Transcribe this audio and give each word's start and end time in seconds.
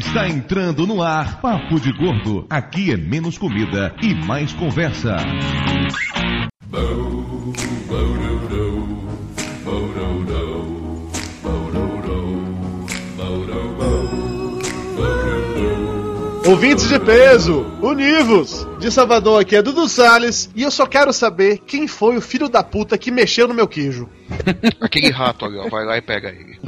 Está 0.00 0.26
entrando 0.26 0.86
no 0.86 1.02
ar 1.02 1.42
Papo 1.42 1.78
de 1.78 1.92
Gordo. 1.92 2.46
Aqui 2.48 2.90
é 2.90 2.96
menos 2.96 3.36
comida 3.36 3.94
e 4.00 4.14
mais 4.14 4.50
conversa. 4.54 5.14
Ouvintes 16.46 16.88
de 16.88 16.98
peso, 16.98 17.66
univos! 17.82 18.66
De 18.80 18.90
Salvador 18.90 19.42
aqui 19.42 19.54
é 19.54 19.60
Dudu 19.60 19.86
Salles 19.86 20.48
e 20.56 20.62
eu 20.62 20.70
só 20.70 20.86
quero 20.86 21.12
saber 21.12 21.58
quem 21.58 21.86
foi 21.86 22.16
o 22.16 22.22
filho 22.22 22.48
da 22.48 22.64
puta 22.64 22.96
que 22.96 23.10
mexeu 23.10 23.46
no 23.46 23.52
meu 23.52 23.68
queijo. 23.68 24.08
Aquele 24.80 25.10
rato 25.10 25.44
ali, 25.44 25.58
ó, 25.58 25.68
vai 25.68 25.84
lá 25.84 25.96
e 25.96 26.02
pega 26.02 26.28
ele. 26.28 26.58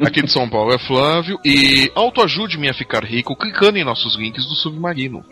Aqui 0.00 0.22
de 0.22 0.30
São 0.30 0.48
Paulo 0.48 0.72
é 0.72 0.78
Flávio 0.78 1.38
e 1.44 1.90
autoajude-me 1.94 2.68
a 2.68 2.74
ficar 2.74 3.04
rico 3.04 3.36
clicando 3.36 3.78
em 3.78 3.84
nossos 3.84 4.16
links 4.16 4.46
do 4.46 4.54
Submarino. 4.54 5.24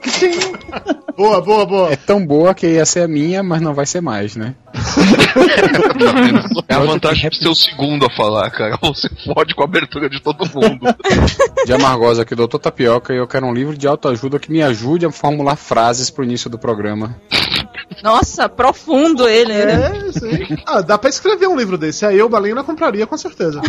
Boa, 1.17 1.41
boa, 1.41 1.65
boa. 1.65 1.93
É 1.93 1.97
tão 1.97 2.25
boa 2.25 2.55
que 2.55 2.67
ia 2.67 2.85
ser 2.85 3.01
a 3.01 3.09
minha, 3.09 3.43
mas 3.43 3.63
não 3.63 3.73
vai 3.73 3.87
ser 3.87 4.01
mais, 4.01 4.37
né? 4.37 4.55
É 6.69 6.75
a 6.75 6.81
vantagem 6.81 7.31
de 7.31 7.39
ser 7.39 7.49
o 7.49 7.55
segundo 7.55 8.07
a 8.07 8.11
falar, 8.11 8.51
cara. 8.51 8.79
Você 8.83 9.09
fode 9.25 9.55
com 9.55 9.63
a 9.63 9.65
abertura 9.65 10.09
de 10.09 10.21
todo 10.21 10.49
mundo. 10.49 10.87
De 11.65 11.73
Amargosa 11.73 12.23
aqui, 12.23 12.35
doutor 12.35 12.59
Tapioca, 12.59 13.15
e 13.15 13.19
eu 13.19 13.27
quero 13.27 13.47
um 13.47 13.55
livro 13.55 13.77
de 13.77 13.87
autoajuda 13.87 14.39
que 14.39 14.51
me 14.51 14.63
ajude 14.63 15.07
a 15.07 15.11
formular 15.11 15.57
frases 15.57 16.11
pro 16.11 16.25
início 16.25 16.51
do 16.51 16.59
programa. 16.59 17.17
Nossa, 18.03 18.49
profundo 18.49 19.29
ele, 19.29 19.53
né? 19.53 19.93
É, 20.09 20.13
sim. 20.13 20.57
Ah, 20.67 20.81
dá 20.81 20.99
pra 20.99 21.09
escrever 21.09 21.47
um 21.47 21.57
livro 21.57 21.79
desse. 21.79 22.05
Aí 22.05 22.19
eu, 22.19 22.29
Balena, 22.29 22.63
compraria 22.63 23.07
com 23.07 23.17
certeza. 23.17 23.61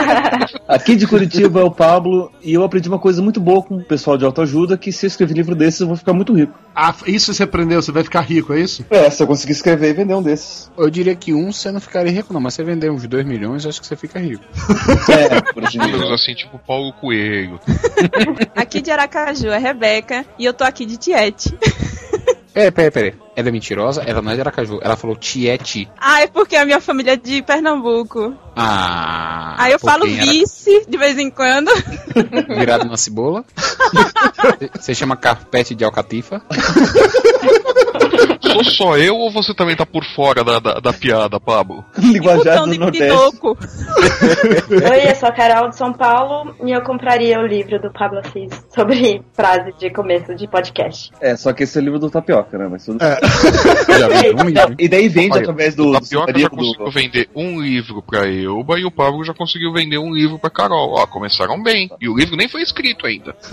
Aqui 0.66 0.96
de 0.96 1.06
Curitiba 1.06 1.60
é 1.60 1.64
o 1.64 1.70
Pablo 1.70 2.32
e 2.42 2.54
eu 2.54 2.64
aprendi 2.64 2.88
uma 2.88 2.98
coisa 2.98 3.22
muito 3.22 3.40
boa 3.40 3.62
com 3.62 3.76
o 3.76 3.84
pessoal 3.84 4.16
de 4.16 4.24
autoajuda 4.24 4.76
que 4.76 4.90
se 4.90 5.06
eu 5.06 5.08
escrever 5.08 5.34
livro 5.34 5.54
desses 5.54 5.80
eu 5.80 5.86
vou 5.86 5.96
ficar 5.96 6.12
muito 6.12 6.32
rico. 6.32 6.54
Ah, 6.74 6.94
isso 7.06 7.32
você 7.32 7.42
aprendeu, 7.42 7.80
você 7.80 7.92
vai 7.92 8.02
ficar 8.02 8.20
rico, 8.20 8.52
é 8.52 8.60
isso? 8.60 8.84
É, 8.90 9.08
se 9.10 9.22
eu 9.22 9.26
conseguir 9.26 9.52
escrever 9.52 9.90
e 9.90 9.92
vender 9.92 10.14
um 10.14 10.22
desses. 10.22 10.70
Eu 10.76 10.90
diria 10.90 11.14
que 11.14 11.32
um 11.32 11.52
você 11.52 11.70
não 11.70 11.80
ficaria 11.80 12.12
rico, 12.12 12.32
não, 12.32 12.40
mas 12.40 12.54
você 12.54 12.64
vender 12.64 12.90
uns 12.90 13.06
2 13.06 13.24
milhões, 13.24 13.66
acho 13.66 13.80
que 13.80 13.86
você 13.86 13.96
fica 13.96 14.18
rico. 14.18 14.44
É, 15.08 15.40
por 15.52 15.64
assim, 15.64 16.34
tipo 16.34 16.58
Paulo 16.58 16.92
Coelho. 16.94 17.60
Aqui 18.54 18.80
de 18.80 18.90
Aracaju 18.90 19.48
é 19.48 19.58
Rebeca 19.58 20.24
e 20.38 20.44
eu 20.44 20.52
tô 20.54 20.64
aqui 20.64 20.84
de 20.86 20.96
Tiete. 20.96 21.56
Peraí, 22.54 22.70
peraí, 22.70 22.90
peraí. 22.90 23.12
Ela 23.36 23.48
é 23.48 23.52
mentirosa? 23.52 24.02
Ela 24.06 24.22
não 24.22 24.30
é 24.30 24.34
de 24.34 24.40
Aracaju. 24.40 24.78
Ela 24.82 24.96
falou 24.96 25.16
Tiete. 25.16 25.88
Ah, 26.00 26.22
é 26.22 26.26
porque 26.26 26.54
a 26.56 26.64
minha 26.64 26.80
família 26.80 27.12
é 27.12 27.16
de 27.16 27.42
Pernambuco. 27.42 28.34
Ah. 28.56 29.56
Aí 29.58 29.72
eu 29.72 29.78
falo 29.78 30.06
vice 30.06 30.86
de 30.88 30.96
vez 30.96 31.18
em 31.18 31.30
quando. 31.30 31.70
Virado 32.48 32.84
na 32.86 32.96
cebola. 32.96 33.44
Você 34.74 34.94
chama 34.94 35.16
carpete 35.16 35.74
de 35.74 35.84
alcatifa. 35.84 36.42
Sou 38.40 38.64
só 38.64 38.96
eu 38.96 39.16
ou 39.16 39.32
você 39.32 39.52
também 39.52 39.74
tá 39.74 39.84
por 39.84 40.04
fora 40.14 40.44
da, 40.44 40.60
da, 40.60 40.74
da 40.74 40.92
piada, 40.92 41.40
Pablo? 41.40 41.84
Linguajar 41.98 42.62
do 42.62 42.70
de 42.70 42.78
Nordeste. 42.78 43.40
Oi, 43.42 45.10
eu 45.10 45.14
sou 45.16 45.28
a 45.28 45.32
Carol 45.32 45.70
de 45.70 45.76
São 45.76 45.92
Paulo 45.92 46.54
e 46.64 46.70
eu 46.70 46.80
compraria 46.82 47.40
o 47.40 47.46
livro 47.46 47.80
do 47.80 47.92
Pablo 47.92 48.20
Assis 48.20 48.52
sobre 48.72 49.22
frase 49.32 49.72
de 49.78 49.90
começo 49.90 50.34
de 50.34 50.46
podcast. 50.46 51.10
É, 51.20 51.36
só 51.36 51.52
que 51.52 51.64
esse 51.64 51.76
é 51.78 51.80
o 51.80 51.84
livro 51.84 51.98
do 51.98 52.10
Tapioca, 52.10 52.56
né? 52.56 52.68
Mas 52.70 52.84
tudo 52.84 53.02
É. 53.02 53.18
Um 53.24 54.44
livro? 54.48 54.74
E 54.78 54.88
daí 54.88 55.08
vende 55.08 55.38
através 55.38 55.74
do, 55.74 55.88
O 55.88 55.92
Tapioca 55.92 56.38
já 56.38 56.48
conseguiu 56.50 56.84
do... 56.84 56.90
vender 56.90 57.28
um 57.34 57.60
livro 57.60 58.02
pra 58.02 58.28
Elba 58.30 58.78
e 58.78 58.84
o 58.84 58.90
Pablo 58.90 59.24
já 59.24 59.34
conseguiu 59.34 59.72
vender 59.72 59.98
um 59.98 60.12
livro 60.12 60.38
pra 60.38 60.50
Carol. 60.50 60.94
Ó, 60.94 61.06
começaram 61.06 61.62
bem. 61.62 61.90
E 62.00 62.08
o 62.08 62.16
livro 62.16 62.36
nem 62.36 62.48
foi 62.48 62.62
escrito 62.62 63.06
ainda. 63.06 63.34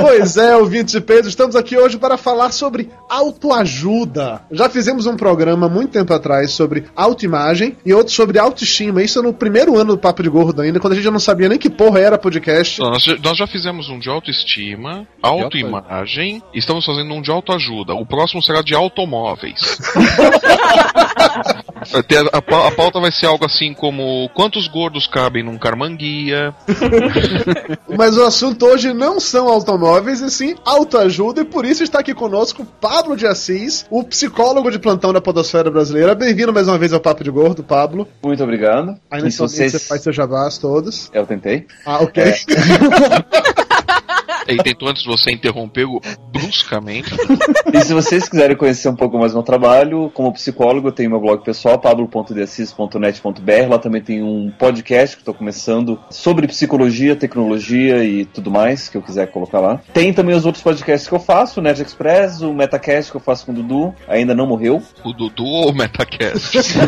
Pois 0.00 0.38
é, 0.38 0.56
ouvintes 0.56 0.94
de 0.94 1.00
peso, 1.00 1.28
estamos 1.28 1.54
aqui 1.54 1.76
hoje 1.76 1.98
para 1.98 2.16
falar 2.16 2.50
sobre 2.52 2.88
autoajuda. 3.08 4.42
Já 4.50 4.68
fizemos 4.70 5.06
um 5.06 5.14
programa 5.16 5.68
muito 5.68 5.90
tempo 5.92 6.12
atrás 6.14 6.52
sobre 6.52 6.84
autoimagem 6.96 7.76
e 7.84 7.92
outro 7.92 8.12
sobre 8.12 8.38
autoestima. 8.38 9.02
Isso 9.02 9.22
no 9.22 9.32
primeiro 9.34 9.76
ano 9.76 9.92
do 9.92 9.98
Papo 9.98 10.22
de 10.22 10.30
Gordo 10.30 10.62
ainda, 10.62 10.80
quando 10.80 10.94
a 10.94 10.96
gente 10.96 11.04
já 11.04 11.10
não 11.10 11.20
sabia 11.20 11.48
nem 11.50 11.58
que 11.58 11.68
porra 11.68 12.00
era 12.00 12.16
podcast. 12.18 12.80
Nós, 12.80 13.02
já- 13.02 13.16
nós 13.22 13.36
já 13.36 13.46
fizemos 13.46 13.88
um 13.90 13.98
de 13.98 14.08
autoestima, 14.08 15.06
autoimagem, 15.22 16.42
e 16.54 16.58
estamos 16.58 16.84
fazendo 16.86 17.12
um 17.12 17.20
de 17.20 17.30
autoajuda. 17.30 17.94
O 17.94 18.06
próximo 18.06 18.42
será 18.42 18.62
de 18.62 18.69
automóveis. 18.74 19.78
Vai 21.90 22.02
ter- 22.02 22.18
a, 22.30 22.36
a 22.38 22.70
pauta 22.72 23.00
vai 23.00 23.10
ser 23.10 23.24
algo 23.26 23.44
assim 23.46 23.72
como 23.72 24.28
quantos 24.34 24.68
gordos 24.68 25.06
cabem 25.06 25.42
num 25.42 25.56
carmanguia. 25.56 26.54
Mas 27.96 28.16
o 28.18 28.24
assunto 28.24 28.66
hoje 28.66 28.92
não 28.92 29.18
são 29.18 29.48
automóveis, 29.48 30.20
e 30.20 30.30
sim 30.30 30.54
autoajuda, 30.64 31.40
e 31.40 31.44
por 31.44 31.64
isso 31.64 31.82
está 31.82 32.00
aqui 32.00 32.12
conosco 32.14 32.66
Pablo 32.80 33.16
de 33.16 33.26
Assis, 33.26 33.86
o 33.90 34.04
psicólogo 34.04 34.70
de 34.70 34.78
plantão 34.78 35.10
da 35.12 35.20
Podosfera 35.22 35.70
Brasileira. 35.70 36.14
Bem-vindo 36.14 36.52
mais 36.52 36.68
uma 36.68 36.76
vez 36.78 36.92
ao 36.92 37.00
Papo 37.00 37.24
de 37.24 37.30
Gordo, 37.30 37.62
Pablo. 37.64 38.06
Muito 38.22 38.42
obrigado. 38.44 38.96
Aí 39.10 39.20
E 39.20 39.24
nesse 39.24 39.38
vocês... 39.38 39.72
você 39.72 39.78
faz 39.78 40.02
seus 40.02 40.14
jabás 40.14 40.58
todos. 40.58 41.10
Eu 41.14 41.24
tentei. 41.26 41.66
Ah, 41.86 42.02
ok. 42.02 42.22
É. 42.22 42.34
E 44.50 44.58
tentou 44.58 44.88
antes 44.88 45.02
de 45.02 45.08
você 45.08 45.30
interrompê-lo 45.30 46.00
bruscamente. 46.32 47.10
E 47.72 47.80
se 47.82 47.94
vocês 47.94 48.28
quiserem 48.28 48.56
conhecer 48.56 48.88
um 48.88 48.96
pouco 48.96 49.16
mais 49.16 49.30
do 49.32 49.36
meu 49.36 49.44
trabalho, 49.44 50.10
como 50.12 50.32
psicólogo, 50.32 50.88
eu 50.88 50.92
tenho 50.92 51.08
meu 51.08 51.20
blog 51.20 51.44
pessoal, 51.44 51.78
pablo.deassis.net.br. 51.78 53.68
Lá 53.68 53.78
também 53.78 54.02
tem 54.02 54.24
um 54.24 54.50
podcast 54.58 55.14
que 55.14 55.22
estou 55.22 55.32
começando 55.32 56.00
sobre 56.10 56.48
psicologia, 56.48 57.14
tecnologia 57.14 58.02
e 58.04 58.24
tudo 58.24 58.50
mais 58.50 58.88
que 58.88 58.96
eu 58.96 59.02
quiser 59.02 59.30
colocar 59.30 59.60
lá. 59.60 59.80
Tem 59.92 60.12
também 60.12 60.34
os 60.34 60.44
outros 60.44 60.64
podcasts 60.64 61.08
que 61.08 61.14
eu 61.14 61.20
faço, 61.20 61.60
o 61.60 61.62
Nerd 61.62 61.80
Express, 61.80 62.40
o 62.40 62.52
Metacast 62.52 63.12
que 63.12 63.16
eu 63.16 63.20
faço 63.20 63.46
com 63.46 63.52
o 63.52 63.54
Dudu, 63.54 63.94
ainda 64.08 64.34
não 64.34 64.46
morreu. 64.46 64.82
O 65.04 65.12
Dudu 65.12 65.44
ou 65.44 65.70
o 65.70 65.74
Metacast? 65.74 66.58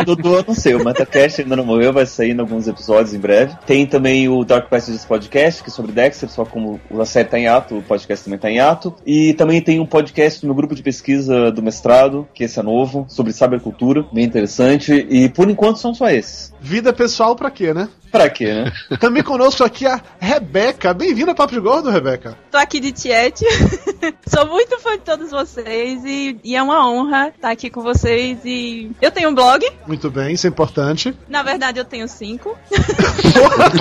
O 0.00 0.04
Dudu 0.04 0.34
eu 0.34 0.44
não 0.46 0.54
sei, 0.54 0.74
o 0.74 0.84
Metacast 0.84 1.42
ainda 1.42 1.56
não 1.56 1.64
morreu, 1.64 1.92
vai 1.92 2.06
sair 2.06 2.30
em 2.30 2.40
alguns 2.40 2.66
episódios 2.66 3.14
em 3.14 3.18
breve. 3.18 3.54
Tem 3.66 3.86
também 3.86 4.28
o 4.28 4.44
Dark 4.44 4.68
Passages 4.68 5.04
Podcast, 5.04 5.62
que 5.62 5.68
é 5.68 5.72
sobre 5.72 5.92
Dexter, 5.92 6.28
só 6.28 6.44
como 6.54 6.80
a 7.00 7.04
série 7.04 7.28
tá 7.28 7.36
em 7.38 7.48
ato, 7.48 7.76
o 7.78 7.82
podcast 7.82 8.24
também 8.24 8.38
tá 8.38 8.48
em 8.48 8.60
ato. 8.60 8.94
E 9.04 9.34
também 9.34 9.60
tem 9.60 9.80
um 9.80 9.86
podcast 9.86 10.40
no 10.42 10.48
meu 10.48 10.54
grupo 10.56 10.74
de 10.74 10.82
pesquisa 10.82 11.50
do 11.50 11.60
mestrado, 11.62 12.26
que 12.32 12.44
esse 12.44 12.58
é 12.60 12.62
novo, 12.62 13.04
sobre 13.08 13.32
cybercultura, 13.32 14.06
bem 14.12 14.24
interessante. 14.24 14.92
E 15.10 15.28
por 15.28 15.50
enquanto 15.50 15.78
são 15.80 15.92
só 15.92 16.08
esses. 16.08 16.54
Vida 16.60 16.92
pessoal 16.92 17.34
pra 17.34 17.50
quê, 17.50 17.74
né? 17.74 17.88
Pra 18.10 18.30
quê, 18.30 18.46
né? 18.54 18.72
Também 19.00 19.24
conosco 19.24 19.64
aqui 19.64 19.84
a 19.86 20.00
Rebeca. 20.20 20.94
Bem-vinda 20.94 21.32
ao 21.32 21.34
Papo 21.34 21.52
de 21.52 21.58
Gordo, 21.58 21.90
Rebeca. 21.90 22.38
Tô 22.48 22.56
aqui 22.56 22.78
de 22.78 22.92
Tiete. 22.92 23.44
Sou 24.28 24.46
muito 24.46 24.78
fã 24.78 24.92
de 24.92 24.98
todos 25.02 25.30
vocês 25.32 26.04
e, 26.04 26.38
e 26.44 26.54
é 26.54 26.62
uma 26.62 26.88
honra 26.88 27.28
estar 27.34 27.50
aqui 27.50 27.68
com 27.68 27.82
vocês. 27.82 28.38
E 28.44 28.92
eu 29.02 29.10
tenho 29.10 29.30
um 29.30 29.34
blog. 29.34 29.66
Muito 29.88 30.08
bem, 30.12 30.32
isso 30.34 30.46
é 30.46 30.50
importante. 30.50 31.12
Na 31.28 31.42
verdade, 31.42 31.80
eu 31.80 31.84
tenho 31.84 32.06
cinco. 32.06 32.56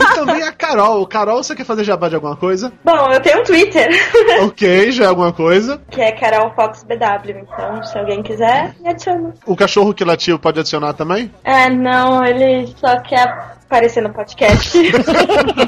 e 0.00 0.14
também 0.14 0.42
a 0.42 0.50
Carol. 0.52 1.06
Carol, 1.06 1.42
você 1.42 1.54
quer 1.54 1.64
fazer 1.64 1.84
jabá 1.84 2.08
de 2.08 2.16
alguma 2.16 2.34
coisa? 2.36 2.72
Bom, 2.84 3.12
eu 3.12 3.20
tenho 3.20 3.40
um 3.40 3.44
Twitter, 3.44 3.88
ok, 4.42 4.90
já 4.90 5.04
é 5.04 5.06
alguma 5.06 5.32
coisa. 5.32 5.80
que 5.88 6.00
é 6.00 6.10
Carol 6.12 6.52
Fox 6.54 6.82
BW, 6.82 7.30
então 7.42 7.82
se 7.84 7.96
alguém 7.96 8.22
quiser, 8.24 8.74
me 8.80 8.88
adiciona. 8.90 9.32
O 9.46 9.54
cachorro 9.54 9.94
que 9.94 10.04
latiu 10.04 10.36
pode 10.38 10.58
adicionar 10.58 10.94
também? 10.94 11.30
É, 11.44 11.70
não, 11.70 12.24
ele 12.24 12.74
só 12.76 12.98
quer 13.00 13.56
aparecer 13.66 14.02
no 14.02 14.10
podcast. 14.12 14.76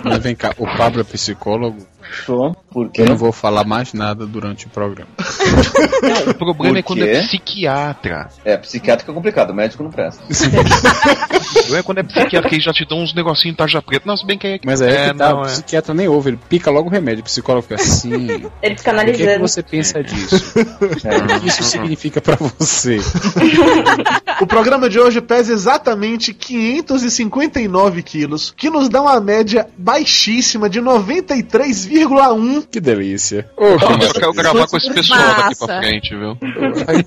Mas 0.05 0.19
vem 0.19 0.35
cá, 0.35 0.53
o 0.59 0.67
Pablo 0.77 1.01
é 1.03 1.05
psicólogo. 1.05 1.87
Show. 2.11 2.57
Por 2.71 2.91
quê? 2.91 3.03
Eu 3.03 3.07
não 3.07 3.17
vou 3.17 3.33
falar 3.33 3.65
mais 3.65 3.93
nada 3.93 4.27
durante 4.27 4.67
o 4.67 4.71
programa. 4.71 5.11
O 6.29 6.35
problema 6.35 6.79
é 6.79 6.83
quando 6.83 7.03
é 7.03 7.21
psiquiatra. 7.23 8.29
É, 8.45 8.57
psiquiátrico 8.57 9.11
é 9.11 9.15
complicado, 9.15 9.53
médico 9.53 9.83
não 9.83 9.91
presta. 9.91 10.23
O 10.29 11.53
problema 11.55 11.79
é 11.79 11.83
quando 11.83 11.99
é 11.99 12.03
psiquiatra 12.03 12.49
que 12.49 12.55
eles 12.55 12.65
já 12.65 12.73
te 12.73 12.85
dão 12.85 13.03
uns 13.03 13.15
negocinhos 13.15 13.55
em 13.55 13.57
tarja 13.57 13.83
preta. 13.83 14.05
Não, 14.07 14.17
se 14.17 14.25
bem 14.25 14.39
que 14.39 14.47
é. 14.47 14.61
Mas 14.65 14.81
aí 14.81 14.93
é, 14.93 15.11
que 15.11 15.19
tá, 15.19 15.31
não, 15.31 15.41
o 15.41 15.45
é. 15.45 15.47
psiquiatra 15.47 15.95
nem 15.95 16.09
ouve, 16.09 16.31
ele 16.31 16.39
pica 16.49 16.71
logo 16.71 16.89
o 16.89 16.93
remédio. 16.93 17.21
O 17.21 17.25
psicólogo 17.25 17.63
fica 17.63 17.77
assim. 17.77 18.13
Ele 18.15 18.39
fica 18.39 18.49
O 18.49 18.61
que, 18.61 18.67
é 18.67 18.75
que 18.75 18.91
analisando. 18.91 19.41
você 19.41 19.63
pensa 19.63 20.03
disso? 20.03 20.55
O 20.59 21.41
que 21.41 21.49
isso 21.49 21.63
significa 21.63 22.21
pra 22.21 22.37
você? 22.37 22.99
O 24.41 24.47
programa 24.47 24.89
de 24.89 25.01
hoje 25.01 25.21
pesa 25.21 25.53
exatamente 25.53 26.33
559 26.33 28.03
quilos, 28.03 28.55
que 28.57 28.71
nos 28.71 28.89
dá 28.89 29.03
uma 29.03 29.21
média 29.21 29.67
baixíssima 29.77 30.69
de 30.69 30.81
93,1. 32.07 32.67
Que 32.71 32.81
delícia. 32.81 33.51
Eu 33.57 34.13
quero 34.13 34.33
gravar 34.33 34.67
com 34.67 34.77
esse 34.77 34.93
pessoal 34.93 35.19
daqui 35.19 35.57
pra 35.57 35.67
Massa. 35.67 35.81
frente, 35.81 36.17
viu? 36.17 36.39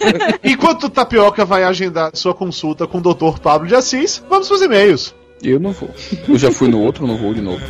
Enquanto 0.44 0.86
o 0.86 0.90
Tapioca 0.90 1.46
vai 1.46 1.64
agendar 1.64 2.12
sua 2.14 2.34
consulta 2.34 2.88
com 2.88 2.98
o 2.98 3.02
Dr. 3.02 3.40
Pablo 3.40 3.68
de 3.68 3.76
Assis, 3.76 4.24
vamos 4.30 4.48
pros 4.48 4.62
e-mails. 4.62 5.16
Eu 5.44 5.60
não 5.60 5.72
vou. 5.72 5.90
Eu 6.28 6.38
já 6.38 6.52
fui 6.52 6.68
no 6.68 6.80
outro, 6.80 7.08
não 7.08 7.18
vou 7.18 7.34
de 7.34 7.42
novo. 7.42 7.62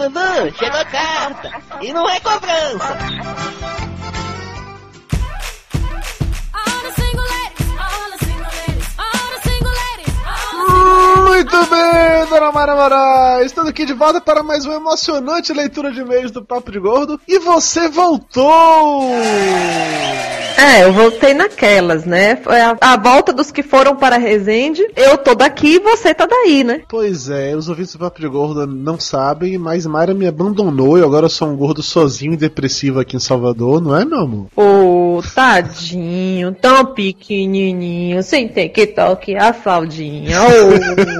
Dudu, 0.00 0.56
chegou 0.58 0.80
a 0.80 0.84
carta. 0.86 1.50
E 1.82 1.92
não 1.92 2.08
é 2.08 2.18
cobrança. 2.20 2.96
Muito 11.30 11.56
bem, 11.66 12.26
dona 12.28 12.50
Mara 12.50 12.74
Moraes. 12.74 13.46
Estamos 13.46 13.70
aqui 13.70 13.86
de 13.86 13.92
volta 13.92 14.20
para 14.20 14.42
mais 14.42 14.66
uma 14.66 14.74
emocionante 14.74 15.52
leitura 15.52 15.92
de 15.92 16.00
e-mails 16.00 16.32
do 16.32 16.44
Papo 16.44 16.72
de 16.72 16.80
Gordo. 16.80 17.20
E 17.26 17.38
você 17.38 17.88
voltou! 17.88 19.12
É, 20.58 20.84
eu 20.84 20.92
voltei 20.92 21.32
naquelas, 21.32 22.04
né? 22.04 22.36
Foi 22.36 22.60
a, 22.60 22.76
a 22.80 22.96
volta 22.96 23.32
dos 23.32 23.50
que 23.50 23.62
foram 23.62 23.96
para 23.96 24.18
Resende. 24.18 24.82
Eu 24.94 25.16
tô 25.16 25.34
daqui 25.34 25.76
e 25.76 25.78
você 25.78 26.12
tá 26.12 26.26
daí, 26.26 26.62
né? 26.62 26.82
Pois 26.86 27.30
é, 27.30 27.56
os 27.56 27.68
ouvintes 27.68 27.94
do 27.94 27.98
Papo 28.00 28.20
de 28.20 28.28
Gordo 28.28 28.66
não 28.66 29.00
sabem, 29.00 29.56
mas 29.56 29.86
Mayra 29.86 30.12
me 30.12 30.26
abandonou 30.26 30.98
e 30.98 31.02
agora 31.02 31.26
eu 31.26 31.30
sou 31.30 31.48
um 31.48 31.56
gordo 31.56 31.82
sozinho 31.82 32.34
e 32.34 32.36
depressivo 32.36 33.00
aqui 33.00 33.16
em 33.16 33.20
Salvador, 33.20 33.80
não 33.80 33.96
é, 33.96 34.04
meu 34.04 34.18
amor? 34.18 34.46
Ô, 34.54 35.22
tadinho, 35.34 36.54
tão 36.60 36.84
pequenininho, 36.86 38.22
sem 38.22 38.46
ter 38.46 38.68
que 38.68 38.86
toque 38.86 39.36
a 39.36 39.54
faldinha. 39.54 40.36
Ô. 40.42 41.19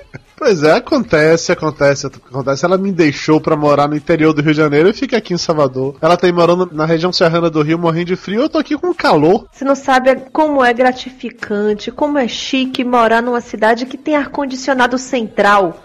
Pois 0.41 0.63
é, 0.63 0.71
acontece, 0.71 1.51
acontece, 1.51 2.07
acontece. 2.07 2.65
Ela 2.65 2.75
me 2.75 2.91
deixou 2.91 3.39
pra 3.39 3.55
morar 3.55 3.87
no 3.87 3.95
interior 3.95 4.33
do 4.33 4.41
Rio 4.41 4.53
de 4.53 4.57
Janeiro 4.57 4.89
e 4.89 4.93
fica 4.93 5.15
aqui 5.15 5.35
em 5.35 5.37
Salvador. 5.37 5.97
Ela 6.01 6.17
tá 6.17 6.25
aí 6.25 6.33
morando 6.33 6.67
na 6.73 6.83
região 6.83 7.13
serrana 7.13 7.47
do 7.47 7.61
Rio, 7.61 7.77
morrendo 7.77 8.07
de 8.07 8.15
frio, 8.15 8.41
eu 8.41 8.49
tô 8.49 8.57
aqui 8.57 8.75
com 8.75 8.91
calor. 8.91 9.45
Você 9.51 9.63
não 9.63 9.75
sabe 9.75 10.15
como 10.33 10.65
é 10.65 10.73
gratificante, 10.73 11.91
como 11.91 12.17
é 12.17 12.27
chique 12.27 12.83
morar 12.83 13.21
numa 13.21 13.39
cidade 13.39 13.85
que 13.85 13.99
tem 13.99 14.15
ar-condicionado 14.15 14.97
central. 14.97 15.83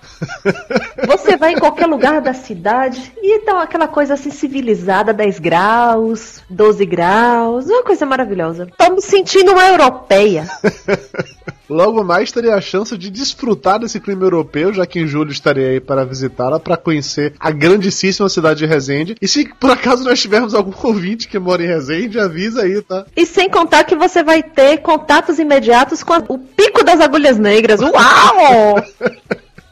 Você 1.07 1.37
vai 1.37 1.53
em 1.53 1.59
qualquer 1.59 1.87
lugar 1.87 2.23
da 2.23 2.33
cidade 2.33 3.13
e 3.19 3.45
dá 3.45 3.61
aquela 3.61 3.87
coisa 3.87 4.15
assim 4.15 4.31
civilizada, 4.31 5.13
10 5.13 5.39
graus, 5.39 6.43
12 6.49 6.87
graus, 6.87 7.67
uma 7.67 7.83
coisa 7.83 8.07
maravilhosa. 8.07 8.69
Tô 8.75 8.91
me 8.91 9.03
sentindo 9.03 9.53
uma 9.53 9.69
europeia. 9.69 10.49
Logo 11.69 12.05
mais 12.05 12.31
terei 12.31 12.53
a 12.53 12.61
chance 12.61 12.97
de 12.97 13.11
desfrutar 13.11 13.81
desse 13.81 13.99
clima 13.99 14.25
europeu, 14.25 14.46
já 14.73 14.87
que 14.87 15.01
em 15.01 15.07
julho 15.07 15.31
estarei 15.31 15.67
aí 15.69 15.81
para 15.81 16.05
visitá-la, 16.05 16.59
para 16.61 16.77
conhecer 16.77 17.35
a 17.39 17.51
grandíssima 17.51 18.29
cidade 18.29 18.61
de 18.61 18.67
Resende. 18.67 19.15
E 19.21 19.29
se 19.29 19.49
por 19.61 19.71
acaso 19.71 20.05
nós 20.05 20.21
tivermos 20.21 20.55
algum 20.55 20.73
ouvinte 20.87 21.29
que 21.29 21.39
mora 21.39 21.63
em 21.63 21.67
Resende, 21.67 22.19
avisa 22.19 22.63
aí, 22.63 22.81
tá? 22.83 23.05
E 23.17 23.27
sem 23.27 23.49
contar 23.51 23.85
que 23.85 23.97
você 23.97 24.23
vai 24.23 24.43
ter 24.43 24.79
contatos 24.79 25.39
imediatos 25.39 26.03
com 26.03 26.13
a- 26.13 26.25
o 26.29 26.39
pico 26.39 26.85
das 26.85 27.01
agulhas 27.01 27.39
negras. 27.39 27.81
Uau! 27.81 28.83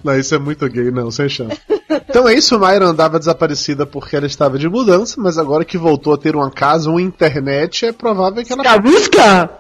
Não, 0.05 0.19
isso 0.19 0.35
é 0.35 0.39
muito 0.39 0.69
gay, 0.69 0.91
não, 0.91 1.11
sem 1.11 1.31
chance. 1.31 1.59
Então 2.07 2.29
é 2.29 2.35
isso, 2.35 2.59
Mayra 2.59 2.85
andava 2.85 3.19
desaparecida 3.19 3.87
porque 3.87 4.15
ela 4.15 4.27
estava 4.27 4.59
de 4.59 4.69
mudança, 4.69 5.15
mas 5.19 5.39
agora 5.39 5.65
que 5.65 5.79
voltou 5.79 6.13
a 6.13 6.19
ter 6.19 6.37
uma 6.37 6.51
casa, 6.51 6.91
uma 6.91 7.01
internet, 7.01 7.87
é 7.87 7.93
provável 7.93 8.45
que 8.45 8.53
ela 8.53 8.77
Busca! 8.77 9.51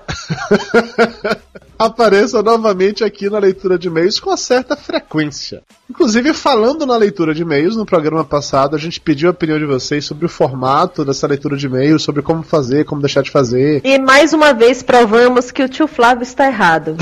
apareça 1.78 2.42
novamente 2.42 3.04
aqui 3.04 3.28
na 3.28 3.38
leitura 3.38 3.78
de 3.78 3.88
e-mails 3.88 4.20
com 4.20 4.30
uma 4.30 4.36
certa 4.36 4.76
frequência. 4.76 5.62
Inclusive, 5.88 6.32
falando 6.32 6.86
na 6.86 6.96
leitura 6.96 7.34
de 7.34 7.42
e-mails, 7.42 7.76
no 7.76 7.84
programa 7.84 8.24
passado, 8.24 8.74
a 8.74 8.78
gente 8.78 8.98
pediu 8.98 9.28
a 9.28 9.32
opinião 9.32 9.58
de 9.58 9.66
vocês 9.66 10.04
sobre 10.04 10.24
o 10.24 10.30
formato 10.30 11.04
dessa 11.04 11.26
leitura 11.26 11.56
de 11.56 11.66
e-mails, 11.66 12.02
sobre 12.02 12.22
como 12.22 12.42
fazer, 12.42 12.84
como 12.84 13.02
deixar 13.02 13.22
de 13.22 13.30
fazer. 13.30 13.82
E 13.84 13.98
mais 13.98 14.32
uma 14.32 14.54
vez 14.54 14.82
provamos 14.82 15.50
que 15.50 15.62
o 15.62 15.68
tio 15.68 15.86
Flávio 15.86 16.22
está 16.22 16.46
errado. 16.46 16.96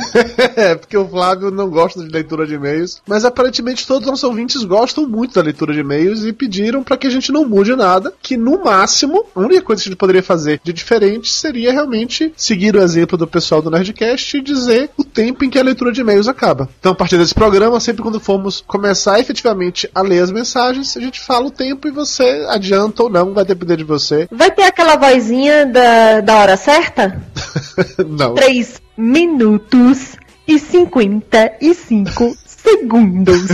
é, 0.54 0.74
porque 0.74 0.96
o 0.96 1.08
Flávio 1.08 1.50
não 1.50 1.70
gosta 1.70 2.04
de 2.04 2.10
leitura 2.10 2.46
de 2.46 2.54
e-mails, 2.54 3.00
mas 3.06 3.24
aparentemente 3.24 3.86
todos 3.86 4.02
os 4.02 4.10
nossos 4.10 4.24
ouvintes 4.24 4.62
gostam 4.64 5.08
muito 5.08 5.34
da 5.34 5.42
leitura 5.42 5.72
de 5.72 5.80
e-mails 5.80 6.24
e 6.24 6.32
pediram 6.32 6.82
para 6.82 6.98
que 6.98 7.06
a 7.06 7.10
gente 7.10 7.32
não 7.32 7.48
mude 7.48 7.74
nada, 7.74 8.12
que 8.22 8.36
no 8.36 8.62
máximo, 8.62 9.24
a 9.34 9.40
única 9.40 9.62
coisa 9.62 9.82
que 9.82 9.88
a 9.88 9.90
gente 9.90 9.98
poderia 9.98 10.22
fazer 10.22 10.60
de 10.62 10.74
diferente 10.74 11.32
seria 11.32 11.72
realmente 11.72 12.32
seguir 12.36 12.76
o 12.76 12.82
exemplo 12.82 13.16
do 13.16 13.26
pessoal 13.26 13.62
do 13.62 13.70
Nerdcast 13.70 14.15
e 14.16 14.40
dizer 14.40 14.90
o 14.96 15.04
tempo 15.04 15.44
em 15.44 15.50
que 15.50 15.58
a 15.58 15.62
leitura 15.62 15.92
de 15.92 16.00
e-mails 16.00 16.28
acaba. 16.28 16.68
Então, 16.78 16.92
a 16.92 16.94
partir 16.94 17.18
desse 17.18 17.34
programa, 17.34 17.80
sempre 17.80 18.02
quando 18.02 18.20
formos 18.20 18.62
começar 18.66 19.20
efetivamente 19.20 19.88
a 19.94 20.02
ler 20.02 20.22
as 20.22 20.30
mensagens, 20.30 20.96
a 20.96 21.00
gente 21.00 21.20
fala 21.20 21.46
o 21.46 21.50
tempo 21.50 21.88
e 21.88 21.90
você 21.90 22.46
adianta 22.48 23.02
ou 23.02 23.10
não, 23.10 23.32
vai 23.32 23.44
depender 23.44 23.76
de 23.76 23.84
você. 23.84 24.28
Vai 24.30 24.50
ter 24.50 24.64
aquela 24.64 24.96
vozinha 24.96 25.66
da, 25.66 26.20
da 26.20 26.36
hora 26.38 26.56
certa? 26.56 27.22
não. 28.06 28.34
3 28.34 28.80
minutos 28.96 30.16
e 30.46 30.58
55 30.58 32.36
segundos. 32.66 33.46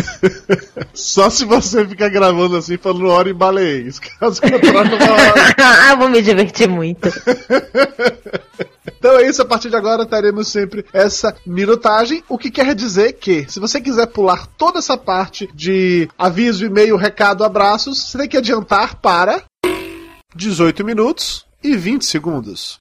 Só 0.94 1.28
se 1.28 1.44
você 1.44 1.86
ficar 1.86 2.08
gravando 2.08 2.56
assim, 2.56 2.76
falando 2.76 3.08
hora 3.08 3.30
em 3.30 3.34
baleês. 3.34 3.98
Caso 3.98 4.40
contrário, 4.40 4.90
não 4.90 4.98
vai 4.98 5.54
ah, 5.58 5.94
vou 5.96 6.08
me 6.08 6.22
divertir 6.22 6.68
muito. 6.68 7.08
Então 9.02 9.18
é 9.18 9.28
isso, 9.28 9.42
a 9.42 9.44
partir 9.44 9.68
de 9.68 9.74
agora 9.74 10.06
teremos 10.06 10.46
sempre 10.46 10.84
essa 10.92 11.34
minutagem, 11.44 12.22
o 12.28 12.38
que 12.38 12.52
quer 12.52 12.72
dizer 12.72 13.14
que, 13.14 13.44
se 13.50 13.58
você 13.58 13.80
quiser 13.80 14.06
pular 14.06 14.46
toda 14.46 14.78
essa 14.78 14.96
parte 14.96 15.50
de 15.52 16.08
aviso, 16.16 16.64
e-mail, 16.64 16.94
recado, 16.94 17.42
abraços, 17.42 17.98
você 17.98 18.18
tem 18.18 18.28
que 18.28 18.36
adiantar 18.36 19.00
para 19.00 19.42
18 20.36 20.84
minutos 20.84 21.44
e 21.64 21.74
20 21.76 22.04
segundos. 22.04 22.80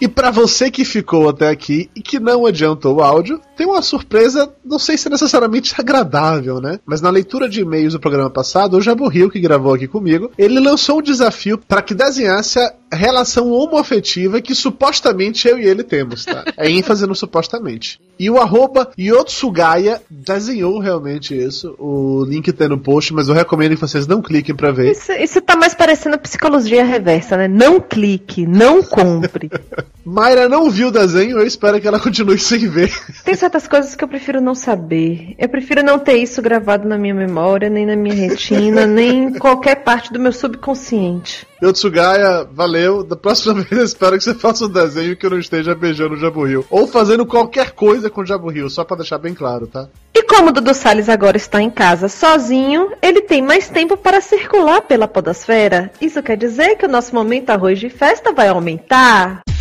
E 0.00 0.06
para 0.08 0.30
você 0.30 0.70
que 0.70 0.84
ficou 0.84 1.28
até 1.28 1.48
aqui 1.48 1.88
e 1.96 2.02
que 2.02 2.20
não 2.20 2.46
adiantou 2.46 2.96
o 2.96 3.02
áudio, 3.02 3.40
tem 3.56 3.66
uma 3.66 3.80
surpresa, 3.80 4.52
não 4.64 4.78
sei 4.78 4.98
se 4.98 5.08
necessariamente 5.08 5.74
agradável, 5.78 6.60
né? 6.60 6.78
Mas 6.84 7.00
na 7.00 7.10
leitura 7.10 7.48
de 7.48 7.60
e-mails 7.60 7.94
do 7.94 8.00
programa 8.00 8.28
passado, 8.28 8.76
o 8.76 8.80
Jabu 8.80 9.08
Rio, 9.08 9.30
que 9.30 9.40
gravou 9.40 9.72
aqui 9.72 9.88
comigo, 9.88 10.30
ele 10.36 10.60
lançou 10.60 10.98
um 10.98 11.02
desafio 11.02 11.58
para 11.58 11.80
que 11.80 11.94
desenhasse 11.94 12.58
a 12.58 12.72
relação 12.94 13.50
homoafetiva 13.50 14.40
que 14.40 14.54
supostamente 14.54 15.46
eu 15.48 15.58
e 15.58 15.66
ele 15.66 15.82
temos, 15.82 16.24
tá? 16.24 16.44
É 16.56 16.70
ênfase 16.70 17.06
no 17.06 17.14
supostamente. 17.14 18.00
E 18.18 18.30
o 18.30 18.38
arroba 18.38 18.92
Yotsugaya 18.98 20.00
desenhou 20.08 20.78
realmente 20.78 21.36
isso. 21.36 21.74
O 21.78 22.24
link 22.24 22.52
tá 22.52 22.68
no 22.68 22.78
post, 22.78 23.12
mas 23.12 23.28
eu 23.28 23.34
recomendo 23.34 23.74
que 23.74 23.80
vocês 23.80 24.06
não 24.06 24.22
cliquem 24.22 24.54
para 24.54 24.70
ver. 24.70 24.92
Isso, 24.92 25.12
isso 25.12 25.40
tá 25.40 25.56
mais 25.56 25.74
parecendo 25.74 26.18
psicologia 26.18 26.84
reversa, 26.84 27.36
né? 27.36 27.48
Não 27.48 27.80
clique, 27.80 28.46
não 28.46 28.82
compre. 28.82 29.50
Mayra 30.04 30.48
não 30.48 30.70
viu 30.70 30.88
o 30.88 30.92
desenho, 30.92 31.38
eu 31.38 31.46
espero 31.46 31.80
que 31.80 31.88
ela 31.88 31.98
continue 31.98 32.38
sem 32.38 32.68
ver. 32.68 32.92
Tem 33.24 33.34
certas 33.34 33.66
coisas 33.66 33.94
que 33.94 34.04
eu 34.04 34.08
prefiro 34.08 34.40
não 34.40 34.54
saber. 34.54 35.34
Eu 35.38 35.48
prefiro 35.48 35.82
não 35.82 35.98
ter 35.98 36.18
isso 36.18 36.42
gravado 36.42 36.86
na 36.86 36.98
minha 36.98 37.14
memória, 37.14 37.70
nem 37.70 37.86
na 37.86 37.96
minha 37.96 38.14
retina, 38.14 38.86
nem 38.86 39.24
em 39.24 39.38
qualquer 39.38 39.76
parte 39.76 40.12
do 40.12 40.20
meu 40.20 40.32
subconsciente. 40.32 41.46
Yotsugaya, 41.64 42.46
valeu. 42.52 43.02
Da 43.02 43.16
próxima 43.16 43.54
vez 43.64 43.72
eu 43.72 43.84
espero 43.84 44.18
que 44.18 44.24
você 44.24 44.34
faça 44.34 44.66
um 44.66 44.68
desenho 44.68 45.16
que 45.16 45.24
eu 45.24 45.30
não 45.30 45.38
esteja 45.38 45.74
beijando 45.74 46.14
o 46.14 46.18
Jaburril. 46.18 46.66
Ou 46.70 46.86
fazendo 46.86 47.24
qualquer 47.24 47.72
coisa 47.72 48.10
com 48.10 48.20
o 48.20 48.26
Jaburril, 48.26 48.68
só 48.68 48.84
pra 48.84 48.96
deixar 48.96 49.18
bem 49.18 49.34
claro, 49.34 49.66
tá? 49.66 49.88
E 50.14 50.22
como 50.22 50.50
o 50.50 50.52
Dudu 50.52 50.74
Salles 50.74 51.08
agora 51.08 51.36
está 51.36 51.60
em 51.60 51.70
casa 51.70 52.08
sozinho, 52.08 52.92
ele 53.02 53.22
tem 53.22 53.42
mais 53.42 53.68
tempo 53.68 53.96
para 53.96 54.20
circular 54.20 54.82
pela 54.82 55.08
podosfera. 55.08 55.90
Isso 56.00 56.22
quer 56.22 56.36
dizer 56.36 56.76
que 56.76 56.86
o 56.86 56.88
nosso 56.88 57.14
momento 57.14 57.50
arroz 57.50 57.78
de 57.78 57.88
festa 57.88 58.32
vai 58.32 58.48
aumentar? 58.48 59.40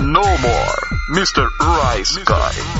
No 0.00 0.24
more, 0.38 0.80
Mr. 1.10 1.46
Rice 1.60 2.18
Guy. 2.24 2.77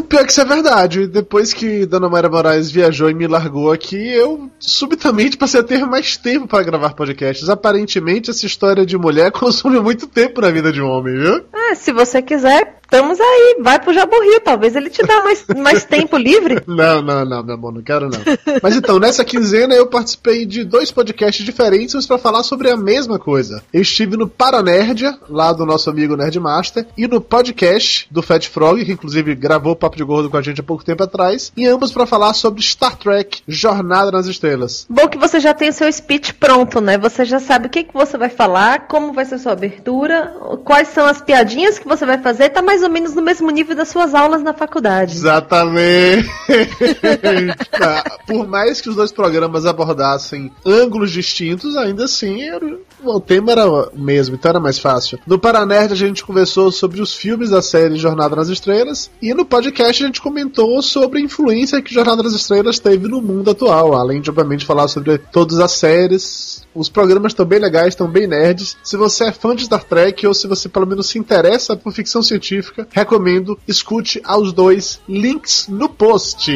O 0.00 0.02
pior 0.02 0.24
que 0.24 0.32
isso 0.32 0.40
é 0.40 0.44
verdade. 0.46 1.06
Depois 1.06 1.52
que 1.52 1.84
Dona 1.84 2.08
Mayra 2.08 2.30
Moraes 2.30 2.70
viajou 2.70 3.10
e 3.10 3.14
me 3.14 3.26
largou 3.26 3.70
aqui, 3.70 3.96
eu 3.96 4.50
subitamente 4.58 5.36
passei 5.36 5.60
a 5.60 5.62
ter 5.62 5.84
mais 5.84 6.16
tempo 6.16 6.48
para 6.48 6.64
gravar 6.64 6.94
podcasts. 6.94 7.50
Aparentemente, 7.50 8.30
essa 8.30 8.46
história 8.46 8.86
de 8.86 8.96
mulher 8.96 9.30
consome 9.30 9.78
muito 9.78 10.06
tempo 10.06 10.40
na 10.40 10.50
vida 10.50 10.72
de 10.72 10.80
um 10.80 10.88
homem, 10.88 11.18
viu? 11.18 11.44
Ah, 11.52 11.74
se 11.74 11.92
você 11.92 12.22
quiser, 12.22 12.80
estamos 12.82 13.20
aí. 13.20 13.58
Vai 13.60 13.78
pro 13.78 13.92
Jaburri, 13.92 14.40
talvez 14.40 14.74
ele 14.74 14.90
te 14.90 15.02
dá 15.06 15.22
mais, 15.22 15.46
mais 15.56 15.84
tempo 15.84 16.16
livre. 16.16 16.62
Não, 16.66 17.00
não, 17.00 17.24
não, 17.24 17.44
meu 17.44 17.54
amor, 17.54 17.72
não 17.72 17.82
quero 17.82 18.08
não. 18.08 18.20
Mas 18.62 18.74
então, 18.74 18.98
nessa 18.98 19.24
quinzena 19.24 19.74
eu 19.74 19.86
participei 19.86 20.44
de 20.44 20.64
dois 20.64 20.90
podcasts 20.90 21.44
diferentes 21.44 22.06
para 22.06 22.18
falar 22.18 22.42
sobre 22.42 22.70
a 22.70 22.76
mesma 22.76 23.18
coisa. 23.18 23.62
Eu 23.72 23.82
estive 23.82 24.16
no 24.16 24.28
Paranerdia, 24.28 25.16
lá 25.28 25.52
do 25.52 25.64
nosso 25.64 25.88
amigo 25.88 26.16
Nerdmaster, 26.16 26.86
e 26.96 27.06
no 27.06 27.20
podcast 27.20 28.08
do 28.10 28.22
Fat 28.22 28.48
Frog, 28.48 28.84
que 28.84 28.92
inclusive 28.92 29.34
gravou 29.34 29.72
o 29.72 29.76
Papo 29.90 29.96
de 29.96 30.04
Gordo 30.04 30.30
com 30.30 30.36
a 30.36 30.42
gente 30.42 30.60
há 30.60 30.64
pouco 30.64 30.84
tempo 30.84 31.02
atrás, 31.02 31.52
e 31.56 31.66
ambos 31.66 31.90
para 31.90 32.06
falar 32.06 32.32
sobre 32.32 32.62
Star 32.62 32.96
Trek 32.96 33.42
Jornada 33.48 34.10
nas 34.12 34.26
Estrelas. 34.26 34.86
Bom 34.88 35.08
que 35.08 35.18
você 35.18 35.40
já 35.40 35.52
tem 35.52 35.68
o 35.70 35.72
seu 35.72 35.90
speech 35.92 36.34
pronto, 36.34 36.80
né? 36.80 36.96
Você 36.96 37.24
já 37.24 37.40
sabe 37.40 37.66
o 37.66 37.70
que, 37.70 37.82
que 37.82 37.92
você 37.92 38.16
vai 38.16 38.28
falar, 38.28 38.86
como 38.86 39.12
vai 39.12 39.24
ser 39.24 39.38
sua 39.38 39.52
abertura, 39.52 40.32
quais 40.64 40.88
são 40.88 41.04
as 41.06 41.20
piadinhas 41.20 41.78
que 41.78 41.88
você 41.88 42.06
vai 42.06 42.18
fazer, 42.18 42.50
tá 42.50 42.62
mais 42.62 42.82
ou 42.84 42.88
menos 42.90 43.14
no 43.14 43.22
mesmo 43.22 43.50
nível 43.50 43.74
das 43.74 43.88
suas 43.88 44.14
aulas 44.14 44.42
na 44.42 44.52
faculdade. 44.54 45.14
Exatamente. 45.16 46.28
Tá, 47.70 48.04
Por 48.26 48.46
mais 48.46 48.80
que 48.80 48.88
os 48.88 48.96
dois 48.96 49.10
programas 49.12 49.64
abordassem 49.64 50.50
ângulos 50.64 51.10
distintos, 51.10 51.76
ainda 51.76 52.04
assim 52.04 52.42
era- 52.42 52.78
o 53.02 53.20
tema 53.20 53.52
era 53.52 53.68
o 53.70 53.90
mesmo, 53.94 54.34
então 54.36 54.50
era 54.50 54.60
mais 54.60 54.78
fácil. 54.78 55.18
No 55.26 55.38
Paranerd 55.38 55.92
a 55.92 55.96
gente 55.96 56.24
conversou 56.24 56.70
sobre 56.70 57.00
os 57.00 57.14
filmes 57.14 57.50
da 57.50 57.62
série 57.62 57.96
Jornada 57.96 58.36
nas 58.36 58.48
Estrelas 58.48 59.10
e 59.22 59.32
no 59.32 59.44
podcast 59.44 59.69
a 59.78 59.92
gente 59.92 60.20
comentou 60.20 60.80
sobre 60.82 61.18
a 61.18 61.22
influência 61.22 61.80
que 61.82 61.94
Jornada 61.94 62.22
nas 62.22 62.32
Estrelas 62.32 62.78
teve 62.78 63.08
no 63.08 63.22
mundo 63.22 63.50
atual, 63.50 63.94
além 63.94 64.20
de 64.20 64.30
obviamente 64.30 64.66
falar 64.66 64.88
sobre 64.88 65.18
todas 65.18 65.58
as 65.58 65.72
séries. 65.72 66.66
Os 66.74 66.88
programas 66.88 67.32
estão 67.32 67.46
bem 67.46 67.58
legais, 67.58 67.88
estão 67.88 68.08
bem 68.08 68.26
nerds. 68.26 68.76
Se 68.82 68.96
você 68.96 69.24
é 69.24 69.32
fã 69.32 69.54
de 69.54 69.64
Star 69.64 69.84
Trek 69.84 70.26
ou 70.26 70.34
se 70.34 70.46
você 70.46 70.68
pelo 70.68 70.86
menos 70.86 71.08
se 71.08 71.18
interessa 71.18 71.76
por 71.76 71.92
ficção 71.92 72.22
científica, 72.22 72.86
recomendo 72.90 73.58
escute 73.66 74.20
aos 74.24 74.52
dois 74.52 75.00
links 75.08 75.66
no 75.68 75.88
post. 75.88 76.50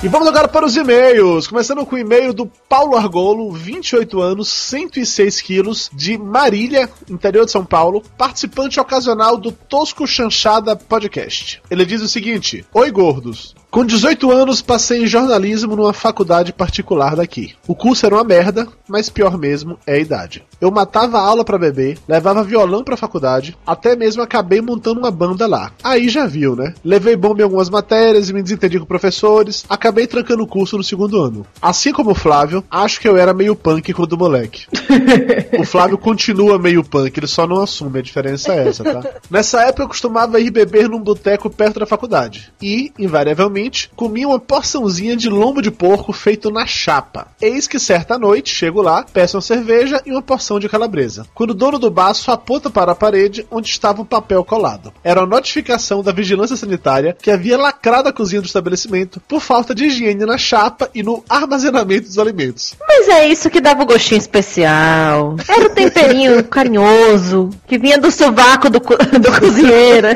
E 0.00 0.06
vamos 0.06 0.28
agora 0.28 0.46
para 0.46 0.64
os 0.64 0.76
e-mails. 0.76 1.48
Começando 1.48 1.84
com 1.84 1.96
o 1.96 1.98
e-mail 1.98 2.32
do 2.32 2.46
Paulo 2.46 2.96
Argolo, 2.96 3.50
28 3.50 4.20
anos, 4.20 4.46
106 4.48 5.40
quilos, 5.40 5.90
de 5.92 6.16
Marília, 6.16 6.88
interior 7.10 7.44
de 7.44 7.50
São 7.50 7.64
Paulo, 7.64 8.00
participante 8.16 8.78
ocasional 8.78 9.36
do 9.36 9.50
Tosco 9.50 10.06
Chanchada 10.06 10.76
Podcast. 10.76 11.60
Ele 11.68 11.84
diz 11.84 12.00
o 12.00 12.08
seguinte: 12.08 12.64
Oi, 12.72 12.92
gordos. 12.92 13.56
Com 13.70 13.84
18 13.84 14.30
anos, 14.32 14.62
passei 14.62 15.02
em 15.02 15.06
jornalismo 15.06 15.76
numa 15.76 15.92
faculdade 15.92 16.54
particular 16.54 17.14
daqui. 17.14 17.54
O 17.66 17.74
curso 17.74 18.06
era 18.06 18.14
uma 18.14 18.24
merda, 18.24 18.66
mas 18.88 19.10
pior 19.10 19.36
mesmo 19.36 19.78
é 19.86 19.96
a 19.96 19.98
idade. 19.98 20.42
Eu 20.58 20.70
matava 20.70 21.18
a 21.18 21.22
aula 21.22 21.44
pra 21.44 21.58
beber, 21.58 21.98
levava 22.08 22.42
violão 22.42 22.82
pra 22.82 22.96
faculdade, 22.96 23.56
até 23.66 23.94
mesmo 23.94 24.22
acabei 24.22 24.62
montando 24.62 25.00
uma 25.00 25.10
banda 25.10 25.46
lá. 25.46 25.70
Aí 25.84 26.08
já 26.08 26.26
viu, 26.26 26.56
né? 26.56 26.72
Levei 26.82 27.14
bomba 27.14 27.40
em 27.40 27.44
algumas 27.44 27.68
matérias 27.68 28.30
e 28.30 28.32
me 28.32 28.42
desentendi 28.42 28.80
com 28.80 28.86
professores, 28.86 29.66
acabei 29.68 30.06
trancando 30.06 30.42
o 30.42 30.48
curso 30.48 30.78
no 30.78 30.82
segundo 30.82 31.20
ano. 31.20 31.46
Assim 31.60 31.92
como 31.92 32.12
o 32.12 32.14
Flávio, 32.14 32.64
acho 32.70 32.98
que 32.98 33.06
eu 33.06 33.18
era 33.18 33.34
meio 33.34 33.54
punk 33.54 33.92
quando 33.92 34.16
moleque. 34.16 34.66
o 35.60 35.64
Flávio 35.64 35.98
continua 35.98 36.58
meio 36.58 36.82
punk, 36.82 37.18
ele 37.18 37.26
só 37.26 37.46
não 37.46 37.60
assume, 37.60 37.98
a 37.98 38.02
diferença 38.02 38.54
é 38.54 38.68
essa, 38.68 38.82
tá? 38.82 39.10
Nessa 39.30 39.60
época 39.60 39.82
eu 39.82 39.88
costumava 39.88 40.40
ir 40.40 40.50
beber 40.50 40.88
num 40.88 41.00
boteco 41.00 41.50
perto 41.50 41.80
da 41.80 41.86
faculdade. 41.86 42.50
E, 42.62 42.90
invariavelmente, 42.98 43.57
comia 43.96 44.28
uma 44.28 44.38
porçãozinha 44.38 45.16
de 45.16 45.28
lombo 45.28 45.60
de 45.60 45.70
porco 45.70 46.12
feito 46.12 46.50
na 46.50 46.66
chapa. 46.66 47.28
Eis 47.40 47.66
que 47.66 47.78
certa 47.78 48.18
noite, 48.18 48.54
chego 48.54 48.80
lá, 48.82 49.04
peço 49.12 49.36
uma 49.36 49.42
cerveja 49.42 50.00
e 50.06 50.12
uma 50.12 50.22
porção 50.22 50.60
de 50.60 50.68
calabresa. 50.68 51.26
Quando 51.34 51.50
o 51.50 51.54
dono 51.54 51.78
do 51.78 51.90
baço 51.90 52.30
aponta 52.30 52.70
para 52.70 52.92
a 52.92 52.94
parede 52.94 53.46
onde 53.50 53.68
estava 53.68 54.02
um 54.02 54.04
papel 54.04 54.44
colado. 54.44 54.92
Era 55.02 55.20
uma 55.20 55.26
notificação 55.26 56.02
da 56.02 56.12
vigilância 56.12 56.56
sanitária 56.56 57.16
que 57.20 57.30
havia 57.30 57.56
lacrado 57.58 58.08
a 58.08 58.12
cozinha 58.12 58.40
do 58.40 58.46
estabelecimento 58.46 59.20
por 59.26 59.40
falta 59.40 59.74
de 59.74 59.86
higiene 59.86 60.24
na 60.24 60.38
chapa 60.38 60.88
e 60.94 61.02
no 61.02 61.24
armazenamento 61.28 62.06
dos 62.08 62.18
alimentos. 62.18 62.74
Mas 62.86 63.08
é 63.08 63.26
isso 63.28 63.50
que 63.50 63.60
dava 63.60 63.82
o 63.82 63.86
gostinho 63.86 64.18
especial. 64.18 65.36
Era 65.48 65.66
o 65.66 65.70
temperinho 65.70 66.44
carinhoso 66.48 67.50
que 67.66 67.78
vinha 67.78 67.98
do 67.98 68.10
sovaco 68.10 68.70
do, 68.70 68.80
co- 68.80 68.96
do 69.18 69.40
cozinheiro. 69.40 70.08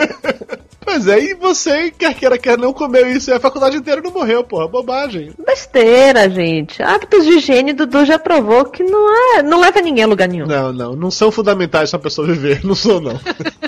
Pois 0.85 1.07
é, 1.07 1.19
e 1.21 1.35
você, 1.35 1.91
quer 1.91 2.15
queira, 2.15 2.39
quer 2.39 2.59
não, 2.59 2.73
comeu 2.73 3.11
isso 3.11 3.31
e 3.31 3.33
a 3.33 3.41
faculdade 3.41 3.77
inteira 3.77 4.01
não 4.01 4.11
morreu, 4.11 4.45
porra. 4.45 4.69
Bobagem. 4.69 5.33
Besteira, 5.45 6.29
gente. 6.29 6.83
Hábitos 6.83 7.25
de 7.25 7.33
higiene, 7.33 7.73
Dudu 7.73 8.05
já 8.05 8.19
provou 8.19 8.65
que 8.65 8.83
não 8.83 9.39
é, 9.39 9.43
não 9.43 9.61
leva 9.61 9.81
ninguém 9.81 10.05
a 10.05 10.07
lugar 10.07 10.29
nenhum. 10.29 10.47
Não, 10.47 10.73
não, 10.73 10.97
não 10.97 11.11
são 11.11 11.31
fundamentais 11.31 11.91
pra 11.91 11.99
pessoa 11.99 12.27
viver, 12.27 12.63
não 12.67 12.75
sou 12.75 13.01
não. 13.01 13.19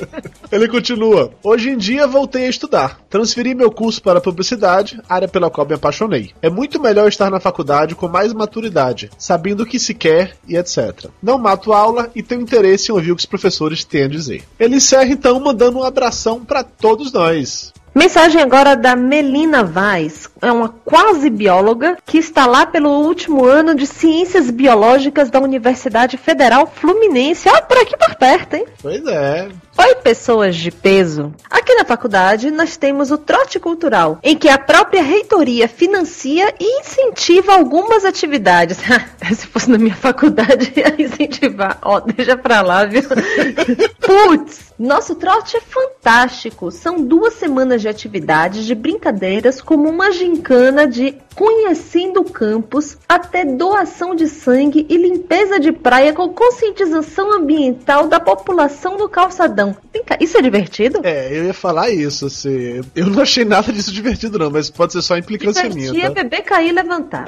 Ele 0.50 0.68
continua. 0.68 1.33
Hoje 1.42 1.71
em 1.71 1.76
dia 1.76 2.06
voltei 2.06 2.47
a 2.47 2.49
estudar. 2.49 3.00
Transferi 3.09 3.54
meu 3.54 3.71
curso 3.71 4.02
para 4.02 4.21
publicidade, 4.21 5.00
área 5.09 5.26
pela 5.26 5.50
qual 5.50 5.66
me 5.66 5.75
apaixonei. 5.75 6.33
É 6.40 6.49
muito 6.49 6.80
melhor 6.80 7.09
estar 7.09 7.30
na 7.30 7.40
faculdade 7.40 7.94
com 7.94 8.09
mais 8.09 8.33
maturidade, 8.33 9.11
sabendo 9.18 9.62
o 9.62 9.66
que 9.66 9.78
se 9.78 9.94
quer 9.94 10.37
e 10.47 10.56
etc. 10.56 11.06
Não 11.23 11.38
mato 11.38 11.73
aula 11.73 12.11
e 12.14 12.23
tenho 12.23 12.42
interesse 12.42 12.90
em 12.90 12.94
ouvir 12.94 13.12
o 13.12 13.16
que 13.16 13.23
os 13.23 13.26
professores 13.26 13.85
têm 13.85 14.04
a 14.04 14.09
dizer. 14.09 14.44
Ele 14.59 14.76
encerra 14.76 15.11
então 15.11 15.40
mandando 15.40 15.78
um 15.78 15.85
abração 15.85 16.44
para 16.44 16.62
todos 16.62 17.04
nós. 17.13 17.73
Mensagem 17.95 18.43
agora 18.43 18.75
da 18.75 18.97
Melina 18.97 19.63
Vaz, 19.63 20.29
é 20.43 20.51
uma 20.51 20.69
quase 20.69 21.31
bióloga 21.31 21.97
que 22.05 22.19
está 22.19 22.45
lá 22.45 22.67
pelo 22.67 22.91
último 22.91 23.45
ano 23.45 23.73
de 23.73 23.87
Ciências 23.87 24.51
Biológicas 24.51 25.31
da 25.31 25.39
Universidade 25.39 26.17
Federal 26.17 26.67
Fluminense. 26.67 27.49
Ó, 27.49 27.61
por 27.63 27.79
aqui 27.79 27.97
por 27.97 28.17
perto, 28.17 28.55
hein? 28.55 28.67
Pois 28.83 29.07
é. 29.07 29.49
Oi, 29.76 29.97
pessoas 29.97 30.54
de 30.54 30.71
peso. 30.71 31.35
Aqui 31.50 31.75
na 31.75 31.85
faculdade 31.85 32.49
nós 32.50 32.76
temos 32.76 33.11
o 33.11 33.19
trote 33.19 33.59
cultural, 33.59 34.21
em 34.23 34.37
que 34.37 34.49
a 34.49 34.57
própria 34.57 35.02
reitoria 35.02 35.66
financia 35.66 36.54
e 36.61 36.81
incentiva 36.81 37.54
algumas 37.54 38.04
atividades. 38.04 38.78
Se 39.35 39.47
fosse 39.49 39.69
na 39.69 39.76
minha 39.76 39.97
faculdade, 39.97 40.73
ia 40.78 40.95
incentivar. 41.02 41.78
Ó, 41.83 41.99
deixa 41.99 42.37
pra 42.37 42.61
lá, 42.62 42.85
viu? 42.85 43.02
Putz, 44.00 44.73
nosso 44.78 45.14
trote 45.16 45.57
é 45.57 45.61
fantástico. 45.61 46.71
São 46.71 47.00
duas 47.00 47.35
semanas 47.35 47.81
de 47.81 47.88
atividades, 47.88 48.64
de 48.64 48.75
brincadeiras, 48.75 49.61
como 49.61 49.88
uma 49.88 50.12
gincana 50.12 50.87
de 50.87 51.16
conhecendo 51.35 52.21
o 52.21 52.31
campus, 52.31 52.97
até 53.09 53.45
doação 53.45 54.14
de 54.14 54.28
sangue 54.28 54.87
e 54.88 54.97
limpeza 54.97 55.59
de 55.59 55.73
praia 55.73 56.12
com 56.12 56.28
conscientização 56.28 57.33
ambiental 57.33 58.07
da 58.07 58.21
população 58.21 58.97
do 58.97 59.09
calçadão. 59.09 59.63
Cá, 60.06 60.18
isso 60.21 60.37
é 60.37 60.42
divertido? 60.42 61.00
É, 61.02 61.28
eu 61.30 61.44
ia 61.47 61.54
falar 61.54 61.88
isso, 61.90 62.26
assim. 62.26 62.83
Eu 62.94 63.06
não 63.06 63.23
achei 63.23 63.44
nada 63.44 63.73
disso 63.73 63.90
divertido, 63.92 64.38
não, 64.38 64.50
mas 64.50 64.68
pode 64.68 64.92
ser 64.92 65.00
só 65.00 65.16
implicância 65.16 65.62
minha. 65.71 65.92
Divertir 65.92 66.04
é 66.04 66.09
Tá? 66.09 66.23
beber, 66.23 66.42
cair 66.42 66.68
e 66.68 66.73
levantar. 66.73 67.25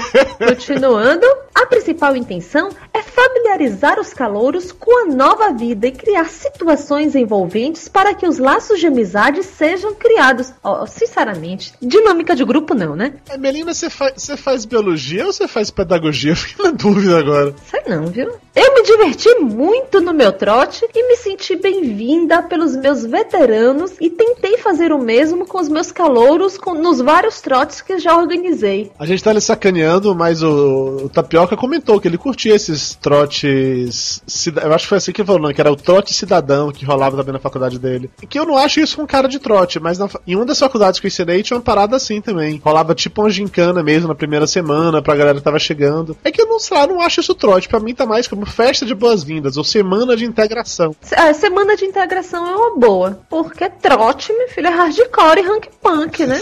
Continuando, 0.38 1.26
a 1.54 1.66
principal 1.66 2.16
intenção 2.16 2.70
é 2.92 2.93
familiarizar 3.14 4.00
os 4.00 4.12
calouros 4.12 4.72
com 4.72 5.04
a 5.04 5.14
nova 5.14 5.52
vida 5.52 5.86
e 5.86 5.92
criar 5.92 6.24
situações 6.28 7.14
envolventes 7.14 7.88
para 7.88 8.14
que 8.14 8.26
os 8.26 8.38
laços 8.38 8.80
de 8.80 8.86
amizade 8.86 9.42
sejam 9.42 9.94
criados. 9.94 10.52
Ó, 10.62 10.84
sinceramente, 10.86 11.72
dinâmica 11.80 12.34
de 12.34 12.44
grupo 12.44 12.74
não, 12.74 12.96
né? 12.96 13.14
É, 13.28 13.36
Melina, 13.38 13.72
você 13.72 13.88
fa 13.88 14.12
faz 14.36 14.64
biologia 14.64 15.26
ou 15.26 15.32
você 15.32 15.46
faz 15.46 15.70
pedagogia? 15.70 16.34
Fiquei 16.36 16.64
na 16.64 16.70
dúvida 16.72 17.18
agora. 17.18 17.54
Sei 17.70 17.82
não, 17.88 18.06
viu? 18.06 18.32
Eu 18.54 18.74
me 18.74 18.82
diverti 18.82 19.28
muito 19.40 20.00
no 20.00 20.12
meu 20.12 20.32
trote 20.32 20.84
e 20.94 21.08
me 21.08 21.16
senti 21.16 21.56
bem-vinda 21.56 22.42
pelos 22.42 22.74
meus 22.76 23.04
veteranos 23.04 23.92
e 24.00 24.10
tentei 24.10 24.58
fazer 24.58 24.92
o 24.92 24.98
mesmo 24.98 25.46
com 25.46 25.58
os 25.60 25.68
meus 25.68 25.90
calouros 25.92 26.58
com- 26.58 26.74
nos 26.74 27.00
vários 27.00 27.40
trotes 27.40 27.80
que 27.80 27.98
já 27.98 28.16
organizei. 28.16 28.90
A 28.98 29.06
gente 29.06 29.22
tá 29.22 29.30
ali 29.30 29.40
sacaneando, 29.40 30.14
mas 30.14 30.42
o, 30.42 31.04
o 31.04 31.08
Tapioca 31.08 31.56
comentou 31.56 32.00
que 32.00 32.08
ele 32.08 32.18
curtia 32.18 32.54
esses 32.54 32.94
trotes. 33.04 34.22
Eu 34.62 34.72
acho 34.72 34.86
que 34.86 34.88
foi 34.88 34.96
assim 34.96 35.12
que 35.12 35.20
ele 35.20 35.26
falou, 35.26 35.42
não, 35.42 35.52
que 35.52 35.60
era 35.60 35.70
o 35.70 35.76
trote 35.76 36.14
cidadão 36.14 36.72
que 36.72 36.86
rolava 36.86 37.18
também 37.18 37.34
na 37.34 37.38
faculdade 37.38 37.78
dele. 37.78 38.10
E 38.22 38.26
que 38.26 38.38
eu 38.38 38.46
não 38.46 38.56
acho 38.56 38.80
isso 38.80 38.96
com 38.96 39.06
cara 39.06 39.28
de 39.28 39.38
trote, 39.38 39.78
mas 39.78 39.98
na 39.98 40.08
em 40.26 40.34
uma 40.34 40.46
das 40.46 40.58
faculdades 40.58 40.98
que 40.98 41.06
eu 41.06 41.08
ensinei 41.08 41.42
tinha 41.42 41.58
uma 41.58 41.62
parada 41.62 41.96
assim 41.96 42.22
também. 42.22 42.60
Rolava 42.64 42.94
tipo 42.94 43.20
uma 43.20 43.28
gincana 43.28 43.82
mesmo 43.82 44.08
na 44.08 44.14
primeira 44.14 44.46
semana 44.46 45.02
pra 45.02 45.14
galera 45.14 45.36
que 45.36 45.44
tava 45.44 45.58
chegando. 45.58 46.16
É 46.24 46.32
que 46.32 46.40
eu 46.40 46.46
não 46.46 46.58
sei 46.58 46.78
lá, 46.78 46.86
não 46.86 47.00
acho 47.02 47.20
isso 47.20 47.34
trote. 47.34 47.68
Pra 47.68 47.78
mim 47.78 47.94
tá 47.94 48.06
mais 48.06 48.26
como 48.26 48.46
festa 48.46 48.86
de 48.86 48.94
boas-vindas 48.94 49.58
ou 49.58 49.64
semana 49.64 50.16
de 50.16 50.24
integração. 50.24 50.96
A 51.14 51.34
semana 51.34 51.76
de 51.76 51.84
integração 51.84 52.48
é 52.48 52.56
uma 52.56 52.78
boa, 52.78 53.20
porque 53.28 53.68
trote, 53.68 54.32
meu 54.32 54.48
filho, 54.48 54.68
é 54.68 54.70
hardcore 54.70 55.40
e 55.40 55.42
rank 55.42 55.66
punk, 55.82 56.24
né? 56.24 56.40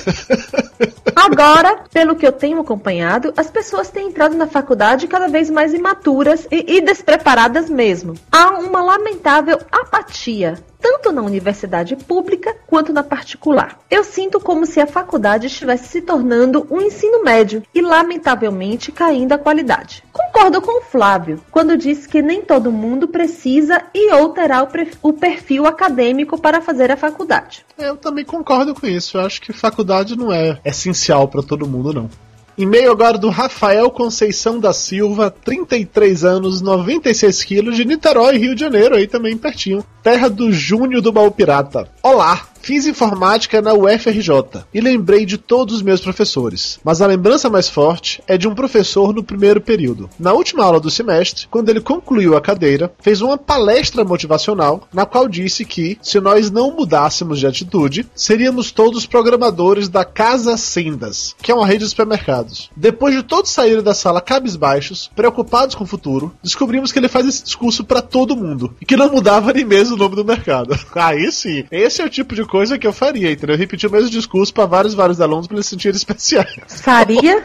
Agora, 1.16 1.85
pelo 1.92 2.14
que 2.14 2.26
eu 2.26 2.33
tenho 2.33 2.61
acompanhado, 2.61 3.33
as 3.37 3.50
pessoas 3.50 3.90
têm 3.90 4.09
entrado 4.09 4.37
na 4.37 4.47
faculdade 4.47 5.09
cada 5.09 5.26
vez 5.26 5.50
mais 5.50 5.75
imaturas 5.75 6.47
e, 6.52 6.76
e 6.76 6.80
despreparadas 6.82 7.71
mesmo. 7.71 8.14
Há 8.30 8.50
uma 8.59 8.82
lamentável 8.82 9.59
apatia 9.73 10.62
tanto 10.78 11.12
na 11.12 11.23
universidade 11.23 11.94
pública 11.94 12.56
quanto 12.66 12.92
na 12.92 13.04
particular. 13.04 13.78
Eu 13.88 14.02
sinto 14.02 14.40
como 14.40 14.66
se 14.66 14.80
a 14.80 14.87
faculdade 14.87 15.47
estivesse 15.47 15.88
se 15.88 16.02
tornando 16.02 16.66
um 16.71 16.80
ensino 16.80 17.23
médio 17.23 17.62
e, 17.73 17.80
lamentavelmente, 17.80 18.90
caindo 18.90 19.32
a 19.32 19.38
qualidade. 19.38 20.02
Concordo 20.12 20.61
com 20.61 20.80
o 20.80 20.85
Flávio 20.85 21.40
quando 21.52 21.76
diz 21.76 22.06
que 22.06 22.21
nem 22.21 22.42
todo 22.42 22.73
mundo 22.73 23.06
precisa 23.06 23.80
e 23.94 24.12
ou 24.12 24.30
terá 24.30 24.66
o 25.02 25.12
perfil 25.12 25.66
acadêmico 25.66 26.38
para 26.40 26.61
fazer 26.61 26.90
a 26.90 26.97
faculdade. 26.97 27.64
Eu 27.78 27.97
também 27.97 28.25
concordo 28.25 28.75
com 28.75 28.87
isso. 28.87 29.16
Eu 29.16 29.25
acho 29.25 29.40
que 29.40 29.52
faculdade 29.52 30.18
não 30.18 30.32
é 30.32 30.59
essencial 30.64 31.28
para 31.28 31.44
todo 31.44 31.66
mundo, 31.66 31.92
não. 31.92 32.11
E-mail 32.56 32.92
agora 32.92 33.16
do 33.16 33.30
Rafael 33.30 33.90
Conceição 33.90 34.61
da 34.61 34.73
Silva, 34.73 35.30
33 35.30 36.25
anos, 36.25 36.61
96 36.61 37.44
quilos, 37.44 37.76
de 37.76 37.85
Niterói, 37.85 38.37
Rio 38.37 38.54
de 38.54 38.61
Janeiro, 38.61 38.94
aí 38.94 39.06
também 39.06 39.37
pertinho. 39.37 39.85
Terra 40.02 40.28
do 40.28 40.52
Júnior 40.52 41.00
do 41.00 41.12
Baú 41.12 41.30
Pirata. 41.30 41.88
Olá! 42.02 42.51
Fiz 42.62 42.87
informática 42.87 43.61
na 43.61 43.75
UFRJ 43.75 44.62
e 44.73 44.81
lembrei 44.81 45.26
de 45.26 45.37
todos 45.37 45.75
os 45.75 45.83
meus 45.83 46.00
professores, 46.00 46.78
mas 46.85 47.02
a 47.02 47.07
lembrança 47.09 47.50
mais 47.50 47.69
forte 47.69 48.23
é 48.25 48.38
de 48.38 48.47
um 48.47 48.54
professor 48.54 49.12
no 49.12 49.25
primeiro 49.25 49.61
período. 49.61 50.09
Na 50.16 50.33
última 50.33 50.62
aula 50.62 50.78
do 50.78 50.88
semestre, 50.88 51.49
quando 51.50 51.71
ele 51.71 51.81
concluiu 51.81 52.37
a 52.37 52.40
cadeira, 52.40 52.92
fez 53.00 53.21
uma 53.21 53.37
palestra 53.37 54.04
motivacional 54.04 54.87
na 54.92 55.04
qual 55.04 55.26
disse 55.28 55.64
que, 55.64 55.99
se 56.00 56.21
nós 56.21 56.52
não 56.52 56.71
mudássemos 56.71 57.40
de 57.40 57.49
atitude, 57.49 58.07
seríamos 58.14 58.71
todos 58.71 59.07
programadores 59.07 59.88
da 59.88 60.04
Casa 60.04 60.57
Sendas, 60.57 61.35
que 61.42 61.50
é 61.50 61.54
uma 61.54 61.66
rede 61.66 61.83
de 61.83 61.90
supermercados. 61.90 62.71
Depois 62.76 63.12
de 63.12 63.25
todos 63.25 63.50
saírem 63.50 63.83
da 63.83 63.92
sala 63.92 64.21
cabisbaixos, 64.21 65.11
preocupados 65.16 65.75
com 65.75 65.83
o 65.83 65.87
futuro, 65.87 66.33
descobrimos 66.40 66.92
que 66.92 67.00
ele 67.00 67.09
faz 67.09 67.26
esse 67.26 67.42
discurso 67.42 67.83
para 67.83 68.00
todo 68.00 68.37
mundo 68.37 68.73
e 68.81 68.87
que 68.87 68.97
não 68.97 69.11
mudava 69.11 69.52
nem 69.52 69.64
mesmo 69.64 69.97
o 69.97 69.99
nome 69.99 70.14
do 70.14 70.25
mercado. 70.25 70.78
Aí 70.95 71.33
sim, 71.33 71.64
esse 71.69 72.00
é 72.00 72.04
o 72.04 72.11
tipo 72.11 72.37
de 72.37 72.51
coisa 72.52 72.76
que 72.76 72.87
eu 72.87 72.92
faria, 72.92 73.32
entendeu? 73.32 73.54
Eu 73.54 73.59
repeti 73.59 73.87
o 73.87 73.90
mesmo 73.90 74.11
discurso 74.11 74.52
para 74.52 74.66
vários, 74.66 74.92
vários 74.92 75.23
alunos 75.23 75.47
para 75.47 75.56
eles 75.56 75.64
se 75.64 75.71
sentirem 75.71 75.97
especiais. 75.97 76.54
Faria? 76.68 77.42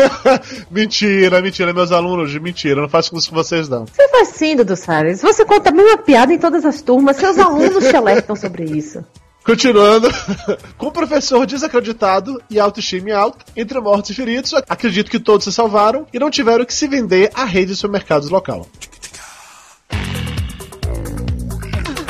mentira, 0.72 1.42
mentira, 1.42 1.74
meus 1.74 1.92
alunos, 1.92 2.34
mentira, 2.36 2.78
eu 2.78 2.82
não 2.82 2.88
faço 2.88 3.14
isso 3.14 3.28
com 3.28 3.36
vocês 3.36 3.68
não. 3.68 3.84
Você 3.84 4.08
faz 4.08 4.28
sim, 4.28 4.56
Dudu 4.56 4.76
Salles. 4.76 5.20
Você 5.20 5.44
conta 5.44 5.68
a 5.68 5.72
mesma 5.74 5.98
piada 5.98 6.32
em 6.32 6.38
todas 6.38 6.64
as 6.64 6.80
turmas, 6.80 7.18
seus 7.18 7.36
alunos 7.38 7.84
te 7.84 7.94
alertam 7.94 8.34
sobre 8.34 8.64
isso. 8.64 9.04
Continuando, 9.44 10.08
com 10.78 10.86
o 10.86 10.92
professor 10.92 11.44
desacreditado 11.44 12.40
e 12.48 12.58
autoestima 12.58 13.14
alta, 13.14 13.44
entre 13.54 13.78
mortos 13.78 14.10
e 14.10 14.14
feridos, 14.14 14.54
acredito 14.70 15.10
que 15.10 15.20
todos 15.20 15.44
se 15.44 15.52
salvaram 15.52 16.06
e 16.14 16.18
não 16.18 16.30
tiveram 16.30 16.64
que 16.64 16.72
se 16.72 16.88
vender 16.88 17.30
à 17.34 17.44
rede 17.44 17.72
de 17.72 17.76
supermercados 17.76 18.30
local. 18.30 18.66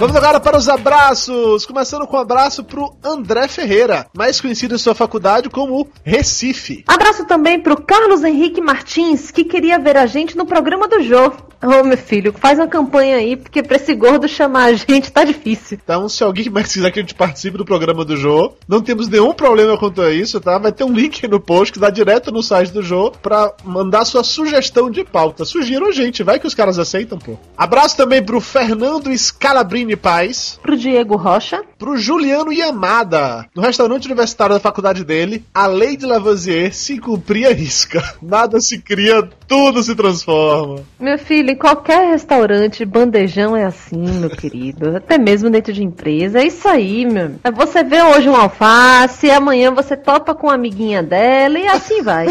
Vamos 0.00 0.16
agora 0.16 0.40
para 0.40 0.56
os 0.56 0.66
abraços. 0.66 1.66
Começando 1.66 2.06
com 2.06 2.16
um 2.16 2.20
abraço 2.20 2.64
pro 2.64 2.96
André 3.04 3.46
Ferreira, 3.48 4.06
mais 4.16 4.40
conhecido 4.40 4.74
em 4.74 4.78
sua 4.78 4.94
faculdade 4.94 5.50
como 5.50 5.86
Recife. 6.02 6.82
Abraço 6.88 7.26
também 7.26 7.60
pro 7.60 7.76
Carlos 7.76 8.24
Henrique 8.24 8.62
Martins, 8.62 9.30
que 9.30 9.44
queria 9.44 9.78
ver 9.78 9.98
a 9.98 10.06
gente 10.06 10.38
no 10.38 10.46
programa 10.46 10.88
do 10.88 11.02
Jô. 11.02 11.30
Ô, 11.62 11.84
meu 11.84 11.98
filho, 11.98 12.32
faz 12.32 12.58
uma 12.58 12.66
campanha 12.66 13.16
aí, 13.16 13.36
porque 13.36 13.62
pra 13.62 13.76
esse 13.76 13.94
gordo 13.94 14.26
chamar 14.26 14.70
a 14.70 14.72
gente 14.72 15.12
tá 15.12 15.24
difícil. 15.24 15.78
Então, 15.84 16.08
se 16.08 16.24
alguém 16.24 16.48
mais 16.48 16.72
quiser 16.72 16.90
que 16.90 16.98
a 16.98 17.02
gente 17.02 17.14
participe 17.14 17.58
do 17.58 17.66
programa 17.66 18.02
do 18.02 18.16
Jô, 18.16 18.54
não 18.66 18.80
temos 18.80 19.08
nenhum 19.08 19.34
problema 19.34 19.76
quanto 19.76 20.00
a 20.00 20.10
isso, 20.10 20.40
tá? 20.40 20.56
Vai 20.56 20.72
ter 20.72 20.84
um 20.84 20.92
link 20.94 21.28
no 21.28 21.38
post 21.38 21.74
que 21.74 21.78
dá 21.78 21.90
direto 21.90 22.32
no 22.32 22.42
site 22.42 22.72
do 22.72 22.82
Jô 22.82 23.10
pra 23.10 23.52
mandar 23.62 24.06
sua 24.06 24.24
sugestão 24.24 24.90
de 24.90 25.04
pauta. 25.04 25.44
Sugiram 25.44 25.88
a 25.88 25.92
gente, 25.92 26.22
vai 26.22 26.40
que 26.40 26.46
os 26.46 26.54
caras 26.54 26.78
aceitam, 26.78 27.18
pô. 27.18 27.36
Abraço 27.54 27.94
também 27.94 28.24
pro 28.24 28.40
Fernando 28.40 29.14
Scalabrini 29.14 29.89
Paz. 29.96 30.58
Pro 30.62 30.76
Diego 30.76 31.16
Rocha. 31.16 31.62
Pro 31.78 31.96
Juliano 31.96 32.52
Yamada. 32.52 33.46
No 33.54 33.62
restaurante 33.62 34.06
universitário 34.06 34.54
da 34.54 34.60
faculdade 34.60 35.04
dele, 35.04 35.44
a 35.54 35.66
lei 35.66 35.96
de 35.96 36.06
Lavoisier 36.06 36.74
se 36.74 36.98
cumpria 36.98 37.54
risca. 37.54 38.02
Nada 38.20 38.60
se 38.60 38.80
cria, 38.80 39.28
tudo 39.46 39.82
se 39.82 39.94
transforma. 39.94 40.82
Meu 40.98 41.18
filho, 41.18 41.50
em 41.50 41.56
qualquer 41.56 42.10
restaurante, 42.10 42.84
bandejão 42.84 43.56
é 43.56 43.64
assim, 43.64 44.02
meu 44.20 44.30
querido. 44.30 44.96
Até 44.98 45.18
mesmo 45.18 45.50
dentro 45.50 45.72
de 45.72 45.82
empresa. 45.82 46.40
É 46.40 46.46
isso 46.46 46.68
aí, 46.68 47.04
meu. 47.06 47.32
Você 47.54 47.82
vê 47.82 48.02
hoje 48.02 48.28
um 48.28 48.36
alface, 48.36 49.30
amanhã 49.30 49.70
você 49.70 49.96
topa 49.96 50.34
com 50.34 50.46
uma 50.48 50.54
amiguinha 50.54 51.02
dela 51.02 51.58
e 51.58 51.66
assim 51.66 52.02
vai. 52.02 52.26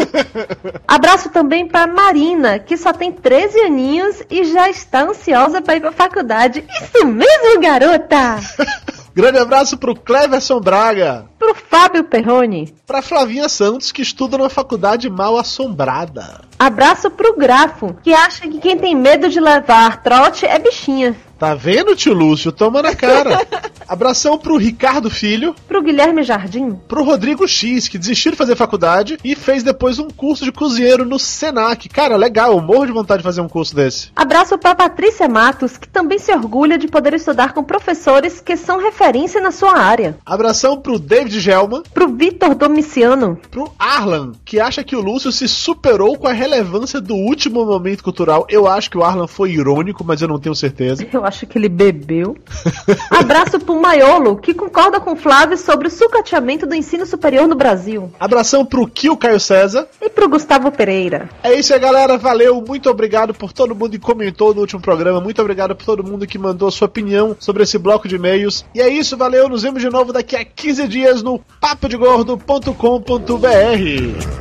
Abraço 0.86 1.30
também 1.30 1.66
pra 1.66 1.86
Marina, 1.86 2.58
que 2.58 2.76
só 2.76 2.92
tem 2.92 3.12
13 3.12 3.60
aninhos 3.60 4.22
e 4.30 4.44
já 4.44 4.68
está 4.68 5.02
ansiosa 5.02 5.60
para 5.60 5.76
ir 5.76 5.80
pra 5.80 5.92
faculdade. 5.92 6.64
Isso 6.82 7.06
mesmo, 7.06 7.49
garota! 7.58 8.38
Grande 9.14 9.38
abraço 9.38 9.76
pro 9.76 9.94
Cleverson 9.94 10.60
Braga. 10.60 11.26
Pro 11.40 11.54
Fábio 11.54 12.04
Perrone. 12.04 12.74
Pra 12.86 13.00
Flavinha 13.00 13.48
Santos, 13.48 13.90
que 13.90 14.02
estuda 14.02 14.36
na 14.36 14.50
faculdade 14.50 15.08
mal 15.08 15.38
assombrada. 15.38 16.42
Abraço 16.58 17.10
pro 17.10 17.34
Grafo, 17.34 17.96
que 18.02 18.12
acha 18.12 18.46
que 18.46 18.58
quem 18.58 18.76
tem 18.76 18.94
medo 18.94 19.26
de 19.26 19.40
levar 19.40 20.02
trote 20.02 20.44
é 20.44 20.58
bichinha. 20.58 21.16
Tá 21.40 21.54
vendo, 21.54 21.96
tio 21.96 22.12
Lúcio? 22.12 22.52
Toma 22.52 22.82
na 22.82 22.94
cara. 22.94 23.40
Abração 23.88 24.36
pro 24.36 24.58
Ricardo 24.58 25.08
Filho. 25.08 25.54
Pro 25.66 25.82
Guilherme 25.82 26.22
Jardim. 26.22 26.78
Pro 26.86 27.02
Rodrigo 27.02 27.48
X, 27.48 27.88
que 27.88 27.96
desistiu 27.96 28.32
de 28.32 28.36
fazer 28.36 28.54
faculdade 28.54 29.18
e 29.24 29.34
fez 29.34 29.62
depois 29.62 29.98
um 29.98 30.08
curso 30.10 30.44
de 30.44 30.52
cozinheiro 30.52 31.06
no 31.06 31.18
Senac. 31.18 31.88
Cara, 31.88 32.14
legal, 32.18 32.52
eu 32.52 32.60
morro 32.60 32.84
de 32.84 32.92
vontade 32.92 33.20
de 33.20 33.24
fazer 33.24 33.40
um 33.40 33.48
curso 33.48 33.74
desse. 33.74 34.10
Abraço 34.14 34.58
pra 34.58 34.74
Patrícia 34.74 35.26
Matos, 35.26 35.78
que 35.78 35.88
também 35.88 36.18
se 36.18 36.30
orgulha 36.30 36.76
de 36.76 36.86
poder 36.86 37.14
estudar 37.14 37.54
com 37.54 37.64
professores 37.64 38.38
que 38.38 38.54
são 38.54 38.78
referência 38.78 39.40
na 39.40 39.50
sua 39.50 39.78
área. 39.78 40.18
Abração 40.26 40.78
pro 40.78 40.98
David 40.98 41.39
Gelman. 41.40 41.82
Pro 41.92 42.08
Vitor 42.08 42.54
Domiciano. 42.54 43.38
Pro 43.50 43.72
Arlan, 43.78 44.32
que 44.44 44.60
acha 44.60 44.84
que 44.84 44.94
o 44.94 45.00
Lúcio 45.00 45.32
se 45.32 45.48
superou 45.48 46.16
com 46.16 46.28
a 46.28 46.32
relevância 46.32 47.00
do 47.00 47.14
último 47.14 47.64
momento 47.64 48.04
cultural. 48.04 48.46
Eu 48.48 48.68
acho 48.68 48.90
que 48.90 48.98
o 48.98 49.02
Arlan 49.02 49.26
foi 49.26 49.52
irônico, 49.52 50.04
mas 50.04 50.22
eu 50.22 50.28
não 50.28 50.38
tenho 50.38 50.54
certeza. 50.54 51.06
Eu 51.12 51.24
acho 51.24 51.46
que 51.46 51.58
ele 51.58 51.68
bebeu. 51.68 52.36
Abraço 53.10 53.58
pro 53.58 53.80
Maiolo, 53.80 54.36
que 54.36 54.54
concorda 54.54 55.00
com 55.00 55.16
Flávio 55.16 55.56
sobre 55.56 55.88
o 55.88 55.90
sucateamento 55.90 56.66
do 56.66 56.74
ensino 56.74 57.04
superior 57.06 57.48
no 57.48 57.54
Brasil. 57.54 58.10
Abração 58.18 58.64
pro 58.64 58.86
Kio 58.86 59.16
Caio 59.16 59.40
César. 59.40 59.88
E 60.00 60.08
pro 60.08 60.28
Gustavo 60.28 60.70
Pereira. 60.70 61.28
É 61.42 61.54
isso 61.54 61.72
aí, 61.72 61.80
galera. 61.80 62.18
Valeu. 62.18 62.62
Muito 62.66 62.88
obrigado 62.90 63.34
por 63.34 63.52
todo 63.52 63.74
mundo 63.74 63.92
que 63.92 63.98
comentou 63.98 64.54
no 64.54 64.60
último 64.60 64.80
programa. 64.80 65.20
Muito 65.20 65.40
obrigado 65.40 65.74
por 65.74 65.84
todo 65.84 66.04
mundo 66.04 66.26
que 66.26 66.38
mandou 66.38 66.70
sua 66.70 66.86
opinião 66.86 67.36
sobre 67.38 67.62
esse 67.62 67.78
bloco 67.78 68.08
de 68.08 68.16
e-mails. 68.16 68.64
E 68.74 68.80
é 68.80 68.88
isso, 68.88 69.16
valeu. 69.16 69.48
Nos 69.48 69.62
vemos 69.62 69.80
de 69.80 69.90
novo 69.90 70.12
daqui 70.12 70.36
a 70.36 70.44
15 70.44 70.88
dias 70.88 71.19
no 71.22 71.44
papodegordo.com.br. 71.62 74.40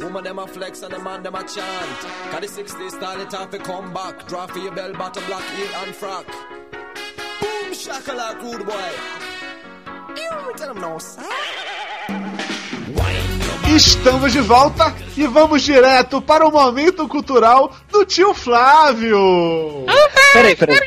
Woman 0.00 0.24
them 0.24 0.38
a 0.38 0.46
flex 0.46 0.82
and 0.82 0.92
the 0.92 0.98
man 0.98 1.22
them 1.22 1.34
a 1.34 1.40
chant. 1.40 2.02
Got 2.32 2.42
the 2.42 2.48
60 2.48 2.90
style 2.90 3.20
it 3.20 3.34
off 3.34 3.50
back. 3.92 4.26
Draw 4.26 4.46
for 4.46 4.58
your 4.58 4.74
bell 4.74 4.92
bottom 4.92 5.24
black 5.26 5.44
heel 5.54 5.68
and 5.76 5.94
frock. 5.94 6.26
Boom 7.40 7.74
rude 8.42 8.66
boy. 8.66 8.90
You 10.16 10.52
tell 10.56 10.74
them 10.74 10.80
no 10.80 10.98
sir. 10.98 11.57
Estamos 13.74 14.32
de 14.32 14.40
volta 14.40 14.94
e 15.16 15.26
vamos 15.26 15.62
direto 15.62 16.22
para 16.22 16.46
o 16.46 16.50
momento 16.50 17.06
cultural 17.06 17.72
do 17.90 18.04
tio 18.04 18.32
Flávio. 18.32 19.18
Peraí, 20.32 20.56
peraí. 20.56 20.78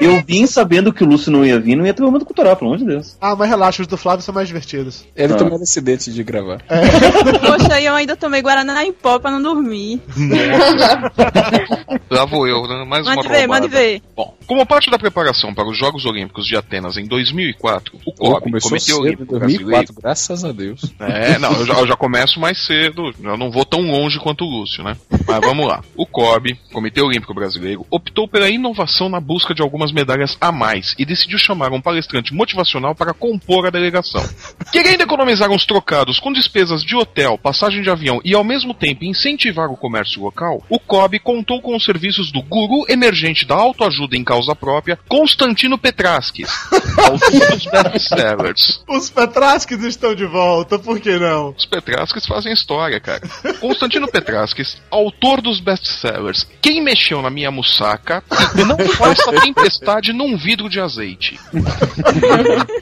Eu 0.00 0.22
vim 0.26 0.46
sabendo 0.46 0.92
que 0.92 1.02
o 1.02 1.06
Lúcio 1.06 1.30
não 1.30 1.44
ia 1.44 1.58
vir, 1.58 1.76
não 1.76 1.86
ia 1.86 1.94
ter 1.94 2.02
momento 2.02 2.24
cultural, 2.24 2.56
pelo 2.56 2.70
amor 2.70 2.78
de 2.78 2.86
Deus. 2.86 3.16
Ah, 3.20 3.34
mas 3.34 3.48
relaxa, 3.48 3.82
os 3.82 3.88
do 3.88 3.96
Flávio 3.96 4.24
são 4.24 4.34
mais 4.34 4.48
divertidos. 4.48 5.04
Ele 5.14 5.32
ah. 5.32 5.36
tomou 5.36 5.60
acidente 5.60 6.12
de 6.12 6.22
gravar. 6.22 6.62
É. 6.68 6.80
Poxa, 7.38 7.80
eu 7.80 7.94
ainda 7.94 8.16
tomei 8.16 8.42
Guaraná 8.42 8.84
em 8.84 8.92
pó 8.92 9.18
pra 9.18 9.30
não 9.30 9.42
dormir. 9.42 10.00
Lá 12.10 12.24
vou 12.24 12.46
eu, 12.46 12.62
né? 12.62 12.84
mais 12.84 13.04
mande 13.04 13.26
uma 13.26 13.28
ver, 13.28 13.46
Mande 13.46 13.68
ver. 13.68 14.02
Bom, 14.14 14.34
como 14.46 14.64
parte 14.66 14.90
da 14.90 14.98
preparação 14.98 15.54
para 15.54 15.68
os 15.68 15.76
Jogos 15.76 16.04
Olímpicos 16.04 16.46
de 16.46 16.56
Atenas 16.56 16.96
em 16.96 17.06
2004, 17.06 17.98
o 18.06 18.12
COB, 18.12 18.60
Comitê 18.60 18.92
Olímpico 18.92 19.38
2004, 19.38 19.38
Brasileiro... 19.38 19.94
graças 20.00 20.44
a 20.44 20.52
Deus. 20.52 20.80
É, 21.08 21.38
não, 21.38 21.52
eu 21.52 21.66
já, 21.66 21.74
eu 21.74 21.86
já, 21.86 21.96
começo 21.96 22.40
mais 22.40 22.58
cedo, 22.64 23.12
eu 23.22 23.36
não 23.36 23.50
vou 23.50 23.64
tão 23.64 23.82
longe 23.82 24.18
quanto 24.18 24.44
o 24.44 24.48
Lúcio, 24.48 24.82
né? 24.82 24.96
Mas 25.26 25.40
vamos 25.40 25.66
lá. 25.66 25.82
O 25.96 26.06
COB, 26.06 26.58
Comitê 26.72 27.00
Olímpico 27.00 27.34
Brasileiro, 27.34 27.86
optou 27.90 28.28
pela 28.28 28.48
inovação 28.48 29.08
na 29.08 29.20
busca 29.20 29.54
de 29.54 29.62
algumas 29.62 29.92
medalhas 29.92 30.36
a 30.40 30.52
mais 30.52 30.94
e 30.98 31.04
decidiu 31.04 31.38
chamar 31.38 31.72
um 31.72 31.80
palestrante 31.80 32.34
motivacional 32.34 32.94
para 32.94 33.14
compor 33.14 33.66
a 33.66 33.70
delegação. 33.70 34.22
Querendo 34.72 35.02
economizar 35.02 35.50
uns 35.50 35.64
trocados 35.64 36.18
com 36.18 36.32
despesas 36.32 36.82
de 36.82 36.96
hotel, 36.96 37.38
passagem 37.38 37.82
de 37.82 37.90
avião 37.90 38.20
e 38.24 38.34
ao 38.34 38.44
mesmo 38.44 38.74
tempo 38.74 39.04
incentivar 39.04 39.70
o 39.70 39.76
comércio 39.76 40.22
local, 40.22 40.62
o 40.68 40.78
COB 40.78 41.18
contou 41.20 41.60
com 41.60 41.76
os 41.76 41.84
serviços 41.84 42.30
do 42.30 42.42
guru 42.42 42.84
emergente 42.88 43.46
da 43.46 43.54
autoajuda 43.54 44.16
em 44.16 44.24
causa 44.24 44.54
própria, 44.54 44.98
Constantino 45.08 45.78
Petraskis, 45.78 46.50
autor 46.98 47.50
dos 47.50 47.66
best-sellers. 47.66 48.84
Os 48.88 49.10
Petrasques 49.10 49.82
estão 49.82 50.14
de 50.14 50.26
volta, 50.26 50.78
por 50.78 50.95
que 51.00 51.18
não? 51.18 51.54
Os 51.56 51.66
Petraskis 51.66 52.26
fazem 52.26 52.52
história, 52.52 53.00
cara. 53.00 53.22
Constantino 53.60 54.08
Petraskis, 54.08 54.76
autor 54.90 55.40
dos 55.40 55.60
best-sellers 55.60 56.46
Quem 56.60 56.82
Mexeu 56.82 57.22
na 57.22 57.30
Minha 57.30 57.50
Mussaca 57.50 58.22
e 58.56 58.64
Não 58.64 58.78
Faça 58.78 59.32
Tempestade 59.40 60.12
num 60.12 60.36
Vidro 60.36 60.68
de 60.68 60.80
Azeite. 60.80 61.38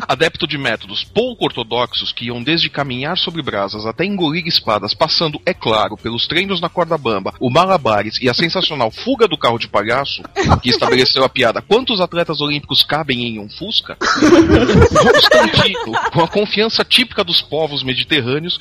Adepto 0.08 0.46
de 0.46 0.58
métodos 0.58 1.04
pouco 1.04 1.44
ortodoxos 1.44 2.12
que 2.12 2.26
iam 2.26 2.42
desde 2.42 2.68
caminhar 2.68 3.16
sobre 3.16 3.42
brasas 3.42 3.86
até 3.86 4.04
engolir 4.04 4.46
espadas, 4.46 4.94
passando, 4.94 5.40
é 5.46 5.54
claro, 5.54 5.96
pelos 5.96 6.26
treinos 6.26 6.60
na 6.60 6.68
corda 6.68 6.98
bamba, 6.98 7.34
o 7.40 7.50
malabares 7.50 8.18
e 8.20 8.28
a 8.28 8.34
sensacional 8.34 8.90
fuga 8.90 9.26
do 9.28 9.38
carro 9.38 9.58
de 9.58 9.68
palhaço, 9.68 10.22
que 10.62 10.70
estabeleceu 10.70 11.24
a 11.24 11.28
piada 11.28 11.62
quantos 11.62 12.00
atletas 12.00 12.40
olímpicos 12.40 12.82
cabem 12.82 13.24
em 13.26 13.38
um 13.38 13.48
Fusca, 13.48 13.96
Constantino, 13.96 15.92
com 16.12 16.22
a 16.22 16.28
confiança 16.28 16.84
típica 16.84 17.22
dos 17.24 17.40
povos 17.40 17.82
mediterrâneos, 17.82 18.03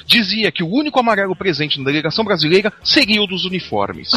dizia 0.06 0.52
que 0.52 0.64
o 0.64 0.70
único 0.70 1.00
amarelo 1.00 1.36
presente 1.36 1.80
na 1.80 1.86
delegação 1.86 2.24
brasileira 2.24 2.72
seria 2.84 3.22
o 3.22 3.28
dos 3.28 3.46
uniformes. 3.46 4.10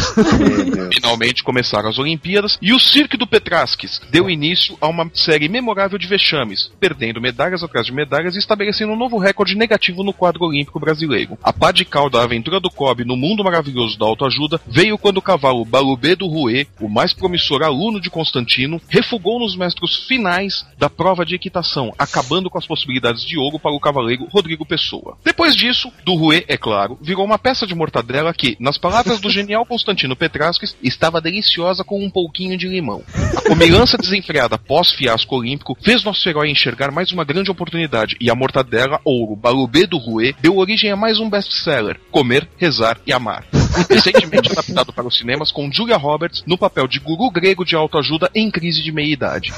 Finalmente 0.92 1.42
começaram 1.42 1.88
as 1.88 1.98
Olimpíadas 1.98 2.58
e 2.60 2.72
o 2.72 2.80
Cirque 2.80 3.16
do 3.16 3.26
Petraskis 3.26 4.00
deu 4.10 4.28
início 4.28 4.76
a 4.80 4.88
uma 4.88 5.10
série 5.14 5.48
memorável 5.48 5.98
de 5.98 6.06
vexames, 6.06 6.70
perdendo 6.80 7.20
medalhas 7.20 7.62
atrás 7.62 7.86
de 7.86 7.92
medalhas 7.92 8.34
e 8.34 8.38
estabelecendo 8.38 8.92
um 8.92 8.96
novo 8.96 9.18
recorde 9.18 9.56
negativo 9.56 10.02
no 10.02 10.12
quadro 10.12 10.44
olímpico 10.44 10.80
brasileiro. 10.80 11.38
A 11.42 11.52
pá 11.52 11.72
de 11.72 11.84
cal 11.84 12.08
da 12.10 12.22
aventura 12.22 12.60
do 12.60 12.70
Kobe 12.70 13.04
no 13.04 13.16
mundo 13.16 13.44
maravilhoso 13.44 13.98
da 13.98 14.06
autoajuda 14.06 14.60
veio 14.66 14.98
quando 14.98 15.18
o 15.18 15.22
cavalo 15.22 15.64
Balubê 15.64 16.14
do 16.14 16.26
Rouet, 16.26 16.68
o 16.80 16.88
mais 16.88 17.12
promissor 17.12 17.62
aluno 17.62 18.00
de 18.00 18.10
Constantino, 18.10 18.80
refugou 18.88 19.38
nos 19.38 19.56
metros 19.56 20.06
finais 20.06 20.66
da 20.78 20.88
prova 20.88 21.24
de 21.24 21.34
equitação, 21.34 21.92
acabando 21.98 22.50
com 22.50 22.58
as 22.58 22.66
possibilidades 22.66 23.24
de 23.24 23.38
ouro 23.38 23.58
para 23.58 23.72
o 23.72 23.80
cavaleiro 23.80 24.26
Rodrigo 24.30 24.66
Pessoa. 24.66 25.15
Depois 25.24 25.56
disso, 25.56 25.92
do 26.04 26.14
Rouet, 26.14 26.44
é 26.48 26.56
claro, 26.56 26.98
virou 27.02 27.24
uma 27.24 27.38
peça 27.38 27.66
de 27.66 27.74
mortadela 27.74 28.32
que, 28.32 28.56
nas 28.60 28.78
palavras 28.78 29.20
do 29.20 29.30
genial 29.30 29.66
Constantino 29.66 30.16
Petraskis, 30.16 30.76
estava 30.82 31.20
deliciosa 31.20 31.82
com 31.82 32.02
um 32.02 32.08
pouquinho 32.10 32.56
de 32.56 32.68
limão. 32.68 33.02
A 33.36 33.42
comilança 33.42 33.98
desenfreada 33.98 34.56
pós-fiasco 34.56 35.36
olímpico 35.36 35.76
fez 35.82 36.04
nosso 36.04 36.28
herói 36.28 36.50
enxergar 36.50 36.90
mais 36.90 37.10
uma 37.12 37.24
grande 37.24 37.50
oportunidade 37.50 38.16
e 38.20 38.30
a 38.30 38.34
mortadela 38.34 39.00
ouro 39.04 39.36
Balubê 39.36 39.86
do 39.86 39.98
Rouet 39.98 40.36
deu 40.40 40.56
origem 40.56 40.90
a 40.90 40.96
mais 40.96 41.18
um 41.18 41.28
best-seller, 41.28 41.98
Comer, 42.10 42.48
Rezar 42.56 42.98
e 43.06 43.12
Amar. 43.12 43.44
Recentemente 43.90 44.50
adaptado 44.50 44.92
para 44.92 45.06
os 45.06 45.18
cinemas 45.18 45.52
com 45.52 45.70
Julia 45.70 45.96
Roberts 45.96 46.42
no 46.46 46.56
papel 46.56 46.86
de 46.86 46.98
guru 46.98 47.30
grego 47.30 47.64
de 47.64 47.74
autoajuda 47.76 48.30
em 48.34 48.50
crise 48.50 48.82
de 48.82 48.92
meia-idade. 48.92 49.52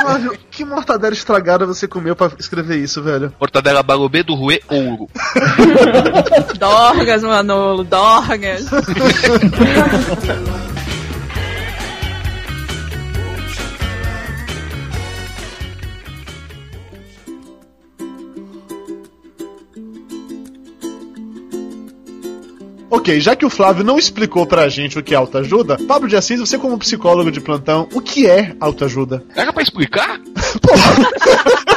Flávio, 0.00 0.38
que 0.56 0.64
mortadela 0.64 1.12
estragada 1.12 1.66
você 1.66 1.86
comeu 1.86 2.16
pra 2.16 2.30
escrever 2.38 2.78
isso, 2.78 3.02
velho? 3.02 3.30
Mortadela 3.38 3.82
Balubê 3.82 4.22
do 4.22 4.34
Rouet 4.34 4.62
ouro. 4.70 5.06
Dorgas, 6.58 7.22
Manolo, 7.22 7.84
Dorgas. 7.84 8.64
Ok, 22.96 23.20
já 23.20 23.36
que 23.36 23.44
o 23.44 23.50
Flávio 23.50 23.84
não 23.84 23.98
explicou 23.98 24.46
pra 24.46 24.70
gente 24.70 24.98
o 24.98 25.02
que 25.02 25.12
é 25.12 25.18
autoajuda, 25.18 25.76
Pablo 25.86 26.08
de 26.08 26.16
Assis, 26.16 26.40
você 26.40 26.56
como 26.58 26.78
psicólogo 26.78 27.30
de 27.30 27.42
plantão, 27.42 27.86
o 27.92 28.00
que 28.00 28.26
é 28.26 28.56
autoajuda? 28.58 29.22
Era 29.36 29.52
pra 29.52 29.62
explicar? 29.62 30.18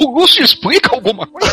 O 0.00 0.18
Lúcio 0.18 0.42
explica 0.42 0.94
alguma 0.94 1.26
coisa? 1.26 1.50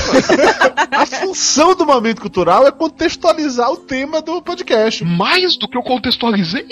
A 0.91 1.05
função 1.05 1.75
do 1.75 1.85
momento 1.85 2.21
cultural 2.21 2.67
é 2.67 2.71
contextualizar 2.71 3.71
o 3.71 3.77
tema 3.77 4.21
do 4.21 4.41
podcast. 4.41 5.03
Mais 5.03 5.57
do 5.57 5.67
que 5.67 5.77
eu 5.77 5.83
contextualizei? 5.83 6.65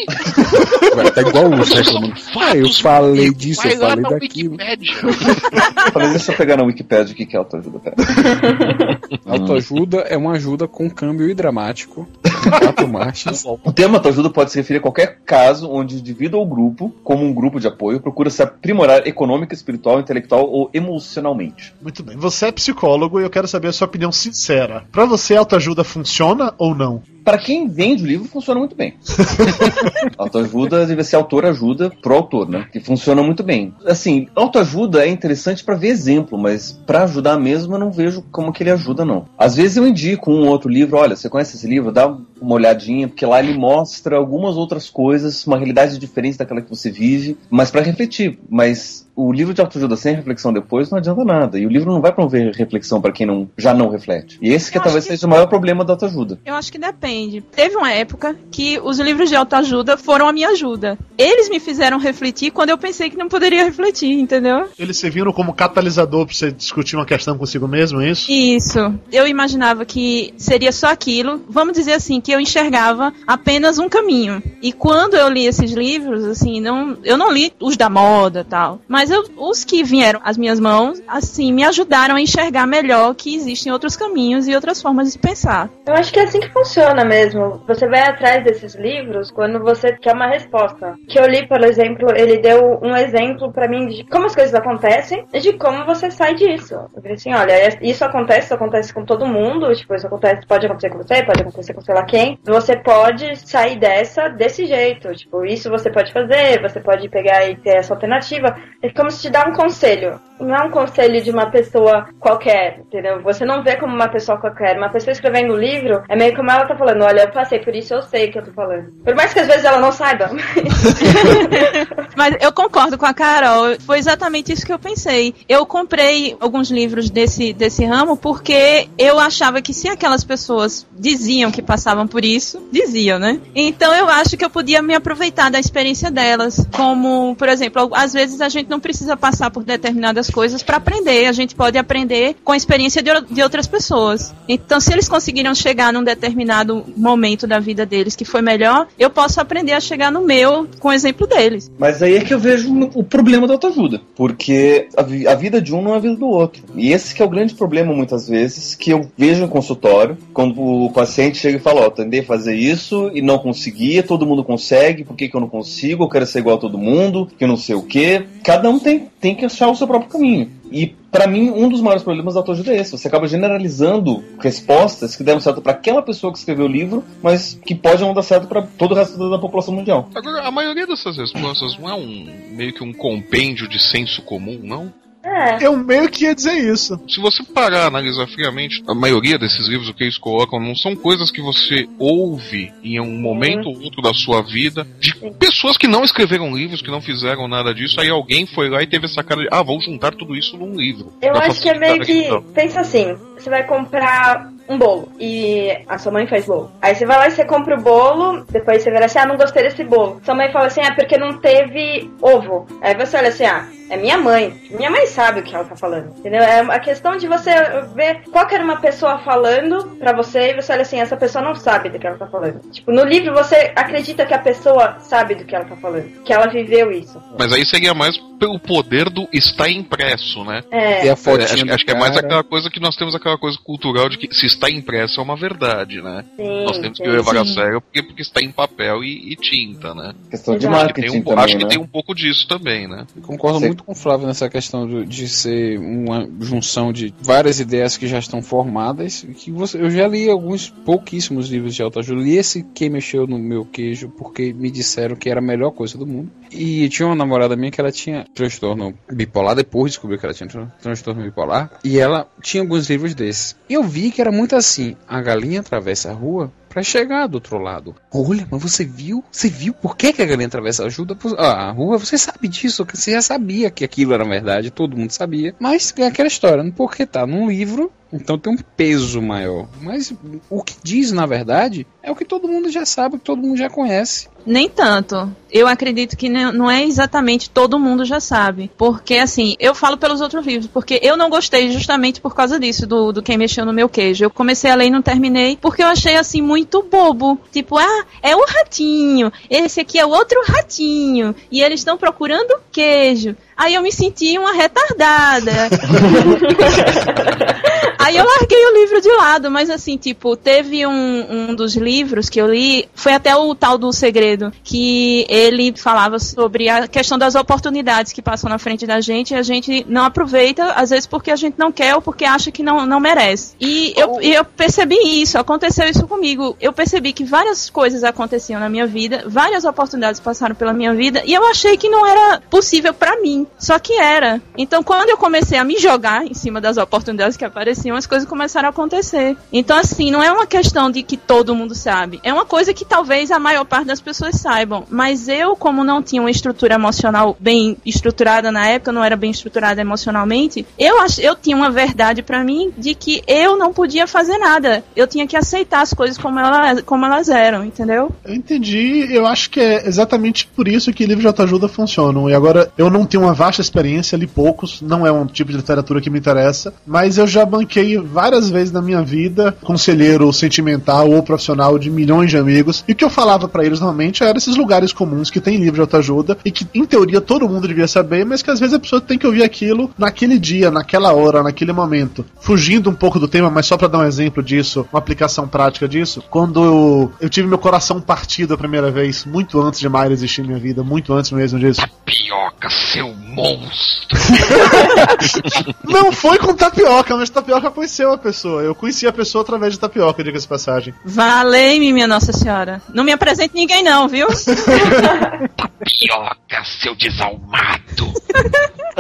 Vai, 0.96 1.12
tá 1.12 1.22
igual 1.22 1.46
o 1.46 1.56
Lúcio 1.56 1.76
reclamando. 1.76 2.14
Ah, 2.38 2.56
eu 2.56 2.72
falei 2.74 3.34
disso, 3.34 3.64
Vai 3.64 3.74
eu 3.74 3.82
lá 3.82 3.90
falei 3.90 4.20
daquilo. 4.20 4.58
Falei, 5.94 6.10
deixa 6.10 6.32
eu 6.32 6.38
pegar 6.38 6.58
na 6.58 6.64
Wikipedia 6.64 7.14
o 7.14 7.16
que 7.16 7.26
que 7.26 7.36
é 7.36 7.40
autoajuda, 7.40 7.80
pera. 7.80 7.96
Autoajuda 9.26 9.98
é 10.02 10.18
uma 10.18 10.34
ajuda 10.34 10.68
com 10.68 10.90
câmbio 10.90 11.34
dramático. 11.34 12.08
Quatro 12.22 12.88
marchas. 12.88 13.44
O 13.46 13.72
termo 13.72 13.96
autoajuda 13.96 14.30
pode 14.30 14.52
se 14.52 14.58
referir 14.58 14.78
a 14.80 14.82
qualquer 14.82 15.20
caso 15.26 15.70
onde 15.70 15.96
o 15.96 16.00
indivíduo 16.00 16.40
ou 16.40 16.46
grupo, 16.46 16.94
como 17.04 17.26
um 17.26 17.34
grupo 17.34 17.60
de 17.60 17.68
apoio, 17.68 18.00
procura 18.00 18.30
se 18.30 18.42
aprimorar 18.42 19.08
econômica, 19.08 19.54
espiritual, 19.54 20.00
intelectual 20.00 20.50
ou 20.50 20.70
emocionalmente. 20.74 21.59
Muito 21.82 22.04
bem, 22.04 22.18
você 22.18 22.48
é 22.48 22.52
psicólogo 22.52 23.20
e 23.20 23.24
eu 23.24 23.30
quero 23.30 23.48
saber 23.48 23.70
a 23.70 23.74
sua 23.74 23.88
opinião 23.88 24.12
sincera. 24.12 24.86
Pra 24.92 25.06
você, 25.06 25.36
autoajuda 25.36 25.84
funciona 25.84 26.54
ou 26.58 26.76
não? 26.76 27.02
Para 27.30 27.38
quem 27.38 27.68
vende 27.68 28.04
o 28.04 28.08
livro, 28.08 28.28
funciona 28.28 28.60
muito 28.60 28.76
bem. 28.76 28.96
autoajuda 30.18 30.88
deve 30.88 31.04
ser 31.04 31.16
autor-ajuda 31.16 31.92
pro 32.02 32.16
autor, 32.16 32.50
né? 32.50 32.66
Que 32.72 32.80
funciona 32.80 33.22
muito 33.22 33.44
bem. 33.44 33.72
Assim, 33.86 34.28
autoajuda 34.36 35.06
é 35.06 35.10
interessante 35.10 35.64
para 35.64 35.76
ver 35.76 35.90
exemplo, 35.90 36.40
mas 36.40 36.72
para 36.72 37.04
ajudar 37.04 37.38
mesmo 37.38 37.76
eu 37.76 37.80
não 37.80 37.92
vejo 37.92 38.24
como 38.32 38.52
que 38.52 38.64
ele 38.64 38.72
ajuda, 38.72 39.06
não. 39.06 39.28
Às 39.38 39.56
vezes 39.56 39.78
eu 39.78 39.86
indico 39.88 40.32
um 40.32 40.42
ou 40.46 40.48
outro 40.48 40.70
livro, 40.72 40.98
olha, 40.98 41.16
você 41.16 41.30
conhece 41.30 41.56
esse 41.56 41.68
livro? 41.68 41.92
Dá 41.92 42.08
uma 42.42 42.56
olhadinha, 42.56 43.08
porque 43.08 43.26
lá 43.26 43.40
ele 43.40 43.56
mostra 43.56 44.18
algumas 44.18 44.56
outras 44.58 44.90
coisas, 44.90 45.46
uma 45.46 45.58
realidade 45.58 46.00
diferente 46.00 46.38
daquela 46.40 46.62
que 46.62 46.70
você 46.70 46.90
vive, 46.90 47.38
mas 47.50 47.70
para 47.70 47.82
refletir. 47.82 48.40
Mas 48.50 49.08
o 49.16 49.32
livro 49.34 49.54
de 49.54 49.60
autoajuda 49.60 49.98
sem 49.98 50.16
reflexão 50.16 50.54
depois 50.54 50.90
não 50.90 50.98
adianta 50.98 51.24
nada. 51.26 51.60
E 51.60 51.66
o 51.66 51.70
livro 51.70 51.92
não 51.92 52.02
vai 52.02 52.12
promover 52.14 52.56
reflexão 52.56 53.02
para 53.02 53.12
quem 53.12 53.28
não, 53.28 53.50
já 53.58 53.74
não 53.74 53.90
reflete. 53.90 54.40
E 54.42 54.50
esse 54.52 54.72
que 54.72 54.78
Eu 54.78 54.82
talvez 54.82 55.04
acho 55.04 55.10
que- 55.12 55.18
seja 55.18 55.28
o 55.28 55.30
maior 55.30 55.48
problema 55.48 55.84
da 55.84 55.94
autoajuda. 55.94 56.40
Eu 56.46 56.56
acho 56.56 56.72
que 56.72 56.80
depende. 56.80 57.19
Teve 57.56 57.76
uma 57.76 57.92
época 57.92 58.36
que 58.52 58.80
os 58.84 59.00
livros 59.00 59.30
de 59.30 59.36
autoajuda 59.36 59.98
foram 59.98 60.28
a 60.28 60.34
minha 60.34 60.50
ajuda. 60.50 60.98
Eles 61.18 61.50
me 61.50 61.60
fizeram 61.60 61.98
refletir 61.98 62.52
quando 62.52 62.70
eu 62.70 62.78
pensei 62.78 63.10
que 63.10 63.18
não 63.18 63.28
poderia 63.28 63.64
refletir, 63.66 64.12
entendeu? 64.12 64.68
Eles 64.78 64.98
serviram 64.98 65.32
como 65.34 65.54
catalisador 65.54 66.26
pra 66.26 66.34
você 66.36 66.52
discutir 66.52 66.96
uma 66.96 67.06
questão 67.06 67.38
consigo 67.38 67.68
mesmo, 67.68 68.02
é 68.02 68.10
isso? 68.12 68.32
Isso. 68.32 68.94
Eu 69.12 69.28
imaginava 69.28 69.86
que 69.86 70.34
seria 70.38 70.72
só 70.72 70.88
aquilo. 70.88 71.42
Vamos 71.50 71.74
dizer 71.74 71.94
assim, 71.94 72.22
que 72.22 72.32
eu 72.32 72.40
enxergava 72.40 73.14
apenas 73.28 73.78
um 73.80 73.90
caminho. 73.90 74.42
E 74.62 74.72
quando 74.72 75.16
eu 75.16 75.28
li 75.30 75.46
esses 75.46 75.72
livros, 75.72 76.24
assim, 76.26 76.60
não, 76.62 76.98
eu 77.04 77.18
não 77.18 77.32
li 77.32 77.52
os 77.60 77.76
da 77.78 77.90
moda 77.90 78.46
tal. 78.48 78.80
Mas 78.88 79.10
eu- 79.12 79.24
os 79.38 79.64
que 79.64 79.84
vieram 79.84 80.20
às 80.24 80.38
minhas 80.38 80.60
mãos, 80.60 81.02
assim, 81.08 81.52
me 81.52 81.64
ajudaram 81.64 82.16
a 82.16 82.22
enxergar 82.22 82.66
melhor 82.68 83.14
que 83.16 83.36
existem 83.36 83.72
outros 83.72 83.96
caminhos 83.96 84.48
e 84.48 84.56
outras 84.56 84.82
formas 84.82 85.12
de 85.14 85.20
pensar. 85.20 85.70
Eu 85.86 85.94
acho 85.94 86.12
que 86.14 86.20
é 86.20 86.24
assim 86.24 86.40
que 86.40 86.50
funciona 86.50 87.04
mesmo. 87.10 87.62
Você 87.68 87.88
vai 87.88 88.02
atrás 88.02 88.44
desses 88.44 88.76
livros 88.76 89.32
quando 89.32 89.60
você 89.60 89.92
quer 89.94 90.14
uma 90.14 90.28
resposta. 90.28 90.96
Que 91.08 91.20
eu 91.20 91.26
li, 91.26 91.48
por 91.48 91.62
exemplo, 91.64 92.10
ele 92.16 92.38
deu 92.38 92.80
um 92.82 92.96
exemplo 92.96 93.52
pra 93.52 93.68
mim 93.68 93.88
de 93.88 94.04
como 94.06 94.28
as 94.28 94.36
coisas 94.36 94.54
acontecem 94.54 95.26
e 95.34 95.40
de 95.40 95.54
como 95.54 95.86
você 95.86 96.12
sai 96.12 96.36
disso. 96.36 96.76
Eu 96.76 97.02
falei 97.02 97.14
assim, 97.14 97.34
olha, 97.34 97.78
isso 97.82 98.06
acontece, 98.06 98.46
isso 98.46 98.54
acontece 98.54 98.94
com 98.94 99.04
todo 99.04 99.26
mundo, 99.26 99.74
tipo, 99.76 99.96
isso 99.96 100.08
acontece, 100.08 100.46
pode 100.48 100.66
acontecer 100.66 100.90
com 100.90 100.98
você, 100.98 101.24
pode 101.24 101.42
acontecer 101.42 101.74
com 101.74 101.82
sei 101.82 101.96
lá 101.96 102.06
quem. 102.06 102.40
Você 102.46 102.78
pode 102.78 103.36
sair 103.36 103.78
dessa 103.78 104.30
desse 104.30 104.66
jeito, 104.66 105.14
tipo, 105.16 105.44
isso 105.46 105.70
você 105.70 105.90
pode 105.90 106.14
fazer, 106.14 106.62
você 106.62 106.80
pode 106.80 107.10
pegar 107.10 107.46
e 107.50 107.56
ter 107.56 107.78
essa 107.78 107.94
alternativa. 107.94 108.56
É 108.82 108.90
como 108.90 109.10
se 109.10 109.22
te 109.22 109.30
dá 109.30 109.46
um 109.48 109.54
conselho. 109.54 110.20
Não 110.40 110.56
é 110.56 110.64
um 110.64 110.72
conselho 110.72 111.22
de 111.22 111.32
uma 111.32 111.52
pessoa 111.52 112.08
qualquer, 112.18 112.80
entendeu? 112.80 113.22
Você 113.22 113.44
não 113.44 113.62
vê 113.62 113.76
como 113.76 113.94
uma 113.94 114.08
pessoa 114.08 114.38
qualquer. 114.38 114.78
Uma 114.78 114.90
pessoa 114.90 115.12
escrevendo 115.12 115.54
um 115.54 115.58
livro 115.58 116.02
é 116.08 116.16
meio 116.16 116.34
como 116.34 116.50
ela 116.50 116.66
tá 116.66 116.78
falando, 116.78 116.89
olha, 117.02 117.24
eu 117.24 117.32
passei 117.32 117.60
por 117.60 117.76
isso, 117.76 117.94
eu 117.94 118.02
sei 118.02 118.30
o 118.30 118.32
que 118.32 118.40
eu 118.40 118.46
tô 118.46 118.52
falando. 118.52 118.92
Por 119.04 119.16
mais 119.16 119.34
que 119.34 119.40
às 119.40 119.48
vezes 119.48 119.66
ela 119.66 119.80
não 119.80 119.92
saiba, 119.92 120.30
mas 122.16 122.30
Mas 122.30 122.36
eu 122.42 122.52
concordo 122.52 122.98
com 122.98 123.06
a 123.06 123.14
Carol. 123.14 123.76
Foi 123.80 123.98
exatamente 123.98 124.54
isso 124.54 124.66
que 124.66 124.72
eu 124.72 124.78
pensei. 124.78 125.34
Eu 125.48 125.66
comprei 125.66 126.38
alguns 126.40 126.70
livros 126.70 127.10
desse, 127.10 127.54
desse 127.54 127.84
ramo 127.86 128.16
porque 128.16 128.88
eu 128.98 129.20
achava 129.20 129.62
que 129.62 129.74
se 129.74 129.88
aquelas 129.88 130.24
pessoas 130.24 130.86
diziam 130.98 131.50
que 131.50 131.62
passavam 131.62 132.06
por 132.06 132.24
isso, 132.24 132.62
diziam, 132.72 133.18
né? 133.18 133.40
Então 133.56 133.94
eu 133.96 134.08
acho 134.08 134.38
que 134.38 134.46
eu 134.46 134.50
podia 134.50 134.82
me 134.82 134.94
aproveitar 134.94 135.50
da 135.50 135.60
experiência 135.60 136.12
delas. 136.12 136.66
Como, 136.76 137.36
por 137.36 137.50
exemplo, 137.50 137.90
às 137.94 138.14
vezes 138.14 138.42
a 138.42 138.50
gente 138.50 138.70
não 138.70 138.80
precisa 138.80 139.18
passar 139.18 139.50
por 139.50 139.64
determinadas 139.64 140.30
coisas 140.30 140.62
para 140.62 140.78
aprender. 140.78 141.26
A 141.26 141.32
gente 141.32 141.56
pode 141.56 141.78
aprender 141.78 142.36
com 142.44 142.52
a 142.52 142.58
experiência 142.58 143.02
de, 143.02 143.10
de 143.32 143.42
outras 143.42 143.66
pessoas. 143.66 144.36
Então, 144.48 144.80
se 144.80 144.94
eles 144.94 145.10
conseguiram 145.10 145.56
chegar 145.56 145.92
num 145.92 146.04
determinado 146.04 146.79
momento 146.96 147.48
da 147.48 147.60
vida 147.60 147.86
deles 147.86 148.16
que 148.16 148.26
foi 148.26 148.42
melhor, 148.42 148.88
eu 148.98 149.10
posso 149.10 149.40
aprender 149.40 149.74
a 149.74 149.80
chegar 149.80 150.12
no 150.12 150.22
meu 150.22 150.68
com 150.80 150.90
o 150.90 150.94
exemplo 150.94 151.28
deles. 151.28 151.72
Mas 151.78 152.02
aí 152.02 152.16
é 152.16 152.22
que 152.22 152.34
eu 152.34 152.40
vejo 152.40 152.74
o 152.96 153.04
problema 153.04 153.48
da 153.48 153.54
autoajuda. 153.54 154.02
Porque 154.16 154.88
a, 154.96 155.32
a 155.32 155.36
vida 155.36 155.62
de 155.62 155.74
um 155.74 155.82
não 155.82 155.94
é 155.94 155.98
a 155.98 156.00
vida 156.00 156.16
do 156.16 156.28
outro. 156.28 156.64
E 156.76 156.92
esse 156.92 157.14
que 157.14 157.22
é 157.22 157.26
o 157.26 157.30
grande 157.30 157.56
problema, 157.56 157.94
muitas 157.94 158.28
vezes, 158.28 158.76
que 158.76 158.92
eu 158.92 159.10
vejo 159.18 159.42
no 159.42 159.48
consultório, 159.48 160.18
quando 160.34 160.62
o 160.62 160.92
paciente 160.92 161.38
chega 161.38 161.58
e 161.58 161.62
fala, 161.62 161.82
ó, 161.82 161.90
tentei 161.90 162.22
fazer 162.22 162.56
isso 162.56 163.12
e 163.14 163.22
não 163.22 163.40
conseguia, 163.40 164.04
todo 164.04 164.26
mundo 164.26 164.44
consegue, 164.44 165.04
por 165.04 165.16
que, 165.16 165.28
que 165.28 165.36
eu 165.36 165.42
não 165.42 165.50
consigo? 165.50 166.04
Eu 166.04 166.10
quero 166.10 166.26
ser 166.26 166.40
igual 166.40 166.58
a 166.58 166.60
todo 166.60 166.78
mundo, 166.78 167.30
que 167.38 167.46
não 167.46 167.58
sei 167.58 167.76
o 167.76 167.82
quê. 167.82 168.26
Cada 168.44 168.70
um 168.70 168.80
tem, 168.80 169.08
tem 169.20 169.36
que 169.36 169.46
achar 169.46 169.70
o 169.70 169.76
seu 169.76 169.88
próprio 169.88 170.12
caminho. 170.12 170.50
E 170.72 170.94
Pra 171.12 171.28
mim, 171.28 171.50
um 171.50 171.70
dos 171.70 171.82
maiores 171.82 172.04
problemas 172.04 172.36
da 172.36 172.40
autoajuda 172.40 172.72
é 172.72 172.78
esse. 172.78 172.92
Você 172.92 173.08
acaba 173.08 173.28
generalizando 173.28 174.24
respostas 174.40 175.16
que 175.16 175.24
deram 175.24 175.40
certo 175.40 175.62
pra 175.62 175.72
aquela 175.72 176.02
pessoa 176.02 176.32
que 176.32 176.40
escreveu 176.40 176.66
o 176.66 176.70
livro, 176.70 177.04
mas 177.22 177.60
que 177.66 177.74
pode 177.74 178.02
não 178.02 178.14
dar 178.14 178.22
certo 178.22 178.48
pra 178.48 178.62
todo 178.62 178.92
o 178.92 178.96
resto 178.96 179.30
da 179.30 179.40
população 179.40 179.74
mundial. 179.74 180.10
Agora, 180.14 180.48
a 180.48 180.52
maioria 180.52 180.86
dessas 180.86 181.18
respostas 181.18 181.78
não 181.80 181.90
é 181.90 181.94
um 181.96 182.26
meio 182.52 182.74
que 182.74 182.84
um 182.84 182.94
compêndio 182.94 183.68
de 183.68 183.80
senso 183.80 184.22
comum, 184.22 184.60
não? 184.62 184.94
É. 185.24 185.66
Eu 185.66 185.76
meio 185.76 186.10
que 186.10 186.24
ia 186.24 186.36
dizer 186.36 186.54
isso. 186.54 187.00
Se 187.08 187.20
você 187.20 187.44
parar 187.44 187.84
a 187.84 187.88
analisar 187.88 188.28
friamente, 188.28 188.84
a 188.88 188.94
maioria 188.94 189.38
desses 189.38 189.68
livros 189.68 189.90
o 189.90 189.94
que 189.94 190.04
eles 190.04 190.18
colocam 190.18 190.60
não 190.60 190.76
são 190.76 190.96
coisas 190.96 191.32
que 191.32 191.42
você 191.42 191.88
ouve 191.98 192.72
em 192.84 193.00
um 193.00 193.20
momento 193.20 193.68
ou 193.68 193.82
outro 193.82 194.02
da 194.02 194.14
sua 194.14 194.42
vida 194.42 194.88
de 195.00 195.14
pessoas 195.32 195.78
que 195.78 195.88
não 195.88 196.04
escreveram 196.04 196.56
livros, 196.56 196.82
que 196.82 196.92
não 196.92 197.02
fizeram 197.02 197.48
nada 197.48 197.74
disso, 197.74 198.00
aí 198.00 198.10
alguém 198.10 198.46
foi 198.46 198.70
lá 198.70 198.82
e 198.82 198.88
teve 198.88 199.06
essa 199.06 199.24
cara 199.24 199.42
de, 199.42 199.50
ah, 199.52 199.62
vou 199.62 199.80
juntar 199.82 200.14
tudo 200.16 200.36
isso 200.36 200.58
num 200.58 200.76
livro. 200.76 201.14
Eu 201.22 201.36
acho 201.36 201.62
que 201.62 201.70
é 201.70 201.78
meio 201.78 201.96
a 201.96 202.00
que. 202.00 202.22
questão. 202.22 202.44
Pensa 202.54 202.82
assim: 202.82 203.18
você 203.38 203.50
vai 203.50 203.64
comprar 203.64 204.52
um 204.68 204.78
bolo 204.78 205.12
e 205.20 205.78
a 205.88 205.98
sua 205.98 206.12
mãe 206.12 206.28
faz 206.28 206.46
bolo. 206.46 206.72
Aí 206.82 206.96
você 206.96 207.06
vai 207.06 207.18
lá 207.18 207.28
e 207.28 207.32
você 207.32 207.44
compra 207.44 207.78
o 207.78 207.82
bolo, 207.82 208.46
depois 208.50 208.84
você 208.84 208.92
vira 208.92 209.06
assim: 209.06 209.20
ah, 209.20 209.26
não 209.26 209.38
gostei 209.38 209.64
desse 209.64 209.84
bolo. 209.84 210.22
Sua 210.24 210.36
mãe 210.36 210.52
fala 210.52 210.68
assim: 210.68 210.82
ah, 210.82 210.94
porque 210.94 211.18
não 211.18 211.40
teve 211.40 212.10
ovo. 212.22 212.68
Aí 212.82 212.96
você 212.96 213.18
olha 213.18 213.30
assim: 213.30 213.46
ah, 213.46 213.68
é 213.90 213.98
minha 213.98 214.18
mãe. 214.18 214.54
Minha 214.70 214.92
mãe 214.92 215.08
sabe 215.08 215.40
o 215.40 215.44
que 215.44 215.54
ela 215.54 215.66
tá 215.66 215.76
falando. 215.76 216.18
Entendeu? 216.18 216.42
É 216.42 216.60
a 216.60 216.80
questão 216.80 217.18
de 217.18 217.28
você 217.28 217.52
ver 217.96 218.22
qual 218.32 218.48
que 218.48 218.56
era 218.56 218.64
uma 218.64 218.80
pessoa 218.80 219.20
falando 219.20 219.98
pra 219.98 220.14
você 220.14 220.52
e 220.52 220.56
você 220.56 220.72
olha 220.74 220.82
assim: 220.84 221.00
essa 221.00 221.18
pessoa 221.18 221.44
não 221.44 221.56
sabe 221.56 221.90
do 221.90 222.00
que 222.00 222.08
ela 222.08 222.18
tá 222.18 222.28
falando. 222.28 222.60
Tipo, 222.72 222.92
no 222.92 223.04
livro 223.04 223.34
você 223.34 223.72
acredita 223.76 224.26
que 224.26 224.34
a 224.34 224.40
pessoa 224.40 224.98
sabe 225.00 225.36
do 225.36 225.46
que 225.46 225.56
ela 225.56 225.66
tá 225.66 225.76
falando, 225.76 226.24
que 226.24 226.32
ela 226.32 226.48
viveu 226.48 226.92
isso. 226.92 227.22
Mas 227.38 227.52
aí 227.52 227.66
seria 227.66 227.94
mais 227.94 228.18
pelo 228.40 228.58
poder 228.58 229.10
do 229.10 229.28
está 229.34 229.70
impresso, 229.70 230.44
né? 230.46 230.64
É. 230.72 231.06
E 231.06 231.10
a 231.10 231.16
fotinha 231.16 231.46
acho, 231.46 231.74
acho 231.74 231.86
que 231.86 231.92
é 231.92 232.00
mais 232.00 232.16
aquela 232.16 232.44
coisa 232.44 232.70
que 232.70 232.80
nós 232.80 232.96
temos 232.96 233.14
aquela 233.14 233.38
coisa 233.38 233.58
cultural 233.62 234.08
de 234.08 234.18
que 234.18 234.34
se 234.34 234.46
está 234.46 234.70
impresso 234.70 235.20
é 235.20 235.24
uma 235.24 235.36
verdade, 235.36 236.02
né? 236.02 236.24
Sim, 236.38 236.64
nós 236.64 236.78
temos 236.80 236.98
que 236.98 237.08
levar 237.08 237.38
a 237.38 237.46
sério 237.46 237.82
porque, 237.82 238.02
porque 238.02 238.22
está 238.22 238.42
em 238.42 238.52
papel 238.52 239.04
e, 239.04 239.34
e 239.34 239.36
tinta, 239.36 239.94
né? 239.94 240.14
Questão 240.32 240.58
de 240.58 240.66
Exato. 240.66 240.86
Acho 240.86 240.94
que, 240.94 241.02
tem 241.02 241.10
marketing 241.10 241.20
um, 241.20 241.24
também, 241.24 241.44
acho 241.44 241.58
que 241.58 241.64
né? 241.64 241.70
tem 241.70 241.80
um 241.80 241.88
pouco 241.88 242.16
disso 242.16 242.48
também, 242.48 242.88
né? 242.88 243.06
Eu 243.16 243.22
concordo 243.22 243.60
muito 243.60 243.79
com 243.84 243.92
o 243.92 243.96
Flávio 243.96 244.28
nessa 244.28 244.50
questão 244.50 244.88
do- 244.88 245.06
de 245.06 245.28
ser 245.28 245.78
uma 245.80 246.28
junção 246.42 246.92
de 246.94 247.14
várias 247.22 247.60
ideias 247.60 247.98
que 247.98 248.08
já 248.08 248.20
estão 248.20 248.42
formadas. 248.42 249.26
Que 249.38 249.52
você, 249.52 249.78
eu 249.82 249.90
já 249.90 250.08
li 250.08 250.30
alguns 250.30 250.70
pouquíssimos 250.70 251.50
livros 251.50 251.76
de 251.76 251.82
autoajuda. 251.82 252.22
Li 252.22 252.38
esse 252.38 252.64
Quem 252.74 252.90
Mexeu 252.90 253.26
no 253.28 253.38
Meu 253.40 253.66
Queijo 253.66 254.10
porque 254.10 254.54
me 254.54 254.70
disseram 254.72 255.16
que 255.16 255.30
era 255.30 255.40
a 255.40 255.44
melhor 255.44 255.72
coisa 255.72 255.98
do 255.98 256.06
mundo. 256.06 256.32
E 256.52 256.90
tinha 256.90 257.08
uma 257.08 257.16
namorada 257.16 257.56
minha 257.56 257.72
que 257.72 257.80
ela 257.80 257.92
tinha 257.92 258.26
transtorno 258.34 258.94
bipolar. 259.12 259.56
Depois 259.56 259.92
descobri 259.94 260.18
que 260.18 260.26
ela 260.26 260.34
tinha 260.34 260.50
tran- 260.50 260.72
transtorno 260.82 261.24
bipolar. 261.24 261.72
E 261.84 261.98
ela 262.00 262.28
tinha 262.42 262.62
alguns 262.64 262.90
livros 262.90 263.14
desses. 263.16 263.56
E 263.70 263.74
eu 263.74 263.84
vi 263.84 264.12
que 264.12 264.22
era 264.22 264.32
muito 264.32 264.56
assim: 264.56 264.96
a 265.08 265.22
galinha 265.22 265.60
atravessa 265.60 266.10
a 266.10 266.14
rua 266.14 266.52
pra 266.70 266.84
chegar 266.84 267.28
do 267.28 267.36
outro 267.36 267.58
lado. 267.58 267.96
Olha, 268.14 268.48
mas 268.50 268.62
você 268.62 268.86
viu? 268.86 269.24
Você 269.32 269.50
viu 269.50 269.74
por 269.74 269.98
que, 269.98 270.14
que 270.14 270.22
a 270.22 270.26
galinha 270.26 270.48
atravessa 270.48 270.86
ajuda 270.86 271.18
a 271.38 271.72
rua? 271.72 271.98
Você 271.98 272.18
sabe 272.18 272.48
disso? 272.48 272.86
que 272.86 272.96
Você 272.96 273.12
já 273.12 273.22
sabia 273.22 273.72
que 273.72 273.84
aquilo 273.84 274.14
era 274.14 274.24
verdade, 274.24 274.70
todo 274.72 274.96
mundo 274.96 275.12
sabia. 275.12 275.56
Mas 275.60 275.94
é 275.98 276.06
aquela 276.06 276.28
história, 276.28 276.72
porque 276.76 277.06
tá 277.06 277.26
num 277.26 277.50
livro, 277.50 277.92
então 278.12 278.38
tem 278.38 278.54
um 278.54 278.58
peso 278.58 279.22
maior. 279.22 279.68
Mas 279.82 280.14
o 280.50 280.64
que 280.64 280.76
diz, 280.84 281.12
na 281.12 281.26
verdade, 281.26 281.86
é 282.02 282.12
o 282.12 282.16
que 282.16 282.26
todo 282.26 282.48
mundo 282.48 282.72
já 282.72 282.86
sabe, 282.86 283.16
o 283.16 283.20
que 283.20 283.26
todo 283.26 283.42
mundo 283.42 283.58
já 283.58 283.70
conhece. 283.70 284.28
Nem 284.46 284.70
tanto. 284.70 285.32
Eu 285.52 285.68
acredito 285.68 286.18
que 286.18 286.30
não 286.30 286.52
não 286.52 286.72
é 286.72 286.84
exatamente 286.84 287.50
todo 287.50 287.80
mundo 287.80 288.06
já 288.06 288.20
sabe. 288.20 288.72
Porque, 288.78 289.16
assim, 289.16 289.56
eu 289.60 289.76
falo 289.76 289.98
pelos 289.98 290.22
outros 290.22 290.46
livros, 290.46 290.70
porque 290.72 291.00
eu 291.04 291.16
não 291.16 291.30
gostei 291.30 291.72
justamente 291.72 292.22
por 292.22 292.36
causa 292.36 292.60
disso, 292.60 292.88
do, 292.88 293.12
do 293.12 293.22
Quem 293.22 293.38
Mexeu 293.38 293.66
no 293.66 293.74
Meu 293.74 293.90
Queijo. 293.90 294.24
Eu 294.24 294.30
comecei 294.30 294.72
a 294.72 294.76
ler 294.76 294.88
e 294.88 294.92
não 294.92 295.02
terminei, 295.02 295.58
porque 295.58 295.84
eu 295.84 295.88
achei, 295.88 296.16
assim, 296.16 296.42
muito 296.42 296.84
bobo. 296.84 297.40
Tipo, 297.52 297.78
ah, 297.78 298.06
é 298.22 298.36
o 298.36 298.46
ratinho, 298.46 299.32
esse 299.50 299.80
aqui 299.80 300.00
é 300.00 300.06
o 300.06 300.10
outro 300.10 300.42
ratinho, 300.46 301.36
e 301.52 301.62
eles 301.62 301.82
estão 301.82 301.98
procurando 301.98 302.60
queijo. 302.72 303.36
Aí 303.56 303.76
eu 303.76 303.82
me 303.82 303.92
senti 303.92 304.38
uma 304.38 304.54
retardada. 304.54 305.52
Aí 308.00 308.16
eu 308.16 308.26
larguei 308.26 308.66
o 308.66 308.74
livro 308.74 309.02
de 309.02 309.10
lado, 309.10 309.52
mas 309.52 309.70
assim, 309.70 309.98
tipo, 309.98 310.38
teve 310.38 310.88
um, 310.88 311.50
um 311.50 311.54
dos 311.54 311.76
livros 311.76 312.30
que 312.30 312.40
eu 312.40 312.48
li, 312.48 312.88
foi 312.96 313.14
até 313.14 313.36
o 313.36 313.54
tal 313.54 313.78
do 313.78 313.92
Segredo, 313.92 314.54
que 314.64 315.26
ele 315.28 315.74
falava 315.76 316.18
sobre 316.18 316.70
a 316.70 316.88
questão 316.88 317.18
das 317.18 317.36
oportunidades 317.36 318.14
que 318.14 318.22
passam 318.22 318.50
na 318.50 318.58
frente 318.58 318.88
da 318.88 319.02
gente 319.02 319.34
e 319.34 319.36
a 319.36 319.44
gente 319.44 319.86
não 319.90 320.06
aproveita, 320.06 320.72
às 320.72 320.92
vezes 320.92 321.06
porque 321.06 321.30
a 321.30 321.36
gente 321.36 321.60
não 321.60 321.74
quer 321.74 321.94
ou 321.94 322.02
porque 322.02 322.24
acha 322.24 322.52
que 322.52 322.64
não, 322.64 322.86
não 322.86 323.02
merece. 323.02 323.54
E 323.60 323.94
eu, 323.98 324.22
e 324.22 324.34
eu 324.34 324.46
percebi 324.46 324.96
isso, 325.22 325.38
aconteceu 325.38 325.86
isso 325.86 326.08
comigo. 326.08 326.56
Eu 326.62 326.72
percebi 326.72 327.12
que 327.12 327.26
várias 327.26 327.70
coisas 327.70 328.06
aconteciam 328.06 328.62
na 328.62 328.70
minha 328.70 328.88
vida, 328.88 329.26
várias 329.28 329.66
oportunidades 329.66 330.22
passaram 330.22 330.56
pela 330.56 330.72
minha 330.72 330.94
vida 330.94 331.22
e 331.26 331.34
eu 331.34 331.46
achei 331.48 331.76
que 331.76 331.90
não 331.90 332.08
era 332.08 332.42
possível 332.50 332.94
pra 332.94 333.20
mim. 333.20 333.46
Só 333.58 333.78
que 333.78 333.94
era. 333.94 334.42
Então, 334.58 334.82
quando 334.82 335.10
eu 335.10 335.18
comecei 335.18 335.58
a 335.58 335.66
me 335.66 335.78
jogar 335.78 336.26
em 336.26 336.34
cima 336.34 336.62
das 336.62 336.78
oportunidades 336.78 337.36
que 337.36 337.44
apareciam, 337.44 337.89
as 337.96 338.06
coisas 338.06 338.28
começaram 338.28 338.68
a 338.68 338.72
acontecer. 338.72 339.36
Então, 339.52 339.78
assim, 339.78 340.12
não 340.12 340.22
é 340.22 340.32
uma 340.32 340.46
questão 340.46 340.92
de 340.92 341.04
que 341.04 341.18
todo 341.18 341.56
mundo 341.56 341.76
sabe. 341.76 342.20
É 342.24 342.34
uma 342.34 342.46
coisa 342.46 342.74
que 342.74 342.86
talvez 342.86 343.32
a 343.32 343.40
maior 343.40 343.66
parte 343.66 343.88
das 343.88 344.02
pessoas 344.02 344.36
saibam. 344.36 344.86
Mas 344.90 345.28
eu, 345.28 345.56
como 345.56 345.84
não 345.84 346.02
tinha 346.02 346.22
uma 346.22 346.32
estrutura 346.32 346.76
emocional 346.76 347.36
bem 347.40 347.78
estruturada 347.86 348.52
na 348.52 348.68
época, 348.68 348.92
não 348.92 349.04
era 349.04 349.16
bem 349.16 349.32
estruturada 349.32 349.82
emocionalmente, 349.82 350.66
eu, 350.78 351.00
ach, 351.02 351.20
eu 351.20 351.36
tinha 351.36 351.56
uma 351.56 351.70
verdade 351.70 352.22
pra 352.22 352.44
mim 352.44 352.72
de 352.78 352.96
que 352.96 353.22
eu 353.28 353.58
não 353.58 353.74
podia 353.74 354.08
fazer 354.08 354.38
nada. 354.38 354.84
Eu 354.96 355.08
tinha 355.08 355.28
que 355.28 355.38
aceitar 355.38 355.82
as 355.82 355.94
coisas 355.94 356.18
como, 356.18 356.40
ela, 356.40 356.82
como 356.84 357.06
elas 357.06 357.30
eram, 357.30 357.64
entendeu? 357.64 358.12
Eu 358.24 358.34
entendi, 358.34 359.08
eu 359.12 359.26
acho 359.26 359.50
que 359.50 359.60
é 359.60 359.88
exatamente 359.88 360.48
por 360.48 360.68
isso 360.68 360.94
que 360.94 361.06
livros 361.06 361.22
de 361.22 361.28
autoajuda 361.28 361.68
funcionam. 361.68 362.30
E 362.30 362.34
agora, 362.34 362.72
eu 362.78 362.90
não 362.90 363.06
tenho 363.06 363.24
uma 363.24 363.34
vasta 363.34 363.62
experiência, 363.62 364.18
li 364.18 364.28
poucos, 364.28 364.82
não 364.82 365.06
é 365.06 365.12
um 365.12 365.26
tipo 365.26 365.52
de 365.52 365.58
literatura 365.58 366.02
que 366.02 366.10
me 366.10 366.20
interessa, 366.20 366.74
mas 366.86 367.18
eu 367.18 367.28
já 367.28 367.46
banquei 367.46 367.79
várias 367.98 368.50
vezes 368.50 368.72
na 368.72 368.82
minha 368.82 369.02
vida, 369.02 369.56
conselheiro 369.62 370.32
sentimental 370.32 371.10
ou 371.10 371.24
profissional 371.24 371.78
de 371.78 371.90
milhões 371.90 372.30
de 372.30 372.38
amigos, 372.38 372.84
e 372.88 372.94
o 372.94 372.96
que 372.96 373.04
eu 373.04 373.10
falava 373.10 373.48
pra 373.48 373.66
eles 373.66 373.80
normalmente 373.80 374.24
era 374.24 374.38
esses 374.38 374.56
lugares 374.56 374.94
comuns 374.94 375.30
que 375.30 375.42
tem 375.42 375.58
livro 375.58 375.76
de 375.76 375.82
autoajuda 375.82 376.38
e 376.44 376.52
que, 376.52 376.68
em 376.74 376.86
teoria, 376.86 377.22
todo 377.22 377.48
mundo 377.48 377.68
devia 377.68 377.88
saber, 377.88 378.26
mas 378.26 378.42
que 378.42 378.52
às 378.52 378.60
vezes 378.60 378.76
a 378.76 378.80
pessoa 378.80 379.02
tem 379.02 379.18
que 379.18 379.28
ouvir 379.28 379.44
aquilo 379.44 379.92
naquele 379.98 380.40
dia, 380.40 380.72
naquela 380.72 381.14
hora, 381.14 381.44
naquele 381.44 381.72
momento. 381.72 382.26
Fugindo 382.40 382.90
um 382.90 382.96
pouco 382.96 383.20
do 383.20 383.28
tema, 383.28 383.50
mas 383.50 383.66
só 383.66 383.78
pra 383.78 383.88
dar 383.88 384.00
um 384.00 384.06
exemplo 384.06 384.42
disso, 384.42 384.86
uma 384.92 385.00
aplicação 385.00 385.48
prática 385.48 385.88
disso, 385.88 386.24
quando 386.30 386.64
eu, 386.64 387.12
eu 387.22 387.30
tive 387.30 387.48
meu 387.48 387.58
coração 387.58 388.02
partido 388.02 388.54
a 388.54 388.58
primeira 388.58 388.92
vez, 388.92 389.26
muito 389.26 389.62
antes 389.62 389.80
de 389.80 389.90
Mayra 389.90 390.14
existir 390.14 390.44
minha 390.44 390.60
vida, 390.60 390.84
muito 390.84 391.14
antes 391.14 391.32
mesmo 391.32 391.60
disso. 391.60 391.82
Tapioca, 391.82 392.70
seu 392.70 393.14
monstro! 393.14 394.18
Não 395.86 396.12
foi 396.12 396.38
com 396.38 396.54
tapioca, 396.54 397.16
mas 397.16 397.30
tapioca 397.30 397.69
conheceu 397.72 398.12
a 398.14 398.18
pessoa. 398.18 398.62
Eu 398.62 398.74
conheci 398.76 399.08
a 399.08 399.12
pessoa 399.14 399.42
através 399.44 399.74
de 399.74 399.80
tapioca, 399.80 400.24
diga-se 400.24 400.46
de 400.46 400.50
passagem. 400.50 400.94
Valei-me, 401.04 401.92
minha 401.94 402.08
Nossa 402.08 402.32
Senhora. 402.34 402.82
Não 402.94 403.04
me 403.04 403.12
apresente 403.12 403.54
ninguém, 403.54 403.84
não, 403.84 404.08
viu? 404.08 404.28
Tapioca, 405.56 406.64
seu 406.82 406.96
desalmado! 406.96 408.14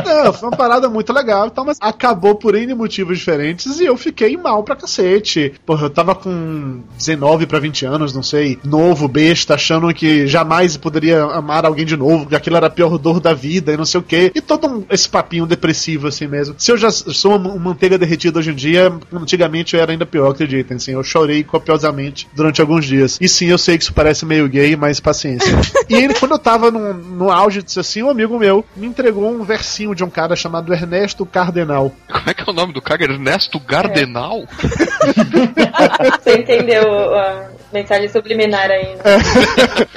Não, 0.05 0.33
foi 0.33 0.49
uma 0.49 0.57
parada 0.57 0.89
muito 0.89 1.11
legal 1.11 1.47
e 1.47 1.51
tal, 1.51 1.65
mas 1.65 1.77
acabou 1.81 2.35
por 2.35 2.55
N 2.55 2.73
motivos 2.73 3.19
diferentes 3.19 3.79
e 3.79 3.85
eu 3.85 3.97
fiquei 3.97 4.37
mal 4.37 4.63
pra 4.63 4.75
cacete. 4.75 5.53
Porra, 5.65 5.85
eu 5.85 5.89
tava 5.89 6.15
com 6.15 6.81
19 6.97 7.45
pra 7.45 7.59
20 7.59 7.85
anos, 7.85 8.13
não 8.13 8.23
sei, 8.23 8.57
novo, 8.63 9.07
besta, 9.07 9.55
achando 9.55 9.93
que 9.93 10.25
jamais 10.25 10.77
poderia 10.77 11.23
amar 11.23 11.65
alguém 11.65 11.85
de 11.85 11.97
novo, 11.97 12.25
que 12.27 12.35
aquilo 12.35 12.55
era 12.55 12.67
a 12.67 12.71
pior 12.71 12.97
dor 12.97 13.19
da 13.19 13.33
vida 13.33 13.73
e 13.73 13.77
não 13.77 13.85
sei 13.85 13.99
o 13.99 14.03
quê. 14.03 14.31
E 14.33 14.41
todo 14.41 14.67
um- 14.67 14.85
esse 14.89 15.07
papinho 15.09 15.45
depressivo 15.45 16.07
assim 16.07 16.27
mesmo. 16.27 16.55
Se 16.57 16.71
eu 16.71 16.77
já 16.77 16.89
sou 16.91 17.35
uma 17.35 17.49
uma 17.49 17.57
manteiga 17.57 17.97
derretida 17.97 18.37
hoje 18.39 18.51
em 18.51 18.55
dia, 18.59 18.91
antigamente 19.13 19.75
eu 19.75 19.81
era 19.81 19.91
ainda 19.91 20.05
pior, 20.05 20.29
acreditem. 20.29 20.77
Assim, 20.77 20.91
eu 20.93 21.03
chorei 21.03 21.43
copiosamente 21.43 22.27
durante 22.33 22.61
alguns 22.61 22.85
dias. 22.85 23.17
E 23.19 23.27
sim, 23.27 23.47
eu 23.47 23.57
sei 23.57 23.77
que 23.77 23.83
isso 23.83 23.93
parece 23.93 24.25
meio 24.25 24.47
gay, 24.47 24.75
mas 24.75 24.99
paciência. 24.99 25.51
e 25.89 25.95
ele, 25.95 26.13
quando 26.13 26.33
eu 26.33 26.39
tava 26.39 26.69
no, 26.69 26.93
no 26.93 27.31
auge 27.31 27.63
disso 27.63 27.79
assim, 27.79 28.03
um 28.03 28.09
amigo 28.09 28.37
meu 28.37 28.63
me 28.75 28.87
entregou 28.87 29.29
um 29.29 29.43
versinho 29.43 29.95
de 29.95 30.03
um 30.03 30.09
cara 30.09 30.35
chamado 30.35 30.73
Ernesto 30.73 31.25
Cardenal. 31.25 31.91
Como 32.11 32.29
é 32.29 32.33
que 32.33 32.41
é 32.41 32.51
o 32.51 32.55
nome 32.55 32.73
do 32.73 32.81
cara? 32.81 33.03
Ernesto 33.03 33.59
Gardenal? 33.59 34.43
Você 36.21 36.37
entendeu 36.37 37.15
a 37.15 37.49
mensagem 37.71 38.07
subliminar 38.09 38.69
aí, 38.69 38.95
né? 38.95 39.03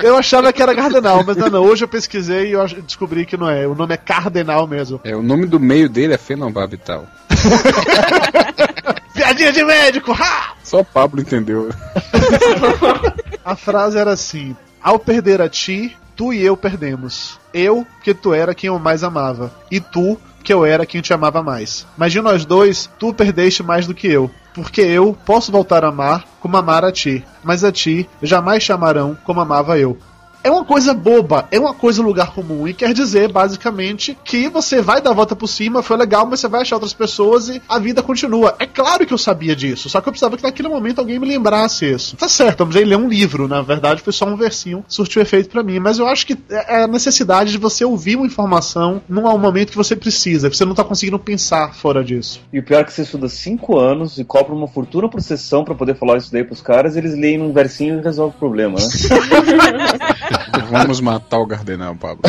Eu 0.03 0.17
achava 0.17 0.53
que 0.53 0.63
era 0.63 0.75
Cardenal, 0.75 1.25
mas 1.25 1.37
não, 1.37 1.49
não. 1.49 1.63
Hoje 1.63 1.85
eu 1.85 1.89
pesquisei 1.89 2.49
e 2.49 2.53
eu 2.53 2.67
descobri 2.83 3.25
que 3.25 3.37
não 3.37 3.49
é. 3.49 3.67
O 3.67 3.75
nome 3.75 3.95
é 3.95 3.97
Cardenal 3.97 4.67
mesmo. 4.67 5.01
É, 5.05 5.15
o 5.17 5.23
nome 5.23 5.47
do 5.47 5.59
meio 5.59 5.89
dele 5.89 6.15
é 6.15 6.19
Fenobarbital. 6.19 7.07
Piadinha 9.15 9.53
de 9.53 9.65
médico! 9.65 10.13
Ha! 10.13 10.55
Só 10.63 10.83
Pablo 10.83 11.21
entendeu. 11.21 11.71
A 13.45 13.57
frase 13.57 13.99
era 13.99 14.13
assim: 14.13 14.57
Ao 14.83 14.99
perder 14.99 15.41
a 15.41 15.49
ti, 15.49 15.97
tu 16.23 16.33
e 16.33 16.41
eu 16.41 16.57
perdemos. 16.57 17.37
Eu, 17.53 17.85
que 18.01 18.15
tu 18.15 18.33
era 18.33 18.55
quem 18.55 18.69
eu 18.69 18.79
mais 18.79 19.03
amava. 19.03 19.53
E 19.69 19.81
tu, 19.81 20.17
que 20.45 20.53
eu 20.53 20.65
era 20.65 20.87
quem 20.87 21.01
te 21.01 21.13
amava 21.13 21.43
mais. 21.43 21.85
Mas 21.97 22.13
de 22.13 22.21
nós 22.21 22.45
dois, 22.45 22.89
tu 22.97 23.13
perdeste 23.13 23.61
mais 23.65 23.89
do 23.89 23.95
que 23.95 24.07
eu. 24.07 24.31
Porque 24.55 24.83
eu 24.83 25.19
posso 25.27 25.51
voltar 25.51 25.85
a 25.85 25.89
amar 25.89 26.25
como 26.39 26.57
amar 26.57 26.85
a 26.85 26.93
ti. 26.93 27.25
Mas 27.43 27.65
a 27.65 27.73
ti 27.73 28.09
jamais 28.23 28.63
chamarão 28.63 29.19
como 29.25 29.41
amava 29.41 29.77
eu. 29.81 29.99
É 30.45 30.51
uma 30.51 30.65
coisa 30.65 30.93
boba, 30.93 31.47
é 31.53 31.59
uma 31.59 31.73
coisa 31.73 32.03
lugar 32.03 32.33
comum 32.35 32.67
e 32.67 32.75
quer 32.75 32.93
dizer 32.93 33.31
basicamente 33.31 34.19
que 34.25 34.49
você 34.49 34.83
vai 34.83 35.01
dar 35.01 35.11
a 35.11 35.15
volta 35.15 35.37
por 35.37 35.47
cima, 35.47 35.83
foi 35.83 35.97
legal, 35.97 36.27
mas 36.27 36.41
você 36.41 36.49
vai 36.49 36.63
achar 36.63 36.77
outras 36.77 36.93
pessoas 36.93 37.49
e 37.49 37.63
a 37.69 37.79
vida 37.79 38.03
continua. 38.03 38.57
É 38.59 38.67
claro 38.67 39.07
que 39.07 39.15
eu 39.15 39.19
sabia 39.19 39.55
disso, 39.55 39.89
só 39.89 40.01
que 40.01 40.09
eu 40.09 40.13
precisava 40.13 40.37
que 40.37 40.43
naquele 40.43 40.69
momento 40.69 40.99
alguém 40.99 41.19
me 41.19 41.29
lembrasse 41.29 41.87
isso. 41.87 42.17
Tá 42.17 42.29
certo, 42.29 42.59
vamos 42.65 42.75
ler 42.75 42.97
um 42.97 43.09
livro, 43.09 43.47
na 43.47 43.63
verdade 43.63 44.03
foi 44.03 44.13
só 44.13 44.27
um 44.27 44.37
versinho, 44.37 44.85
surtiu 44.89 45.23
efeito 45.23 45.49
pra 45.49 45.63
mim, 45.63 45.79
mas 45.79 46.01
eu 46.01 46.09
acho 46.09 46.27
que 46.27 46.37
é 46.51 46.83
a 46.83 46.89
necessidade 46.89 47.53
de 47.53 47.59
você 47.59 47.85
ouvir 47.85 48.17
uma 48.17 48.27
informação 48.27 49.01
num 49.09 49.23
momento 49.39 49.71
que 49.71 49.77
você 49.77 49.95
precisa, 49.95 50.51
que 50.51 50.57
você 50.57 50.65
não 50.65 50.75
tá 50.75 50.83
conseguindo 50.83 51.21
pensar 51.21 51.73
fora 51.73 52.03
disso. 52.03 52.41
E 52.53 52.59
o 52.59 52.65
pior 52.65 52.81
é 52.81 52.85
que 52.85 52.93
você 52.93 53.03
estuda 53.03 53.29
cinco 53.29 53.79
anos 53.79 54.19
e 54.19 54.25
cobra 54.25 54.53
uma 54.53 54.67
fortuna 54.67 55.09
por 55.09 55.21
sessão 55.21 55.65
pra 55.65 55.75
poder 55.75 55.95
falar 55.95 56.19
isso 56.19 56.33
daí 56.33 56.43
pros 56.43 56.61
caras, 56.61 56.97
eles 56.97 57.15
leem 57.15 57.41
um 57.41 57.53
versinho 57.53 58.01
e 58.01 58.03
resolve 58.03 58.35
o 58.35 58.39
problema, 58.39 58.79
né? 58.79 58.89
Vamos 60.71 61.01
matar 61.01 61.39
o 61.39 61.47
Gardenal, 61.47 61.95
Pablo. 61.95 62.23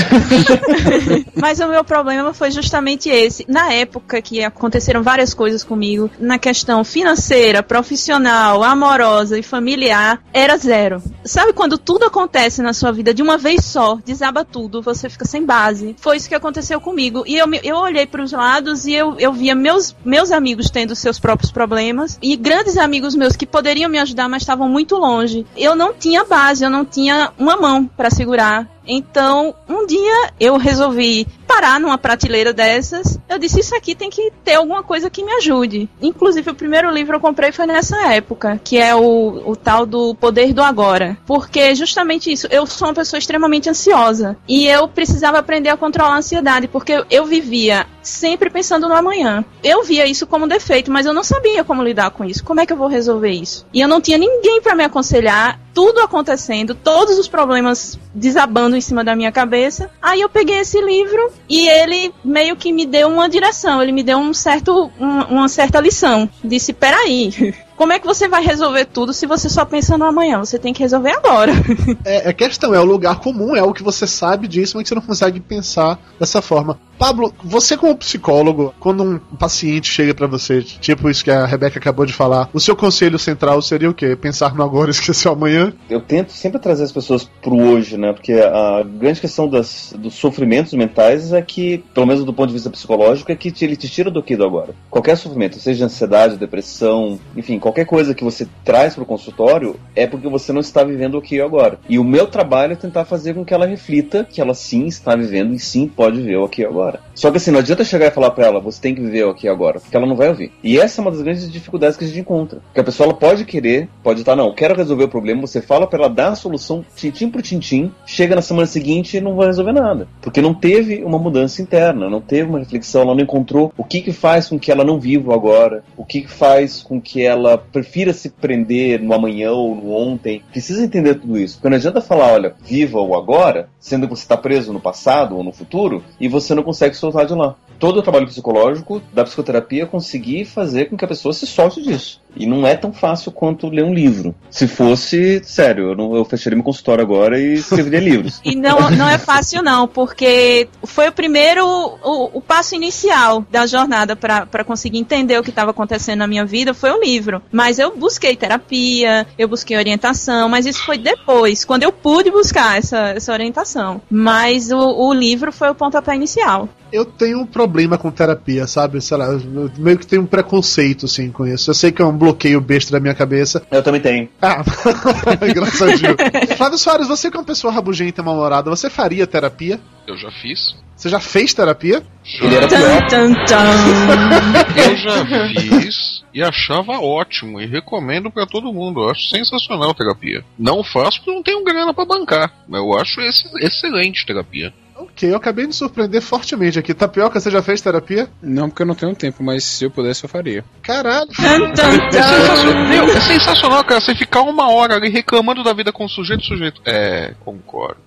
Mas 1.36 1.60
o 1.60 1.68
meu 1.68 1.84
problema 1.84 2.34
foi 2.34 2.52
justamente 2.52 3.10
esse. 3.10 3.46
Na 3.48 3.72
época 3.74 4.22
que 4.22 4.44
aconteceram 4.44 5.04
várias 5.04 5.34
coisas 5.34 5.64
comigo, 5.64 6.10
na 6.20 6.40
questão 6.40 6.84
financeira, 6.84 7.62
profissional, 7.62 8.64
amorosa 8.64 9.38
e 9.38 9.44
familiar, 9.44 10.22
era 10.32 10.58
zero. 10.58 11.02
Sabe 11.26 11.54
quando 11.54 11.78
tudo 11.78 12.06
acontece 12.06 12.62
na 12.62 12.74
sua 12.74 12.92
vida 12.92 13.14
de 13.14 13.22
uma 13.22 13.38
vez 13.38 13.66
só, 13.66 13.98
desaba 14.06 14.46
tudo, 14.46 14.82
você 14.82 15.10
fica 15.10 15.26
sem 15.26 15.46
base? 15.46 15.96
Foi 16.00 16.18
isso 16.18 16.30
que 16.30 16.36
aconteceu 16.36 16.80
comigo. 16.80 17.24
E 17.26 17.38
eu, 17.38 17.48
eu 17.64 17.76
olhei 17.76 18.06
para 18.06 18.24
os 18.24 18.32
lados 18.32 18.86
e 18.86 18.94
eu, 18.94 19.16
eu 19.20 19.34
via 19.34 19.56
meus, 19.56 19.96
meus 20.06 20.32
amigos 20.32 20.70
tendo 20.70 20.96
seus 20.96 21.20
próprios 21.20 21.52
problemas 21.52 22.18
e 22.22 22.36
grandes 22.36 22.78
amigos 22.78 23.16
meus 23.16 23.36
que 23.36 23.46
poderiam 23.46 23.90
me 23.90 24.00
ajudar, 24.00 24.30
mas 24.30 24.44
estavam 24.44 24.70
muito 24.70 24.96
longe. 24.96 25.46
Eu 25.56 25.76
não 25.76 25.94
tinha 25.94 26.24
base, 26.24 26.64
eu 26.64 26.70
não 26.70 26.86
tinha 26.86 27.32
uma 27.38 27.58
mão 27.58 27.86
para 27.86 28.13
segurar. 28.14 28.68
Então, 28.88 29.56
um 29.68 29.86
dia 29.86 30.32
eu 30.40 30.58
resolvi 30.58 31.28
parar 31.48 31.80
numa 31.80 31.98
prateleira 31.98 32.52
dessas. 32.52 33.20
Eu 33.30 33.38
disse: 33.38 33.60
Isso 33.60 33.76
aqui 33.76 33.96
tem 33.96 34.10
que 34.10 34.32
ter 34.44 34.56
alguma 34.56 34.84
coisa 34.84 35.10
que 35.10 35.24
me 35.24 35.32
ajude. 35.34 35.90
Inclusive, 36.02 36.50
o 36.50 36.56
primeiro 36.56 36.90
livro 36.92 37.16
eu 37.16 37.20
comprei 37.20 37.52
foi 37.52 37.66
nessa 37.66 38.14
época, 38.14 38.60
que 38.64 38.78
é 38.78 38.96
o, 38.96 39.52
o 39.52 39.56
tal 39.56 39.86
do 39.86 40.16
Poder 40.16 40.54
do 40.54 40.62
Agora. 40.62 41.18
Porque, 41.26 41.76
justamente 41.76 42.32
isso, 42.32 42.48
eu 42.50 42.66
sou 42.66 42.88
uma 42.88 42.94
pessoa 42.94 43.18
extremamente 43.20 43.70
ansiosa. 43.70 44.38
E 44.48 44.68
eu 44.68 44.88
precisava 44.88 45.38
aprender 45.40 45.70
a 45.70 45.78
controlar 45.78 46.16
a 46.16 46.18
ansiedade, 46.18 46.68
porque 46.68 47.04
eu, 47.10 47.26
vivia 47.26 47.86
sempre 48.02 48.50
pensando 48.50 48.88
no 48.88 48.96
amanhã. 48.96 49.46
Eu 49.64 49.84
via 49.84 50.06
isso 50.06 50.28
como 50.28 50.48
defeito, 50.48 50.92
mas 50.92 51.06
eu 51.06 51.14
não 51.14 51.24
sabia 51.24 51.64
como 51.64 51.84
lidar 51.84 52.12
com 52.12 52.26
isso. 52.26 52.44
Como 52.44 52.60
é 52.60 52.66
que 52.66 52.74
eu 52.74 52.78
vou 52.78 52.88
resolver 52.88 53.32
isso? 53.32 53.66
E 53.74 53.80
eu 53.80 53.88
não 53.88 54.02
tinha 54.02 54.18
ninguém 54.18 54.62
para 54.62 54.76
me 54.76 54.84
aconselhar, 54.84 55.60
tudo 55.74 56.02
acontecendo, 56.02 56.76
todos 56.76 57.18
os 57.18 57.28
problemas 57.28 57.98
desabando 58.14 58.73
em 58.76 58.82
cima 58.82 59.04
da 59.04 59.16
minha 59.16 59.32
cabeça. 59.32 59.90
Aí 60.02 60.22
eu 60.22 60.30
peguei 60.30 60.58
esse 60.60 60.80
livro 60.82 61.32
e 61.50 61.68
ele 61.68 62.14
meio 62.24 62.56
que 62.56 62.72
me 62.72 62.86
deu 62.86 63.08
uma 63.10 63.28
direção, 63.30 63.82
ele 63.82 63.92
me 63.92 64.04
deu 64.04 64.18
um 64.18 64.34
certo, 64.34 64.92
um- 65.00 65.22
uma 65.36 65.48
certa 65.48 65.80
lição. 65.80 66.30
Disse: 66.44 66.74
peraí. 66.74 67.54
Como 67.76 67.92
é 67.92 67.98
que 67.98 68.06
você 68.06 68.28
vai 68.28 68.44
resolver 68.44 68.86
tudo 68.86 69.12
se 69.14 69.26
você 69.26 69.50
só 69.50 69.66
pensa 69.66 69.98
no 69.98 70.06
amanhã? 70.06 70.38
Você 70.38 70.60
tem 70.60 70.72
que 70.72 70.84
resolver 70.84 71.10
agora. 71.12 71.52
É, 72.06 72.30
é 72.30 72.34
questão, 72.34 72.74
é 72.74 72.80
o 72.80 72.84
lugar 72.86 73.20
comum, 73.20 73.56
é 73.56 73.64
o 73.64 73.74
que 73.74 73.82
você 73.82 74.06
sabe 74.06 74.48
disso, 74.48 74.78
mas 74.78 74.84
que 74.84 74.90
você 74.90 74.96
não 74.96 75.02
consegue 75.02 75.40
pensar 75.40 76.00
dessa 76.20 76.42
forma. 76.42 76.80
Pablo, 77.04 77.34
você 77.44 77.76
como 77.76 77.98
psicólogo, 77.98 78.74
quando 78.80 79.04
um 79.04 79.20
paciente 79.36 79.92
chega 79.92 80.14
pra 80.14 80.26
você, 80.26 80.62
tipo 80.62 81.10
isso 81.10 81.22
que 81.22 81.30
a 81.30 81.46
Rebeca 81.46 81.78
acabou 81.78 82.06
de 82.06 82.14
falar, 82.14 82.50
o 82.54 82.62
seu 82.62 82.78
conselho 82.78 83.20
central 83.20 83.62
seria 83.62 83.90
o 83.90 83.94
quê? 83.94 84.16
Pensar 84.16 84.56
no 84.56 84.64
agora 84.64 84.90
e 84.90 84.92
esquecer 84.96 85.28
o 85.28 85.34
amanhã? 85.34 85.74
Eu 85.90 86.00
tento 86.00 86.32
sempre 86.32 86.62
trazer 86.62 86.86
as 86.86 86.94
pessoas 86.94 87.30
pro 87.42 87.58
hoje, 87.58 87.98
né? 87.98 88.14
Porque 88.14 88.32
a 88.32 88.84
grande 88.84 89.20
questão 89.20 89.50
das, 89.50 89.94
dos 90.00 90.14
sofrimentos 90.14 90.72
mentais 90.76 91.34
é 91.34 91.42
que, 91.42 91.84
pelo 91.94 92.08
menos 92.08 92.24
do 92.24 92.34
ponto 92.34 92.48
de 92.48 92.54
vista 92.54 92.70
psicológico, 92.70 93.34
é 93.34 93.36
que 93.36 93.54
ele 93.66 93.76
te 93.76 93.90
tira 93.90 94.10
do 94.10 94.22
aqui 94.22 94.38
do 94.38 94.46
agora. 94.46 94.74
Qualquer 94.90 95.18
sofrimento, 95.18 95.60
seja 95.60 95.84
ansiedade, 95.84 96.38
depressão, 96.38 97.20
enfim, 97.36 97.60
qualquer 97.60 97.86
coisa 97.86 98.16
que 98.16 98.24
você 98.24 98.48
traz 98.64 98.96
pro 98.96 99.06
consultório 99.06 99.76
é 99.94 100.08
porque 100.08 100.30
você 100.30 100.54
não 100.54 100.62
está 100.62 100.86
vivendo 100.86 101.16
o 101.16 101.18
aqui 101.18 101.36
e 101.36 101.42
o 101.42 101.46
agora. 101.46 101.78
E 101.90 102.00
o 102.00 102.04
meu 102.06 102.28
trabalho 102.28 102.72
é 102.72 102.78
tentar 102.78 103.04
fazer 103.04 103.34
com 103.34 103.44
que 103.44 103.54
ela 103.54 103.66
reflita 103.66 104.24
que 104.24 104.40
ela 104.40 104.54
sim 104.54 104.86
está 104.86 105.18
vivendo 105.18 105.54
e 105.54 105.60
sim 105.60 105.86
pode 105.86 106.22
ver 106.22 106.38
o 106.38 106.46
aqui 106.46 106.62
e 106.62 106.66
agora. 106.66 106.93
Só 107.16 107.32
que 107.32 107.38
assim, 107.38 107.52
não 107.52 107.60
adianta 107.60 107.84
chegar 107.84 108.08
e 108.08 108.12
falar 108.12 108.32
pra 108.32 108.46
ela, 108.46 108.60
você 108.60 108.82
tem 108.82 108.96
que 108.96 109.02
viver 109.02 109.28
aqui 109.28 109.48
agora, 109.48 109.80
porque 109.80 109.96
ela 109.96 110.06
não 110.06 110.16
vai 110.16 110.30
ouvir. 110.30 110.52
E 110.64 110.80
essa 110.80 111.00
é 111.00 111.02
uma 111.02 111.12
das 111.12 111.22
grandes 111.22 111.52
dificuldades 111.52 111.98
que 111.98 112.04
a 112.04 112.08
gente 112.08 112.20
encontra. 112.20 112.60
Que 112.74 112.80
a 112.80 112.84
pessoa 112.84 113.08
ela 113.08 113.18
pode 113.18 113.46
querer, 113.46 113.90
pode 114.02 114.22
estar, 114.22 114.36
não, 114.36 114.54
quero 114.54 114.76
resolver 114.76 115.06
o 115.06 115.10
problema, 115.10 115.42
você 115.42 115.62
fala 115.62 115.88
pra 115.88 116.00
ela 116.00 116.10
dar 116.10 116.30
a 116.30 116.36
solução 116.36 116.86
tintim 116.96 117.30
por 117.30 117.42
tintim, 117.42 117.92
chega 118.06 118.36
na 118.36 118.42
semana 118.42 118.68
seguinte 118.68 119.18
e 119.18 119.22
não 119.22 119.36
vai 119.36 119.48
resolver 119.48 119.74
nada. 119.74 120.08
Porque 120.22 120.42
não 120.42 120.54
teve 120.54 121.04
uma 121.04 121.20
mudança 121.20 121.62
interna, 121.62 122.10
não 122.10 122.22
teve 122.22 122.50
uma 122.50 122.60
reflexão, 122.60 123.02
ela 123.02 123.16
não 123.16 123.24
encontrou 123.24 123.74
o 123.78 123.84
que 123.84 124.02
que 124.02 124.12
faz 124.12 124.48
com 124.48 124.60
que 124.60 124.72
ela 124.72 124.84
não 124.84 125.00
viva 125.00 125.34
agora, 125.34 125.84
o 125.98 126.06
que 126.06 126.22
que 126.22 126.32
faz 126.32 126.82
com 126.82 127.00
que 127.00 127.24
ela 127.24 127.58
prefira 127.58 128.14
se 128.14 128.30
prender 128.30 129.02
no 129.02 129.14
amanhã 129.14 129.52
ou 129.52 129.76
no 129.76 129.92
ontem. 129.92 130.42
Precisa 130.52 130.84
entender 130.84 131.16
tudo 131.16 131.38
isso. 131.38 131.56
Porque 131.56 131.70
não 131.70 131.78
adianta 131.78 132.02
falar, 132.02 132.34
olha, 132.34 132.56
viva 132.64 133.00
o 133.00 133.16
agora, 133.16 133.70
sendo 133.80 134.08
que 134.08 134.16
você 134.16 134.24
está 134.24 134.38
preso 134.38 134.74
no 134.74 134.80
passado 134.80 135.36
ou 135.38 135.44
no 135.44 135.52
futuro 135.52 136.04
e 136.20 136.28
você 136.28 136.54
não 136.54 136.64
consegue 136.64 136.73
soltar 136.74 137.26
de 137.26 137.34
lá. 137.34 137.56
Todo 137.80 137.98
o 137.98 138.02
trabalho 138.02 138.28
psicológico 138.28 139.02
da 139.12 139.24
psicoterapia 139.24 139.84
é 139.84 139.86
conseguir 139.86 140.46
fazer 140.46 140.86
com 140.86 140.98
que 140.98 141.06
a 141.06 141.08
pessoa 141.08 141.34
se 141.34 141.46
solte 141.46 141.82
disso. 141.82 142.22
E 142.36 142.46
não 142.46 142.66
é 142.66 142.76
tão 142.76 142.92
fácil 142.92 143.32
quanto 143.32 143.70
ler 143.70 143.84
um 143.84 143.94
livro. 143.94 144.36
Se 144.50 144.68
fosse, 144.68 145.42
sério, 145.44 145.90
eu, 145.90 145.96
não, 145.96 146.16
eu 146.16 146.26
fecharia 146.26 146.56
meu 146.56 146.64
consultório 146.64 147.04
agora 147.04 147.40
e 147.40 147.54
escreveria 147.54 148.00
livros. 148.02 148.42
E 148.44 148.56
não, 148.56 148.90
não 148.92 149.08
é 149.08 149.18
fácil, 149.18 149.62
não, 149.62 149.88
porque 149.88 150.68
foi 150.84 151.10
o 151.10 151.12
primeiro, 151.12 151.66
o, 151.66 152.38
o 152.38 152.42
passo 152.42 152.76
inicial 152.76 153.46
da 153.52 153.66
jornada 153.66 154.16
para 154.16 154.64
conseguir 154.64 154.98
entender 154.98 155.38
o 155.38 155.44
que 155.44 155.50
estava 155.50 155.72
acontecendo 155.72 156.20
na 156.20 156.28
minha 156.28 156.46
vida 156.46 156.74
foi 156.74 156.92
o 156.92 157.00
livro. 157.00 157.42
Mas 157.52 157.80
eu 157.80 157.96
busquei 157.96 158.36
terapia, 158.36 159.28
eu 159.38 159.48
busquei 159.48 159.78
orientação, 159.78 160.50
mas 160.50 160.66
isso 160.66 160.84
foi 160.84 160.98
depois, 160.98 161.66
quando 161.66 161.84
eu 161.84 161.92
pude 161.92 162.32
buscar 162.32 162.78
essa, 162.78 163.10
essa 163.10 163.32
orientação. 163.32 164.02
Mas 164.10 164.72
o, 164.72 164.80
o 164.80 165.14
livro 165.14 165.52
foi 165.52 165.70
o 165.70 165.76
pontapé 165.76 166.16
inicial. 166.16 166.70
Eu 166.94 167.06
tenho 167.06 167.40
um 167.40 167.46
problema 167.46 167.98
com 167.98 168.12
terapia, 168.12 168.68
sabe? 168.68 169.02
Sei 169.02 169.18
lá, 169.18 169.26
eu 169.26 169.42
meio 169.80 169.98
que 169.98 170.06
tenho 170.06 170.22
um 170.22 170.26
preconceito, 170.28 171.06
assim, 171.08 171.32
com 171.32 171.48
isso. 171.48 171.72
Eu 171.72 171.74
sei 171.74 171.92
que 171.92 172.02
é 172.02 172.06
um 172.06 172.16
bloqueio 172.16 172.62
besta 172.62 172.92
da 172.92 173.00
minha 173.00 173.16
cabeça. 173.16 173.66
Eu 173.72 173.82
também 173.82 174.00
tenho. 174.00 174.30
Ah, 174.40 174.64
engraçadinho. 175.50 176.16
Flávio 176.56 176.78
Soares, 176.78 177.08
você 177.08 177.32
que 177.32 177.36
é 177.38 177.40
uma 177.40 177.46
pessoa 177.46 177.74
rabugenta 177.74 178.22
e 178.22 178.24
mal-humorada, 178.24 178.70
você 178.70 178.90
faria 178.92 179.26
terapia? 179.26 179.80
Eu 180.08 180.16
já 180.18 180.30
fiz. 180.32 180.76
Você 180.96 181.10
já 181.10 181.20
fez 181.20 181.54
terapia? 181.54 182.04
Ele 182.40 182.56
era 182.56 182.68
Tum, 182.68 182.76
pior. 182.78 183.08
tum, 183.10 183.34
tum. 183.34 184.80
Eu 184.80 184.96
já 184.98 185.26
fiz 185.60 186.24
e 186.34 186.42
achava 186.44 186.94
ótimo 187.00 187.60
e 187.60 187.66
recomendo 187.66 188.30
pra 188.32 188.46
todo 188.46 188.72
mundo. 188.72 189.02
Eu 189.02 189.10
acho 189.10 189.30
sensacional 189.30 189.94
terapia. 189.94 190.44
Não 190.58 190.84
faço 190.84 191.18
porque 191.20 191.32
não 191.32 191.42
tenho 191.44 191.64
grana 191.64 191.94
pra 191.94 192.06
bancar. 192.06 192.54
mas 192.68 192.80
Eu 192.82 192.94
acho 192.98 193.20
ex- 193.22 193.44
excelente 193.62 194.26
terapia. 194.26 194.72
Ok, 194.96 195.32
eu 195.32 195.38
acabei 195.38 195.66
de 195.66 195.70
me 195.70 195.74
surpreender 195.74 196.22
fortemente 196.22 196.78
aqui. 196.78 196.94
Tapioca, 196.94 197.40
você 197.40 197.50
já 197.50 197.62
fez 197.62 197.82
terapia? 197.82 198.30
Não, 198.42 198.70
porque 198.70 198.84
eu 198.84 198.88
não 198.88 198.96
tenho 198.96 199.16
tempo, 199.16 199.44
mas 199.44 199.64
se 199.64 199.86
eu 199.86 199.92
pudesse 199.92 200.24
eu 200.24 200.30
faria. 200.30 200.64
Caralho. 200.82 201.30
É 201.32 202.12
sensacional, 202.12 202.88
meu, 202.88 203.04
é 203.06 203.20
sensacional, 203.22 203.84
cara, 203.84 204.02
você 204.02 204.16
ficar 204.16 204.42
uma 204.42 204.72
hora 204.72 204.96
ali 204.96 205.10
reclamando 205.10 205.64
da 205.64 205.74
vida 205.74 205.92
com 205.92 206.06
o 206.06 206.10
sujeito, 206.10 206.44
sujeito. 206.44 206.82
É, 206.86 207.34
concordo. 207.44 207.98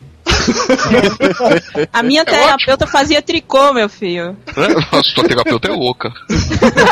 A 1.93 2.03
minha 2.03 2.25
terapeuta 2.25 2.87
fazia 2.87 3.23
tricô, 3.23 3.73
meu 3.73 3.89
filho. 3.89 4.37
Nossa, 4.93 5.15
tua 5.15 5.25
terapeuta 5.25 5.69
é 5.69 5.73
louca. 5.73 6.11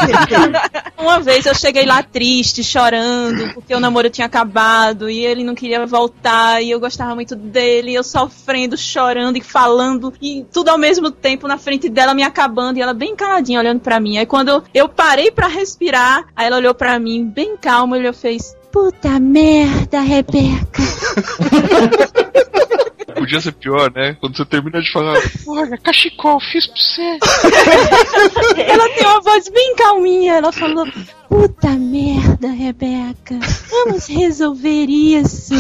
Uma 0.98 1.20
vez 1.20 1.46
eu 1.46 1.54
cheguei 1.54 1.84
lá 1.84 2.02
triste, 2.02 2.64
chorando, 2.64 3.52
porque 3.54 3.74
o 3.74 3.80
namoro 3.80 4.10
tinha 4.10 4.26
acabado 4.26 5.10
e 5.10 5.24
ele 5.24 5.44
não 5.44 5.54
queria 5.54 5.84
voltar 5.86 6.62
e 6.62 6.70
eu 6.70 6.80
gostava 6.80 7.14
muito 7.14 7.36
dele, 7.36 7.90
e 7.90 7.94
eu 7.94 8.04
sofrendo, 8.04 8.76
chorando 8.76 9.36
e 9.36 9.42
falando 9.42 10.12
e 10.20 10.44
tudo 10.52 10.70
ao 10.70 10.78
mesmo 10.78 11.10
tempo 11.10 11.46
na 11.46 11.58
frente 11.58 11.88
dela 11.88 12.14
me 12.14 12.22
acabando 12.22 12.78
e 12.78 12.82
ela 12.82 12.94
bem 12.94 13.14
caladinha 13.14 13.60
olhando 13.60 13.80
pra 13.80 14.00
mim. 14.00 14.18
Aí 14.18 14.26
quando 14.26 14.64
eu 14.72 14.88
parei 14.88 15.30
pra 15.30 15.46
respirar, 15.46 16.24
aí 16.34 16.46
ela 16.46 16.56
olhou 16.56 16.74
pra 16.74 16.98
mim 16.98 17.24
bem 17.24 17.56
calma 17.56 17.96
e 17.96 18.00
ela 18.00 18.12
fez: 18.12 18.56
Puta 18.72 19.20
merda, 19.20 20.00
Rebeca. 20.00 20.82
Podia 23.14 23.40
ser 23.40 23.52
pior, 23.52 23.90
né? 23.92 24.16
Quando 24.20 24.36
você 24.36 24.44
termina 24.44 24.80
de 24.80 24.92
falar, 24.92 25.16
olha, 25.46 25.78
cachecol, 25.78 26.38
fiz 26.40 26.66
pra 26.66 26.76
você. 26.76 27.18
ela 28.62 28.88
tem 28.90 29.06
uma 29.06 29.20
voz 29.20 29.48
bem 29.48 29.74
calminha, 29.76 30.34
ela 30.34 30.52
falou: 30.52 30.86
Puta 31.28 31.70
merda, 31.70 32.48
Rebeca. 32.48 33.38
Vamos 33.68 34.06
resolver 34.06 34.86
isso. 34.88 35.54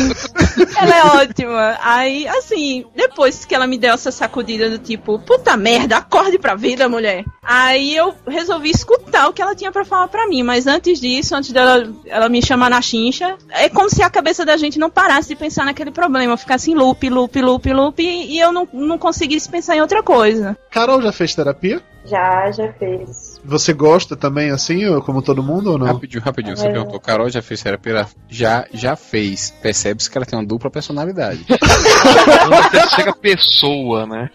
ela 0.80 0.96
é 0.96 1.22
ótima. 1.22 1.76
Aí, 1.82 2.28
assim, 2.28 2.84
depois 2.94 3.44
que 3.44 3.54
ela 3.54 3.66
me 3.66 3.76
deu 3.76 3.94
essa 3.94 4.12
sacudida 4.12 4.70
do 4.70 4.78
tipo, 4.78 5.18
puta 5.18 5.56
merda, 5.56 5.96
acorde 5.96 6.38
pra 6.38 6.54
vida, 6.54 6.88
mulher. 6.88 7.24
Aí 7.42 7.96
eu 7.96 8.14
resolvi 8.26 8.70
escutar 8.70 9.28
o 9.28 9.32
que 9.32 9.42
ela 9.42 9.54
tinha 9.54 9.72
pra 9.72 9.84
falar 9.84 10.06
pra 10.08 10.28
mim. 10.28 10.42
Mas 10.42 10.66
antes 10.66 11.00
disso, 11.00 11.34
antes 11.34 11.50
dela 11.50 11.92
ela 12.06 12.28
me 12.28 12.40
chamar 12.40 12.70
na 12.70 12.80
chincha, 12.80 13.36
é 13.50 13.68
como 13.68 13.90
se 13.90 14.00
a 14.02 14.08
cabeça 14.08 14.44
da 14.44 14.56
gente 14.56 14.78
não 14.78 14.90
parasse 14.90 15.30
de 15.30 15.36
pensar 15.36 15.64
naquele 15.64 15.90
problema. 15.90 16.36
Ficasse 16.36 16.70
em 16.70 16.74
loop, 16.74 17.08
loop, 17.10 17.40
loop, 17.44 17.72
loop. 17.72 18.02
E 18.02 18.38
eu 18.38 18.52
não, 18.52 18.68
não 18.72 18.98
conseguisse 18.98 19.48
pensar 19.48 19.76
em 19.76 19.80
outra 19.80 20.02
coisa. 20.02 20.56
Carol 20.70 21.00
já 21.02 21.12
fez 21.12 21.34
terapia? 21.34 21.80
Já, 22.04 22.50
já 22.50 22.72
fez. 22.72 23.33
Você 23.46 23.72
gosta 23.72 24.16
também, 24.16 24.50
assim, 24.50 24.80
como 25.00 25.20
todo 25.20 25.42
mundo, 25.42 25.72
ou 25.72 25.78
não? 25.78 25.86
Rapidinho, 25.86 26.22
rapidinho. 26.22 26.56
Você 26.56 26.66
É. 26.66 26.72
perguntou, 26.72 26.98
Carol 26.98 27.28
já 27.28 27.42
fez 27.42 27.62
terapia? 27.62 28.06
Já, 28.28 28.64
já 28.72 28.96
fez. 28.96 29.52
Percebe-se 29.62 30.10
que 30.10 30.16
ela 30.16 30.24
tem 30.26 30.38
uma 30.38 30.44
dupla 30.46 30.70
personalidade. 30.70 31.44
Uma 32.46 32.68
terceira 32.70 33.12
pessoa, 33.14 34.06
né? 34.06 34.30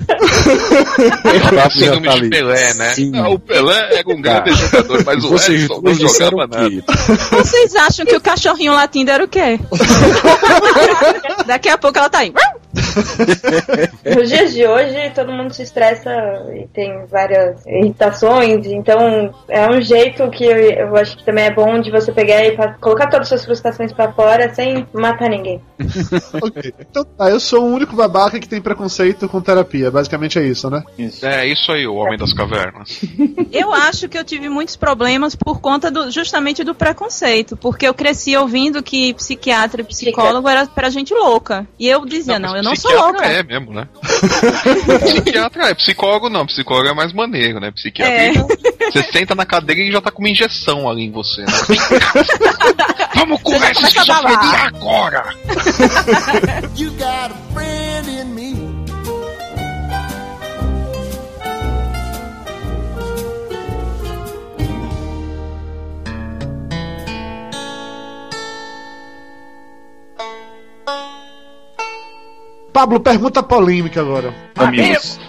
Já 1.53 1.69
Síndrome 1.69 2.07
tá 2.07 2.13
de 2.13 2.19
ali. 2.19 2.29
Pelé, 2.29 2.73
né? 2.75 2.93
Ah, 3.15 3.29
o 3.29 3.39
Pelé 3.39 3.97
era 3.99 4.09
um 4.09 4.21
grande 4.21 4.49
Tá. 4.49 4.55
jogador, 4.55 5.03
mas 5.05 5.23
o 5.25 5.29
Vocês 5.29 5.63
Edson 5.63 5.81
não 5.81 5.93
jogava 5.93 6.47
nada. 6.47 6.83
Vocês 7.31 7.75
acham 7.75 8.05
que 8.05 8.15
o 8.15 8.21
cachorrinho 8.21 8.73
latindo 8.73 9.11
era 9.11 9.23
o 9.23 9.27
quê? 9.27 9.59
Daqui 11.45 11.69
a 11.69 11.77
pouco 11.77 11.97
ela 11.97 12.09
tá 12.09 12.19
aí. 12.19 12.33
Nos 14.15 14.29
dias 14.29 14.53
de 14.53 14.65
hoje, 14.65 15.11
todo 15.15 15.31
mundo 15.31 15.53
se 15.53 15.63
estressa 15.63 16.09
e 16.55 16.67
tem 16.67 17.05
várias 17.07 17.65
irritações, 17.65 18.65
então 18.67 18.98
é 19.47 19.69
um 19.69 19.81
jeito 19.81 20.29
que 20.29 20.43
eu, 20.43 20.57
eu 20.57 20.95
acho 20.95 21.17
que 21.17 21.25
também 21.25 21.45
é 21.45 21.53
bom 21.53 21.79
de 21.79 21.91
você 21.91 22.11
pegar 22.11 22.45
e 22.45 22.57
colocar 22.79 23.07
todas 23.07 23.21
as 23.23 23.29
suas 23.29 23.45
frustrações 23.45 23.93
pra 23.93 24.11
fora 24.11 24.53
sem 24.53 24.87
matar 24.93 25.29
ninguém. 25.29 25.61
Ok. 26.41 26.73
Então 26.79 27.03
tá, 27.03 27.29
eu 27.29 27.39
sou 27.39 27.63
o 27.63 27.73
único 27.73 27.95
babaca 27.95 28.39
que 28.39 28.47
tem 28.47 28.61
preconceito 28.61 29.27
com 29.27 29.41
terapia. 29.41 29.91
Basicamente 29.91 30.37
é 30.39 30.43
isso, 30.43 30.69
né? 30.69 30.83
Isso. 30.97 31.25
É, 31.25 31.45
isso 31.47 31.71
aí, 31.71 31.85
o 31.87 31.95
Homem 31.95 32.17
das 32.17 32.33
Cavernas. 32.33 33.01
Eu 33.51 33.73
acho 33.73 34.07
que 34.07 34.17
eu 34.17 34.23
tive 34.23 34.47
muitos 34.47 34.75
problemas 34.75 35.35
por 35.35 35.59
conta 35.59 35.89
do, 35.89 36.11
justamente 36.11 36.63
do 36.63 36.75
preconceito, 36.75 37.57
porque 37.57 37.87
eu 37.87 37.93
cresci 37.93 38.35
ouvindo 38.37 38.81
que 38.83 39.13
psiquiatra 39.15 39.81
e 39.81 39.83
psicólogo 39.83 40.47
era 40.47 40.65
pra 40.67 40.89
gente 40.89 41.13
louca. 41.13 41.67
E 41.79 41.87
eu 41.87 42.05
dizia, 42.05 42.37
não, 42.37 42.51
mas 42.51 42.57
eu 42.57 42.63
não 42.63 42.75
sou 42.75 42.91
psiquiatra 42.91 43.11
louca. 43.11 43.27
é 43.27 43.43
mesmo, 43.43 43.73
né? 43.73 43.87
psiquiatra 45.01 45.69
é, 45.69 45.73
psicólogo 45.73 46.29
não, 46.29 46.45
psicólogo 46.45 46.89
é 46.89 46.93
mais 46.93 47.11
maneiro, 47.13 47.59
né? 47.59 47.71
Psiquiatra, 47.71 48.15
É. 48.15 48.31
você 48.91 49.03
senta 49.11 49.35
na 49.35 49.45
cadeira 49.45 49.81
e 49.81 49.91
já 49.91 50.01
tá 50.01 50.11
com 50.11 50.19
uma 50.19 50.29
injeção 50.29 50.89
ali 50.89 51.03
em 51.03 51.11
você, 51.11 51.41
né? 51.41 51.53
Vamos 53.15 53.41
curar 53.41 53.71
essa 53.71 53.87
esquizofrenia 53.87 54.67
agora! 54.67 55.23
You 56.75 56.91
got 56.91 57.31
a 57.31 57.53
friend 57.53 58.09
in 58.09 58.33
me. 58.33 58.79
Pablo, 72.71 73.01
pergunta 73.01 73.43
polêmica 73.43 73.99
agora. 73.99 74.33
Amigos. 74.55 75.19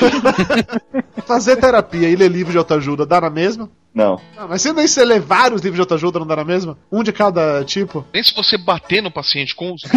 Fazer 1.26 1.56
terapia 1.56 2.08
e 2.08 2.16
ler 2.16 2.30
livro 2.30 2.52
de 2.52 2.58
autoajuda 2.58 3.06
dá 3.06 3.20
na 3.20 3.30
mesma? 3.30 3.70
Não. 3.92 4.20
Ah, 4.36 4.46
mas 4.48 4.62
se 4.62 4.72
nem 4.72 4.86
você 4.86 5.04
ler 5.04 5.20
vários 5.20 5.62
livros 5.62 5.76
de 5.76 5.80
autoajuda 5.80 6.20
não 6.20 6.26
dá 6.26 6.36
na 6.36 6.44
mesma? 6.44 6.78
Um 6.92 7.02
de 7.02 7.12
cada 7.12 7.64
tipo? 7.64 8.06
Nem 8.14 8.22
se 8.22 8.32
você 8.34 8.56
bater 8.56 9.02
no 9.02 9.10
paciente 9.10 9.54
com 9.54 9.74
os. 9.74 9.82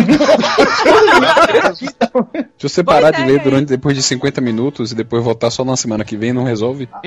Se 2.58 2.70
você 2.70 2.84
parar 2.84 3.12
de 3.12 3.24
ler 3.24 3.42
durante 3.42 3.68
depois 3.68 3.96
de 3.96 4.02
50 4.02 4.40
minutos 4.42 4.92
e 4.92 4.96
depois 4.96 5.24
voltar 5.24 5.52
só 5.52 5.64
na 5.66 5.76
semana 5.76 6.04
que 6.06 6.18
vem, 6.18 6.34
não 6.34 6.44
resolve? 6.44 6.88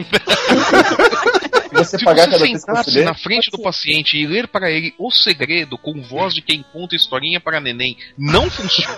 Se 1.67 1.75
você 1.75 1.99
Se 1.99 2.05
pagar 2.05 2.29
você 2.29 3.01
lê, 3.01 3.05
na 3.05 3.15
frente 3.15 3.51
do 3.51 3.59
paciente 3.61 4.17
e 4.17 4.27
ler 4.27 4.47
para 4.49 4.71
ele 4.71 4.95
o 4.99 5.11
segredo 5.11 5.77
com 5.77 6.01
voz 6.03 6.35
de 6.35 6.41
quem 6.41 6.65
conta 6.73 6.95
historinha 6.95 7.41
para 7.41 7.61
neném, 7.61 7.97
não 8.17 8.49
funciona. 8.51 8.97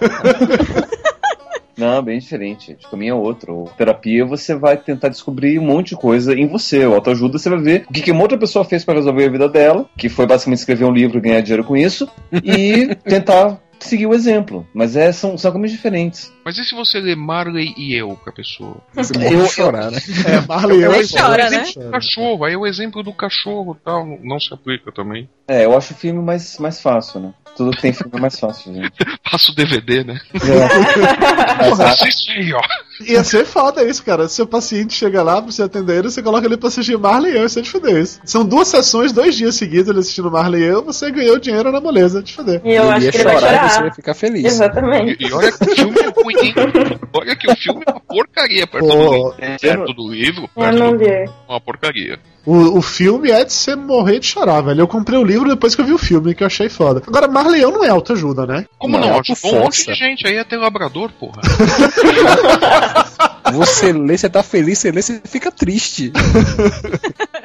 Não, 1.78 2.02
bem 2.02 2.18
diferente. 2.18 2.76
O 2.84 2.90
caminho 2.90 3.12
é 3.12 3.14
outro. 3.14 3.62
O 3.62 3.70
terapia 3.76 4.26
você 4.26 4.54
vai 4.54 4.76
tentar 4.76 5.08
descobrir 5.08 5.58
um 5.60 5.64
monte 5.64 5.90
de 5.90 5.96
coisa 5.96 6.34
em 6.34 6.48
você. 6.48 6.84
O 6.84 6.94
autoajuda 6.94 7.38
você 7.38 7.48
vai 7.48 7.60
ver 7.60 7.86
o 7.88 7.92
que, 7.92 8.02
que 8.02 8.10
uma 8.10 8.22
outra 8.22 8.36
pessoa 8.36 8.64
fez 8.64 8.84
para 8.84 8.94
resolver 8.94 9.24
a 9.24 9.30
vida 9.30 9.48
dela, 9.48 9.88
que 9.96 10.08
foi 10.08 10.26
basicamente 10.26 10.58
escrever 10.58 10.84
um 10.84 10.92
livro 10.92 11.18
e 11.18 11.20
ganhar 11.20 11.40
dinheiro 11.40 11.62
com 11.62 11.76
isso, 11.76 12.10
e 12.32 12.94
tentar 13.08 13.60
seguir 13.78 14.06
o 14.06 14.14
exemplo. 14.14 14.66
Mas 14.74 14.96
é, 14.96 15.12
são, 15.12 15.38
são 15.38 15.52
caminhos 15.52 15.72
diferentes. 15.72 16.32
Mas 16.48 16.56
e 16.56 16.64
se 16.64 16.74
você 16.74 16.98
ler 16.98 17.14
Marley 17.14 17.74
e 17.76 17.94
eu 17.94 18.18
pra 18.24 18.32
pessoa? 18.32 18.78
Você 18.94 19.12
morre 19.18 19.34
Eu- 19.36 19.46
chorar, 19.48 19.90
né? 19.90 19.98
É, 20.26 20.40
Marley 20.48 20.82
eu 20.82 20.92
Nem 20.92 21.02
é 21.02 21.04
chora, 21.06 21.46
igual. 21.46 21.50
né? 21.62 21.70
Chora. 21.74 21.90
Cachorro, 21.90 22.44
aí 22.46 22.56
o 22.56 22.66
exemplo 22.66 23.02
do 23.02 23.12
cachorro 23.12 23.76
tal 23.84 24.06
não 24.22 24.40
se 24.40 24.54
aplica 24.54 24.90
também. 24.90 25.28
É, 25.46 25.66
eu 25.66 25.76
acho 25.76 25.92
o 25.92 25.96
filme 25.96 26.22
mais, 26.22 26.58
mais 26.58 26.80
fácil, 26.80 27.20
né? 27.20 27.34
Tudo 27.54 27.70
que 27.72 27.82
tem 27.82 27.92
filme 27.92 28.12
é 28.16 28.20
mais 28.20 28.38
fácil, 28.40 28.72
gente. 28.72 28.92
Passa 29.30 29.52
o 29.52 29.54
DVD, 29.54 30.04
né? 30.04 30.18
É. 30.34 30.38
Fácil. 31.76 31.84
Assiste 31.86 32.30
aí, 32.32 32.52
ó. 32.54 32.60
Ia 33.04 33.22
ser 33.24 33.44
foda 33.44 33.82
isso, 33.84 34.02
cara. 34.04 34.26
Se 34.28 34.36
seu 34.36 34.46
paciente 34.46 34.94
chega 34.94 35.22
lá 35.22 35.40
pra 35.42 35.50
você 35.50 35.62
atender 35.62 35.98
ele, 35.98 36.10
você 36.10 36.22
coloca 36.22 36.46
ele 36.46 36.56
pra 36.56 36.68
assistir 36.68 36.96
Marley 36.98 37.32
e 37.32 37.36
eu, 37.36 37.44
isso 37.46 37.58
é 37.58 37.62
de 37.62 37.70
fuder 37.70 37.96
isso. 37.96 38.20
São 38.24 38.44
duas 38.44 38.68
sessões, 38.68 39.12
dois 39.12 39.36
dias 39.36 39.54
seguidos 39.56 39.88
ele 39.88 39.98
assistindo 40.00 40.30
Marley 40.30 40.62
e 40.62 40.66
eu, 40.66 40.82
você 40.84 41.10
ganhou 41.10 41.38
dinheiro 41.38 41.70
na 41.72 41.80
moleza, 41.80 42.22
de 42.22 42.32
fuder. 42.34 42.60
E 42.64 42.74
eu 42.74 42.84
ele 42.84 42.92
acho 42.92 43.04
ia 43.06 43.10
que 43.12 43.16
ele 43.18 43.24
vai 43.24 43.34
chorar 43.38 43.48
e 43.52 43.56
chorar. 43.56 43.70
você 43.70 43.80
vai 43.80 43.94
ficar 43.94 44.14
feliz. 44.14 44.44
Exatamente. 44.44 45.16
E, 45.24 45.26
e 45.28 45.32
olha 45.32 45.50
que 45.52 45.64
o 45.64 45.74
filme 45.74 46.00
é 46.00 46.12
ruim? 46.40 46.98
Olha 47.12 47.36
que 47.36 47.50
o 47.50 47.56
filme 47.56 47.82
é 47.86 47.90
uma 47.90 48.00
porcaria 48.00 48.66
perto 48.66 48.86
do 48.86 48.92
Pô, 48.92 49.12
livro. 49.12 49.58
Perto 49.60 49.92
do 49.92 50.12
livro, 50.12 50.48
perto 50.54 50.96
do 50.96 51.04
é 51.04 51.24
uma 51.48 51.60
porcaria. 51.60 52.18
O, 52.46 52.78
o 52.78 52.82
filme 52.82 53.30
é 53.30 53.44
de 53.44 53.52
você 53.52 53.76
morrer 53.76 54.20
de 54.20 54.26
chorar, 54.26 54.62
velho. 54.62 54.80
Eu 54.80 54.88
comprei 54.88 55.18
o 55.18 55.24
livro 55.24 55.48
depois 55.48 55.74
que 55.74 55.82
eu 55.82 55.84
vi 55.84 55.92
o 55.92 55.98
filme, 55.98 56.34
que 56.34 56.42
eu 56.42 56.46
achei 56.46 56.70
foda. 56.70 57.02
Agora, 57.06 57.28
Marley 57.28 57.60
eu 57.60 57.70
não 57.70 57.84
é 57.84 57.90
autoajuda, 57.90 58.46
né? 58.46 58.64
Como 58.78 58.98
Não, 58.98 59.06
não? 59.06 59.16
é 59.16 59.20
Ajudou 59.20 59.54
um 59.54 59.64
monte 59.64 59.86
de 59.86 59.94
gente 59.94 60.26
aí 60.26 60.38
a 60.38 60.44
ter 60.44 60.56
labrador, 60.56 61.10
porra. 61.12 61.42
Você 63.52 63.92
lê, 63.92 64.16
você 64.16 64.28
tá 64.28 64.42
feliz, 64.42 64.78
você 64.78 64.90
lê, 64.90 65.02
você 65.02 65.20
fica 65.24 65.50
triste. 65.50 66.12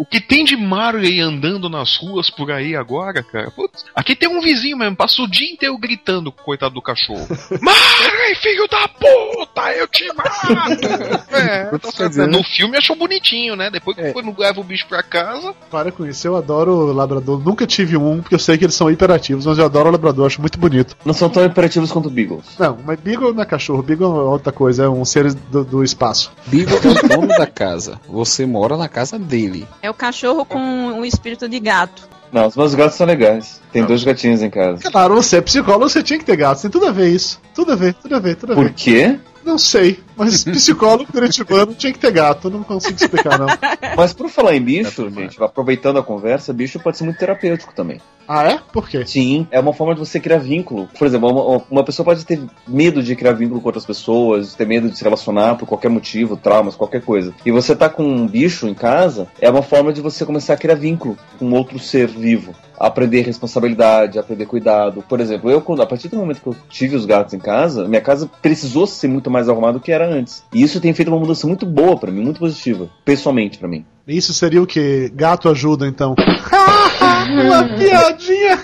O 0.00 0.06
que 0.06 0.18
tem 0.18 0.44
de 0.44 0.56
Marley 0.56 1.20
andando 1.20 1.68
nas 1.68 1.94
ruas 1.98 2.30
por 2.30 2.50
aí 2.50 2.74
agora, 2.74 3.22
cara? 3.22 3.50
Putz, 3.50 3.84
aqui 3.94 4.16
tem 4.16 4.30
um 4.30 4.40
vizinho 4.40 4.74
mesmo, 4.78 4.96
passa 4.96 5.20
o 5.20 5.28
dia 5.28 5.52
inteiro 5.52 5.76
gritando 5.76 6.32
com 6.32 6.40
o 6.40 6.44
coitado 6.46 6.72
do 6.74 6.80
cachorro. 6.80 7.26
Marley, 7.60 8.34
filho 8.40 8.66
da 8.66 8.88
puta, 8.88 9.72
eu 9.74 9.86
te 9.88 10.06
mato! 10.14 11.20
É, 11.30 11.64
tá 11.78 12.08
dizer, 12.08 12.26
no 12.26 12.42
filme 12.42 12.76
achou 12.76 12.96
bonitinho, 12.96 13.54
né? 13.54 13.70
Depois 13.70 13.96
que 13.96 14.02
É. 14.02 14.12
foi, 14.12 14.22
leva 14.38 14.60
o 14.60 14.64
bicho 14.64 14.86
pra 14.88 15.02
casa. 15.02 15.54
Para 15.70 15.92
com 15.92 16.06
isso, 16.06 16.26
eu 16.26 16.34
adoro 16.36 16.92
labrador. 16.92 17.38
Nunca 17.44 17.66
tive 17.66 17.96
um, 17.96 18.20
porque 18.20 18.34
eu 18.34 18.38
sei 18.38 18.56
que 18.58 18.64
eles 18.64 18.74
são 18.74 18.90
hiperativos, 18.90 19.44
mas 19.46 19.58
eu 19.58 19.64
adoro 19.64 19.90
labrador, 19.90 20.26
acho 20.26 20.40
muito 20.40 20.58
bonito. 20.58 20.96
Não 21.04 21.12
são 21.14 21.28
tão 21.28 21.44
imperativos 21.44 21.92
quanto 21.92 22.08
Beagles. 22.10 22.56
Não, 22.58 22.78
mas 22.84 22.98
Beagle 23.00 23.32
não 23.34 23.42
é 23.42 23.46
cachorro, 23.46 23.82
Beagle 23.82 24.06
é 24.18 24.24
outra 24.24 24.52
coisa, 24.52 24.84
é 24.84 24.88
um 24.88 25.04
ser 25.04 25.32
do, 25.34 25.62
do 25.64 25.84
espaço. 25.84 26.32
Beagle 26.46 26.78
é 26.84 27.04
o 27.04 27.08
dono 27.08 27.28
da 27.28 27.46
casa. 27.46 28.00
Você 28.08 28.46
mora 28.46 28.76
na 28.76 28.88
casa 28.88 29.18
dele. 29.18 29.66
É 29.82 29.89
o 29.90 29.94
cachorro 29.94 30.44
com 30.44 30.98
o 31.00 31.04
espírito 31.04 31.48
de 31.48 31.58
gato. 31.60 32.08
Não, 32.32 32.46
os 32.46 32.56
meus 32.56 32.74
gatos 32.74 32.96
são 32.96 33.06
legais. 33.06 33.60
Tem 33.72 33.84
dois 33.84 34.04
gatinhos 34.04 34.40
em 34.42 34.48
casa. 34.50 34.88
Claro, 34.90 35.14
você 35.16 35.38
é 35.38 35.40
psicólogo, 35.40 35.88
você 35.88 36.02
tinha 36.02 36.18
que 36.18 36.24
ter 36.24 36.36
gatos, 36.36 36.62
tem 36.62 36.70
tudo 36.70 36.86
a 36.86 36.92
ver 36.92 37.08
isso. 37.08 37.40
Tudo 37.54 37.72
a 37.72 37.76
ver, 37.76 37.94
tudo 37.94 38.14
a 38.14 38.18
ver, 38.20 38.36
tudo 38.36 38.52
a 38.52 38.56
Por 38.56 38.66
ver. 38.66 38.74
quê? 38.74 39.18
Não 39.44 39.58
sei. 39.58 40.00
Mas 40.20 40.44
psicólogo 40.44 41.10
curitibano 41.10 41.74
tinha 41.74 41.90
que 41.90 41.98
ter 41.98 42.12
gato, 42.12 42.48
eu 42.48 42.50
não 42.50 42.62
consigo 42.62 42.94
explicar, 42.94 43.38
não. 43.38 43.46
Mas 43.96 44.12
por 44.12 44.28
falar 44.28 44.54
em 44.54 44.60
bicho, 44.60 45.08
gente, 45.08 45.42
aproveitando 45.42 45.98
a 45.98 46.02
conversa, 46.02 46.52
bicho 46.52 46.78
pode 46.78 46.98
ser 46.98 47.04
muito 47.04 47.16
terapêutico 47.16 47.74
também. 47.74 48.02
Ah, 48.28 48.44
é? 48.44 48.58
Por 48.70 48.86
quê? 48.86 49.04
Sim, 49.06 49.46
é 49.50 49.58
uma 49.58 49.72
forma 49.72 49.94
de 49.94 50.00
você 50.00 50.20
criar 50.20 50.36
vínculo. 50.36 50.88
Por 50.98 51.06
exemplo, 51.06 51.30
uma, 51.30 51.64
uma 51.70 51.84
pessoa 51.84 52.04
pode 52.04 52.24
ter 52.26 52.38
medo 52.68 53.02
de 53.02 53.16
criar 53.16 53.32
vínculo 53.32 53.62
com 53.62 53.68
outras 53.68 53.86
pessoas, 53.86 54.54
ter 54.54 54.66
medo 54.66 54.90
de 54.90 54.96
se 54.98 55.02
relacionar 55.02 55.56
por 55.56 55.66
qualquer 55.66 55.88
motivo, 55.88 56.36
traumas, 56.36 56.76
qualquer 56.76 57.02
coisa. 57.02 57.34
E 57.44 57.50
você 57.50 57.74
tá 57.74 57.88
com 57.88 58.04
um 58.04 58.26
bicho 58.26 58.68
em 58.68 58.74
casa, 58.74 59.26
é 59.40 59.48
uma 59.48 59.62
forma 59.62 59.90
de 59.90 60.02
você 60.02 60.26
começar 60.26 60.52
a 60.52 60.58
criar 60.58 60.74
vínculo 60.74 61.16
com 61.38 61.50
outro 61.52 61.78
ser 61.78 62.06
vivo 62.06 62.54
aprender 62.80 63.20
responsabilidade, 63.20 64.18
aprender 64.18 64.46
cuidado. 64.46 65.04
Por 65.06 65.20
exemplo, 65.20 65.50
eu 65.50 65.60
quando 65.60 65.82
a 65.82 65.86
partir 65.86 66.08
do 66.08 66.16
momento 66.16 66.40
que 66.40 66.46
eu 66.46 66.56
tive 66.70 66.96
os 66.96 67.04
gatos 67.04 67.34
em 67.34 67.38
casa, 67.38 67.86
minha 67.86 68.00
casa 68.00 68.28
precisou 68.40 68.86
ser 68.86 69.06
muito 69.06 69.30
mais 69.30 69.50
arrumada 69.50 69.74
do 69.74 69.80
que 69.80 69.92
era 69.92 70.09
antes. 70.10 70.44
E 70.52 70.62
isso 70.62 70.80
tem 70.80 70.92
feito 70.94 71.08
uma 71.08 71.18
mudança 71.18 71.46
muito 71.46 71.66
boa 71.66 71.96
para 71.96 72.10
mim, 72.10 72.22
muito 72.22 72.40
positiva, 72.40 72.88
pessoalmente 73.04 73.58
para 73.58 73.68
mim. 73.68 73.84
Isso 74.06 74.32
seria 74.32 74.62
o 74.62 74.66
que? 74.66 75.10
Gato 75.14 75.48
ajuda, 75.48 75.86
então. 75.86 76.14
uma 77.28 77.64
piadinha! 77.76 78.58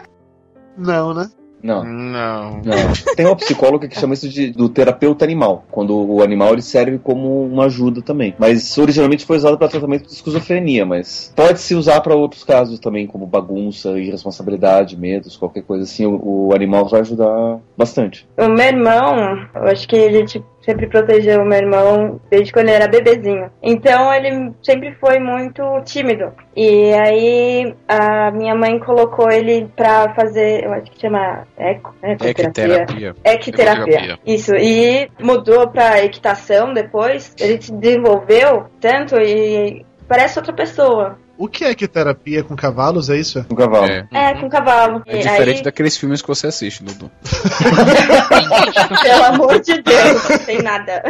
não, 0.76 1.14
né? 1.14 1.28
Não. 1.64 1.82
Não. 1.82 2.60
Não. 2.62 2.92
Tem 3.16 3.24
uma 3.24 3.34
psicóloga 3.34 3.88
que 3.88 3.98
chama 3.98 4.12
isso 4.12 4.28
de 4.28 4.50
do 4.50 4.68
terapeuta 4.68 5.24
animal, 5.24 5.64
quando 5.70 5.96
o 5.96 6.22
animal 6.22 6.52
ele 6.52 6.60
serve 6.60 6.98
como 6.98 7.46
uma 7.46 7.64
ajuda 7.64 8.02
também. 8.02 8.34
Mas 8.38 8.76
originalmente 8.76 9.24
foi 9.24 9.38
usado 9.38 9.56
para 9.56 9.68
tratamento 9.68 10.06
de 10.06 10.12
esquizofrenia, 10.12 10.84
mas 10.84 11.32
pode 11.34 11.58
se 11.60 11.74
usar 11.74 12.02
para 12.02 12.14
outros 12.14 12.44
casos 12.44 12.78
também, 12.78 13.06
como 13.06 13.26
bagunça, 13.26 13.98
irresponsabilidade, 13.98 14.94
medos, 14.94 15.38
qualquer 15.38 15.62
coisa 15.62 15.84
assim. 15.84 16.04
O, 16.04 16.48
o 16.48 16.54
animal 16.54 16.86
vai 16.86 17.00
ajudar 17.00 17.58
bastante. 17.74 18.28
O 18.36 18.48
meu 18.48 18.66
irmão, 18.66 19.46
eu 19.54 19.62
acho 19.62 19.88
que 19.88 19.96
a 19.96 20.12
gente 20.12 20.44
sempre 20.64 20.86
protegeu 20.86 21.42
o 21.42 21.44
meu 21.44 21.58
irmão 21.58 22.20
desde 22.30 22.52
quando 22.52 22.68
ele 22.68 22.76
era 22.76 22.88
bebezinho. 22.88 23.50
Então 23.62 24.12
ele 24.12 24.52
sempre 24.62 24.92
foi 24.94 25.18
muito 25.18 25.62
tímido. 25.84 26.32
E 26.56 26.92
aí 26.92 27.74
a 27.88 28.30
minha 28.30 28.54
mãe 28.54 28.78
colocou 28.78 29.30
ele 29.30 29.68
pra 29.76 30.14
fazer, 30.14 30.64
eu 30.64 30.72
acho 30.72 30.90
que 30.90 31.00
chama 31.00 31.46
eco, 31.56 31.94
Equiterapia. 32.02 33.14
Equiterapia. 33.24 34.18
Isso. 34.26 34.54
E 34.54 35.10
mudou 35.20 35.68
pra 35.68 36.02
equitação 36.02 36.72
depois. 36.72 37.34
Ele 37.38 37.60
se 37.60 37.72
desenvolveu 37.72 38.66
tanto 38.80 39.16
e 39.16 39.84
parece 40.08 40.38
outra 40.38 40.52
pessoa. 40.52 41.18
O 41.36 41.48
que 41.48 41.64
é 41.64 41.74
que 41.74 41.88
terapia 41.88 42.42
com 42.44 42.54
cavalos, 42.54 43.10
é 43.10 43.16
isso? 43.16 43.44
Com 43.44 43.56
cavalo. 43.56 43.86
É. 43.86 44.06
É, 44.12 44.34
com 44.34 44.48
cavalo. 44.48 45.02
É 45.06 45.18
diferente 45.18 45.58
aí, 45.58 45.62
daqueles 45.62 45.96
filmes 45.96 46.22
que 46.22 46.28
você 46.28 46.46
assiste, 46.46 46.84
Dudu. 46.84 47.10
Pelo 49.02 49.24
amor 49.24 49.60
de 49.60 49.82
Deus, 49.82 50.28
não 50.28 50.38
tem 50.38 50.62
nada. 50.62 51.02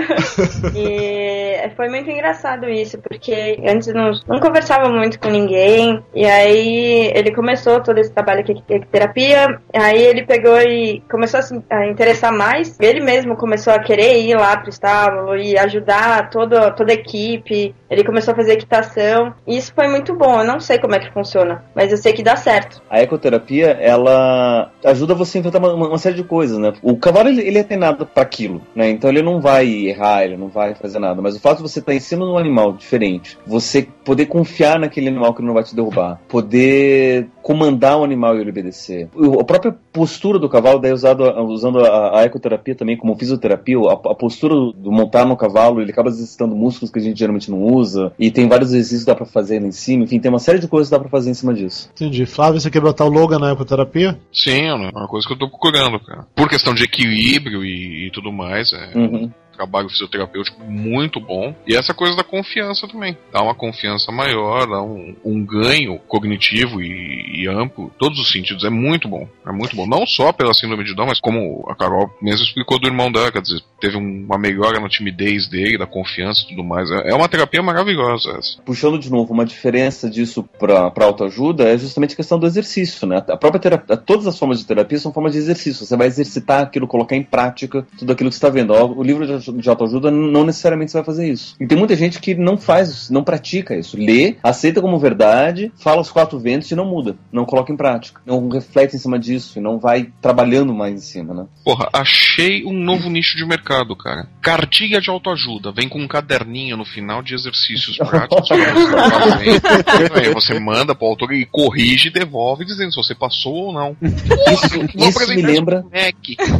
E 0.75 1.70
foi 1.77 1.89
muito 1.89 2.11
engraçado 2.11 2.68
isso, 2.68 2.99
porque 2.99 3.61
antes 3.66 3.89
não, 3.93 4.12
não 4.27 4.41
conversava 4.41 4.89
muito 4.89 5.18
com 5.18 5.29
ninguém. 5.29 6.03
E 6.14 6.25
aí 6.25 7.12
ele 7.14 7.35
começou 7.35 7.83
todo 7.83 7.99
esse 7.99 8.12
trabalho 8.12 8.41
aqui 8.41 8.55
de 8.55 8.87
terapia. 8.87 9.61
Aí 9.75 10.03
ele 10.03 10.25
pegou 10.25 10.59
e 10.61 11.03
começou 11.11 11.41
a 11.41 11.43
se 11.43 11.62
a 11.70 11.87
interessar 11.87 12.33
mais. 12.33 12.79
Ele 12.81 13.01
mesmo 13.01 13.37
começou 13.37 13.72
a 13.72 13.79
querer 13.79 14.22
ir 14.22 14.37
lá 14.37 14.57
pro 14.57 14.70
estábulo 14.70 15.37
e 15.37 15.59
ajudar 15.59 16.31
toda, 16.31 16.70
toda 16.70 16.93
a 16.93 16.95
equipe. 16.95 17.75
Ele 17.91 18.05
começou 18.05 18.33
a 18.33 18.37
fazer 18.37 18.53
equitação. 18.55 19.35
E 19.47 19.57
isso 19.57 19.72
foi 19.75 19.89
muito 19.89 20.14
bom. 20.17 20.41
Eu 20.41 20.47
não 20.47 20.61
sei 20.61 20.79
como 20.79 20.95
é 20.95 20.99
que 20.99 21.12
funciona, 21.12 21.65
mas 21.75 21.91
eu 21.91 21.99
sei 21.99 22.12
que 22.12 22.23
dá 22.23 22.37
certo. 22.37 22.83
A 22.89 23.01
ecoterapia, 23.01 23.71
ela 23.81 24.71
ajuda 24.85 25.15
você 25.15 25.39
a 25.39 25.41
enfrentar 25.41 25.59
uma, 25.59 25.75
uma 25.75 25.99
série 25.99 26.17
de 26.17 26.25
coisas, 26.25 26.59
né? 26.59 26.73
O 26.83 26.97
cavalo, 26.97 27.29
ele, 27.29 27.43
ele 27.43 27.59
é 27.59 27.62
treinado 27.62 28.07
para 28.07 28.23
aquilo, 28.23 28.62
né? 28.75 28.91
Então 28.91 29.11
ele 29.11 29.23
não 29.23 29.41
vai 29.41 29.69
errar, 29.69 30.25
ele 30.25 30.37
não 30.37 30.49
vai 30.49 30.75
fazer 30.75 30.99
nada. 30.99 31.21
Mas 31.21 31.37
o 31.37 31.41
fato 31.41 31.59
de 31.59 31.62
você 31.62 31.81
estar 31.81 31.95
em 31.95 32.01
cima 32.01 32.25
de 32.25 32.33
um 32.33 32.39
animal 32.39 32.73
diferente, 32.73 33.39
você 33.47 33.87
poder 34.05 34.27
confiar 34.27 34.79
naquele 34.79 35.09
animal 35.09 35.35
que 35.35 35.43
não 35.43 35.55
vai 35.55 35.65
te 35.65 35.75
derrubar, 35.75 36.21
poder 36.29 37.29
comandar 37.45 37.99
o 37.99 38.03
animal 38.05 38.36
e 38.36 38.40
ele 38.40 38.49
obedecer. 38.51 39.09
O- 39.14 39.38
A 39.38 39.45
própria 39.45 39.76
postura 39.92 40.38
do 40.38 40.49
cavalo, 40.49 40.78
daí 40.80 40.92
usado, 40.92 41.22
usando 41.45 41.78
a, 41.84 42.20
a 42.20 42.24
ecoterapia 42.24 42.74
também 42.74 42.97
como 42.97 43.14
fisioterapia, 43.16 43.76
a, 43.78 43.92
a 43.92 44.14
postura 44.14 44.55
do 44.55 44.90
montar 44.90 45.26
no 45.26 45.36
cavalo, 45.36 45.80
ele 45.82 45.90
acaba 45.92 46.09
exercitando 46.09 46.57
músculos 46.57 46.90
que 46.90 46.99
a 46.99 47.03
gente 47.03 47.18
geralmente 47.18 47.51
não 47.51 47.62
usa, 47.62 48.12
e 48.18 48.30
tem 48.30 48.49
vários 48.49 48.70
exercícios 48.70 49.03
que 49.03 49.07
dá 49.11 49.14
pra 49.14 49.26
fazer 49.26 49.61
lá 49.61 49.66
em 49.68 49.72
cima, 49.72 50.05
enfim, 50.05 50.18
tem 50.18 50.30
uma 50.30 50.38
série 50.38 50.59
de 50.59 50.66
coisas 50.66 50.88
que 50.88 50.95
dá 50.97 50.99
pra 51.01 51.11
fazer 51.11 51.30
em 51.30 51.34
cima 51.34 51.53
disso. 51.53 51.90
Entendi. 51.92 52.24
Flávio, 52.24 52.59
você 52.61 52.70
quer 52.70 52.80
botar 52.80 53.05
o 53.05 53.11
Logan 53.11 53.38
na 53.38 53.53
ecoterapia? 53.53 54.18
Sim, 54.32 54.62
é 54.68 54.74
uma 54.74 55.07
coisa 55.07 55.26
que 55.26 55.34
eu 55.34 55.38
tô 55.38 55.49
procurando, 55.49 56.01
cara. 56.01 56.26
Por 56.34 56.49
questão 56.49 56.74
de 56.74 56.84
equilíbrio 56.84 57.62
e, 57.62 58.07
e 58.07 58.11
tudo 58.11 58.32
mais, 58.32 58.72
é 58.72 58.99
Uhum. 58.99 59.30
Trabalho 59.55 59.89
fisioterapêutico 59.89 60.63
muito 60.65 61.21
bom. 61.21 61.55
E 61.67 61.75
essa 61.75 61.95
coisa 61.95 62.17
da 62.17 62.25
confiança 62.25 62.87
também. 62.89 63.17
Dá 63.33 63.43
uma 63.43 63.55
confiança 63.55 64.11
maior, 64.13 64.67
dá 64.67 64.83
um, 64.83 65.15
um 65.25 65.45
ganho 65.45 65.99
cognitivo 66.09 66.83
e, 66.83 67.43
e 67.43 67.49
amplo, 67.49 67.91
todos 67.99 68.19
os 68.19 68.31
sentidos. 68.31 68.65
É 68.65 68.71
muito 68.71 69.09
bom. 69.09 69.29
É 69.47 69.53
muito 69.53 69.75
bom. 69.77 69.87
Não 69.87 70.07
só 70.07 70.33
pela 70.33 70.55
síndrome 70.55 70.85
de 70.85 70.95
Down, 70.95 71.07
mas 71.09 71.21
como 71.21 71.65
a 71.69 71.75
Carol 71.75 72.11
mesmo 72.21 72.45
explicou 72.45 72.79
do 72.79 72.87
irmão 72.89 73.11
dela, 73.11 73.31
quer 73.33 73.43
dizer, 73.43 73.61
teve 73.81 73.97
um- 73.97 74.25
uma 74.27 74.39
melhora 74.39 74.81
na 74.81 74.89
timidez 74.89 75.49
dele, 75.49 75.79
da 75.79 75.87
confiança 75.87 76.43
e 76.45 76.49
tudo 76.49 76.65
mais. 76.65 76.91
É 76.91 77.15
é 77.15 77.15
uma 77.17 77.29
terapia 77.29 77.63
maravilhosa 77.63 78.31
essa. 78.39 78.61
Puxando 78.65 78.99
de 78.99 79.11
novo, 79.11 79.33
uma 79.33 79.45
diferença 79.45 80.11
disso 80.11 80.43
pra 80.59 80.91
autoajuda 81.05 81.65
é 81.65 81.79
justamente 81.79 82.15
a 82.15 82.17
questão 82.17 82.39
do 82.39 82.47
exercício, 82.47 83.07
né? 83.07 83.19
A 83.29 83.37
própria 83.37 83.61
terapia, 83.61 83.97
todas 83.97 84.27
as 84.27 84.39
formas 84.39 84.59
de 84.59 84.67
terapia 84.67 84.99
são 84.99 85.13
formas 85.13 85.33
de 85.33 85.39
exercício. 85.39 85.85
Você 85.87 85.97
vai 85.97 86.07
exercitar 86.07 86.63
aquilo, 86.63 86.89
colocar 86.89 87.15
em 87.15 87.23
prática 87.23 87.87
tudo 87.99 88.13
aquilo 88.13 88.31
que 88.31 88.35
você 88.35 88.39
está 88.39 88.49
vendo. 88.49 88.73
O 88.75 89.03
livro 89.03 89.27
de 89.27 89.33
de 89.53 89.68
autoajuda 89.68 90.11
não 90.11 90.45
necessariamente 90.45 90.90
você 90.90 90.99
vai 90.99 91.05
fazer 91.05 91.28
isso. 91.28 91.57
E 91.61 91.66
tem 91.66 91.76
muita 91.78 91.97
gente 91.97 92.20
que 92.20 92.34
não 92.34 92.57
faz 92.57 92.88
isso, 92.88 93.12
não 93.12 93.24
pratica 93.24 93.76
isso. 93.76 93.97
Lê, 93.97 94.36
aceita 94.42 94.80
como 94.80 94.99
verdade, 94.99 95.72
fala 95.76 96.01
os 96.01 96.11
quatro 96.11 96.38
ventos 96.38 96.70
e 96.70 96.74
não 96.74 96.86
muda. 96.86 97.16
Não 97.32 97.45
coloca 97.45 97.72
em 97.72 97.76
prática. 97.76 98.20
Não 98.24 98.49
reflete 98.49 98.97
em 98.97 98.99
cima 98.99 99.18
disso 99.18 99.59
e 99.59 99.62
não 99.62 99.78
vai 99.78 100.09
trabalhando 100.20 100.74
mais 100.74 100.95
em 100.95 100.99
cima, 100.99 101.34
né? 101.34 101.47
Porra, 101.64 101.88
achei 101.92 102.64
um 102.64 102.72
novo 102.72 103.09
nicho 103.11 103.36
de 103.36 103.47
mercado, 103.47 103.97
cara. 103.97 104.28
Cartilha 104.40 105.01
de 105.01 105.11
autoajuda. 105.11 105.72
Vem 105.72 105.88
com 105.88 106.01
um 106.01 106.09
caderninho 106.09 106.76
no 106.76 106.84
final 106.84 107.22
de 107.22 107.34
exercícios 107.34 107.97
práticos. 108.09 108.51
Aí 108.51 110.32
você 110.32 110.59
manda 110.59 110.95
pro 110.95 111.07
autor 111.07 111.32
e 111.32 111.47
corrige 111.47 112.09
e 112.09 112.12
devolve 112.12 112.64
dizendo 112.64 112.90
se 112.90 112.97
você 112.97 113.14
passou 113.14 113.55
ou 113.55 113.72
não. 113.72 113.97
Isso, 114.03 115.18
isso 115.24 115.34
me 115.34 115.42
lembra. 115.42 115.84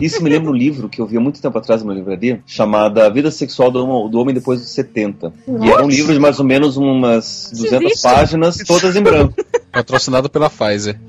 Isso 0.01 0.23
me 0.23 0.31
lembra 0.31 0.51
um 0.51 0.55
livro 0.55 0.89
que 0.89 1.01
eu 1.01 1.07
vi 1.07 1.17
há 1.17 1.21
muito 1.21 1.41
tempo 1.41 1.57
atrás 1.59 1.83
numa 1.83 1.95
livraria, 1.95 2.43
chamada 2.75 3.09
Vida 3.09 3.31
Sexual 3.31 3.71
do 3.71 3.85
Homem, 3.85 4.11
do 4.11 4.19
Homem 4.19 4.35
Depois 4.35 4.61
dos 4.61 4.71
70. 4.71 5.33
E 5.47 5.71
era 5.71 5.85
um 5.85 5.89
livro 5.89 6.13
de 6.13 6.19
mais 6.19 6.41
ou 6.41 6.45
menos 6.45 6.77
umas 6.77 7.51
200 7.53 7.85
existe? 7.85 8.03
páginas, 8.03 8.57
todas 8.67 8.97
em 8.97 9.03
branco. 9.03 9.35
Patrocinado 9.71 10.29
pela 10.29 10.51
Pfizer. 10.51 10.99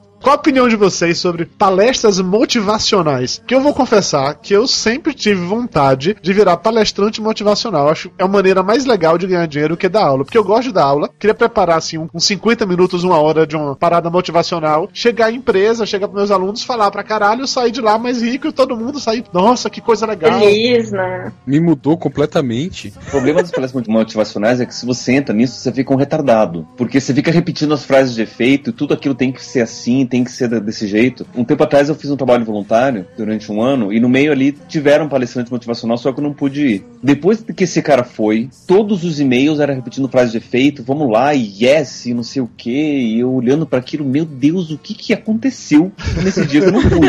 Qual 0.22 0.34
a 0.34 0.38
opinião 0.38 0.68
de 0.68 0.76
vocês 0.76 1.16
sobre 1.18 1.46
palestras 1.46 2.20
motivacionais? 2.20 3.42
Que 3.46 3.54
eu 3.54 3.60
vou 3.60 3.72
confessar 3.72 4.34
que 4.34 4.52
eu 4.52 4.66
sempre 4.66 5.14
tive 5.14 5.40
vontade 5.40 6.14
de 6.20 6.32
virar 6.34 6.58
palestrante 6.58 7.22
motivacional. 7.22 7.88
Acho 7.88 8.10
que 8.10 8.14
é 8.18 8.24
a 8.24 8.28
maneira 8.28 8.62
mais 8.62 8.84
legal 8.84 9.16
de 9.16 9.26
ganhar 9.26 9.46
dinheiro 9.46 9.78
que 9.78 9.88
dar 9.88 10.04
aula. 10.04 10.22
Porque 10.24 10.36
eu 10.36 10.44
gosto 10.44 10.64
de 10.68 10.74
dar 10.74 10.84
aula, 10.84 11.08
queria 11.18 11.32
preparar 11.34 11.78
assim 11.78 11.96
um- 11.96 12.08
uns 12.12 12.26
50 12.26 12.66
minutos, 12.66 13.02
uma 13.02 13.18
hora 13.18 13.46
de 13.46 13.56
uma 13.56 13.74
parada 13.74 14.10
motivacional, 14.10 14.90
chegar 14.92 15.26
à 15.26 15.32
empresa, 15.32 15.86
chegar 15.86 16.06
pros 16.06 16.18
meus 16.20 16.30
alunos, 16.30 16.62
falar 16.62 16.90
pra 16.90 17.02
caralho, 17.02 17.46
sair 17.46 17.70
de 17.70 17.80
lá 17.80 17.98
mais 17.98 18.20
rico 18.20 18.46
e 18.48 18.52
todo 18.52 18.76
mundo 18.76 19.00
sair. 19.00 19.24
Nossa, 19.32 19.70
que 19.70 19.80
coisa 19.80 20.04
legal. 20.06 20.38
Feliz, 20.38 20.92
né? 20.92 21.32
Me 21.46 21.58
mudou 21.60 21.96
completamente. 21.96 22.92
O 23.06 23.10
problema 23.10 23.40
das 23.40 23.50
palestras 23.50 23.86
motivacionais 23.86 24.60
é 24.60 24.66
que 24.66 24.74
se 24.74 24.84
você 24.84 25.12
entra 25.12 25.34
nisso, 25.34 25.58
você 25.58 25.72
fica 25.72 25.94
um 25.94 25.96
retardado. 25.96 26.68
Porque 26.76 27.00
você 27.00 27.14
fica 27.14 27.30
repetindo 27.30 27.72
as 27.72 27.84
frases 27.84 28.14
de 28.14 28.20
efeito, 28.22 28.70
tudo 28.70 28.92
aquilo 28.92 29.14
tem 29.14 29.32
que 29.32 29.42
ser 29.42 29.62
assim, 29.62 30.06
tem 30.10 30.24
que 30.24 30.32
ser 30.32 30.48
desse 30.60 30.86
jeito. 30.86 31.26
Um 31.34 31.44
tempo 31.44 31.62
atrás 31.62 31.88
eu 31.88 31.94
fiz 31.94 32.10
um 32.10 32.16
trabalho 32.16 32.44
voluntário 32.44 33.06
durante 33.16 33.50
um 33.50 33.62
ano 33.62 33.92
e 33.92 34.00
no 34.00 34.08
meio 34.08 34.32
ali 34.32 34.52
tiveram 34.68 35.06
um 35.06 35.08
palestrante 35.08 35.50
motivacional, 35.50 35.96
só 35.96 36.12
que 36.12 36.18
eu 36.18 36.24
não 36.24 36.32
pude 36.32 36.66
ir. 36.66 36.84
Depois 37.02 37.42
que 37.42 37.64
esse 37.64 37.80
cara 37.80 38.04
foi, 38.04 38.48
todos 38.66 39.04
os 39.04 39.20
e-mails 39.20 39.60
eram 39.60 39.74
repetindo 39.74 40.08
frases 40.08 40.32
de 40.32 40.38
efeito, 40.38 40.82
vamos 40.82 41.10
lá, 41.10 41.34
e 41.34 41.64
yes, 41.64 42.06
e 42.06 42.14
não 42.14 42.22
sei 42.22 42.42
o 42.42 42.50
que, 42.56 42.70
e 42.70 43.20
eu 43.20 43.32
olhando 43.32 43.66
para 43.66 43.78
aquilo, 43.78 44.04
meu 44.04 44.24
Deus, 44.24 44.70
o 44.70 44.78
que 44.78 44.94
que 44.94 45.12
aconteceu 45.12 45.92
nesse 46.22 46.44
dia 46.46 46.60
que 46.60 46.66
eu 46.66 46.72
não 46.72 46.82
fui? 46.82 47.08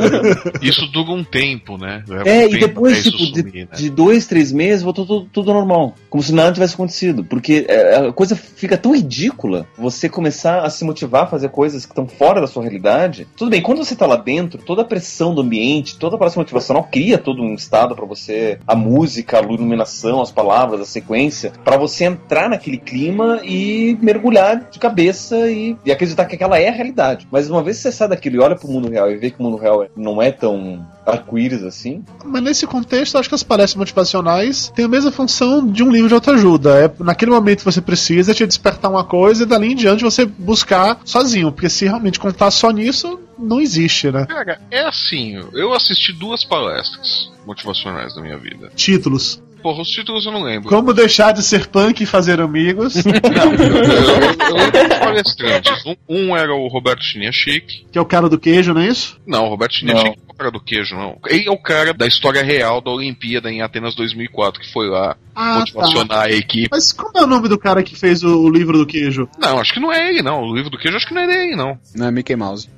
Isso 0.62 0.86
dura 0.86 1.10
um 1.10 1.24
tempo, 1.24 1.76
né? 1.76 2.02
Leva 2.08 2.28
É, 2.28 2.46
um 2.46 2.50
e 2.50 2.58
depois, 2.60 3.02
tipo, 3.02 3.18
de, 3.18 3.40
sumir, 3.40 3.68
né? 3.70 3.76
de 3.76 3.90
dois, 3.90 4.26
três 4.26 4.52
meses, 4.52 4.82
voltou 4.82 5.06
tudo, 5.06 5.28
tudo 5.32 5.52
normal. 5.52 5.94
Como 6.08 6.22
se 6.22 6.32
nada 6.32 6.52
tivesse 6.52 6.74
acontecido. 6.74 7.24
Porque 7.24 7.66
é, 7.68 7.96
a 8.08 8.12
coisa 8.12 8.34
fica 8.36 8.76
tão 8.76 8.94
ridícula 8.94 9.66
você 9.76 10.08
começar 10.08 10.60
a 10.60 10.70
se 10.70 10.84
motivar 10.84 11.24
a 11.24 11.26
fazer 11.26 11.48
coisas 11.50 11.84
que 11.84 11.92
estão 11.92 12.06
fora 12.06 12.29
da 12.38 12.46
sua 12.46 12.62
realidade. 12.62 13.26
Tudo 13.34 13.50
bem, 13.50 13.62
quando 13.62 13.82
você 13.82 13.96
tá 13.96 14.06
lá 14.06 14.16
dentro, 14.16 14.60
toda 14.62 14.82
a 14.82 14.84
pressão 14.84 15.34
do 15.34 15.40
ambiente, 15.40 15.96
toda 15.96 16.16
a 16.16 16.18
palestra 16.18 16.42
motivacional 16.42 16.84
cria 16.84 17.16
todo 17.16 17.42
um 17.42 17.54
estado 17.54 17.96
pra 17.96 18.04
você, 18.04 18.58
a 18.66 18.74
música, 18.74 19.38
a 19.38 19.42
iluminação, 19.42 20.20
as 20.20 20.30
palavras, 20.30 20.80
a 20.82 20.84
sequência, 20.84 21.52
pra 21.64 21.78
você 21.78 22.04
entrar 22.04 22.50
naquele 22.50 22.76
clima 22.76 23.40
e 23.42 23.96
mergulhar 24.02 24.68
de 24.70 24.78
cabeça 24.78 25.50
e, 25.50 25.76
e 25.84 25.90
acreditar 25.90 26.26
que 26.26 26.34
aquela 26.34 26.58
é 26.58 26.68
a 26.68 26.72
realidade. 26.72 27.26
Mas 27.30 27.48
uma 27.48 27.62
vez 27.62 27.78
que 27.78 27.84
você 27.84 27.92
sai 27.92 28.08
daquilo 28.08 28.36
e 28.36 28.40
olha 28.40 28.56
pro 28.56 28.68
mundo 28.68 28.90
real 28.90 29.10
e 29.10 29.16
vê 29.16 29.30
que 29.30 29.40
o 29.40 29.42
mundo 29.42 29.56
real 29.56 29.86
não 29.96 30.20
é 30.20 30.30
tão 30.30 30.84
arco-íris 31.06 31.62
assim. 31.62 32.04
Mas 32.24 32.42
nesse 32.42 32.66
contexto, 32.66 33.14
eu 33.14 33.20
acho 33.20 33.28
que 33.28 33.34
as 33.34 33.42
palestras 33.42 33.76
motivacionais 33.78 34.72
têm 34.74 34.84
a 34.84 34.88
mesma 34.88 35.10
função 35.10 35.66
de 35.66 35.82
um 35.82 35.90
livro 35.90 36.08
de 36.08 36.14
autoajuda. 36.14 36.84
É 36.84 36.92
naquele 37.02 37.30
momento 37.30 37.60
que 37.60 37.64
você 37.64 37.80
precisa 37.80 38.34
te 38.34 38.46
despertar 38.46 38.90
uma 38.90 39.04
coisa 39.04 39.42
e 39.42 39.46
dali 39.46 39.72
em 39.72 39.76
diante 39.76 40.04
você 40.04 40.24
buscar 40.24 41.00
sozinho. 41.04 41.52
Porque 41.52 41.68
se 41.68 41.84
realmente 41.84 42.20
contar 42.20 42.50
só 42.50 42.70
nisso, 42.70 43.18
não 43.38 43.60
existe, 43.60 44.10
né? 44.10 44.26
Cara, 44.26 44.60
é 44.70 44.86
assim, 44.86 45.40
eu 45.52 45.72
assisti 45.72 46.12
duas 46.12 46.44
palestras 46.44 47.30
motivacionais 47.46 48.14
na 48.14 48.22
minha 48.22 48.38
vida. 48.38 48.70
Títulos. 48.74 49.42
Porra, 49.62 49.82
os 49.82 49.88
títulos 49.88 50.24
eu 50.26 50.32
não 50.32 50.42
lembro. 50.42 50.68
Como 50.68 50.92
deixar 50.94 51.32
de 51.32 51.42
ser 51.42 51.66
punk 51.68 52.00
e 52.02 52.06
fazer 52.06 52.40
amigos. 52.40 52.94
Não, 53.04 53.52
eu, 53.52 53.84
eu, 53.84 53.84
eu 53.84 54.54
lembro 54.56 54.88
dos 54.88 54.98
palestrantes. 54.98 55.84
Um, 55.86 55.96
um 56.08 56.36
era 56.36 56.52
o 56.54 56.66
Roberto 56.68 57.02
Chiniachik. 57.02 57.86
que 57.90 57.98
é 57.98 58.00
o 58.00 58.06
cara 58.06 58.28
do 58.28 58.38
queijo, 58.38 58.72
não 58.72 58.80
é 58.80 58.88
isso? 58.88 59.20
Não, 59.26 59.46
o 59.46 59.48
Roberto 59.48 59.74
Chiniachik 59.74 60.04
não 60.04 60.12
é 60.12 60.30
o 60.30 60.34
cara 60.34 60.50
do 60.50 60.60
queijo, 60.60 60.94
não. 60.96 61.18
Ele 61.26 61.46
é 61.48 61.50
o 61.50 61.58
cara 61.58 61.92
da 61.92 62.06
história 62.06 62.42
real 62.42 62.80
da 62.80 62.90
Olimpíada 62.90 63.50
em 63.50 63.60
Atenas 63.62 63.94
2004, 63.94 64.60
que 64.60 64.72
foi 64.72 64.88
lá 64.88 65.16
Ah, 65.34 65.58
motivacionar 65.58 66.22
a 66.26 66.30
equipe. 66.30 66.68
Mas 66.70 66.92
como 66.92 67.18
é 67.18 67.22
o 67.22 67.26
nome 67.26 67.48
do 67.48 67.58
cara 67.58 67.82
que 67.82 67.94
fez 67.98 68.22
o, 68.22 68.40
o 68.44 68.50
livro 68.50 68.78
do 68.78 68.86
queijo? 68.86 69.28
Não, 69.38 69.58
acho 69.58 69.74
que 69.74 69.80
não 69.80 69.92
é 69.92 70.08
ele, 70.08 70.22
não. 70.22 70.42
O 70.42 70.54
livro 70.54 70.70
do 70.70 70.78
queijo 70.78 70.96
acho 70.96 71.06
que 71.06 71.14
não 71.14 71.22
é 71.22 71.26
dele, 71.26 71.56
não. 71.56 71.78
Não 71.94 72.06
é 72.06 72.10
Mickey 72.10 72.36
Mouse. 72.36 72.68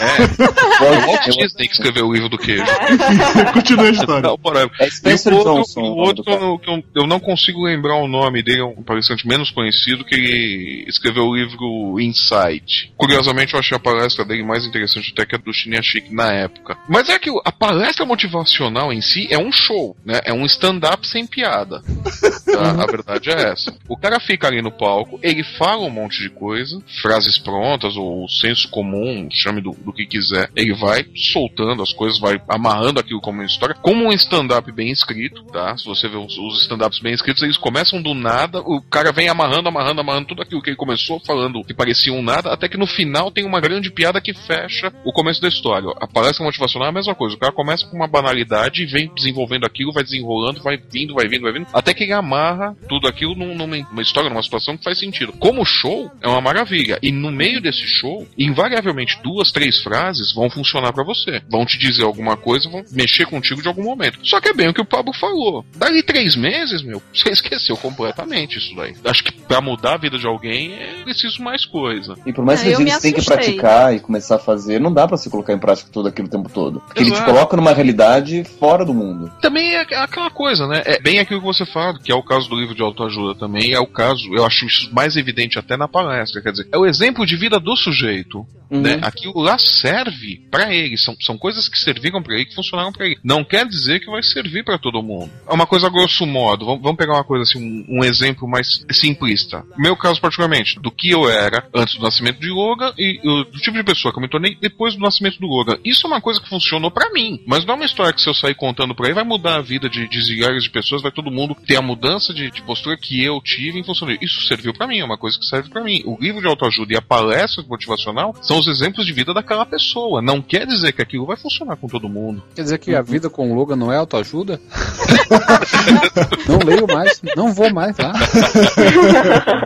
É. 0.00 0.82
o 0.84 1.06
Walt 1.06 1.24
Disney 1.26 1.68
que 1.68 1.74
escreveu 1.74 2.06
o 2.08 2.12
livro 2.12 2.28
do 2.28 2.36
queijo. 2.38 2.64
Continua 3.54 3.84
a 3.86 3.90
história. 3.90 4.22
Não. 4.22 4.38
É 4.80 4.90
Spencer 4.90 5.32
E 5.32 5.36
o 5.36 5.38
outro, 5.38 5.54
Johnson, 5.54 5.80
o 5.80 5.92
o 5.92 5.96
outro 5.98 6.24
que 6.24 6.30
eu, 6.30 6.84
eu- 6.96 7.06
não 7.06 7.20
consigo 7.20 7.62
lembrar 7.64 7.94
o 7.96 8.08
nome 8.08 8.42
dele, 8.42 8.60
é 8.60 8.64
um 8.64 8.82
palestrante 8.82 9.26
menos 9.26 9.50
conhecido, 9.50 10.04
que 10.04 10.14
ele 10.14 10.84
escreveu 10.88 11.24
o 11.26 11.36
livro 11.36 12.00
Insight. 12.00 12.92
Curiosamente, 12.96 13.54
eu 13.54 13.60
achei 13.60 13.76
a 13.76 13.80
palestra 13.80 14.24
dele 14.24 14.42
mais 14.42 14.66
interessante 14.66 15.12
até 15.12 15.24
que 15.26 15.36
a 15.36 15.38
do 15.38 15.52
Chiniachik 15.52 16.12
na 16.12 16.32
época. 16.32 16.76
Mas 16.88 17.08
é 17.08 17.18
que 17.18 17.30
o- 17.30 17.40
a 17.44 17.52
palestra 17.52 18.04
motivacional 18.04 18.92
em 18.92 19.00
si 19.00 19.28
é 19.30 19.38
um 19.38 19.52
show, 19.52 19.96
né? 20.04 20.20
É 20.24 20.32
um 20.32 20.44
stand-up 20.46 21.06
sem 21.06 21.26
piada. 21.26 21.80
A, 22.54 22.82
a 22.82 22.86
verdade 22.86 23.30
é 23.30 23.50
essa. 23.50 23.74
O 23.88 23.96
cara 23.96 24.20
fica 24.20 24.46
ali 24.46 24.62
no 24.62 24.70
palco, 24.70 25.18
ele 25.22 25.42
fala 25.42 25.82
um 25.82 25.90
monte 25.90 26.22
de 26.22 26.30
coisa, 26.30 26.82
frases 27.00 27.38
prontas, 27.38 27.96
ou 27.96 28.28
senso 28.28 28.68
comum, 28.68 29.28
chame 29.30 29.60
do, 29.60 29.70
do 29.70 29.92
que 29.92 30.06
quiser. 30.06 30.50
Ele 30.54 30.74
vai 30.74 31.06
soltando 31.14 31.82
as 31.82 31.92
coisas, 31.92 32.18
vai 32.18 32.40
amarrando 32.48 33.00
aquilo 33.00 33.20
como 33.20 33.38
uma 33.38 33.46
história, 33.46 33.74
como 33.74 34.04
um 34.06 34.12
stand-up 34.12 34.70
bem 34.72 34.90
escrito, 34.90 35.44
tá? 35.44 35.76
Se 35.76 35.84
você 35.84 36.08
vê 36.08 36.16
os, 36.16 36.36
os 36.36 36.62
stand-ups 36.62 37.00
bem 37.00 37.14
escritos, 37.14 37.42
eles 37.42 37.56
começam 37.56 38.02
do 38.02 38.14
nada, 38.14 38.60
o 38.60 38.80
cara 38.82 39.12
vem 39.12 39.28
amarrando, 39.28 39.68
amarrando, 39.68 40.00
amarrando 40.00 40.28
tudo 40.28 40.42
aquilo 40.42 40.62
que 40.62 40.70
ele 40.70 40.76
começou 40.76 41.20
falando 41.20 41.64
que 41.64 41.74
parecia 41.74 42.12
um 42.12 42.22
nada, 42.22 42.52
até 42.52 42.68
que 42.68 42.76
no 42.76 42.86
final 42.86 43.30
tem 43.30 43.44
uma 43.44 43.60
grande 43.60 43.90
piada 43.90 44.20
que 44.20 44.34
fecha 44.34 44.92
o 45.04 45.12
começo 45.12 45.40
da 45.40 45.48
história. 45.48 45.88
A 46.00 46.06
palestra 46.06 46.44
motivacional 46.44 46.86
é 46.86 46.90
a 46.90 46.94
mesma 46.94 47.14
coisa. 47.14 47.36
O 47.36 47.38
cara 47.38 47.52
começa 47.52 47.86
com 47.86 47.96
uma 47.96 48.06
banalidade 48.06 48.82
e 48.82 48.86
vem 48.86 49.12
desenvolvendo 49.14 49.64
aquilo, 49.64 49.92
vai 49.92 50.02
desenrolando, 50.02 50.62
vai 50.62 50.76
vindo, 50.76 51.14
vai 51.14 51.28
vindo, 51.28 51.42
vai 51.42 51.52
vindo, 51.52 51.66
até 51.72 51.94
que 51.94 52.04
ele 52.04 52.12
amarra 52.12 52.41
tudo 52.88 53.06
aquilo 53.08 53.34
num- 53.34 53.54
numa, 53.54 53.76
numa 53.76 54.02
história, 54.02 54.28
numa 54.30 54.42
situação 54.42 54.76
que 54.76 54.84
faz 54.84 54.98
sentido. 54.98 55.32
Como 55.34 55.64
show, 55.64 56.10
é 56.20 56.28
uma 56.28 56.40
maravilha. 56.40 56.98
E 57.02 57.10
no 57.12 57.30
meio 57.30 57.60
desse 57.60 57.86
show, 57.86 58.26
invariavelmente 58.38 59.18
duas, 59.22 59.50
três 59.50 59.80
frases 59.82 60.32
vão 60.34 60.50
funcionar 60.50 60.92
pra 60.92 61.04
você. 61.04 61.40
Vão 61.48 61.64
te 61.64 61.78
dizer 61.78 62.04
alguma 62.04 62.36
coisa, 62.36 62.68
vão 62.68 62.82
mexer 62.92 63.26
contigo 63.26 63.62
de 63.62 63.68
algum 63.68 63.82
momento. 63.84 64.18
Só 64.22 64.40
que 64.40 64.48
é 64.48 64.54
bem 64.54 64.68
o 64.68 64.74
que 64.74 64.80
o 64.80 64.84
Pablo 64.86 65.12
falou. 65.14 65.64
Dali 65.76 66.02
três 66.02 66.36
meses, 66.36 66.82
meu, 66.82 67.02
você 67.12 67.30
esqueceu 67.30 67.76
completamente 67.76 68.58
isso 68.58 68.74
daí. 68.76 68.94
Acho 69.04 69.24
que 69.24 69.32
pra 69.32 69.60
mudar 69.60 69.94
a 69.94 69.98
vida 69.98 70.18
de 70.18 70.26
alguém 70.26 70.72
é 70.74 71.02
preciso 71.04 71.42
mais 71.42 71.64
coisa. 71.64 72.14
E 72.26 72.32
por 72.32 72.44
mais 72.44 72.60
É, 72.60 72.64
que 72.68 72.74
a 72.74 72.78
gente 72.78 73.00
tenha 73.00 73.14
que 73.14 73.24
praticar 73.24 73.94
e 73.94 74.00
começar 74.00 74.36
a 74.36 74.38
fazer, 74.38 74.80
não 74.80 74.92
dá 74.92 75.06
pra 75.06 75.16
se 75.16 75.30
colocar 75.30 75.52
em 75.52 75.58
prática 75.58 75.90
tudo 75.92 76.08
aquilo 76.08 76.28
o 76.28 76.30
tempo 76.30 76.48
todo. 76.48 76.80
Porque 76.80 77.00
ele 77.02 77.10
te 77.10 77.14
Exato. 77.16 77.30
coloca 77.32 77.56
numa 77.56 77.72
realidade 77.72 78.44
fora 78.58 78.84
do 78.84 78.94
mundo. 78.94 79.30
Também 79.40 79.74
é 79.74 79.80
aquela 79.80 80.30
coisa, 80.30 80.66
né? 80.66 80.82
É 80.84 81.00
bem 81.00 81.18
aquilo 81.18 81.40
que 81.40 81.46
você 81.46 81.64
fala, 81.66 81.98
que 81.98 82.10
é 82.12 82.14
o 82.14 82.22
caso 82.32 82.48
do 82.48 82.56
livro 82.56 82.74
de 82.74 82.82
autoajuda 82.82 83.38
também, 83.38 83.72
é 83.72 83.80
o 83.80 83.86
caso, 83.86 84.32
eu 84.34 84.44
acho 84.44 84.64
isso 84.66 84.88
mais 84.92 85.16
evidente 85.16 85.58
até 85.58 85.76
na 85.76 85.86
palestra, 85.86 86.40
quer 86.40 86.52
dizer, 86.52 86.68
é 86.72 86.78
o 86.78 86.86
exemplo 86.86 87.26
de 87.26 87.36
vida 87.36 87.60
do 87.60 87.76
sujeito, 87.76 88.46
né? 88.80 88.98
Aquilo 89.02 89.38
lá 89.38 89.58
serve 89.58 90.40
pra 90.50 90.72
ele, 90.74 90.96
são, 90.96 91.14
são 91.20 91.36
coisas 91.36 91.68
que 91.68 91.78
serviram 91.78 92.22
pra 92.22 92.34
ele, 92.34 92.46
que 92.46 92.54
funcionaram 92.54 92.90
pra 92.90 93.04
ele. 93.04 93.18
Não 93.22 93.44
quer 93.44 93.66
dizer 93.66 94.00
que 94.00 94.10
vai 94.10 94.22
servir 94.22 94.64
pra 94.64 94.78
todo 94.78 95.02
mundo. 95.02 95.30
É 95.46 95.52
uma 95.52 95.66
coisa 95.66 95.90
grosso 95.90 96.24
modo, 96.24 96.64
vamos, 96.64 96.82
vamos 96.82 96.96
pegar 96.96 97.14
uma 97.14 97.24
coisa 97.24 97.42
assim, 97.42 97.58
um, 97.58 97.98
um 97.98 98.04
exemplo 98.04 98.48
mais 98.48 98.84
simplista. 98.90 99.62
Meu 99.76 99.96
caso 99.96 100.20
particularmente, 100.20 100.80
do 100.80 100.90
que 100.90 101.10
eu 101.10 101.28
era 101.28 101.68
antes 101.74 101.96
do 101.96 102.02
nascimento 102.02 102.40
de 102.40 102.48
Logan 102.48 102.94
e 102.96 103.20
uh, 103.22 103.44
do 103.44 103.58
tipo 103.58 103.76
de 103.76 103.84
pessoa 103.84 104.12
que 104.12 104.18
eu 104.18 104.22
me 104.22 104.28
tornei 104.28 104.56
depois 104.58 104.94
do 104.94 105.00
nascimento 105.00 105.38
do 105.38 105.46
Logan. 105.46 105.78
Isso 105.84 106.06
é 106.06 106.08
uma 106.08 106.20
coisa 106.20 106.40
que 106.40 106.48
funcionou 106.48 106.90
pra 106.90 107.12
mim, 107.12 107.42
mas 107.46 107.66
não 107.66 107.74
é 107.74 107.76
uma 107.76 107.86
história 107.86 108.12
que 108.12 108.22
se 108.22 108.28
eu 108.28 108.34
sair 108.34 108.54
contando 108.54 108.94
por 108.94 109.06
aí 109.06 109.12
vai 109.12 109.24
mudar 109.24 109.56
a 109.56 109.62
vida 109.62 109.88
de, 109.88 110.08
de 110.08 110.22
zilhares 110.22 110.64
de 110.64 110.70
pessoas, 110.70 111.02
vai 111.02 111.12
todo 111.12 111.30
mundo 111.30 111.54
ter 111.66 111.76
a 111.76 111.82
mudança 111.82 112.21
de, 112.30 112.50
de 112.50 112.62
postura 112.62 112.96
que 112.96 113.24
eu 113.24 113.40
tive 113.40 113.78
em 113.78 113.84
função 113.84 114.06
disso. 114.06 114.20
Isso 114.22 114.40
serviu 114.42 114.74
pra 114.74 114.86
mim, 114.86 114.98
é 114.98 115.04
uma 115.04 115.16
coisa 115.16 115.38
que 115.38 115.46
serve 115.46 115.70
pra 115.70 115.82
mim. 115.82 116.02
O 116.04 116.18
livro 116.20 116.40
de 116.40 116.46
autoajuda 116.46 116.92
e 116.92 116.96
a 116.96 117.02
palestra 117.02 117.64
motivacional 117.66 118.34
são 118.42 118.58
os 118.58 118.66
exemplos 118.68 119.06
de 119.06 119.12
vida 119.12 119.32
daquela 119.32 119.64
pessoa. 119.64 120.20
Não 120.20 120.42
quer 120.42 120.66
dizer 120.66 120.92
que 120.92 121.00
aquilo 121.00 121.24
vai 121.24 121.36
funcionar 121.36 121.76
com 121.76 121.88
todo 121.88 122.08
mundo. 122.08 122.42
Quer 122.54 122.62
dizer 122.62 122.78
que 122.78 122.94
a 122.94 123.00
vida 123.00 123.30
com 123.30 123.50
o 123.50 123.54
Logan 123.54 123.76
não 123.76 123.92
é 123.92 123.96
autoajuda? 123.96 124.60
não 126.46 126.58
leio 126.58 126.86
mais, 126.86 127.20
não 127.34 127.52
vou 127.52 127.72
mais 127.72 127.96
lá. 127.96 128.12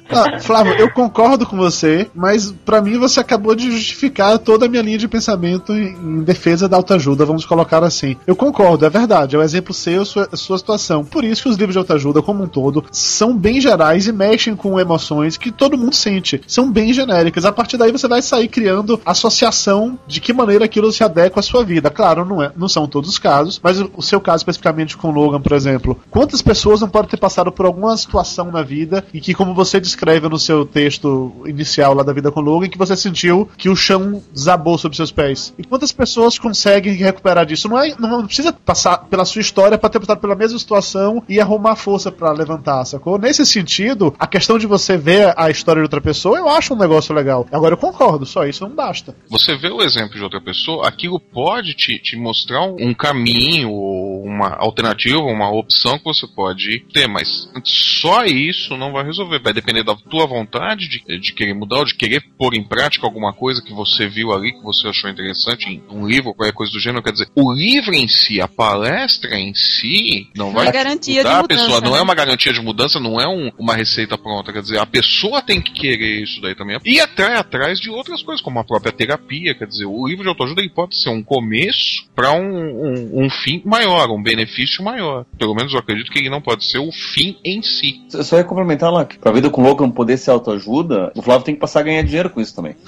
Ah, 0.09 0.39
Flávio, 0.39 0.75
eu 0.75 0.91
concordo 0.93 1.47
com 1.47 1.57
você, 1.57 2.09
mas 2.15 2.53
pra 2.65 2.81
mim 2.81 2.99
você 2.99 3.21
acabou 3.21 3.55
de 3.55 3.71
justificar 3.71 4.39
toda 4.39 4.67
a 4.67 4.69
minha 4.69 4.83
linha 4.83 4.99
de 4.99 5.09
pensamento 5.09 5.73
em, 5.73 5.95
em 5.95 6.23
defesa 6.23 6.69
da 6.69 6.77
autoajuda, 6.77 7.25
vamos 7.25 7.45
colocar 7.45 7.83
assim. 7.83 8.17
Eu 8.27 8.37
concordo, 8.37 8.85
é 8.85 8.91
verdade, 8.91 9.35
é 9.35 9.39
o 9.39 9.43
exemplo 9.43 9.75
seu, 9.75 10.05
sua, 10.05 10.29
sua 10.35 10.59
situação. 10.59 11.05
Por 11.05 11.25
isso 11.25 11.43
que 11.43 11.49
os 11.49 11.57
livros 11.57 11.75
de 11.75 11.79
autoajuda, 11.79 12.23
como 12.23 12.36
um 12.45 12.49
todo, 12.49 12.85
são 12.91 13.37
bem 13.37 13.61
gerais 13.61 14.07
e 14.07 14.13
mexem 14.13 14.57
com 14.57 14.79
emoções 14.79 15.37
que 15.37 15.51
todo 15.51 15.79
mundo 15.79 15.95
sente. 15.95 16.41
São 16.47 16.71
bem 16.71 16.93
genéricas. 16.93 17.45
A 17.45 17.53
partir 17.53 17.77
daí 17.77 17.93
você 17.93 18.09
vai 18.09 18.23
sair 18.23 18.49
criando 18.49 19.01
associação 19.05 19.99
de 20.07 20.21
que 20.21 20.33
maneira 20.33 20.65
aquilo 20.65 20.93
se 20.93 21.05
adequa 21.05 21.41
à 21.41 21.43
sua 21.43 21.65
vida. 21.65 21.91
Claro, 21.91 22.25
não, 22.25 22.43
é, 22.43 22.53
não 22.57 22.69
são 22.69 22.87
todos 22.87 23.11
os 23.11 23.19
casos, 23.19 23.61
mas 23.63 23.81
o, 23.81 24.03
seu 24.03 24.21
caso 24.21 24.39
especificamente 24.39 24.97
com 24.97 25.11
Logan, 25.11 25.41
por 25.41 25.53
exemplo. 25.53 25.99
Quantas 26.11 26.43
pessoas 26.43 26.81
não 26.81 26.89
podem 26.89 27.11
ter 27.11 27.17
passado 27.17 27.51
por 27.51 27.67
alguma 27.67 27.97
situação 27.97 28.51
na 28.51 28.63
vida 28.63 29.05
e 29.13 29.21
que, 29.21 29.35
como 29.35 29.55
você 29.55 29.81
descreve 29.81 30.29
no 30.29 30.39
seu 30.39 30.65
texto 30.65 31.33
inicial 31.47 31.95
lá 31.95 32.03
da 32.03 32.13
vida 32.13 32.31
com 32.31 32.41
Logan, 32.41 32.69
que 32.69 32.79
você 32.79 32.97
sentiu 32.97 33.49
que 33.57 33.69
o 33.69 33.77
chão 33.77 34.23
desabou 34.33 34.79
sob 34.79 34.95
seus 34.95 35.13
pés? 35.13 35.53
E 35.59 35.65
quantas 35.65 35.93
pessoas 35.93 36.39
conseguem 36.39 36.95
recuperar 36.95 37.47
disso? 37.47 37.69
Não, 37.69 37.79
é, 37.79 37.95
não 37.99 38.27
precisa 38.27 38.53
passar 38.53 38.99
pela 38.99 39.25
sua 39.25 39.41
história 39.41 39.79
para 39.79 39.91
ter 39.91 40.01
passado 40.01 40.21
pela 40.21 40.35
mesma 40.35 40.59
situação 40.59 41.23
e 41.29 41.41
arrumar 41.41 41.77
força 41.77 42.11
para 42.11 42.26
levantar, 42.33 42.85
sacou? 42.85 43.19
Nesse 43.19 43.45
sentido, 43.45 44.15
a 44.19 44.27
questão 44.27 44.59
de 44.59 44.67
você 44.67 44.97
ver 44.97 45.35
a 45.37 45.51
história 45.51 45.81
de 45.81 45.85
outra 45.85 46.01
pessoa, 46.01 46.39
eu 46.39 46.49
acho 46.49 46.75
um 46.75 46.79
negócio 46.79 47.15
legal. 47.15 47.47
Agora 47.53 47.75
eu 47.75 47.79
concordo, 47.79 48.27
só 48.27 48.45
isso 48.45 48.67
não 48.67 48.75
basta. 48.75 49.15
Você 49.29 49.57
vê 49.57 49.69
o 49.69 49.83
exemplo 49.83 50.17
de 50.17 50.23
outra 50.23 50.41
pessoa, 50.41 50.87
aquilo 50.89 51.21
pode 51.21 51.75
te, 51.75 51.99
te 51.99 52.17
mostrar 52.17 52.63
um, 52.63 52.95
caminho, 52.95 53.71
ou 53.71 54.25
uma 54.25 54.57
alternativa, 54.57 55.19
uma 55.19 55.51
opção 55.51 55.99
que 55.99 56.05
você 56.05 56.27
pode 56.27 56.81
ter, 56.93 57.07
mas 57.07 57.49
só 57.65 58.25
isso 58.25 58.77
não 58.77 58.93
vai 58.93 59.05
resolver. 59.05 59.41
Vai 59.41 59.53
depender 59.53 59.83
da 59.83 59.95
tua 59.95 60.27
vontade 60.27 60.89
de, 60.89 61.19
de 61.19 61.33
querer 61.33 61.55
mudar, 61.55 61.79
ou 61.79 61.85
de 61.85 61.95
querer 61.95 62.23
pôr 62.39 62.55
em 62.55 62.65
prática 62.65 63.07
alguma 63.07 63.33
coisa 63.33 63.63
que 63.63 63.73
você 63.73 64.09
viu 64.09 64.33
ali, 64.33 64.53
que 64.53 64.63
você 64.63 64.89
achou 64.89 65.11
interessante 65.11 65.69
em 65.69 65.83
um 65.91 66.07
livro, 66.07 66.29
ou 66.29 66.35
qualquer 66.35 66.53
coisa 66.53 66.73
do 66.73 66.81
gênero. 66.81 67.03
Quer 67.03 67.13
dizer, 67.13 67.29
o 67.35 67.53
livro 67.53 67.95
em 67.95 68.09
si, 68.09 68.41
a 68.41 68.49
palestra 68.49 69.39
em 69.39 69.55
si, 69.55 70.29
não 70.35 70.53
vai 70.53 70.67
Uma 70.67 70.73
garantia 70.73 71.23
de 71.23 71.29
mudar 71.29 71.39
a 71.39 71.43
mudança, 71.43 71.63
pessoa. 71.63 71.81
Não 71.81 71.93
né? 71.93 71.99
é 71.99 72.03
uma 72.03 72.15
garantia 72.17 72.53
de 72.53 72.61
mudança, 72.61 72.99
não 72.99 73.21
é 73.21 73.29
um- 73.29 73.53
uma 73.59 73.75
receita 73.77 74.19
pronta. 74.19 74.53
Quer 74.53 74.63
dizer, 74.63 74.79
a 74.79 74.87
pessoa 74.87 75.41
tem 75.41 75.61
que 75.61 75.73
querer 75.73 76.23
isso 76.25 76.41
daí 76.41 76.55
também. 76.57 76.79
E 76.85 76.99
até 77.01 77.37
atrás 77.37 77.79
de 77.79 77.91
outras 77.91 78.23
coisas, 78.23 78.43
como 78.43 78.59
a 78.59 78.65
própria 78.65 78.91
terapia. 78.93 79.55
Quer 79.55 79.67
dizer, 79.67 79.85
o 79.87 80.07
livro 80.09 80.25
de 80.25 80.29
autoajuda 80.29 80.61
ele 80.61 80.71
pode 80.71 81.01
ser 81.01 81.11
um 81.11 81.23
começo 81.23 82.05
para 82.15 82.33
um, 82.33 82.43
um, 82.43 83.25
um 83.27 83.31
fim 83.31 83.63
maior, 83.65 84.11
um 84.11 84.23
benefício 84.23 84.83
maior. 84.83 85.25
Pelo 85.39 85.55
menos 85.55 85.73
eu 85.73 85.79
acredito 85.79 86.11
que 86.11 86.19
ele 86.19 86.31
não 86.31 86.41
pode 86.41 86.65
ser 86.65 86.79
o 86.79 86.91
fim 86.91 87.37
em 87.45 87.63
si. 87.63 88.01
Eu 88.13 88.25
só 88.25 88.39
ia 88.39 88.45
complementar 88.45 88.91
lá, 88.91 89.05
que 89.05 89.19
pra 89.19 89.31
vida 89.33 89.51
com 89.51 89.63
o 89.63 89.65
Logan 89.65 89.91
poder 89.91 90.17
ser 90.17 90.31
autoajuda, 90.31 91.13
o 91.15 91.23
Flávio 91.23 91.45
tem 91.45 91.55
que 91.55 91.61
passar 91.61 91.81
a 91.81 91.85
ganhar 91.85 92.03
dinheiro 92.03 92.31
com 92.31 92.41
isso 92.41 92.55
também. 92.57 92.75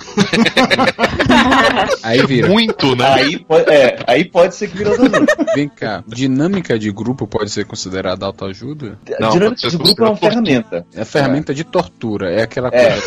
Aí 2.02 2.24
vira. 2.26 2.48
Muito, 2.48 2.96
né? 2.96 3.06
Aí, 3.06 3.38
po- 3.38 3.56
é, 3.58 3.98
aí 4.06 4.24
pode 4.24 4.54
ser 4.54 4.68
que 4.68 4.76
vira 4.78 4.90
autoajuda. 4.90 5.26
Vem 5.54 5.68
cá, 5.68 6.02
dinâmica 6.06 6.78
de 6.78 6.90
grupo 6.90 7.26
pode 7.26 7.50
ser 7.50 7.64
considerada 7.66 8.24
autoajuda? 8.26 8.98
Não, 9.20 9.30
Dinâmica 9.30 9.68
de 9.68 9.76
grupo 9.76 10.04
é 10.04 10.06
uma 10.08 10.16
ferramenta. 10.16 10.86
É 10.94 11.04
ferramenta 11.04 11.54
de 11.54 11.64
tortura. 11.64 12.30
É 12.32 12.42
aquela 12.42 12.68
É. 12.72 12.90
coisa 12.90 13.02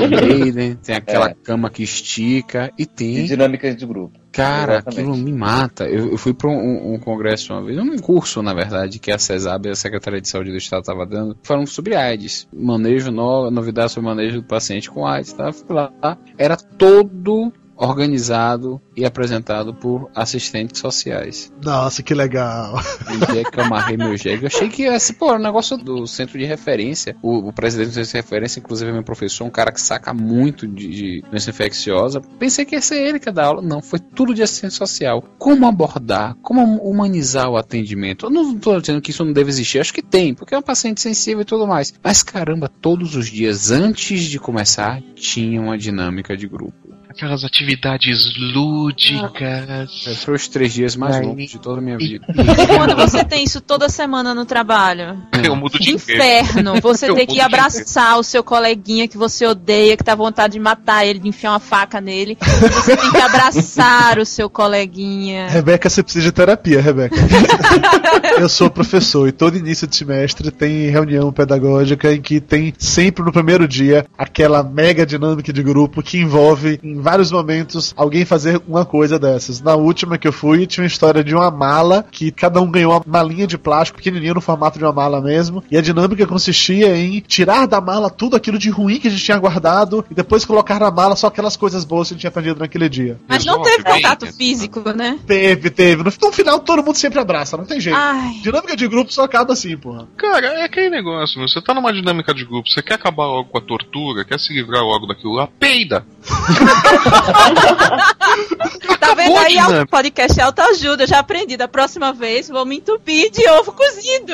com 0.00 0.26
Maiden, 0.26 0.74
tem 0.76 0.96
aquela 0.96 1.30
É. 1.30 1.34
cama 1.42 1.70
que 1.70 1.82
estica 1.82 2.72
e 2.78 2.82
E 2.82 2.86
tem. 2.86 3.24
dinâmica 3.24 3.74
de 3.74 3.86
grupo. 3.86 4.18
Cara, 4.32 4.74
Exatamente. 4.74 5.00
aquilo 5.00 5.16
me 5.16 5.32
mata. 5.32 5.84
Eu, 5.84 6.10
eu 6.12 6.18
fui 6.18 6.34
para 6.34 6.50
um, 6.50 6.94
um 6.94 6.98
congresso 6.98 7.52
uma 7.54 7.64
vez, 7.64 7.78
um 7.78 7.96
curso, 7.98 8.42
na 8.42 8.52
verdade, 8.52 8.98
que 8.98 9.10
a 9.10 9.18
CESAB, 9.18 9.70
a 9.70 9.74
Secretaria 9.74 10.20
de 10.20 10.28
Saúde 10.28 10.50
do 10.50 10.58
Estado, 10.58 10.80
estava 10.80 11.06
dando, 11.06 11.36
falando 11.42 11.66
sobre 11.68 11.94
AIDS. 11.96 12.46
Manejo, 12.52 13.10
no, 13.10 13.50
novidade 13.50 13.92
sobre 13.92 14.08
manejo 14.10 14.42
do 14.42 14.46
paciente 14.46 14.90
com 14.90 15.06
AIDS, 15.06 15.32
tá? 15.32 15.50
Fui 15.52 15.74
lá. 15.74 15.90
Era 16.36 16.56
todo 16.56 17.50
organizado 17.76 18.80
e 18.96 19.04
apresentado 19.04 19.74
por 19.74 20.10
assistentes 20.14 20.80
sociais. 20.80 21.52
Nossa, 21.62 22.02
que 22.02 22.14
legal. 22.14 22.74
O 22.76 23.32
dia 23.32 23.44
que 23.44 23.58
eu 23.58 23.64
amarrei 23.64 23.96
meu 23.96 24.16
jegue, 24.16 24.44
eu 24.44 24.46
achei 24.46 24.68
que 24.68 24.98
ser, 24.98 25.14
pô, 25.14 25.34
o 25.34 25.38
negócio 25.38 25.76
do 25.76 26.06
centro 26.06 26.38
de 26.38 26.44
referência. 26.44 27.16
O, 27.22 27.48
o 27.48 27.52
presidente 27.52 27.88
do 27.88 27.94
centro 27.94 28.10
de 28.10 28.16
referência, 28.16 28.60
inclusive, 28.60 28.90
é 28.90 28.92
meu 28.92 29.02
professor, 29.02 29.44
um 29.44 29.50
cara 29.50 29.70
que 29.70 29.80
saca 29.80 30.14
muito 30.14 30.66
de, 30.66 30.88
de 30.88 31.24
doença 31.30 31.50
infecciosa. 31.50 32.20
Pensei 32.38 32.64
que 32.64 32.74
ia 32.74 32.80
ser 32.80 32.96
ele 32.96 33.18
que 33.18 33.28
ia 33.28 33.32
dar 33.32 33.46
aula. 33.46 33.62
Não, 33.62 33.82
foi 33.82 33.98
tudo 33.98 34.34
de 34.34 34.42
assistente 34.42 34.74
social. 34.74 35.22
Como 35.38 35.66
abordar, 35.66 36.34
como 36.42 36.62
humanizar 36.78 37.50
o 37.50 37.56
atendimento. 37.56 38.26
Eu 38.26 38.30
não 38.30 38.56
tô 38.58 38.80
dizendo 38.80 39.00
que 39.00 39.10
isso 39.10 39.24
não 39.24 39.32
deve 39.32 39.50
existir, 39.50 39.78
acho 39.78 39.92
que 39.92 40.02
tem, 40.02 40.34
porque 40.34 40.54
é 40.54 40.58
um 40.58 40.62
paciente 40.62 41.00
sensível 41.00 41.42
e 41.42 41.44
tudo 41.44 41.66
mais. 41.66 41.92
Mas 42.02 42.22
caramba, 42.22 42.68
todos 42.68 43.16
os 43.16 43.28
dias 43.28 43.70
antes 43.70 44.22
de 44.24 44.38
começar, 44.38 45.02
tinha 45.14 45.60
uma 45.60 45.76
dinâmica 45.76 46.36
de 46.36 46.48
grupo. 46.48 46.85
Aquelas 47.16 47.44
atividades 47.44 48.34
lúdicas. 48.36 50.06
É, 50.06 50.14
Foi 50.16 50.34
os 50.34 50.46
três 50.48 50.74
dias 50.74 50.94
mais 50.94 51.18
longos 51.18 51.50
de 51.50 51.58
toda 51.58 51.78
a 51.78 51.80
minha 51.80 51.96
vida. 51.96 52.26
E 52.36 52.66
quando 52.66 52.94
você 52.94 53.24
tem 53.24 53.42
isso 53.42 53.60
toda 53.60 53.88
semana 53.88 54.34
no 54.34 54.44
trabalho? 54.44 55.16
Eu 55.42 55.56
mudo 55.56 55.78
de 55.78 55.94
Inferno. 55.94 56.78
Você 56.80 57.08
mudo 57.08 57.26
que 57.26 57.40
abraçar 57.40 58.18
o 58.18 58.22
seu 58.22 58.44
coleguinha 58.44 59.08
que 59.08 59.16
você 59.16 59.46
odeia, 59.46 59.96
que 59.96 60.04
tá 60.04 60.14
vontade 60.14 60.54
de 60.54 60.60
matar 60.60 61.06
ele, 61.06 61.18
de 61.18 61.28
enfiar 61.28 61.52
uma 61.52 61.60
faca 61.60 62.00
nele. 62.00 62.36
Você 62.40 62.96
tem 62.96 63.10
que 63.10 63.20
abraçar 63.20 64.18
o 64.18 64.26
seu 64.26 64.50
coleguinha. 64.50 65.48
Rebeca, 65.48 65.88
você 65.88 66.02
precisa 66.02 66.24
de 66.24 66.32
terapia, 66.32 66.82
Rebeca. 66.82 67.16
eu 68.38 68.48
sou 68.48 68.68
professor 68.68 69.26
e 69.26 69.32
todo 69.32 69.56
início 69.56 69.86
de 69.86 69.96
semestre 69.96 70.50
tem 70.50 70.90
reunião 70.90 71.32
pedagógica 71.32 72.12
em 72.12 72.20
que 72.20 72.40
tem 72.40 72.74
sempre 72.78 73.24
no 73.24 73.32
primeiro 73.32 73.66
dia 73.66 74.04
aquela 74.18 74.62
mega 74.62 75.06
dinâmica 75.06 75.52
de 75.52 75.62
grupo 75.62 76.02
que 76.02 76.18
envolve 76.18 76.78
vários 77.06 77.30
momentos 77.30 77.94
alguém 77.96 78.24
fazer 78.24 78.60
uma 78.66 78.84
coisa 78.84 79.16
dessas. 79.16 79.60
Na 79.60 79.76
última 79.76 80.18
que 80.18 80.26
eu 80.26 80.32
fui, 80.32 80.66
tinha 80.66 80.82
uma 80.82 80.88
história 80.88 81.22
de 81.22 81.36
uma 81.36 81.52
mala 81.52 82.04
que 82.10 82.32
cada 82.32 82.60
um 82.60 82.68
ganhou 82.68 82.90
uma 82.90 83.02
malinha 83.06 83.46
de 83.46 83.56
plástico 83.56 83.98
pequenininha 83.98 84.34
no 84.34 84.40
formato 84.40 84.76
de 84.76 84.84
uma 84.84 84.92
mala 84.92 85.20
mesmo. 85.20 85.62
E 85.70 85.78
a 85.78 85.80
dinâmica 85.80 86.26
consistia 86.26 86.96
em 86.96 87.20
tirar 87.20 87.66
da 87.66 87.80
mala 87.80 88.10
tudo 88.10 88.34
aquilo 88.34 88.58
de 88.58 88.70
ruim 88.70 88.98
que 88.98 89.06
a 89.06 89.10
gente 89.12 89.22
tinha 89.22 89.38
guardado 89.38 90.04
e 90.10 90.14
depois 90.14 90.44
colocar 90.44 90.80
na 90.80 90.90
mala 90.90 91.14
só 91.14 91.28
aquelas 91.28 91.56
coisas 91.56 91.84
boas 91.84 92.08
que 92.08 92.14
a 92.14 92.16
gente 92.16 92.22
tinha 92.22 92.28
aprendido 92.28 92.58
naquele 92.58 92.88
dia. 92.88 93.20
Mas 93.28 93.44
não 93.44 93.62
teve 93.62 93.84
contato 93.84 94.26
físico, 94.32 94.80
né? 94.92 95.16
Teve, 95.28 95.70
teve. 95.70 96.02
No, 96.02 96.12
no 96.20 96.32
final 96.32 96.58
todo 96.58 96.82
mundo 96.82 96.96
sempre 96.96 97.20
abraça, 97.20 97.56
não 97.56 97.64
tem 97.64 97.80
jeito. 97.80 97.96
Ai. 97.96 98.40
Dinâmica 98.42 98.74
de 98.74 98.88
grupo 98.88 99.12
só 99.12 99.22
acaba 99.22 99.52
assim, 99.52 99.76
porra. 99.76 100.08
Cara, 100.16 100.44
é 100.48 100.64
aquele 100.64 100.90
negócio, 100.90 101.38
meu. 101.38 101.46
Você 101.46 101.62
tá 101.62 101.72
numa 101.72 101.92
dinâmica 101.92 102.34
de 102.34 102.44
grupo, 102.44 102.68
você 102.68 102.82
quer 102.82 102.94
acabar 102.94 103.26
logo 103.26 103.48
com 103.48 103.58
a 103.58 103.62
tortura, 103.62 104.24
quer 104.24 104.40
se 104.40 104.52
livrar 104.52 104.82
logo 104.82 105.06
daquilo 105.06 105.34
lá, 105.34 105.46
peida. 105.60 106.04
Tá 108.98 109.14
vendo 109.14 109.36
aí? 109.36 109.54
dinâmica. 109.54 109.82
O 109.82 109.88
podcast 109.88 110.40
é 110.40 110.42
autoajuda. 110.42 111.04
Eu 111.04 111.06
já 111.06 111.18
aprendi. 111.18 111.56
Da 111.56 111.68
próxima 111.68 112.12
vez, 112.12 112.48
vou 112.48 112.64
me 112.64 112.78
entupir 112.78 113.30
de 113.30 113.46
ovo 113.50 113.72
cozido. 113.72 114.32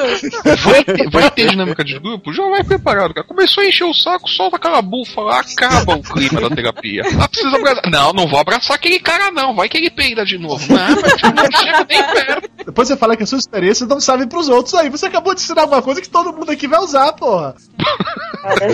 Vai 0.65 0.85
ter, 0.85 1.11
vai 1.11 1.31
ter 1.31 1.51
dinâmica 1.51 1.85
de 1.85 1.99
grupo? 1.99 2.33
Já 2.33 2.43
vai 2.49 2.65
preparado, 2.65 3.13
cara. 3.15 3.27
Começou 3.27 3.63
a 3.63 3.67
encher 3.67 3.85
o 3.85 3.95
saco, 3.95 4.29
solta 4.29 4.57
aquela 4.57 4.81
bufa 4.81 5.21
lá, 5.21 5.41
acaba 5.41 5.95
o 5.97 6.03
clima 6.03 6.41
da 6.41 6.51
terapia. 6.55 7.03
Ah, 7.21 7.29
precisa 7.29 7.57
abraçar. 7.57 7.91
Não, 7.91 8.13
não 8.13 8.27
vou 8.27 8.39
abraçar 8.41 8.77
aquele 8.77 8.99
cara, 8.99 9.31
não. 9.31 9.55
Vai 9.55 9.69
que 9.69 9.77
ele 9.77 9.91
peida 9.91 10.25
de 10.25 10.39
novo. 10.39 10.63
Não, 10.73 10.89
não 10.89 11.59
chega 11.59 11.87
nem 11.89 12.03
perto. 12.03 12.51
Depois 12.65 12.89
você 12.89 12.97
fala 12.97 13.17
que 13.17 13.25
as 13.25 13.29
suas 13.29 13.43
experiências 13.43 13.89
não 13.89 14.01
servem 14.01 14.27
pros 14.27 14.49
outros. 14.49 14.75
Aí 14.75 14.89
você 14.89 15.07
acabou 15.07 15.35
de 15.35 15.41
ensinar 15.41 15.63
alguma 15.63 15.83
coisa 15.83 16.01
que 16.01 16.09
todo 16.09 16.33
mundo 16.33 16.51
aqui 16.51 16.67
vai 16.67 16.81
usar, 16.81 17.13
porra. 17.13 17.55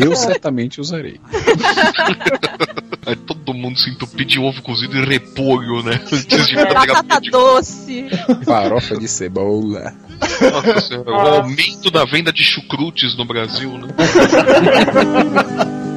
Eu 0.01 0.15
certamente 0.15 0.81
usarei. 0.81 1.21
Aí 3.07 3.17
todo 3.17 3.55
mundo 3.55 3.68
se 3.77 3.91
entupir 3.91 4.27
de 4.27 4.39
ovo 4.39 4.63
cozido 4.63 4.97
e 4.97 5.05
repolho, 5.05 5.83
né? 5.83 6.01
Antes 6.13 6.47
de 6.47 6.55
Batata 6.55 7.21
doce. 7.31 8.09
Farofa 8.45 8.97
de 8.97 9.09
cebola. 9.09 9.95
Nossa 10.41 10.81
senhora, 10.81 11.11
o 11.11 11.15
aumento 11.15 11.91
da 11.91 12.05
venda 12.05 12.33
de 12.33 12.43
chucrutes 12.43 13.17
no 13.17 13.25
Brasil, 13.25 13.79
né? 13.79 13.89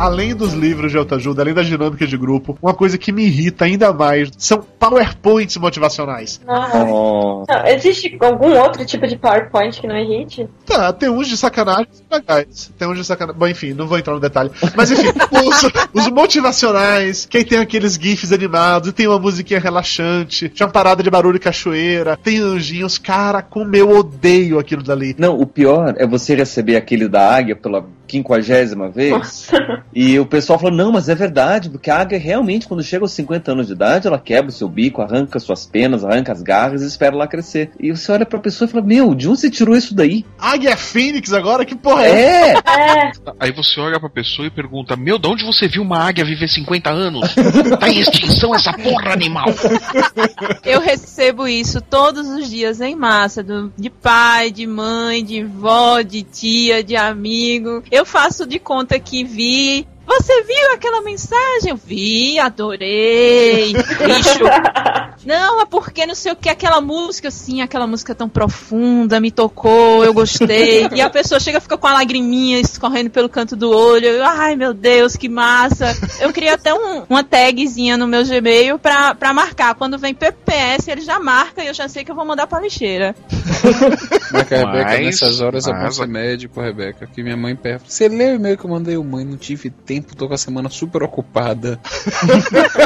Além 0.00 0.34
dos 0.34 0.54
livros 0.54 0.90
de 0.90 0.96
autoajuda, 0.96 1.42
além 1.42 1.52
da 1.52 1.62
dinâmica 1.62 2.06
de 2.06 2.16
grupo, 2.16 2.58
uma 2.62 2.72
coisa 2.72 2.96
que 2.96 3.12
me 3.12 3.26
irrita 3.26 3.66
ainda 3.66 3.92
mais 3.92 4.30
são 4.38 4.62
PowerPoints 4.78 5.58
motivacionais. 5.58 6.40
Oh. 6.48 7.44
Não, 7.46 7.66
existe 7.66 8.16
algum 8.18 8.58
outro 8.58 8.82
tipo 8.86 9.06
de 9.06 9.18
PowerPoint 9.18 9.78
que 9.78 9.86
não 9.86 9.94
irrite? 9.98 10.48
Tá, 10.64 10.90
tem 10.90 11.10
uns 11.10 11.28
de 11.28 11.36
sacanagem 11.36 11.88
legais. 12.10 12.72
Tem 12.78 12.88
uns 12.88 12.96
de 12.96 13.04
sacanagem. 13.04 13.38
Bom, 13.38 13.46
enfim, 13.46 13.74
não 13.74 13.86
vou 13.86 13.98
entrar 13.98 14.14
no 14.14 14.20
detalhe. 14.20 14.50
Mas 14.74 14.90
enfim, 14.90 15.08
os, 15.46 16.04
os 16.06 16.08
motivacionais, 16.10 17.26
que 17.26 17.36
aí 17.36 17.44
tem 17.44 17.58
aqueles 17.58 17.96
GIFs 17.96 18.32
animados, 18.32 18.88
e 18.88 18.92
tem 18.92 19.06
uma 19.06 19.18
musiquinha 19.18 19.60
relaxante, 19.60 20.48
tinha 20.48 20.66
uma 20.66 20.72
parada 20.72 21.02
de 21.02 21.10
barulho 21.10 21.36
e 21.36 21.40
cachoeira, 21.40 22.16
tem 22.16 22.38
anjinhos. 22.38 22.96
Cara, 22.96 23.42
como 23.42 23.76
eu 23.76 23.90
odeio 23.90 24.58
aquilo 24.58 24.82
dali. 24.82 25.14
Não, 25.18 25.38
o 25.38 25.46
pior 25.46 25.94
é 25.98 26.06
você 26.06 26.34
receber 26.34 26.76
aquele 26.76 27.06
da 27.06 27.34
águia 27.34 27.54
pela 27.54 27.84
quinquagésima 28.10 28.88
vez. 28.90 29.48
E 29.94 30.18
o 30.18 30.26
pessoal 30.26 30.58
falou: 30.58 30.76
não, 30.76 30.92
mas 30.92 31.08
é 31.08 31.14
verdade, 31.14 31.70
porque 31.70 31.90
a 31.90 31.98
águia 31.98 32.18
realmente, 32.18 32.66
quando 32.66 32.82
chega 32.82 33.04
aos 33.04 33.12
50 33.12 33.52
anos 33.52 33.66
de 33.68 33.72
idade, 33.72 34.06
ela 34.06 34.18
quebra 34.18 34.50
o 34.50 34.52
seu 34.52 34.68
bico, 34.68 35.00
arranca 35.02 35.38
suas 35.38 35.64
penas, 35.66 36.04
arranca 36.04 36.32
as 36.32 36.42
garras 36.42 36.82
e 36.82 36.86
espera 36.86 37.16
lá 37.16 37.26
crescer. 37.26 37.70
E 37.80 37.90
você 37.90 38.10
olha 38.12 38.26
pra 38.26 38.38
pessoa 38.38 38.68
e 38.68 38.70
fala: 38.72 38.84
meu, 38.84 39.14
de 39.14 39.28
onde 39.28 39.40
você 39.40 39.50
tirou 39.50 39.76
isso 39.76 39.94
daí? 39.94 40.24
Águia 40.38 40.76
Fênix 40.76 41.32
agora? 41.32 41.64
Que 41.64 41.74
porra 41.74 42.04
é? 42.06 42.52
É! 42.54 43.12
Aí 43.38 43.52
você 43.52 43.80
olha 43.80 43.98
pra 44.00 44.08
pessoa 44.10 44.46
e 44.46 44.50
pergunta: 44.50 44.96
Meu, 44.96 45.18
de 45.18 45.28
onde 45.28 45.44
você 45.44 45.68
viu 45.68 45.82
uma 45.82 45.98
águia 45.98 46.24
viver 46.24 46.48
50 46.48 46.90
anos? 46.90 47.34
Tá 47.78 47.88
em 47.88 48.00
extinção 48.00 48.54
essa 48.54 48.72
porra, 48.72 49.12
animal! 49.12 49.46
Eu 50.64 50.80
recebo 50.80 51.46
isso 51.48 51.80
todos 51.80 52.26
os 52.28 52.48
dias 52.48 52.80
em 52.80 52.94
massa, 52.94 53.42
do- 53.42 53.72
de 53.76 53.90
pai, 53.90 54.50
de 54.50 54.66
mãe, 54.66 55.24
de 55.24 55.42
vó, 55.44 56.00
de 56.00 56.22
tia, 56.22 56.82
de 56.82 56.96
amigo. 56.96 57.82
Eu 57.90 57.99
faço 58.04 58.46
de 58.46 58.58
conta 58.58 58.98
que 58.98 59.24
vi. 59.24 59.86
Você 60.18 60.42
viu 60.42 60.72
aquela 60.74 61.02
mensagem? 61.02 61.70
Eu 61.70 61.76
vi, 61.76 62.38
adorei. 62.38 63.72
Bicho. 63.72 64.40
Não, 65.24 65.60
é 65.60 65.66
porque 65.66 66.06
não 66.06 66.14
sei 66.14 66.32
o 66.32 66.36
que, 66.36 66.48
aquela 66.48 66.80
música, 66.80 67.28
assim, 67.28 67.60
aquela 67.60 67.86
música 67.86 68.14
tão 68.14 68.26
profunda, 68.26 69.20
me 69.20 69.30
tocou, 69.30 70.02
eu 70.02 70.14
gostei. 70.14 70.88
E 70.94 71.00
a 71.02 71.10
pessoa 71.10 71.38
chega 71.38 71.58
e 71.58 71.60
fica 71.60 71.76
com 71.76 71.86
a 71.86 71.92
lagriminha 71.92 72.58
escorrendo 72.58 73.10
pelo 73.10 73.28
canto 73.28 73.54
do 73.54 73.70
olho. 73.70 74.06
Eu, 74.06 74.24
Ai, 74.24 74.56
meu 74.56 74.72
Deus, 74.72 75.16
que 75.16 75.28
massa. 75.28 75.94
Eu 76.20 76.32
queria 76.32 76.54
até 76.54 76.72
um- 76.72 77.02
uma 77.06 77.22
tagzinha 77.22 77.98
no 77.98 78.06
meu 78.08 78.24
Gmail 78.24 78.78
pra, 78.78 79.14
pra 79.14 79.34
marcar. 79.34 79.74
Quando 79.74 79.98
vem 79.98 80.14
PPS, 80.14 80.88
ele 80.90 81.02
já 81.02 81.18
marca 81.20 81.62
e 81.62 81.66
eu 81.66 81.74
já 81.74 81.86
sei 81.86 82.02
que 82.02 82.10
eu 82.10 82.14
vou 82.16 82.24
mandar 82.24 82.46
pra 82.46 82.58
lixeira. 82.60 83.14
Rebeca, 84.32 84.66
Mas- 84.66 85.00
nessas 85.04 85.40
horas 85.42 85.66
é 85.66 85.72
bom 85.72 85.80
mas- 85.80 85.96
ser 85.96 86.08
médico, 86.08 86.60
Rebeca. 86.62 87.06
Que 87.06 87.22
minha 87.22 87.36
mãe 87.36 87.54
pergunta. 87.54 87.84
Você 87.90 88.08
leu 88.08 88.32
o 88.32 88.36
e-mail 88.36 88.56
que 88.56 88.64
eu 88.64 88.70
mandei? 88.70 88.96
Eu, 88.96 89.04
mãe, 89.04 89.22
não 89.24 89.36
tive 89.36 89.68
tempo, 89.68 89.99
tô 90.02 90.28
com 90.28 90.34
a 90.34 90.38
semana 90.38 90.68
super 90.68 91.02
ocupada. 91.02 91.80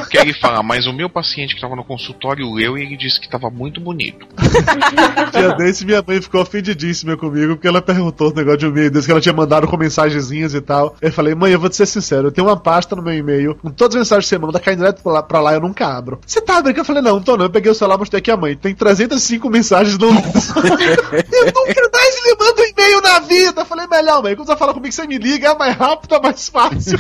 Porque 0.01 0.19
ele 0.19 0.35
fala, 0.35 0.63
mas 0.63 0.87
o 0.87 0.93
meu 0.93 1.09
paciente 1.09 1.55
que 1.55 1.61
tava 1.61 1.77
no 1.77 1.85
consultório 1.85 2.53
leu 2.53 2.77
e 2.79 2.83
ele 2.83 2.97
disse 2.97 3.21
que 3.21 3.29
tava 3.29 3.51
muito 3.51 3.81
bonito. 3.81 4.27
Dia 5.33 5.55
desse, 5.55 5.85
minha 5.85 6.03
mãe 6.07 6.21
ficou 6.21 6.41
ofendidíssima 6.41 7.17
comigo, 7.17 7.55
porque 7.55 7.69
ela 7.69 7.83
perguntou 7.83 8.31
o 8.31 8.35
negócio 8.35 8.59
de 8.59 8.67
e-mail 8.67 8.91
desse 8.91 9.07
que 9.07 9.13
ela 9.13 9.21
tinha 9.21 9.35
mandado 9.35 9.67
com 9.67 9.77
mensagenzinhas 9.77 10.55
e 10.55 10.61
tal. 10.61 10.97
Eu 11.01 11.13
falei, 11.13 11.35
mãe, 11.35 11.53
eu 11.53 11.61
vou 11.61 11.69
te 11.69 11.77
ser 11.77 11.87
sincero, 11.87 12.29
eu 12.29 12.33
tenho 12.33 12.47
uma 12.47 12.57
pasta 12.57 12.97
no 12.97 13.03
meu 13.03 13.15
e-mail, 13.15 13.55
com 13.55 13.71
todas 13.71 13.97
as 13.97 14.01
mensagens 14.01 14.25
que 14.25 14.29
você 14.31 14.39
manda, 14.39 14.61
cai 14.61 14.77
direto 14.77 15.03
pra 15.03 15.13
lá, 15.13 15.23
pra 15.23 15.41
lá 15.41 15.55
eu 15.55 15.61
nunca 15.61 15.87
abro. 15.87 16.21
Você 16.27 16.41
tá 16.41 16.61
brincando? 16.61 16.81
Eu 16.81 16.85
falei, 16.85 17.03
não, 17.03 17.15
não 17.15 17.23
tô 17.23 17.37
não. 17.37 17.47
Eu 17.47 17.51
peguei 17.51 17.71
o 17.71 17.75
celular, 17.75 17.99
mostrei 17.99 18.19
aqui 18.19 18.31
a 18.31 18.37
mãe. 18.37 18.57
Tem 18.57 18.75
305 18.75 19.49
mensagens 19.51 19.99
no. 19.99 20.09
eu 20.09 21.53
nunca 21.55 21.91
mais 22.05 22.25
lhe 22.25 22.37
mando 22.39 22.63
e-mail 22.65 23.01
na 23.01 23.19
vida. 23.21 23.63
Eu 23.63 23.67
falei, 23.67 23.87
melhor, 23.87 24.23
mãe, 24.23 24.37
quando 24.37 24.47
você 24.49 24.57
fala 24.57 24.75
comigo, 24.75 24.93
você 24.93 25.07
me 25.07 25.17
liga, 25.19 25.49
é 25.49 25.59
mais 25.59 25.77
rápido, 25.77 26.15
é 26.15 26.21
mais 26.21 26.49
fácil. 26.49 26.99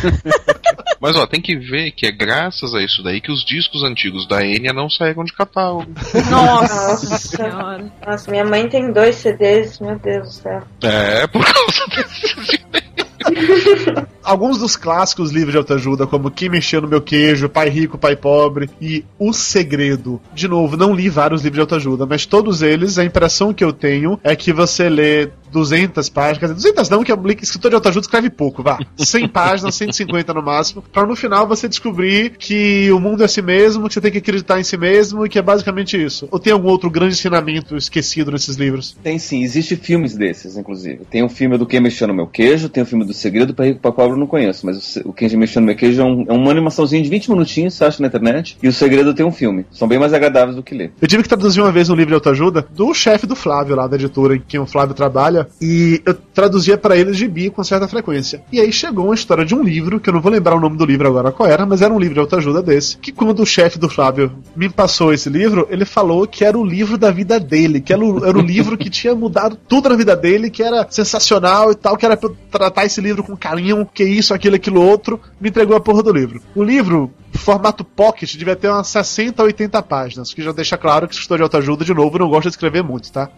Mas 1.00 1.16
ó, 1.16 1.26
tem 1.26 1.40
que 1.40 1.56
ver 1.56 1.90
que 1.90 2.06
é 2.06 2.12
graças 2.12 2.74
a 2.74 2.82
isso 2.82 3.02
daí 3.02 3.20
que 3.20 3.30
os 3.30 3.44
discos 3.44 3.82
antigos 3.82 4.26
da 4.26 4.42
Enya 4.44 4.72
não 4.72 4.88
saíram 4.88 5.24
de 5.24 5.34
catálogo. 5.34 5.86
Nossa 6.30 7.18
senhora. 7.18 7.92
Nossa, 8.06 8.30
minha 8.30 8.44
mãe 8.44 8.68
tem 8.68 8.90
dois 8.90 9.16
CDs, 9.16 9.78
meu 9.80 9.98
Deus 9.98 10.28
do 10.28 10.32
céu. 10.32 10.62
É, 10.82 11.26
por 11.26 11.44
causa 11.44 11.86
desses. 11.94 12.64
Alguns 14.24 14.58
dos 14.58 14.74
clássicos 14.74 15.30
livros 15.30 15.52
de 15.52 15.58
autoajuda, 15.58 16.06
como 16.06 16.30
Quem 16.30 16.48
Mexeu 16.48 16.80
no 16.80 16.88
Meu 16.88 17.02
Queijo, 17.02 17.48
Pai 17.48 17.68
Rico, 17.68 17.98
Pai 17.98 18.16
Pobre 18.16 18.70
e 18.80 19.04
O 19.18 19.32
Segredo. 19.32 20.20
De 20.32 20.48
novo, 20.48 20.76
não 20.76 20.94
li 20.94 21.10
vários 21.10 21.42
livros 21.42 21.56
de 21.56 21.60
autoajuda, 21.60 22.06
mas 22.06 22.24
todos 22.24 22.62
eles, 22.62 22.98
a 22.98 23.04
impressão 23.04 23.52
que 23.52 23.62
eu 23.62 23.72
tenho 23.72 24.18
é 24.24 24.34
que 24.34 24.52
você 24.52 24.88
lê 24.88 25.28
200 25.54 26.08
páginas, 26.08 26.38
quer 26.38 26.46
dizer, 26.46 26.72
200 26.72 26.88
não, 26.90 27.04
que 27.04 27.12
o 27.12 27.30
escritor 27.40 27.70
de 27.70 27.76
autoajuda 27.76 28.04
escreve 28.04 28.28
pouco, 28.28 28.60
vá. 28.60 28.78
100 28.98 29.28
páginas, 29.28 29.76
150 29.76 30.34
no 30.34 30.42
máximo, 30.42 30.82
pra 30.92 31.06
no 31.06 31.14
final 31.14 31.46
você 31.46 31.68
descobrir 31.68 32.30
que 32.30 32.90
o 32.90 32.98
mundo 32.98 33.22
é 33.22 33.28
si 33.28 33.40
mesmo, 33.40 33.86
que 33.86 33.94
você 33.94 34.00
tem 34.00 34.10
que 34.10 34.18
acreditar 34.18 34.58
em 34.58 34.64
si 34.64 34.76
mesmo 34.76 35.24
e 35.24 35.28
que 35.28 35.38
é 35.38 35.42
basicamente 35.42 36.02
isso. 36.02 36.26
Ou 36.30 36.40
tem 36.40 36.52
algum 36.52 36.68
outro 36.68 36.90
grande 36.90 37.14
ensinamento 37.14 37.76
esquecido 37.76 38.32
nesses 38.32 38.56
livros? 38.56 38.96
Tem 39.02 39.18
sim, 39.18 39.44
existe 39.44 39.76
filmes 39.76 40.16
desses, 40.16 40.56
inclusive. 40.56 41.04
Tem 41.08 41.22
um 41.22 41.28
filme 41.28 41.56
do 41.56 41.66
Quem 41.66 41.80
Mexeu 41.80 42.08
no 42.08 42.14
Meu 42.14 42.26
Queijo, 42.26 42.68
tem 42.68 42.82
o 42.82 42.86
um 42.86 42.88
filme 42.88 43.04
do 43.04 43.14
Segredo 43.14 43.54
para 43.54 43.66
Rico 43.66 43.80
para 43.80 43.92
Pobre 43.92 44.14
eu 44.14 44.18
não 44.18 44.26
conheço, 44.26 44.66
mas 44.66 44.96
o 45.04 45.12
Quem 45.12 45.28
Mexeu 45.36 45.60
no 45.60 45.66
Meu 45.66 45.76
Queijo 45.76 46.02
é, 46.02 46.04
um, 46.04 46.24
é 46.28 46.32
uma 46.32 46.50
animaçãozinha 46.50 47.02
de 47.02 47.08
20 47.08 47.30
minutinhos, 47.30 47.74
você 47.74 47.84
acha 47.84 48.02
na 48.02 48.08
internet, 48.08 48.58
e 48.60 48.66
o 48.66 48.72
Segredo 48.72 49.14
tem 49.14 49.24
um 49.24 49.32
filme. 49.32 49.64
São 49.70 49.86
bem 49.86 49.98
mais 49.98 50.12
agradáveis 50.12 50.56
do 50.56 50.62
que 50.62 50.74
ler. 50.74 50.92
Eu 51.00 51.06
tive 51.06 51.22
que 51.22 51.28
traduzir 51.28 51.60
uma 51.60 51.70
vez 51.70 51.88
um 51.88 51.94
livro 51.94 52.10
de 52.10 52.14
autoajuda 52.14 52.66
do 52.74 52.92
chefe 52.92 53.26
do 53.26 53.36
Flávio 53.36 53.76
lá 53.76 53.86
da 53.86 53.96
editora 53.96 54.36
em 54.36 54.40
que 54.40 54.58
o 54.58 54.66
Flávio 54.66 54.94
trabalha, 54.94 55.43
e 55.60 56.02
eu 56.04 56.14
traduzia 56.14 56.76
para 56.76 56.96
ele 56.96 57.12
gibi 57.12 57.50
com 57.50 57.62
certa 57.62 57.88
frequência. 57.88 58.42
E 58.52 58.60
aí 58.60 58.72
chegou 58.72 59.06
uma 59.06 59.14
história 59.14 59.44
de 59.44 59.54
um 59.54 59.62
livro, 59.62 60.00
que 60.00 60.08
eu 60.08 60.14
não 60.14 60.20
vou 60.20 60.32
lembrar 60.32 60.56
o 60.56 60.60
nome 60.60 60.76
do 60.76 60.84
livro 60.84 61.06
agora 61.06 61.32
qual 61.32 61.48
era, 61.48 61.66
mas 61.66 61.82
era 61.82 61.92
um 61.92 61.98
livro 61.98 62.14
de 62.14 62.20
autoajuda 62.20 62.62
desse, 62.62 62.96
que 62.98 63.12
quando 63.12 63.42
o 63.42 63.46
chefe 63.46 63.78
do 63.78 63.88
Flávio 63.88 64.32
me 64.56 64.68
passou 64.68 65.12
esse 65.12 65.28
livro, 65.28 65.66
ele 65.70 65.84
falou 65.84 66.26
que 66.26 66.44
era 66.44 66.58
o 66.58 66.64
livro 66.64 66.96
da 66.96 67.10
vida 67.10 67.38
dele, 67.38 67.80
que 67.80 67.92
era 67.92 68.04
o, 68.04 68.24
era 68.24 68.38
o 68.38 68.42
livro 68.42 68.76
que 68.76 68.90
tinha 68.90 69.14
mudado 69.14 69.58
tudo 69.68 69.88
na 69.88 69.96
vida 69.96 70.16
dele, 70.16 70.50
que 70.50 70.62
era 70.62 70.86
sensacional 70.90 71.70
e 71.70 71.74
tal, 71.74 71.96
que 71.96 72.06
era 72.06 72.16
pra 72.16 72.28
eu 72.28 72.36
tratar 72.50 72.84
esse 72.84 73.00
livro 73.00 73.22
com 73.22 73.36
carinho, 73.36 73.86
que 73.92 74.04
isso, 74.04 74.34
aquilo, 74.34 74.56
aquilo 74.56 74.80
outro, 74.80 75.20
me 75.40 75.48
entregou 75.48 75.76
a 75.76 75.80
porra 75.80 76.02
do 76.02 76.12
livro. 76.12 76.40
O 76.54 76.62
livro, 76.62 77.10
formato 77.32 77.84
pocket, 77.84 78.34
devia 78.36 78.56
ter 78.56 78.68
umas 78.68 78.88
60 78.88 79.42
a 79.42 79.44
80 79.44 79.82
páginas, 79.82 80.32
que 80.32 80.42
já 80.42 80.52
deixa 80.52 80.76
claro 80.76 81.08
que 81.08 81.14
estou 81.14 81.36
de 81.36 81.42
autoajuda, 81.42 81.84
de 81.84 81.94
novo, 81.94 82.18
não 82.18 82.28
gosta 82.28 82.48
de 82.48 82.54
escrever 82.54 82.82
muito, 82.82 83.10
tá? 83.12 83.28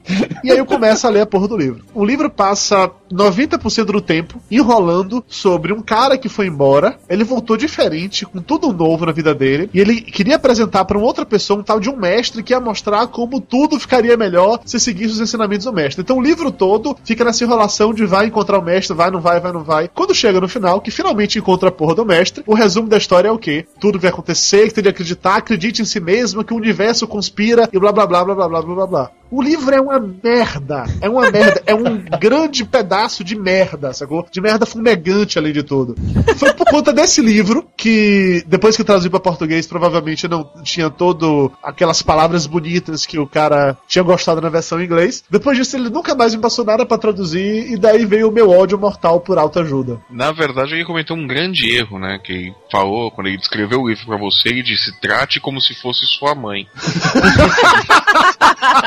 E 0.45 0.51
aí 0.51 0.59
eu 0.59 0.67
começo 0.67 1.07
a 1.07 1.11
ler 1.11 1.23
a 1.23 1.27
porra 1.27 1.49
do 1.49 1.57
livro. 1.57 1.85
O 1.97 2.05
livro 2.05 2.29
passa 2.29 2.91
90% 3.13 3.85
do 3.87 4.01
tempo 4.01 4.41
enrolando 4.51 5.25
sobre 5.29 5.73
um 5.73 5.81
cara 5.81 6.19
que 6.19 6.29
foi 6.29 6.47
embora, 6.47 6.99
ele 7.09 7.25
voltou 7.25 7.57
diferente, 7.57 8.25
com 8.25 8.41
tudo 8.41 8.73
novo 8.73 9.07
na 9.07 9.13
vida 9.13 9.35
dele, 9.35 9.71
e 9.73 9.81
ele 9.81 10.01
queria 10.01 10.37
apresentar 10.37 10.85
para 10.85 10.99
uma 10.99 11.07
outra 11.07 11.25
pessoa 11.25 11.61
um 11.61 11.63
tal 11.63 11.81
de 11.81 11.91
um 11.91 11.97
mestre 11.97 12.43
que 12.43 12.53
ia 12.53 12.61
mostrar 12.61 13.07
como 13.09 13.41
tudo 13.41 13.79
ficaria 13.79 14.17
melhor 14.17 14.61
se 14.65 14.79
seguisse 14.81 15.15
os 15.15 15.21
ensinamentos 15.21 15.65
do 15.65 15.73
mestre. 15.73 16.03
Então 16.03 16.19
o 16.19 16.23
livro 16.23 16.51
todo 16.51 16.97
fica 17.05 17.25
nessa 17.25 17.45
enrolação 17.45 17.93
de 17.93 18.05
vai 18.05 18.27
encontrar 18.27 18.59
o 18.59 18.63
mestre, 18.63 18.97
vai, 18.97 19.11
não 19.11 19.21
vai, 19.21 19.41
vai, 19.41 19.53
não 19.53 19.63
vai. 19.63 19.89
Quando 19.93 20.15
chega 20.15 20.41
no 20.41 20.49
final, 20.49 20.81
que 20.81 20.91
finalmente 20.91 21.39
encontra 21.39 21.69
a 21.69 21.73
porra 21.73 21.95
do 21.95 22.05
mestre, 22.05 22.43
o 22.47 22.55
resumo 22.55 22.89
da 22.89 22.97
história 22.97 23.29
é 23.29 23.33
o 23.33 23.39
quê? 23.39 23.67
Tudo 23.81 23.99
vai 23.99 24.11
acontecer, 24.11 24.69
que 24.69 24.75
tem 24.75 24.83
de 24.83 24.91
acreditar, 24.91 25.37
acredite 25.37 25.83
em 25.83 25.85
si 25.85 26.01
mesmo, 26.01 26.45
que 26.45 26.53
o 26.53 26.57
universo 26.57 27.07
conspira 27.07 27.69
e 27.73 27.79
blá 27.79 27.93
blá 27.93 28.07
blá 28.07 28.25
blá 28.25 28.35
blá 28.35 28.49
blá 28.49 28.63
blá 28.63 28.87
blá. 28.87 29.11
O 29.29 29.43
livro 29.43 29.75
é 29.75 29.81
uma 29.81 29.99
merda. 29.99 30.85
É 31.01 31.09
uma 31.09 31.31
merda. 31.31 31.61
É 31.67 31.75
um 31.75 31.99
grande 32.21 32.65
pedaço 32.65 32.96
de 33.25 33.37
merda, 33.37 33.93
sacou? 33.93 34.27
De 34.31 34.41
merda 34.41 34.67
fumegante, 34.67 35.39
além 35.39 35.53
de 35.53 35.63
tudo. 35.63 35.95
Foi 36.37 36.53
por 36.55 36.67
conta 36.67 36.93
desse 36.93 37.21
livro 37.21 37.67
que, 37.77 38.43
depois 38.47 38.75
que 38.77 38.83
eu 38.83 38.87
traduzi 38.87 39.11
pra 39.11 39.21
português, 39.21 39.67
provavelmente 39.67 40.29
não 40.29 40.49
tinha 40.63 40.89
todo 40.89 41.53
aquelas 41.63 42.03
palavras 42.03 42.47
bonitas 42.47 43.05
que 43.05 43.19
o 43.19 43.27
cara 43.27 43.77
tinha 43.87 44.03
gostado 44.03 44.41
na 44.41 44.49
versão 44.49 44.81
em 44.81 44.85
inglês. 44.85 45.23
Depois 45.31 45.57
disso, 45.57 45.77
ele 45.77 45.91
nunca 45.91 46.15
mais 46.15 46.35
me 46.35 46.41
passou 46.41 46.65
nada 46.65 46.87
para 46.87 46.99
traduzir, 46.99 47.73
e 47.73 47.77
daí 47.77 48.05
veio 48.07 48.29
o 48.29 48.33
meu 48.33 48.51
ódio 48.51 48.79
mortal 48.79 49.21
por 49.21 49.39
alta 49.39 49.61
ajuda. 49.61 50.01
Na 50.11 50.33
verdade, 50.33 50.75
ele 50.75 50.85
cometeu 50.85 51.17
um 51.17 51.27
grande 51.27 51.75
erro, 51.75 51.99
né? 51.99 52.19
Que 52.23 52.33
ele 52.33 52.55
falou, 52.71 53.11
quando 53.11 53.27
ele 53.29 53.37
descreveu 53.37 53.81
o 53.81 53.89
livro 53.89 54.07
pra 54.07 54.17
você, 54.17 54.49
ele 54.49 54.63
disse: 54.63 54.99
trate 55.01 55.41
como 55.41 55.61
se 55.61 55.75
fosse 55.75 56.07
sua 56.07 56.35
mãe. 56.35 56.67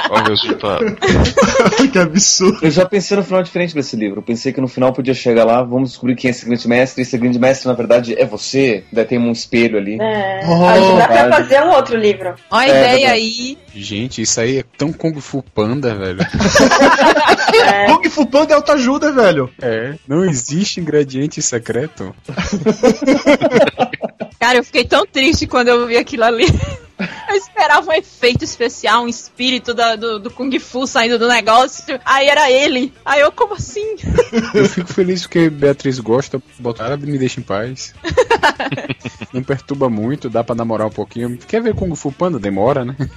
Olha 0.10 0.24
o 0.24 0.30
resultado. 0.30 0.86
que 1.91 1.99
absurdo. 1.99 2.60
Eu 2.62 2.72
já 2.72 2.86
pensei 2.86 3.18
no 3.18 3.24
final 3.24 3.43
diferente 3.43 3.74
desse 3.74 3.95
livro. 3.99 4.19
Eu 4.19 4.23
pensei 4.23 4.51
que 4.53 4.61
no 4.61 4.67
final 4.67 4.93
podia 4.93 5.13
chegar 5.13 5.43
lá, 5.45 5.61
vamos 5.61 5.89
descobrir 5.91 6.15
quem 6.15 6.29
é 6.29 6.31
esse 6.31 6.45
grande 6.45 6.67
mestre. 6.67 7.01
Esse 7.01 7.17
grande 7.17 7.37
mestre, 7.37 7.67
na 7.67 7.73
verdade, 7.73 8.15
é 8.17 8.25
você. 8.25 8.83
Daí 8.91 9.05
tem 9.05 9.19
um 9.19 9.31
espelho 9.31 9.77
ali. 9.77 9.97
É. 10.01 10.41
Oh, 10.47 10.65
Acho 10.65 10.91
que 10.91 10.97
dá 10.97 11.07
pra 11.07 11.29
fazer 11.37 11.61
um 11.63 11.69
outro 11.71 11.97
livro. 11.97 12.33
Olha 12.49 12.73
a 12.73 12.75
É, 12.75 12.79
ideia 12.79 12.91
verdade. 12.97 13.11
aí. 13.13 13.57
Gente, 13.75 14.21
isso 14.21 14.39
aí 14.41 14.57
é 14.59 14.63
tão 14.77 14.91
Kung 14.91 15.19
Fu 15.19 15.43
Panda, 15.43 15.93
velho. 15.95 16.19
É. 17.65 17.85
Kung 17.87 18.09
Fu 18.09 18.25
Panda 18.27 18.53
é 18.53 18.55
autoajuda, 18.55 19.11
velho. 19.11 19.49
É. 19.61 19.95
Não 20.07 20.23
existe 20.23 20.79
ingrediente 20.79 21.41
secreto. 21.41 22.15
Cara, 24.39 24.57
eu 24.59 24.63
fiquei 24.63 24.85
tão 24.85 25.05
triste 25.05 25.47
quando 25.47 25.67
eu 25.69 25.87
vi 25.87 25.97
aquilo 25.97 26.23
ali. 26.23 26.45
Eu 27.30 27.36
esperava 27.36 27.89
um 27.89 27.93
efeito 27.93 28.43
especial, 28.43 29.03
um 29.03 29.07
espírito 29.07 29.73
da- 29.73 29.95
do, 29.95 30.19
do 30.19 30.32
Kung 30.32 30.57
Fu 30.59 30.88
saindo 30.88 31.17
do 31.19 31.27
negócio. 31.27 31.99
Aí 32.03 32.27
era 32.27 32.49
ele. 32.51 32.91
Aí 33.05 33.21
eu, 33.21 33.32
como 33.32 33.53
assim? 33.53 33.95
Eu 34.53 34.65
fico 34.67 34.91
feliz 34.91 35.21
porque 35.21 35.49
Beatriz 35.49 35.99
gosta, 35.99 36.41
botar 36.57 36.86
ela 36.86 36.97
me 36.97 37.17
deixa 37.17 37.39
em 37.39 37.43
paz. 37.43 37.93
Não 39.34 39.43
perturba 39.43 39.89
muito, 39.89 40.30
dá 40.30 40.43
pra 40.43 40.55
namorar 40.55 40.88
um 40.88 40.91
pouquinho. 40.91 41.38
Quer 41.47 41.61
ver 41.61 41.75
Kung 41.75 41.93
Fu 41.95 42.11
Panda? 42.11 42.39
Demora, 42.39 42.84
né? 42.84 42.95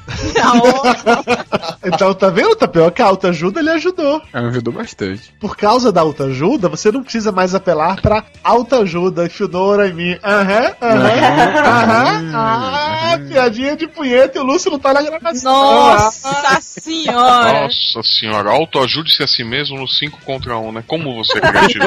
Então, 1.85 2.15
tá 2.15 2.29
vendo, 2.31 2.55
Tapeu? 2.55 2.91
Que 2.93 3.03
a 3.03 3.07
autoajuda 3.07 3.59
ele 3.61 3.71
ajudou. 3.71 4.23
Ajudou 4.33 4.73
bastante. 4.73 5.35
Por 5.41 5.57
causa 5.57 5.91
da 5.91 6.01
autoajuda, 6.01 6.69
você 6.69 6.93
não 6.93 7.03
precisa 7.03 7.33
mais 7.33 7.55
apelar 7.55 8.01
pra 8.01 8.25
autoajuda. 8.45 9.29
Fudora 9.29 9.89
em 9.89 9.93
mim. 9.93 10.19
Aham, 10.23 10.73
aham, 10.81 11.59
aham. 11.65 12.33
Ah, 12.35 13.19
piadinha 13.29 13.77
de 13.77 13.87
punheta 14.03 14.39
e 14.39 14.41
o 14.41 14.45
Lúcio 14.45 14.71
não 14.71 14.79
tá 14.79 14.93
na 14.93 15.03
gravação. 15.03 15.53
Nossa 15.53 16.61
senhora! 16.61 17.63
Nossa 17.63 18.03
senhora, 18.03 18.51
autoajude-se 18.51 19.23
a 19.23 19.27
si 19.29 19.45
mesmo 19.45 19.79
no 19.79 19.87
5 19.89 20.21
contra 20.25 20.59
1, 20.59 20.73
né? 20.73 20.85
Como 20.87 21.15
você 21.15 21.39
é 21.39 21.41
criativo. 21.41 21.85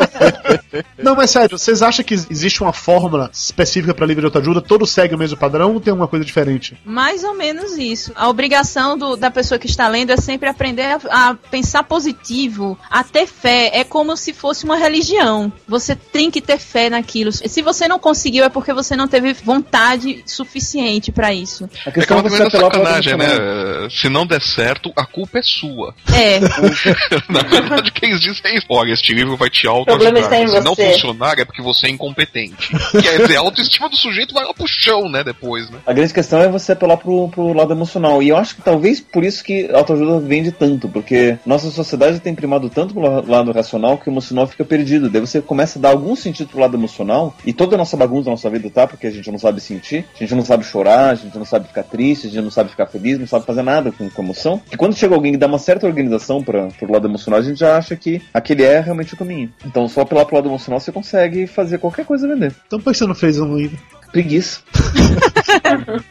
Não, 0.98 1.16
mas 1.16 1.32
sério, 1.32 1.58
vocês 1.58 1.82
acham 1.82 2.04
que 2.04 2.14
existe 2.14 2.62
uma 2.62 2.74
fórmula 2.74 3.30
específica 3.34 3.94
pra 3.94 4.06
livro 4.06 4.22
de 4.22 4.26
autoajuda? 4.28 4.62
Todo 4.62 4.86
segue 4.86 5.14
o 5.16 5.18
mesmo 5.18 5.38
padrão 5.38 5.74
ou 5.74 5.80
tem 5.80 5.92
alguma 5.92 6.08
coisa 6.08 6.26
diferente? 6.26 6.78
Mais 6.86 7.24
ou 7.24 7.34
menos 7.36 7.78
isso. 7.78 8.12
A 8.16 8.28
obrigação 8.30 8.98
do- 8.98 9.16
da 9.16 9.30
pessoa 9.30 9.60
que 9.60 9.68
está 9.68 9.88
lendo 9.88 10.12
é 10.12 10.18
sempre 10.18 10.50
aprender 10.50 10.84
a, 11.10 11.30
a 11.30 11.36
pensar 11.36 11.84
positivo, 11.84 12.78
a 12.90 13.04
ter 13.04 13.28
fé. 13.28 13.72
É 13.74 13.84
como 13.84 14.16
se 14.18 14.34
fosse 14.34 14.64
uma 14.66 14.78
religião. 14.78 15.52
Você 15.68 15.96
tem 15.96 16.32
que 16.32 16.42
ter 16.42 16.58
fé 16.58 16.90
naquilo. 16.90 17.32
Se 17.32 17.62
você 17.62 17.88
não 17.88 18.00
conseguiu, 18.00 18.44
é 18.44 18.50
porque 18.50 18.74
você 18.74 18.96
não 18.96 19.08
teve 19.08 19.34
vontade 19.34 20.24
suficiente 20.26 21.12
para 21.12 21.34
isso. 21.34 21.70
A 21.86 21.90
É 21.90 21.92
questão 21.92 22.05
aquela 22.06 22.22
é 22.22 22.48
apelar 22.48 22.70
pra 22.70 22.80
sacanagem, 22.80 23.18
né? 23.18 23.26
emocional. 23.26 23.90
Se 23.90 24.10
não 24.10 24.26
der 24.26 24.42
certo, 24.42 24.92
a 24.96 25.06
culpa 25.06 25.40
é 25.40 25.42
sua. 25.42 25.94
É. 26.14 26.40
Na 27.30 27.42
verdade, 27.42 27.92
quem 27.92 28.16
diz 28.18 28.42
é 28.44 28.56
isso. 28.58 28.66
Olha, 28.70 28.94
este 28.94 29.14
livro 29.14 29.36
vai 29.36 29.50
te 29.50 29.68
autoajudar. 29.68 30.24
Se 30.24 30.60
não 30.62 30.76
você. 30.76 30.92
funcionar, 30.92 31.40
é 31.40 31.46
porque 31.46 31.62
você 31.62 31.88
é 31.88 31.90
incompetente. 31.90 32.70
Quer 32.92 33.22
dizer, 33.22 33.38
a 33.38 33.42
autoestima 33.42 33.90
do 33.90 33.96
sujeito 33.96 34.34
vai 34.34 34.46
lá 34.46 34.54
pro 34.54 34.68
chão, 34.68 35.10
né? 35.10 35.24
Depois, 35.24 35.70
né? 35.70 35.80
A 35.86 35.94
grande 35.94 36.14
questão 36.14 36.40
é 36.42 36.48
você 36.48 36.72
apelar 36.72 36.98
pro, 36.98 37.30
pro 37.30 37.54
lado 37.54 37.74
emocional. 37.74 38.22
E 38.22 38.30
eu 38.30 38.38
acho 38.38 38.56
que 38.56 38.62
talvez 38.62 39.00
por 39.00 39.24
isso 39.24 39.44
que 39.44 39.70
a 39.72 39.78
autoajuda 39.78 40.20
vende 40.20 40.52
tanto, 40.52 40.88
porque 40.90 41.38
nossa 41.46 41.70
sociedade 41.70 42.20
tem 42.20 42.34
primado 42.36 42.70
tanto 42.70 42.94
pro 42.94 43.02
la- 43.04 43.24
lado 43.26 43.52
racional 43.52 43.98
que 43.98 44.10
o 44.10 44.12
emocional 44.12 44.48
fica 44.48 44.64
perdido. 44.64 45.10
Daí 45.10 45.22
você 45.22 45.42
começa 45.42 45.80
a 45.80 45.82
dar 45.82 45.90
algum 45.90 46.16
sentido 46.16 46.50
pro 46.50 46.60
lado 46.60 46.76
emocional, 46.76 47.36
e 47.46 47.54
toda 47.54 47.76
a 47.76 47.78
nossa 47.78 47.98
bagunça 47.98 48.26
da 48.26 48.32
nossa 48.32 48.50
vida 48.50 48.70
tá, 48.70 48.88
porque 48.88 49.08
a 49.08 49.12
gente 49.12 49.30
não 49.32 49.40
sabe 49.40 49.62
sentir, 49.62 50.06
a 50.16 50.20
gente 50.20 50.36
não 50.36 50.46
sabe 50.46 50.64
chorar, 50.64 51.10
a 51.12 51.16
gente 51.16 51.38
não 51.38 51.46
sabe 51.46 51.68
ficar 51.68 51.84
triste, 51.96 52.28
a 52.28 52.30
gente 52.30 52.44
não 52.44 52.52
sabe 52.52 52.70
ficar 52.70 52.88
feliz, 52.88 53.18
não 53.18 53.28
sabe 53.28 53.46
fazer 53.46 53.62
nada 53.62 53.92
com, 53.92 54.10
com 54.10 54.22
emoção. 54.22 54.62
E 54.72 54.76
quando 54.76 54.96
chega 54.96 55.16
alguém 55.16 55.32
que 55.32 55.38
dá 55.38 55.48
uma 55.48 55.60
certa 55.60 55.88
organização 55.88 56.44
para 56.44 56.68
pro 56.68 56.92
lado 56.92 57.08
emocional, 57.08 57.40
a 57.40 57.44
gente 57.44 57.60
já 57.60 57.78
acha 57.78 57.96
que 57.96 58.22
aquele 58.34 58.64
é 58.64 58.80
realmente 58.80 59.14
o 59.14 59.18
caminho. 59.18 59.52
Então 59.66 59.88
só 59.88 60.02
apelar 60.02 60.26
pro 60.26 60.36
lado 60.36 60.50
emocional 60.50 60.80
você 60.80 60.92
consegue 60.92 61.48
fazer 61.48 61.78
qualquer 61.78 62.06
coisa 62.06 62.28
vender. 62.28 62.54
Então 62.68 62.80
por 62.80 62.92
que 62.92 62.98
você 62.98 63.06
não 63.06 63.16
fez 63.16 63.40
um 63.40 63.56
ainda? 63.56 63.78
Preguiça. 64.12 64.62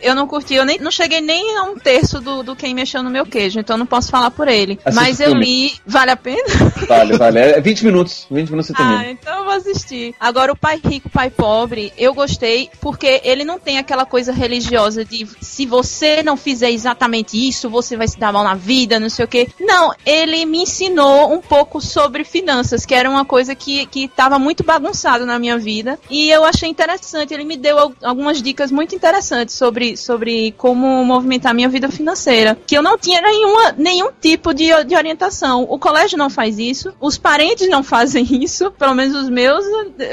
Eu 0.00 0.14
não 0.14 0.26
curti, 0.26 0.54
eu 0.54 0.64
nem, 0.64 0.78
não 0.78 0.90
cheguei 0.90 1.20
nem 1.20 1.56
a 1.58 1.62
um 1.64 1.76
terço 1.78 2.20
do, 2.20 2.42
do 2.42 2.56
Quem 2.56 2.74
Mexeu 2.74 3.02
no 3.02 3.10
Meu 3.10 3.24
Queijo, 3.26 3.58
então 3.60 3.76
não 3.76 3.86
posso 3.86 4.10
falar 4.10 4.30
por 4.30 4.48
ele. 4.48 4.78
Assiste 4.84 4.94
Mas 5.02 5.20
eu 5.20 5.34
li. 5.34 5.74
Vale 5.86 6.10
a 6.10 6.16
pena? 6.16 6.42
Vale, 6.88 7.16
vale. 7.16 7.38
É 7.38 7.60
20 7.60 7.84
minutos. 7.84 8.26
20 8.30 8.50
minutos 8.50 8.66
você 8.68 8.74
termina. 8.74 9.00
Ah, 9.00 9.10
então 9.10 9.38
eu 9.38 9.44
vou 9.44 9.52
assistir. 9.54 10.14
Agora, 10.18 10.52
o 10.52 10.56
Pai 10.56 10.80
Rico, 10.84 11.08
Pai 11.08 11.30
Pobre, 11.30 11.92
eu 11.96 12.14
gostei 12.14 12.70
porque 12.80 13.20
ele 13.24 13.44
não 13.44 13.58
tem 13.58 13.78
aquela 13.78 14.04
coisa 14.04 14.32
religiosa 14.32 15.04
de 15.04 15.26
se 15.40 15.66
você 15.66 16.22
não 16.22 16.36
fizer 16.36 16.70
exatamente 16.70 17.36
isso, 17.48 17.68
você 17.70 17.96
vai 17.96 18.08
se 18.08 18.18
dar 18.18 18.32
mal 18.32 18.44
na 18.44 18.54
vida, 18.54 18.98
não 19.00 19.08
sei 19.08 19.24
o 19.24 19.28
quê. 19.28 19.48
Não, 19.60 19.92
ele 20.04 20.44
me 20.46 20.58
ensinou 20.62 21.32
um 21.32 21.40
pouco 21.40 21.80
sobre 21.80 22.24
finanças, 22.24 22.84
que 22.86 22.94
era 22.94 23.08
uma 23.08 23.24
coisa 23.24 23.54
que, 23.54 23.86
que 23.86 24.08
tava 24.08 24.38
muito 24.38 24.62
bagunçado 24.64 25.24
na 25.26 25.38
minha 25.38 25.58
vida. 25.58 25.98
E 26.10 26.30
eu 26.30 26.44
achei 26.44 26.68
interessante. 26.68 27.32
Ele 27.34 27.44
me 27.44 27.56
deu 27.56 27.78
al- 27.78 27.92
algumas 28.02 28.40
dicas 28.42 28.70
muito 28.70 28.94
interessantes 28.94 29.33
interessante 29.34 29.52
sobre, 29.52 29.96
sobre 29.96 30.52
como 30.56 31.04
movimentar 31.04 31.54
minha 31.54 31.68
vida 31.68 31.90
financeira. 31.90 32.56
Que 32.66 32.76
eu 32.76 32.82
não 32.82 32.96
tinha 32.96 33.20
nenhuma, 33.20 33.74
nenhum 33.76 34.10
tipo 34.20 34.54
de, 34.54 34.68
de 34.84 34.94
orientação. 34.94 35.66
O 35.68 35.78
colégio 35.78 36.16
não 36.16 36.30
faz 36.30 36.58
isso, 36.58 36.92
os 37.00 37.18
parentes 37.18 37.68
não 37.68 37.82
fazem 37.84 38.24
isso, 38.42 38.70
pelo 38.70 38.94
menos 38.94 39.14
os 39.16 39.28
meus, 39.28 39.64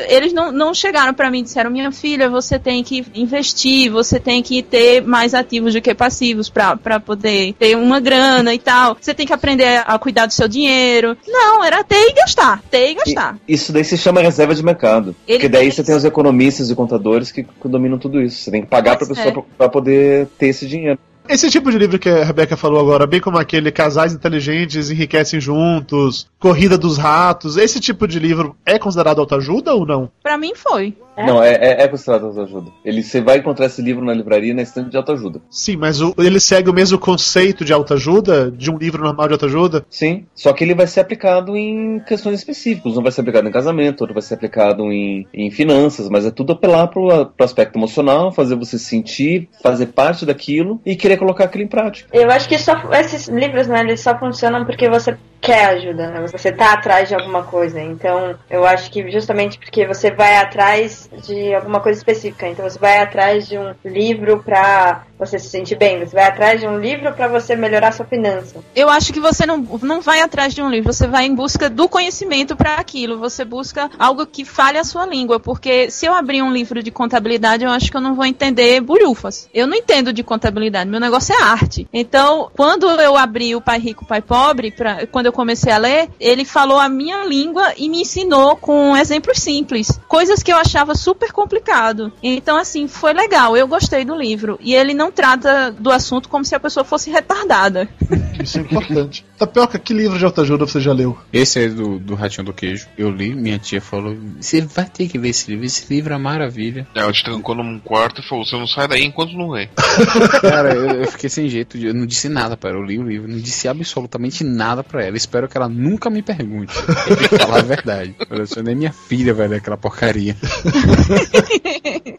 eles 0.09 0.33
não, 0.33 0.51
não 0.51 0.73
chegaram 0.73 1.13
para 1.13 1.29
mim 1.29 1.39
e 1.39 1.43
disseram: 1.43 1.69
minha 1.69 1.91
filha, 1.91 2.29
você 2.29 2.57
tem 2.57 2.83
que 2.83 3.05
investir, 3.13 3.91
você 3.91 4.19
tem 4.19 4.41
que 4.41 4.61
ter 4.63 5.01
mais 5.01 5.33
ativos 5.33 5.73
do 5.73 5.81
que 5.81 5.93
passivos 5.93 6.49
para 6.49 6.99
poder 6.99 7.53
ter 7.53 7.75
uma 7.75 7.99
grana 7.99 8.53
e 8.53 8.59
tal. 8.59 8.97
Você 8.99 9.13
tem 9.13 9.25
que 9.25 9.33
aprender 9.33 9.83
a 9.85 9.97
cuidar 9.99 10.25
do 10.25 10.33
seu 10.33 10.47
dinheiro. 10.47 11.17
Não, 11.27 11.63
era 11.63 11.83
ter 11.83 12.09
e 12.09 12.13
gastar, 12.13 12.61
ter 12.69 12.91
e 12.91 12.93
gastar. 12.95 13.37
Isso 13.47 13.71
daí 13.71 13.83
se 13.83 13.97
chama 13.97 14.21
reserva 14.21 14.55
de 14.55 14.63
mercado. 14.63 15.15
Ele 15.27 15.39
porque 15.39 15.49
daí 15.49 15.71
você 15.71 15.83
tem 15.83 15.95
os 15.95 16.05
economistas 16.05 16.69
e 16.69 16.75
contadores 16.75 17.31
que 17.31 17.45
dominam 17.65 17.97
tudo 17.97 18.21
isso. 18.21 18.43
Você 18.43 18.51
tem 18.51 18.61
que 18.61 18.67
pagar 18.67 18.97
Pois 19.05 19.10
pessoa 19.15 19.45
é. 19.45 19.57
pra 19.57 19.69
poder 19.69 20.27
ter 20.37 20.47
esse 20.47 20.67
dinheiro. 20.67 20.99
Esse 21.29 21.49
tipo 21.49 21.71
de 21.71 21.77
livro 21.77 21.97
que 21.97 22.09
a 22.09 22.23
Rebeca 22.25 22.57
falou 22.57 22.79
agora, 22.79 23.07
bem 23.07 23.21
como 23.21 23.37
aquele 23.37 23.71
Casais 23.71 24.13
Inteligentes 24.13 24.89
Enriquecem 24.89 25.39
Juntos, 25.39 26.27
Corrida 26.39 26.77
dos 26.77 26.97
Ratos, 26.97 27.55
esse 27.57 27.79
tipo 27.79 28.07
de 28.07 28.19
livro 28.19 28.55
é 28.65 28.77
considerado 28.77 29.19
autoajuda 29.19 29.73
ou 29.73 29.85
não? 29.85 30.09
Pra 30.21 30.37
mim 30.37 30.53
foi. 30.55 30.93
Não, 31.17 31.43
é, 31.43 31.53
é, 31.53 31.83
é 31.83 31.87
considerado 31.87 32.25
autoajuda. 32.27 32.71
Ele, 32.83 33.03
você 33.03 33.21
vai 33.21 33.37
encontrar 33.37 33.67
esse 33.67 33.81
livro 33.81 34.03
na 34.03 34.13
livraria 34.13 34.53
na 34.53 34.61
estante 34.63 34.89
de 34.89 34.97
autoajuda. 34.97 35.39
Sim, 35.51 35.75
mas 35.77 36.01
o- 36.01 36.15
ele 36.17 36.39
segue 36.39 36.69
o 36.69 36.73
mesmo 36.73 36.97
conceito 36.97 37.63
de 37.63 37.71
autoajuda, 37.71 38.49
de 38.49 38.71
um 38.71 38.77
livro 38.77 39.03
normal 39.03 39.27
de 39.27 39.33
autoajuda? 39.33 39.85
Sim, 39.89 40.25
só 40.33 40.51
que 40.51 40.63
ele 40.63 40.73
vai 40.73 40.87
ser 40.87 41.01
aplicado 41.01 41.55
em 41.55 41.99
questões 42.07 42.39
específicas. 42.39 42.95
Não 42.95 43.03
vai 43.03 43.11
ser 43.11 43.21
aplicado 43.21 43.47
em 43.47 43.51
casamento, 43.51 44.01
outro 44.01 44.13
vai 44.15 44.23
ser 44.23 44.33
aplicado 44.35 44.91
em, 44.91 45.27
em 45.33 45.51
finanças, 45.51 46.09
mas 46.09 46.25
é 46.25 46.31
tudo 46.31 46.53
apelar 46.53 46.87
pro, 46.87 47.07
pro 47.27 47.45
aspecto 47.45 47.77
emocional, 47.77 48.31
fazer 48.31 48.55
você 48.55 48.79
se 48.79 48.85
sentir, 48.85 49.47
fazer 49.61 49.87
parte 49.87 50.25
daquilo 50.25 50.81
e 50.85 50.95
querer 50.95 51.17
colocar 51.21 51.43
aquilo 51.43 51.63
em 51.63 51.67
prática. 51.67 52.09
Eu 52.11 52.31
acho 52.31 52.49
que 52.49 52.57
só, 52.57 52.73
esses 52.93 53.27
livros, 53.27 53.67
né, 53.67 53.81
eles 53.81 54.01
só 54.01 54.17
funcionam 54.17 54.65
porque 54.65 54.89
você 54.89 55.15
quer 55.41 55.65
ajuda, 55.65 56.07
né? 56.11 56.27
Você 56.27 56.51
tá 56.51 56.73
atrás 56.73 57.09
de 57.09 57.15
alguma 57.15 57.43
coisa. 57.43 57.81
Então, 57.81 58.35
eu 58.49 58.63
acho 58.63 58.91
que 58.91 59.11
justamente 59.11 59.57
porque 59.57 59.87
você 59.87 60.11
vai 60.11 60.37
atrás 60.37 61.09
de 61.25 61.53
alguma 61.53 61.79
coisa 61.79 61.97
específica. 61.97 62.47
Então, 62.47 62.69
você 62.69 62.77
vai 62.77 62.99
atrás 62.99 63.47
de 63.47 63.57
um 63.57 63.73
livro 63.83 64.43
pra 64.43 65.03
você 65.17 65.37
se 65.37 65.49
sentir 65.49 65.75
bem. 65.75 65.99
Você 65.99 66.15
vai 66.15 66.25
atrás 66.25 66.59
de 66.59 66.67
um 66.67 66.79
livro 66.79 67.11
pra 67.13 67.27
você 67.27 67.55
melhorar 67.55 67.91
sua 67.91 68.05
finança. 68.05 68.59
Eu 68.75 68.89
acho 68.89 69.13
que 69.13 69.19
você 69.19 69.45
não, 69.45 69.57
não 69.81 70.01
vai 70.01 70.21
atrás 70.21 70.53
de 70.53 70.61
um 70.61 70.69
livro, 70.69 70.91
você 70.91 71.07
vai 71.07 71.25
em 71.25 71.35
busca 71.35 71.69
do 71.69 71.87
conhecimento 71.89 72.55
para 72.55 72.75
aquilo. 72.75 73.19
Você 73.19 73.43
busca 73.45 73.89
algo 73.97 74.25
que 74.25 74.45
fale 74.45 74.77
a 74.77 74.83
sua 74.83 75.05
língua, 75.05 75.39
porque 75.39 75.89
se 75.89 76.05
eu 76.05 76.13
abrir 76.13 76.41
um 76.41 76.51
livro 76.51 76.81
de 76.81 76.91
contabilidade, 76.91 77.63
eu 77.63 77.69
acho 77.69 77.89
que 77.89 77.97
eu 77.97 78.01
não 78.01 78.15
vou 78.15 78.25
entender 78.25 78.81
bulhufas. 78.81 79.49
Eu 79.53 79.67
não 79.67 79.77
entendo 79.77 80.11
de 80.13 80.23
contabilidade, 80.23 80.89
meu 80.89 80.99
negócio 80.99 81.35
é 81.35 81.41
arte. 81.41 81.87
Então, 81.93 82.49
quando 82.55 82.89
eu 82.89 83.15
abri 83.15 83.55
o 83.55 83.61
Pai 83.61 83.79
Rico, 83.79 84.05
Pai 84.05 84.21
Pobre, 84.21 84.71
pra, 84.71 85.05
quando 85.07 85.27
eu 85.27 85.30
comecei 85.31 85.71
a 85.71 85.77
ler, 85.77 86.09
ele 86.19 86.45
falou 86.45 86.79
a 86.79 86.89
minha 86.89 87.25
língua 87.25 87.73
e 87.77 87.89
me 87.89 88.01
ensinou 88.01 88.55
com 88.55 88.95
exemplos 88.95 89.39
simples, 89.39 89.99
coisas 90.07 90.43
que 90.43 90.51
eu 90.51 90.57
achava 90.57 90.95
super 90.95 91.31
complicado. 91.31 92.11
Então, 92.21 92.57
assim, 92.57 92.87
foi 92.87 93.13
legal, 93.13 93.55
eu 93.55 93.67
gostei 93.67 94.05
do 94.05 94.15
livro. 94.15 94.59
E 94.61 94.73
ele 94.73 94.93
não 94.93 95.11
trata 95.11 95.71
do 95.71 95.91
assunto 95.91 96.29
como 96.29 96.45
se 96.45 96.55
a 96.55 96.59
pessoa 96.59 96.83
fosse 96.83 97.09
retardada. 97.09 97.87
Isso 98.41 98.57
é 98.57 98.61
importante. 98.61 99.25
Tapioca, 99.37 99.79
que 99.79 99.93
livro 99.93 100.17
de 100.17 100.25
autoajuda 100.25 100.65
você 100.65 100.79
já 100.79 100.93
leu? 100.93 101.17
Esse 101.31 101.65
é 101.65 101.69
do, 101.69 101.99
do 101.99 102.15
Ratinho 102.15 102.45
do 102.45 102.53
Queijo. 102.53 102.87
Eu 102.97 103.09
li, 103.09 103.33
minha 103.33 103.59
tia 103.59 103.81
falou: 103.81 104.15
Você 104.39 104.61
vai 104.61 104.85
ter 104.85 105.07
que 105.07 105.17
ver 105.17 105.29
esse 105.29 105.49
livro, 105.49 105.65
esse 105.65 105.91
livro 105.93 106.13
é 106.13 106.17
maravilha. 106.17 106.87
Ela 106.95 107.11
te 107.11 107.23
trancou 107.23 107.55
num 107.55 107.79
quarto 107.79 108.21
e 108.21 108.27
falou: 108.27 108.45
você 108.45 108.55
não 108.55 108.67
sai 108.67 108.87
daí 108.87 109.03
enquanto 109.03 109.33
não 109.33 109.49
lê. 109.49 109.67
Cara, 110.41 110.73
eu, 110.73 111.01
eu 111.01 111.11
fiquei 111.11 111.29
sem 111.29 111.47
jeito, 111.49 111.77
eu 111.77 111.93
não 111.93 112.05
disse 112.05 112.29
nada 112.29 112.55
pra 112.55 112.69
ela. 112.69 112.79
Eu 112.79 112.83
li 112.83 112.99
o 112.99 113.03
livro, 113.03 113.27
não 113.27 113.39
disse 113.39 113.67
absolutamente 113.67 114.43
nada 114.43 114.83
pra 114.83 115.03
ela. 115.05 115.17
Espero 115.21 115.47
que 115.47 115.57
ela 115.57 115.69
nunca 115.69 116.09
me 116.09 116.21
pergunte. 116.21 116.73
Eu 117.07 117.15
tenho 117.17 117.29
que 117.29 117.37
falar 117.37 117.59
a 117.59 117.63
verdade. 117.63 118.15
Eu 118.29 118.63
nem 118.63 118.75
minha 118.75 118.91
filha 118.91 119.33
ler 119.47 119.57
aquela 119.57 119.77
porcaria. 119.77 120.35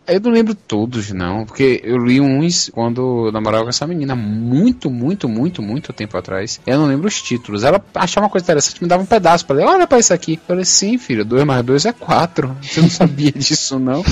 eu 0.07 0.21
não 0.21 0.31
lembro 0.31 0.55
todos, 0.55 1.13
não, 1.13 1.45
porque 1.45 1.81
eu 1.85 1.99
li 1.99 2.21
uns 2.21 2.71
quando 2.71 3.31
namorava 3.33 3.65
com 3.65 3.71
essa 3.71 3.87
menina 3.87 4.15
muito, 4.15 4.91
muito, 4.91 5.29
muito, 5.29 5.63
muito 5.63 5.93
tempo 5.93 6.17
atrás. 6.17 6.61
Eu 6.67 6.79
não 6.79 6.87
lembro 6.87 7.09
os 7.09 7.21
títulos. 7.21 7.65
Ela 7.65 7.83
achava 7.95 8.27
uma 8.27 8.31
coisa 8.31 8.45
interessante, 8.45 8.83
me 8.83 8.89
dava 8.89 9.03
um 9.03 9.07
pedaço 9.07 9.47
pra 9.47 9.57
ler. 9.57 9.65
Olha 9.65 9.87
pra 9.87 9.99
isso 9.99 10.13
aqui. 10.13 10.35
Eu 10.35 10.47
falei, 10.47 10.65
sim, 10.65 10.99
filho, 10.99 11.25
2 11.25 11.45
mais 11.45 11.65
2 11.65 11.87
é 11.87 11.93
4. 11.93 12.57
Você 12.63 12.81
não 12.81 12.91
sabia 12.91 13.33
disso, 13.33 13.79
não? 13.79 14.03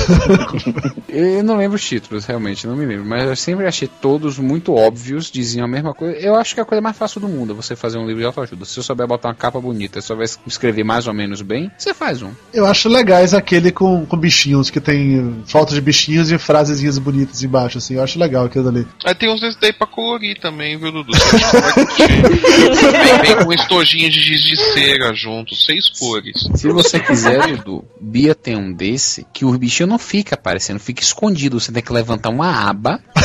eu 1.09 1.43
não 1.43 1.57
lembro 1.57 1.77
os 1.77 1.85
títulos, 1.85 2.25
realmente, 2.25 2.67
não 2.67 2.77
me 2.77 2.87
lembro. 2.87 3.05
Mas 3.05 3.29
eu 3.29 3.37
sempre 3.37 3.67
achei 3.67 3.89
todos 4.01 4.39
muito 4.39 4.75
óbvios, 4.75 5.31
diziam 5.31 5.65
a 5.65 5.69
mesma 5.69 5.95
coisa. 5.95 6.17
Eu 6.19 6.35
acho 6.35 6.55
que 6.55 6.61
é 6.61 6.63
a 6.63 6.67
coisa 6.67 6.83
mais 6.83 6.97
fácil 6.97 7.21
do 7.21 7.29
mundo 7.29 7.55
você 7.55 7.77
fazer 7.77 7.99
um 7.99 8.07
livro 8.07 8.21
de 8.21 8.27
autoajuda. 8.27 8.65
Se 8.65 8.80
eu 8.81 8.85
souber 8.85 9.07
botar 9.07 9.29
uma 9.29 9.35
capa 9.35 9.61
bonita, 9.61 10.01
se 10.01 10.07
souber 10.09 10.29
escrever 10.47 10.85
mais 10.85 11.07
ou 11.07 11.15
menos 11.15 11.43
bem, 11.43 11.71
você 11.77 11.95
faz 11.95 12.23
um. 12.23 12.33
Eu 12.53 12.67
acho 12.67 12.89
legais 12.89 13.35
aquele 13.35 13.71
com, 13.71 14.05
com 14.07 14.17
bichinhos, 14.17 14.71
que 14.71 14.81
tem 14.81 15.43
fotos 15.47 15.75
de 15.75 15.81
bichinhos 15.81 16.31
e 16.31 16.39
frasezinhas 16.39 16.99
bonitas 16.99 17.43
embaixo, 17.43 17.79
assim. 17.79 17.95
Eu 17.95 18.03
acho 18.03 18.19
legal 18.19 18.47
aquilo 18.47 18.69
ali. 18.69 18.87
Aí 19.05 19.15
tem 19.15 19.33
uns 19.33 19.41
desses 19.41 19.59
daí 19.61 19.73
pra 19.73 19.87
colorir 19.87 20.39
também, 20.41 20.77
viu, 20.79 20.93
Dudu? 20.93 21.13
Você 21.13 22.91
vem, 22.93 23.19
vem 23.23 23.45
com 23.45 23.53
estojinho 23.53 24.11
de 24.11 24.21
giz 24.21 24.43
de 24.43 24.57
cera 24.57 25.13
junto, 25.15 25.55
seis 25.55 25.89
cores. 25.89 26.49
Se 26.55 26.69
você 26.69 26.99
quiser, 26.99 27.57
Dudu, 27.57 27.85
Bia 28.01 28.35
tem 28.35 28.57
um 28.57 28.73
desse 28.73 29.27
que 29.33 29.45
o 29.45 29.57
bichinho 29.59 29.89
não 29.89 29.99
fica 29.99 30.35
aparecendo, 30.35 30.81
fica 30.81 31.03
escondido. 31.03 31.61
Você 31.61 31.73
tem 31.73 31.83
que 31.83 31.93
levantar 31.93 32.31
uma 32.31 32.69
aba. 32.69 33.01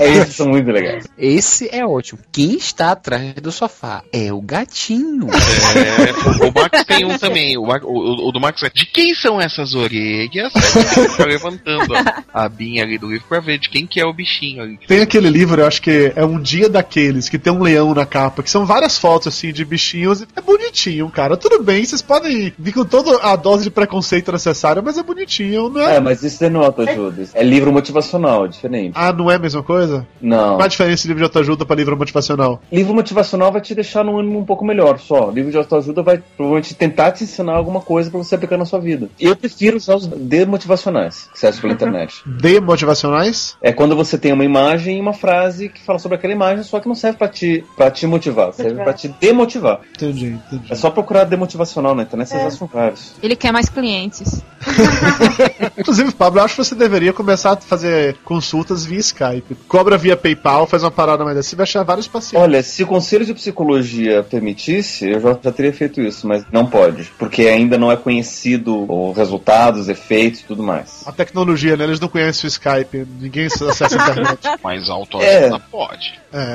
É, 0.00 0.08
esses 0.12 0.36
são 0.36 0.48
muito 0.48 0.70
legais. 0.70 1.06
Esse 1.18 1.68
é 1.74 1.84
ótimo. 1.84 2.20
Quem 2.30 2.54
está 2.56 2.92
atrás 2.92 3.34
do 3.34 3.50
sofá 3.50 4.02
é 4.12 4.32
o 4.32 4.39
gatinho. 4.40 5.28
É, 5.30 6.44
o 6.48 6.52
Max 6.52 6.84
tem 6.84 7.04
um 7.04 7.18
também. 7.18 7.56
O, 7.56 7.62
o- 7.62 8.28
o 8.28 8.32
do 8.32 8.40
Max 8.40 8.62
é 8.62 8.70
de 8.72 8.86
quem 8.86 9.14
são 9.14 9.40
essas 9.40 9.74
orelhas? 9.74 10.52
Fica 10.52 11.24
levantando 11.26 11.94
a, 12.32 12.48
binha 12.48 12.82
ali 12.84 12.98
do 12.98 13.08
livro 13.10 13.26
pra 13.28 13.40
ver 13.40 13.58
de 13.58 13.68
quem 13.68 13.86
que 13.86 14.00
é 14.00 14.04
o 14.06 14.12
bichinho 14.12 14.62
ali. 14.62 14.78
Tem 14.86 15.00
aquele 15.00 15.28
livro, 15.30 15.60
eu 15.60 15.66
acho 15.66 15.80
que 15.82 16.12
é 16.14 16.24
Um 16.24 16.40
Dia 16.40 16.68
Daqueles, 16.68 17.28
que 17.28 17.38
tem 17.38 17.52
um 17.52 17.62
leão 17.62 17.94
na 17.94 18.06
capa, 18.06 18.42
que 18.42 18.50
são 18.50 18.64
várias 18.66 18.98
fotos, 18.98 19.28
assim, 19.28 19.52
de 19.52 19.64
bichinhos. 19.64 20.22
É 20.36 20.40
bonitinho, 20.40 21.08
cara. 21.10 21.36
Tudo 21.36 21.62
bem, 21.62 21.84
vocês 21.84 22.02
podem 22.02 22.52
vir 22.58 22.72
com 22.72 22.84
toda 22.84 23.18
a 23.22 23.36
dose 23.36 23.64
de 23.64 23.70
preconceito 23.70 24.32
necessária, 24.32 24.82
mas 24.82 24.98
é 24.98 25.02
bonitinho, 25.02 25.68
não 25.68 25.80
é? 25.80 25.96
É, 25.96 26.00
mas 26.00 26.22
isso 26.22 26.48
não 26.50 26.62
é 26.62 26.66
autoajuda. 26.66 27.28
É 27.34 27.42
livro 27.42 27.72
motivacional, 27.72 28.44
é 28.44 28.48
diferente. 28.48 28.92
Ah, 28.94 29.12
não 29.12 29.30
é 29.30 29.36
a 29.36 29.38
mesma 29.38 29.62
coisa? 29.62 30.06
Não. 30.20 30.56
Qual 30.56 30.62
a 30.62 30.68
diferença 30.68 31.02
de 31.02 31.08
livro 31.08 31.20
de 31.20 31.24
autoajuda 31.24 31.64
pra 31.64 31.76
livro 31.76 31.96
motivacional? 31.96 32.62
Livro 32.72 32.94
motivacional 32.94 33.50
vai 33.52 33.60
te 33.60 33.74
deixar 33.74 34.04
num 34.04 34.18
ânimo 34.20 34.38
um 34.38 34.44
pouco 34.44 34.64
melhor 34.64 34.98
só. 34.98 35.30
Livro 35.30 35.50
de 35.50 35.56
autoajuda 35.56 36.02
vai 36.02 36.22
provavelmente 36.36 36.74
tentar 36.74 37.12
te 37.12 37.24
ensinar 37.24 37.54
alguma 37.54 37.80
coisa 37.80 38.10
pra 38.10 38.18
você 38.18 38.34
aplicar 38.34 38.56
na 38.56 38.64
sua 38.64 38.78
vida. 38.78 39.08
Eu 39.18 39.36
prefiro 39.36 39.76
usar 39.76 39.96
os 39.96 40.06
demotivacionais 40.06 41.28
que 41.32 41.38
você 41.38 41.46
acha 41.46 41.60
pela 41.60 41.72
internet. 41.72 42.22
Demotivacionais? 42.26 43.56
É 43.62 43.72
quando 43.72 43.96
você 43.96 44.18
tem 44.18 44.32
uma 44.32 44.44
imagem 44.44 44.98
e 44.98 45.00
uma 45.00 45.12
frase 45.12 45.68
que 45.68 45.82
fala 45.82 45.98
sobre 45.98 46.16
aquela 46.16 46.32
imagem, 46.32 46.62
só 46.64 46.80
que 46.80 46.88
não 46.88 46.94
serve 46.94 47.18
pra 47.18 47.28
te, 47.28 47.64
pra 47.76 47.90
te 47.90 48.06
motivar, 48.06 48.52
serve 48.52 48.82
pra 48.82 48.92
te 48.92 49.08
demotivar. 49.08 49.80
Entendi, 49.94 50.38
entendi. 50.46 50.72
É 50.72 50.74
só 50.74 50.90
procurar 50.90 51.24
demotivacional 51.24 51.94
na 51.94 52.02
internet, 52.02 52.28
vocês 52.28 52.54
acham 52.54 52.66
vários. 52.66 53.14
Ele 53.22 53.36
quer 53.36 53.52
mais 53.52 53.68
clientes. 53.68 54.42
Inclusive, 55.78 56.12
Pablo, 56.12 56.40
eu 56.40 56.44
acho 56.44 56.56
que 56.56 56.64
você 56.64 56.74
deveria 56.74 57.12
começar 57.12 57.52
a 57.52 57.56
fazer 57.56 58.16
consultas 58.24 58.84
via 58.84 58.98
Skype. 58.98 59.54
Cobra 59.68 59.96
via 59.96 60.16
PayPal, 60.16 60.66
faz 60.66 60.82
uma 60.82 60.90
parada 60.90 61.24
mais 61.24 61.36
assim, 61.36 61.56
vai 61.56 61.64
achar 61.64 61.82
vários 61.82 62.06
pacientes. 62.06 62.42
Olha, 62.42 62.62
se 62.62 62.82
o 62.82 62.86
Conselho 62.86 63.24
de 63.24 63.34
Psicologia 63.34 64.09
permitisse, 64.28 65.08
eu 65.08 65.20
já, 65.20 65.38
já 65.42 65.52
teria 65.52 65.72
feito 65.72 66.00
isso, 66.00 66.26
mas 66.26 66.44
não 66.52 66.66
pode, 66.66 67.10
porque 67.18 67.42
ainda 67.42 67.78
não 67.78 67.90
é 67.90 67.96
conhecido 67.96 68.86
os 68.90 69.16
resultados, 69.16 69.88
efeitos 69.88 70.40
e 70.40 70.44
tudo 70.44 70.62
mais. 70.62 71.02
A 71.06 71.12
tecnologia, 71.12 71.76
né? 71.76 71.84
Eles 71.84 72.00
não 72.00 72.08
conhecem 72.08 72.46
o 72.46 72.48
Skype, 72.48 73.06
ninguém 73.20 73.46
acessa 73.46 73.84
a 73.84 73.86
internet. 73.86 74.38
Mais 74.62 74.88
autoajuda 74.88 75.58
pode. 75.70 76.20
É. 76.32 76.54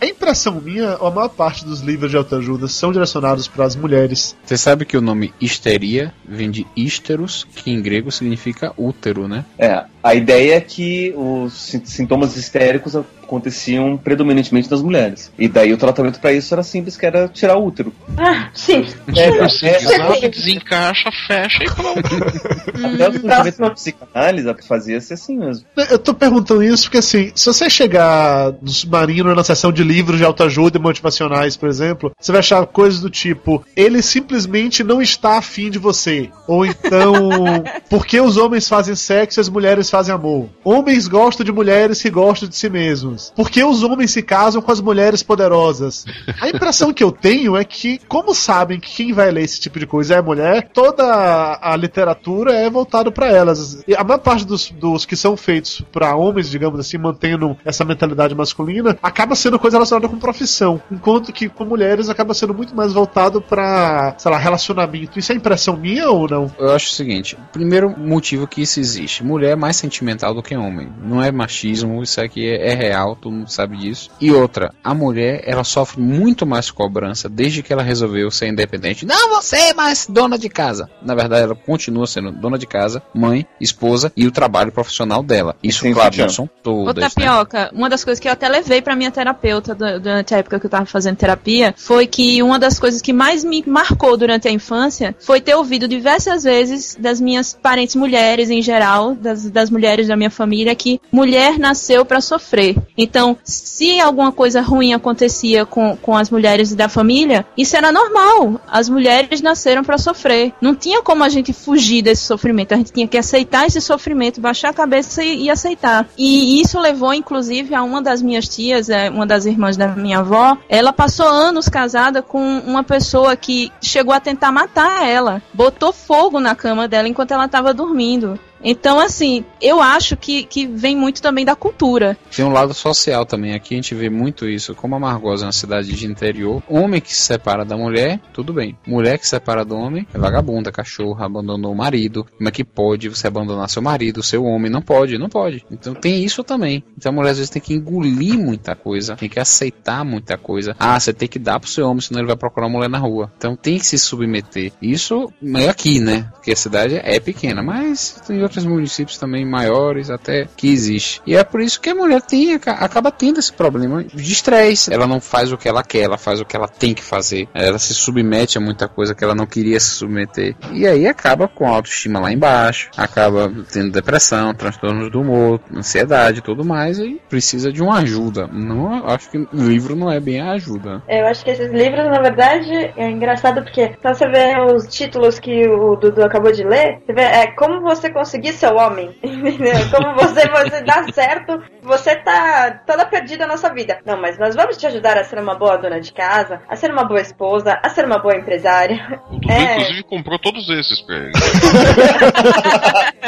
é 0.06 0.08
impressão 0.08 0.60
minha, 0.60 0.94
a 0.94 1.10
maior 1.10 1.28
parte 1.28 1.64
dos 1.64 1.80
livros 1.80 2.10
de 2.10 2.16
autoajuda 2.16 2.68
são 2.68 2.92
direcionados 2.92 3.46
para 3.48 3.64
as 3.64 3.76
mulheres. 3.76 4.36
Você 4.44 4.56
sabe 4.56 4.84
que 4.84 4.96
o 4.96 5.00
nome 5.00 5.32
histeria 5.40 6.12
vem 6.24 6.50
de 6.50 6.66
ísteros, 6.76 7.46
que 7.54 7.70
em 7.70 7.82
grego 7.82 8.10
significa 8.10 8.72
útero, 8.76 9.28
né? 9.28 9.44
É, 9.58 9.84
a 10.02 10.14
ideia 10.14 10.56
é 10.56 10.60
que 10.60 11.12
os 11.16 11.52
sin- 11.52 11.84
sintomas 11.84 12.36
histéricos 12.36 12.94
aconteciam 13.32 13.96
predominantemente 13.96 14.70
nas 14.70 14.82
mulheres. 14.82 15.32
E 15.38 15.48
daí 15.48 15.72
o 15.72 15.78
tratamento 15.78 16.20
pra 16.20 16.32
isso 16.32 16.52
era 16.52 16.62
simples, 16.62 16.96
que 16.96 17.06
era 17.06 17.28
tirar 17.28 17.56
o 17.56 17.66
útero. 17.66 17.92
Ah, 18.18 18.50
sim. 18.52 18.86
É, 19.16 20.24
é, 20.24 20.28
desencaixa, 20.28 21.10
fecha 21.26 21.64
e 21.64 21.66
pronto. 21.66 22.00
até 22.94 23.08
o 23.08 23.20
tratamento 23.20 23.58
da 23.58 23.70
psicanálise 23.70 24.48
a 24.48 24.54
que 24.54 24.66
fazia 24.66 25.00
ser 25.00 25.14
assim 25.14 25.38
mesmo. 25.38 25.64
Eu 25.90 25.98
tô 25.98 26.12
perguntando 26.12 26.62
isso 26.62 26.84
porque, 26.84 26.98
assim, 26.98 27.32
se 27.34 27.46
você 27.46 27.70
chegar 27.70 28.52
no 28.60 28.68
submarino 28.68 29.34
na 29.34 29.44
seção 29.44 29.72
de 29.72 29.82
livros 29.82 30.18
de 30.18 30.24
autoajuda 30.24 30.76
e 30.76 30.80
motivacionais, 30.80 31.56
por 31.56 31.68
exemplo, 31.68 32.12
você 32.20 32.32
vai 32.32 32.40
achar 32.40 32.66
coisas 32.66 33.00
do 33.00 33.08
tipo: 33.08 33.64
ele 33.74 34.02
simplesmente 34.02 34.84
não 34.84 35.00
está 35.00 35.38
afim 35.38 35.70
de 35.70 35.78
você. 35.78 36.28
Ou 36.46 36.66
então, 36.66 37.30
por 37.88 38.04
que 38.04 38.20
os 38.20 38.36
homens 38.36 38.68
fazem 38.68 38.94
sexo 38.94 39.40
e 39.40 39.42
as 39.42 39.48
mulheres 39.48 39.88
fazem 39.88 40.14
amor? 40.14 40.48
Homens 40.62 41.08
gostam 41.08 41.44
de 41.44 41.52
mulheres 41.52 42.02
que 42.02 42.10
gostam 42.10 42.48
de 42.48 42.56
si 42.56 42.68
mesmos. 42.68 43.21
Por 43.30 43.50
que 43.50 43.62
os 43.62 43.82
homens 43.82 44.10
se 44.10 44.22
casam 44.22 44.62
com 44.62 44.72
as 44.72 44.80
mulheres 44.80 45.22
poderosas? 45.22 46.04
A 46.40 46.48
impressão 46.48 46.92
que 46.92 47.04
eu 47.04 47.12
tenho 47.12 47.56
é 47.56 47.64
que, 47.64 48.00
como 48.08 48.34
sabem 48.34 48.80
que 48.80 48.90
quem 48.90 49.12
vai 49.12 49.30
ler 49.30 49.44
esse 49.44 49.60
tipo 49.60 49.78
de 49.78 49.86
coisa 49.86 50.14
é 50.14 50.18
a 50.18 50.22
mulher, 50.22 50.70
toda 50.72 51.58
a 51.60 51.76
literatura 51.76 52.54
é 52.54 52.68
voltada 52.68 53.10
para 53.10 53.28
elas. 53.28 53.82
E 53.86 53.94
a 53.94 54.04
maior 54.04 54.18
parte 54.18 54.44
dos, 54.44 54.70
dos 54.70 55.04
que 55.04 55.16
são 55.16 55.36
feitos 55.36 55.82
para 55.92 56.16
homens, 56.16 56.48
digamos 56.48 56.78
assim, 56.80 56.98
mantendo 56.98 57.56
essa 57.64 57.84
mentalidade 57.84 58.34
masculina, 58.34 58.96
acaba 59.02 59.34
sendo 59.34 59.58
coisa 59.58 59.76
relacionada 59.76 60.08
com 60.08 60.18
profissão. 60.18 60.80
Enquanto 60.90 61.32
que 61.32 61.48
com 61.48 61.64
mulheres 61.64 62.08
acaba 62.08 62.34
sendo 62.34 62.54
muito 62.54 62.74
mais 62.74 62.92
voltado 62.92 63.40
para, 63.40 64.14
sei 64.18 64.30
lá, 64.30 64.38
relacionamento. 64.38 65.18
Isso 65.18 65.32
é 65.32 65.34
impressão 65.34 65.76
minha 65.76 66.10
ou 66.10 66.28
não? 66.28 66.50
Eu 66.58 66.70
acho 66.70 66.88
o 66.88 66.92
seguinte: 66.92 67.36
primeiro 67.52 67.90
motivo 67.98 68.46
que 68.46 68.62
isso 68.62 68.80
existe. 68.80 69.24
Mulher 69.24 69.52
é 69.52 69.56
mais 69.56 69.76
sentimental 69.76 70.34
do 70.34 70.42
que 70.42 70.56
homem. 70.56 70.88
Não 71.02 71.22
é 71.22 71.30
machismo, 71.30 72.02
isso 72.02 72.20
aqui 72.20 72.48
é, 72.48 72.72
é 72.72 72.74
real, 72.74 73.01
todo 73.16 73.30
mundo 73.32 73.48
sabe 73.50 73.76
disso. 73.76 74.10
E 74.20 74.30
outra, 74.32 74.72
a 74.82 74.94
mulher, 74.94 75.42
ela 75.46 75.64
sofre 75.64 76.00
muito 76.00 76.46
mais 76.46 76.70
cobrança 76.70 77.28
desde 77.28 77.62
que 77.62 77.72
ela 77.72 77.82
resolveu 77.82 78.30
ser 78.30 78.48
independente. 78.48 79.04
Não, 79.06 79.30
você 79.30 79.56
é 79.56 79.74
mais 79.74 80.06
dona 80.08 80.38
de 80.38 80.48
casa. 80.48 80.88
Na 81.02 81.14
verdade, 81.14 81.42
ela 81.44 81.54
continua 81.54 82.06
sendo 82.06 82.30
dona 82.32 82.58
de 82.58 82.66
casa, 82.66 83.02
mãe, 83.14 83.46
esposa 83.60 84.12
e 84.16 84.26
o 84.26 84.30
trabalho 84.30 84.72
profissional 84.72 85.22
dela. 85.22 85.56
Isso, 85.62 85.80
Sim, 85.82 85.92
claro, 85.92 86.14
não 86.16 86.28
são 86.28 86.44
Ô, 86.44 86.48
todas. 86.62 87.02
né? 87.02 87.08
Tapioca, 87.10 87.70
uma 87.74 87.88
das 87.90 88.04
coisas 88.04 88.20
que 88.20 88.28
eu 88.28 88.32
até 88.32 88.48
levei 88.48 88.80
pra 88.82 88.96
minha 88.96 89.10
terapeuta 89.10 89.74
du- 89.74 90.00
durante 90.00 90.34
a 90.34 90.38
época 90.38 90.58
que 90.60 90.66
eu 90.66 90.70
tava 90.70 90.86
fazendo 90.86 91.16
terapia 91.16 91.74
foi 91.76 92.06
que 92.06 92.42
uma 92.42 92.58
das 92.58 92.78
coisas 92.78 93.00
que 93.02 93.12
mais 93.12 93.42
me 93.44 93.62
marcou 93.66 94.16
durante 94.16 94.48
a 94.48 94.50
infância 94.50 95.14
foi 95.20 95.40
ter 95.40 95.54
ouvido 95.54 95.88
diversas 95.88 96.44
vezes 96.44 96.96
das 96.98 97.20
minhas 97.20 97.52
parentes 97.60 97.94
mulheres 97.96 98.50
em 98.50 98.62
geral, 98.62 99.14
das, 99.14 99.48
das 99.50 99.70
mulheres 99.70 100.08
da 100.08 100.16
minha 100.16 100.30
família, 100.30 100.74
que 100.74 101.00
mulher 101.10 101.58
nasceu 101.58 102.04
pra 102.04 102.20
sofrer. 102.20 102.76
Então, 102.96 103.36
se 103.42 104.00
alguma 104.00 104.32
coisa 104.32 104.60
ruim 104.60 104.92
acontecia 104.92 105.64
com, 105.64 105.96
com 105.96 106.16
as 106.16 106.30
mulheres 106.30 106.74
da 106.74 106.88
família, 106.88 107.46
isso 107.56 107.76
era 107.76 107.92
normal. 107.92 108.60
As 108.68 108.88
mulheres 108.88 109.40
nasceram 109.40 109.82
pra 109.82 109.98
sofrer. 109.98 110.52
Não 110.60 110.74
tinha 110.74 111.02
como 111.02 111.24
a 111.24 111.28
gente 111.28 111.52
fugir 111.52 112.02
desse 112.02 112.24
sofrimento. 112.24 112.72
A 112.72 112.76
gente 112.76 112.92
tinha 112.92 113.08
que 113.08 113.18
aceitar 113.18 113.66
esse 113.66 113.80
sofrimento, 113.80 114.40
baixar 114.40 114.70
a 114.70 114.74
cabeça 114.74 115.22
e, 115.24 115.44
e 115.44 115.50
aceitar. 115.50 116.08
E 116.16 116.60
isso 116.60 116.78
levou, 116.78 117.14
inclusive, 117.14 117.74
a 117.74 117.82
uma 117.82 118.02
das 118.02 118.22
minhas 118.22 118.48
tias, 118.48 118.88
é, 118.88 119.10
uma 119.10 119.26
das 119.26 119.46
irmãs 119.46 119.76
da 119.76 119.88
minha 119.88 120.18
avó, 120.18 120.56
ela 120.68 120.92
passou 120.92 121.26
anos 121.26 121.68
casada 121.68 122.22
com 122.22 122.58
uma 122.58 122.82
pessoa 122.82 123.36
que 123.36 123.72
chegou 123.80 124.14
a 124.14 124.20
tentar 124.20 124.52
matar 124.52 125.06
ela. 125.06 125.42
Botou 125.52 125.92
fogo 125.92 126.40
na 126.40 126.54
cama 126.54 126.86
dela 126.88 127.08
enquanto 127.08 127.32
ela 127.32 127.46
estava 127.46 127.72
dormindo. 127.72 128.38
Então, 128.62 129.00
assim, 129.00 129.44
eu 129.60 129.80
acho 129.80 130.16
que, 130.16 130.44
que 130.44 130.66
vem 130.66 130.96
muito 130.96 131.20
também 131.20 131.44
da 131.44 131.56
cultura. 131.56 132.16
Tem 132.34 132.44
um 132.44 132.52
lado 132.52 132.74
social 132.74 133.24
também. 133.26 133.54
Aqui 133.54 133.74
a 133.74 133.76
gente 133.76 133.94
vê 133.94 134.08
muito 134.08 134.48
isso. 134.48 134.74
Como 134.74 134.94
a 134.94 134.98
Margosa 134.98 135.44
é 135.44 135.46
uma 135.46 135.52
cidade 135.52 135.92
de 135.92 136.06
interior, 136.06 136.62
homem 136.68 137.00
que 137.00 137.14
se 137.14 137.22
separa 137.22 137.64
da 137.64 137.76
mulher, 137.76 138.20
tudo 138.32 138.52
bem. 138.52 138.76
Mulher 138.86 139.18
que 139.18 139.24
se 139.24 139.30
separa 139.30 139.64
do 139.64 139.76
homem 139.76 140.06
é 140.12 140.18
vagabunda, 140.18 140.70
cachorra, 140.70 141.26
abandonou 141.26 141.72
o 141.72 141.76
marido. 141.76 142.26
Como 142.36 142.48
é 142.48 142.52
que 142.52 142.64
pode 142.64 143.08
você 143.08 143.26
abandonar 143.26 143.68
seu 143.68 143.82
marido, 143.82 144.22
seu 144.22 144.44
homem? 144.44 144.70
Não 144.70 144.82
pode, 144.82 145.18
não 145.18 145.28
pode. 145.28 145.64
Então 145.70 145.94
tem 145.94 146.24
isso 146.24 146.44
também. 146.44 146.84
Então 146.96 147.10
a 147.10 147.14
mulher 147.14 147.30
às 147.30 147.38
vezes 147.38 147.50
tem 147.50 147.62
que 147.62 147.74
engolir 147.74 148.38
muita 148.38 148.74
coisa, 148.74 149.16
tem 149.16 149.28
que 149.28 149.40
aceitar 149.40 150.04
muita 150.04 150.36
coisa. 150.36 150.76
Ah, 150.78 150.98
você 150.98 151.12
tem 151.12 151.28
que 151.28 151.38
dar 151.38 151.58
pro 151.58 151.68
seu 151.68 151.88
homem, 151.88 152.00
senão 152.00 152.20
ele 152.20 152.28
vai 152.28 152.36
procurar 152.36 152.66
uma 152.66 152.76
mulher 152.78 152.90
na 152.90 152.98
rua. 152.98 153.32
Então 153.36 153.56
tem 153.56 153.78
que 153.78 153.86
se 153.86 153.98
submeter. 153.98 154.72
Isso 154.80 155.32
é 155.56 155.68
aqui, 155.68 156.00
né? 156.00 156.28
Porque 156.32 156.52
a 156.52 156.56
cidade 156.56 157.00
é 157.02 157.18
pequena, 157.20 157.62
mas 157.62 158.20
tem 158.26 158.42
outros 158.52 158.64
municípios 158.66 159.16
também 159.16 159.44
maiores 159.46 160.10
até 160.10 160.46
que 160.56 160.68
existe. 160.70 161.22
E 161.26 161.34
é 161.34 161.42
por 161.42 161.60
isso 161.60 161.80
que 161.80 161.88
a 161.90 161.94
mulher 161.94 162.20
tem, 162.20 162.54
aca- 162.54 162.72
acaba 162.72 163.10
tendo 163.10 163.38
esse 163.40 163.52
problema 163.52 164.04
de 164.04 164.32
estresse. 164.32 164.92
Ela 164.92 165.06
não 165.06 165.20
faz 165.20 165.50
o 165.52 165.56
que 165.56 165.68
ela 165.68 165.82
quer, 165.82 166.00
ela 166.02 166.18
faz 166.18 166.40
o 166.40 166.44
que 166.44 166.54
ela 166.54 166.68
tem 166.68 166.92
que 166.92 167.02
fazer. 167.02 167.48
Ela 167.54 167.78
se 167.78 167.94
submete 167.94 168.58
a 168.58 168.60
muita 168.60 168.86
coisa 168.86 169.14
que 169.14 169.24
ela 169.24 169.34
não 169.34 169.46
queria 169.46 169.80
se 169.80 169.90
submeter. 169.90 170.54
E 170.72 170.86
aí 170.86 171.06
acaba 171.06 171.48
com 171.48 171.66
a 171.66 171.70
autoestima 171.76 172.20
lá 172.20 172.30
embaixo, 172.32 172.90
acaba 172.96 173.50
tendo 173.72 173.90
depressão, 173.90 174.52
transtornos 174.54 175.10
do 175.10 175.20
humor, 175.22 175.60
ansiedade 175.74 176.38
e 176.40 176.42
tudo 176.42 176.64
mais, 176.64 176.98
e 176.98 177.20
precisa 177.30 177.72
de 177.72 177.82
uma 177.82 177.98
ajuda. 178.00 178.46
Não, 178.48 179.06
acho 179.08 179.30
que 179.30 179.38
o 179.38 179.48
livro 179.52 179.96
não 179.96 180.10
é 180.10 180.20
bem 180.20 180.40
a 180.40 180.52
ajuda. 180.52 181.02
Eu 181.08 181.26
acho 181.26 181.42
que 181.44 181.50
esses 181.50 181.70
livros, 181.72 182.04
na 182.04 182.20
verdade, 182.20 182.70
é 182.96 183.10
engraçado 183.10 183.62
porque 183.62 183.92
só 184.02 184.12
você 184.12 184.28
vê 184.28 184.60
os 184.74 184.86
títulos 184.86 185.38
que 185.38 185.66
o 185.68 185.96
Dudu 185.96 186.22
acabou 186.22 186.52
de 186.52 186.64
ler, 186.64 186.98
você 187.06 187.12
vê, 187.12 187.22
é 187.22 187.46
como 187.52 187.80
você 187.80 188.10
conseguir 188.10 188.41
ser 188.50 188.72
homem, 188.72 189.14
entendeu? 189.22 189.74
Como 189.90 190.14
você, 190.14 190.48
você 190.48 190.82
dá 190.82 191.04
certo, 191.12 191.62
você 191.82 192.16
tá 192.16 192.80
toda 192.86 193.04
perdida 193.04 193.46
na 193.46 193.58
sua 193.58 193.68
vida. 193.74 193.98
Não, 194.06 194.18
mas 194.18 194.38
nós 194.38 194.54
vamos 194.56 194.78
te 194.78 194.86
ajudar 194.86 195.18
a 195.18 195.24
ser 195.24 195.38
uma 195.38 195.54
boa 195.54 195.76
dona 195.76 196.00
de 196.00 196.14
casa, 196.14 196.62
a 196.66 196.74
ser 196.76 196.90
uma 196.90 197.04
boa 197.04 197.20
esposa, 197.20 197.78
a 197.82 197.90
ser 197.90 198.06
uma 198.06 198.18
boa 198.18 198.34
empresária. 198.34 199.20
O 199.30 199.34
Dudu, 199.34 199.52
É. 199.52 199.74
inclusive, 199.74 200.02
comprou 200.04 200.38
todos 200.38 200.66
esses 200.70 201.02
pra 201.02 201.16
ele. 201.16 201.32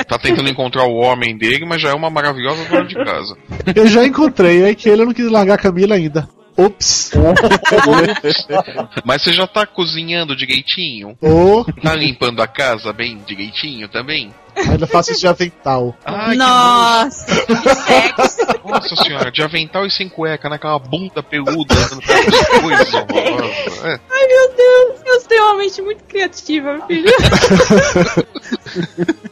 tá 0.08 0.18
tentando 0.18 0.48
encontrar 0.48 0.84
o 0.84 0.94
homem 0.96 1.36
dele, 1.36 1.66
mas 1.66 1.82
já 1.82 1.90
é 1.90 1.94
uma 1.94 2.08
maravilhosa 2.08 2.64
dona 2.68 2.86
de 2.86 2.94
casa. 2.94 3.36
Eu 3.76 3.86
já 3.86 4.04
encontrei, 4.06 4.64
é 4.64 4.74
que 4.74 4.88
ele 4.88 5.04
não 5.04 5.12
quis 5.12 5.30
largar 5.30 5.54
a 5.54 5.58
Camila 5.58 5.94
ainda. 5.96 6.26
Ops. 6.56 7.10
Mas 9.04 9.22
você 9.22 9.32
já 9.32 9.46
tá 9.46 9.66
cozinhando 9.66 10.36
direitinho? 10.36 11.16
Ô, 11.20 11.64
Tá 11.82 11.94
limpando 11.94 12.40
a 12.42 12.46
casa 12.46 12.92
bem 12.92 13.18
direitinho 13.26 13.88
também? 13.88 14.32
ainda 14.56 14.86
faço 14.86 15.10
isso 15.10 15.20
de 15.20 15.26
avental. 15.26 15.96
Ai, 16.04 16.36
Nossa, 16.36 17.26
que 17.44 17.74
sexo. 17.74 18.46
que 18.46 18.68
nossa 18.70 18.96
senhora, 19.02 19.32
de 19.32 19.42
avental 19.42 19.84
e 19.84 19.90
sem 19.90 20.08
cueca, 20.08 20.48
naquela 20.48 20.78
bunda 20.78 21.24
peluda, 21.24 21.74
andando 21.74 22.00
com 22.00 22.12
essas 22.12 22.60
coisas 22.60 22.94
horrorosas. 22.94 23.84
É. 23.84 24.00
Ai, 24.12 24.26
meu 24.28 24.53
Deus, 24.64 25.00
eu 25.04 25.20
tenho 25.28 25.44
uma 25.44 25.58
mente 25.58 25.82
muito 25.82 26.02
criativa, 26.04 26.80
filho. 26.86 27.12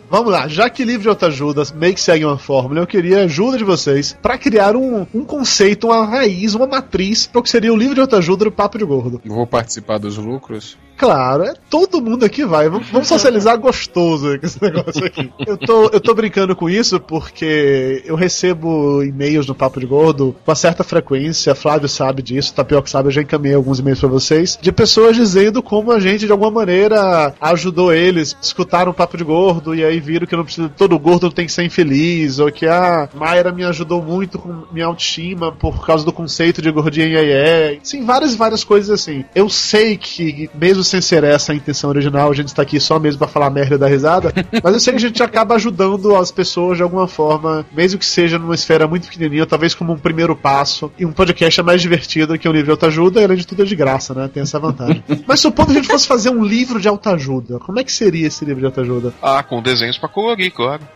Vamos 0.09 0.31
lá, 0.31 0.47
já 0.47 0.69
que 0.69 0.85
livro 0.85 1.03
de 1.03 1.09
autoajuda 1.09 1.63
meio 1.75 1.95
que 1.95 2.01
segue 2.01 2.25
uma 2.25 2.39
fórmula, 2.39 2.81
eu 2.81 2.87
queria 2.87 3.21
a 3.21 3.25
ajuda 3.25 3.57
de 3.57 3.65
vocês 3.65 4.17
para 4.21 4.37
criar 4.37 4.77
um, 4.77 5.07
um 5.15 5.25
conceito, 5.25 5.87
uma 5.87 6.05
raiz, 6.05 6.55
uma 6.55 6.67
matriz 6.67 7.27
para 7.27 7.41
o 7.41 7.43
que 7.43 7.49
seria 7.49 7.73
o 7.73 7.77
livro 7.77 7.95
de 7.95 8.03
autoajuda 8.03 8.45
do 8.45 8.53
Papo 8.53 8.77
de 8.77 8.85
Gordo. 8.85 9.23
Vou 9.25 9.47
participar 9.47 9.99
dos 9.99 10.19
lucros. 10.19 10.77
Claro, 10.97 11.43
é, 11.43 11.55
todo 11.69 12.01
mundo 12.01 12.25
aqui 12.25 12.45
vai. 12.45 12.69
Vamos, 12.69 12.89
vamos 12.91 13.09
socializar 13.09 13.59
gostoso 13.59 14.39
com 14.39 14.47
esse 14.47 14.63
negócio 14.63 15.05
aqui. 15.05 15.33
Eu 15.45 15.57
tô, 15.57 15.87
eu 15.87 16.01
tô 16.01 16.15
brincando 16.15 16.55
com 16.55 16.71
isso 16.71 17.01
porque 17.01 18.03
eu 18.05 18.15
recebo 18.15 19.03
e-mails 19.03 19.49
no 19.49 19.55
Papo 19.55 19.81
de 19.81 19.87
Gordo 19.87 20.37
com 20.45 20.51
uma 20.51 20.55
certa 20.55 20.85
frequência. 20.85 21.57
Flávio 21.57 21.89
sabe 21.89 22.23
disso, 22.23 22.55
Tapioca 22.55 22.89
sabe, 22.89 23.09
eu 23.09 23.13
já 23.13 23.23
encaminhei 23.23 23.57
alguns 23.57 23.81
e-mails 23.81 23.99
pra 23.99 24.09
vocês. 24.09 24.57
De 24.61 24.71
pessoas 24.71 25.17
dizendo 25.23 25.63
como 25.63 25.93
a 25.93 26.01
gente, 26.01 26.27
de 26.27 26.33
alguma 26.33 26.51
maneira, 26.51 27.33
ajudou 27.41 27.93
eles, 27.93 28.37
escutaram 28.43 28.91
o 28.91 28.95
Papo 28.95 29.17
de 29.17 29.23
Gordo 29.23 29.75
e 29.75 29.85
aí 29.85 30.01
viram 30.01 30.27
que 30.27 30.35
não 30.35 30.45
precisa, 30.45 30.69
todo 30.69 30.99
gordo 30.99 31.31
tem 31.31 31.47
que 31.47 31.53
ser 31.53 31.63
infeliz, 31.63 32.41
ou 32.41 32.51
que 32.51 32.67
a 32.67 33.09
Mayra 33.15 33.53
me 33.53 33.65
ajudou 33.65 34.03
muito 34.03 34.39
com 34.39 34.65
minha 34.73 34.87
autoestima 34.87 35.53
por 35.53 35.87
causa 35.87 36.05
do 36.05 36.13
conceito 36.13 36.61
de 36.61 36.71
gordinha 36.71 37.23
e 37.23 37.31
é. 37.31 37.79
Sim, 37.83 38.05
várias 38.05 38.35
várias 38.35 38.65
coisas 38.65 38.91
assim. 38.91 39.25
Eu 39.35 39.49
sei 39.49 39.97
que, 39.97 40.51
mesmo 40.55 40.83
sem 40.83 41.01
ser 41.01 41.23
essa 41.23 41.53
a 41.53 41.55
intenção 41.55 41.91
original, 41.91 42.31
a 42.31 42.35
gente 42.35 42.49
está 42.49 42.63
aqui 42.63 42.81
só 42.81 42.99
mesmo 42.99 43.19
pra 43.19 43.29
falar 43.29 43.51
merda 43.51 43.79
dar 43.79 43.89
risada, 43.89 44.33
mas 44.63 44.75
eu 44.75 44.81
sei 44.81 44.93
que 44.93 44.99
a 44.99 45.09
gente 45.09 45.23
acaba 45.23 45.55
ajudando 45.55 46.17
as 46.17 46.33
pessoas 46.33 46.77
de 46.79 46.83
alguma 46.83 47.07
forma, 47.07 47.65
mesmo 47.73 47.99
que 47.99 48.07
seja 48.07 48.39
numa 48.39 48.55
esfera 48.55 48.89
muito 48.89 49.07
pequenininha, 49.07 49.47
talvez 49.47 49.75
como 49.75 49.93
um 49.93 49.99
primeiro 49.99 50.35
passo. 50.35 50.91
E 50.99 51.07
um 51.07 51.13
podcast 51.13 51.61
é 51.61 51.63
mais 51.63 51.81
divertido 51.81 52.37
que 52.39 52.49
um 52.49 52.53
livro 52.53 52.67
de 52.67 52.71
autoajuda, 52.73 53.21
e 53.21 53.25
além 53.25 53.37
de 53.37 53.47
tudo 53.47 53.63
é 53.63 53.65
de 53.65 53.77
graça, 53.77 54.13
né? 54.15 54.29
Tem 54.33 54.43
essa 54.43 54.59
vantagem. 54.59 55.03
mas 55.27 55.41
supondo 55.41 55.73
que 55.73 55.79
a 55.79 55.83
gente 55.83 55.91
fosse 55.91 56.07
fazer 56.07 56.31
um 56.31 56.45
livro 56.45 56.81
de 56.81 56.89
autoajuda, 56.89 57.59
como 57.59 57.79
é 57.81 57.85
que 57.85 57.93
seria 57.93 58.27
esse 58.27 58.45
livro 58.45 58.61
de 58.61 58.67
autoajuda? 58.67 59.13
Ah, 59.23 59.43
com 59.43 59.63
desenhos 59.63 59.99
pra 59.99 60.09
colorir, 60.09 60.53
claro. 60.53 60.83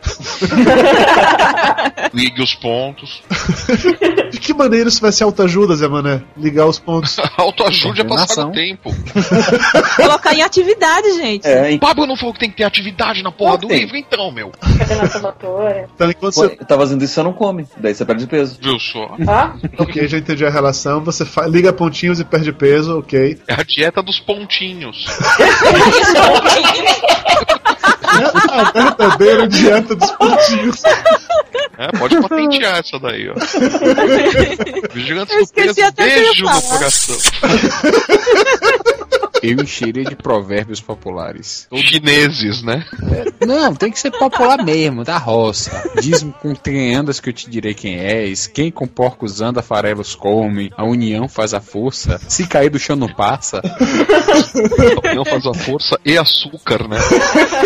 Ligue 2.13 2.43
os 2.43 2.55
pontos. 2.55 3.23
De 4.31 4.39
que 4.39 4.55
maneira 4.55 4.89
isso 4.89 5.01
vai 5.01 5.13
ser 5.13 5.25
autoajuda, 5.25 5.75
Zé 5.77 5.89
Mané? 5.89 6.23
Ligar 6.37 6.67
os 6.67 6.79
pontos. 6.79 7.17
Autoajude 7.37 8.01
é 8.01 8.05
passar 8.05 8.47
o 8.47 8.53
tempo. 8.53 8.91
Colocar 9.97 10.35
em 10.35 10.43
atividade, 10.43 11.13
gente. 11.17 11.47
É, 11.47 11.73
em... 11.73 11.79
Pablo 11.79 12.07
não 12.07 12.17
falou 12.17 12.33
que 12.33 12.41
tem 12.41 12.51
que 12.51 12.57
ter 12.57 12.65
atividade 12.65 13.23
na 13.23 13.31
porra 13.31 13.59
do 13.59 13.69
Tem. 13.69 13.81
livro, 13.81 13.97
então, 13.97 14.31
meu. 14.33 14.51
Coordenação 14.51 15.23
motora. 15.23 15.89
Então, 15.97 16.11
enquanto 16.11 16.35
Pô, 16.35 16.43
você. 16.43 16.57
tá 16.57 16.77
fazendo 16.77 17.03
isso, 17.03 17.15
você 17.15 17.23
não 17.23 17.33
come. 17.33 17.67
Daí 17.79 17.95
você 17.95 18.05
perde 18.05 18.27
peso. 18.27 18.59
Viu 18.61 18.79
só? 18.79 19.17
Ó, 19.27 19.83
Ok, 19.83 20.07
já 20.09 20.19
entendi 20.19 20.45
a 20.45 20.51
relação. 20.51 21.03
Você 21.05 21.25
fa- 21.25 21.47
liga 21.47 21.73
pontinhos 21.73 22.21
e 22.21 22.25
perde 22.25 22.53
peso, 22.53 22.99
ok. 22.99 23.39
É 23.49 23.55
a 23.55 23.63
dieta 23.63 24.03
dos 24.07 24.21
pontinhos. 24.21 25.07
A 28.17 28.73
verdadeira 28.73 29.49
dieta 29.49 29.95
dos 29.95 30.11
pontinhos. 30.13 30.83
É, 31.79 31.89
pode 31.99 32.21
patentear 32.23 32.79
essa 32.79 32.99
daí, 32.99 33.29
ó. 33.29 33.35
Vigilantes 34.93 35.35
Eu 35.35 35.45
do 35.45 35.53
peso, 35.53 35.93
beijo 35.97 36.45
no 36.45 36.63
coração. 36.63 37.17
Eu 39.43 39.63
encherei 39.63 40.05
de 40.05 40.17
provérbios 40.17 40.81
populares. 40.81 41.69
Chineses, 41.75 42.63
né? 42.63 42.85
Não, 43.47 43.75
tem 43.75 43.93
que 43.93 44.01
ser 44.01 44.11
popular 44.11 44.65
mesmo, 44.65 45.05
da 45.05 45.19
roça. 45.19 45.71
Diz-me 46.01 46.33
com 46.33 46.55
quem 46.55 46.95
andas 46.95 47.21
que 47.21 47.29
eu 47.29 47.33
te 47.33 47.49
direi 47.49 47.75
quem 47.75 47.99
és. 47.99 48.47
Quem 48.47 48.71
com 48.71 48.87
porcos 48.87 49.41
anda, 49.41 49.63
farelos 49.63 50.15
come. 50.15 50.73
A 50.77 50.85
união 50.85 51.29
faz 51.29 51.53
a 51.53 51.61
força. 51.61 52.19
Se 52.29 52.47
cair 52.47 52.71
do 52.71 52.79
chão 52.79 52.97
não 52.97 53.09
passa. 53.09 53.61
Não 55.15 55.25
faz 55.25 55.47
a 55.47 55.55
força 55.55 56.01
e 56.05 56.17
açúcar, 56.17 56.89
né? 56.89 56.99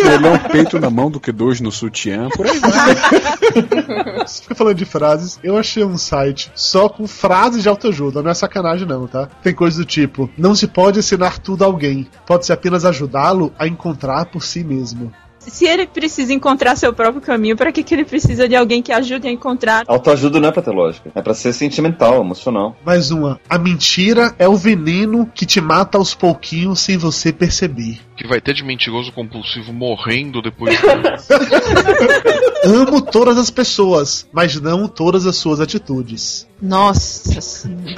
Melhor 0.03 0.33
um 0.35 0.40
peito 0.49 0.79
na 0.79 0.89
mão 0.89 1.09
do 1.09 1.19
que 1.19 1.31
dois 1.31 1.61
no 1.61 1.71
sutiã. 1.71 2.29
Por 2.29 2.47
aí 2.47 2.59
vai. 2.59 4.25
Você 4.25 4.43
fica 4.43 4.55
falando 4.55 4.77
de 4.77 4.85
frases. 4.85 5.39
Eu 5.43 5.57
achei 5.57 5.83
um 5.83 5.97
site 5.97 6.51
só 6.55 6.87
com 6.87 7.07
frases 7.07 7.63
de 7.63 7.69
autoajuda. 7.69 8.21
Não 8.21 8.31
é 8.31 8.33
sacanagem, 8.33 8.87
não, 8.87 9.07
tá? 9.07 9.27
Tem 9.41 9.53
coisas 9.53 9.77
do 9.77 9.85
tipo: 9.85 10.29
não 10.37 10.55
se 10.55 10.67
pode 10.67 10.99
ensinar 10.99 11.39
tudo 11.39 11.63
a 11.63 11.67
alguém. 11.67 12.07
Pode-se 12.25 12.53
apenas 12.53 12.85
ajudá-lo 12.85 13.53
a 13.57 13.67
encontrar 13.67 14.25
por 14.25 14.43
si 14.43 14.63
mesmo. 14.63 15.11
Se 15.47 15.65
ele 15.65 15.87
precisa 15.87 16.31
encontrar 16.33 16.75
seu 16.75 16.93
próprio 16.93 17.21
caminho, 17.21 17.57
pra 17.57 17.71
que, 17.71 17.83
que 17.83 17.95
ele 17.95 18.05
precisa 18.05 18.47
de 18.47 18.55
alguém 18.55 18.81
que 18.81 18.91
ajude 18.91 19.27
a 19.27 19.31
encontrar? 19.31 19.83
Autoajuda 19.87 20.39
não 20.39 20.49
é 20.49 20.51
pra 20.51 20.61
ter 20.61 20.71
lógica. 20.71 21.11
É 21.15 21.21
pra 21.21 21.33
ser 21.33 21.51
sentimental, 21.53 22.21
emocional. 22.21 22.75
Mais 22.85 23.09
uma. 23.09 23.39
A 23.49 23.57
mentira 23.57 24.35
é 24.37 24.47
o 24.47 24.55
veneno 24.55 25.25
que 25.33 25.45
te 25.45 25.59
mata 25.59 25.97
aos 25.97 26.13
pouquinhos 26.13 26.79
sem 26.79 26.95
você 26.97 27.33
perceber. 27.33 27.99
Que 28.15 28.27
vai 28.27 28.39
ter 28.39 28.53
de 28.53 28.63
mentiroso 28.63 29.11
compulsivo 29.11 29.73
morrendo 29.73 30.43
depois. 30.43 30.79
Amo 32.63 33.01
todas 33.01 33.37
as 33.37 33.49
pessoas, 33.49 34.29
mas 34.31 34.61
não 34.61 34.87
todas 34.87 35.25
as 35.25 35.37
suas 35.37 35.59
atitudes. 35.59 36.47
Nossa 36.61 37.41
senhora. 37.41 37.95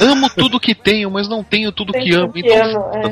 amo 0.00 0.28
tudo 0.30 0.58
que 0.58 0.74
tenho, 0.74 1.10
mas 1.10 1.28
não 1.28 1.44
tenho 1.44 1.70
tudo 1.70 1.92
Tem 1.92 2.04
que 2.04 2.14
amo. 2.14 2.32
que 2.32 2.40
Então, 2.40 2.90
amo, 2.92 3.06
é. 3.06 3.10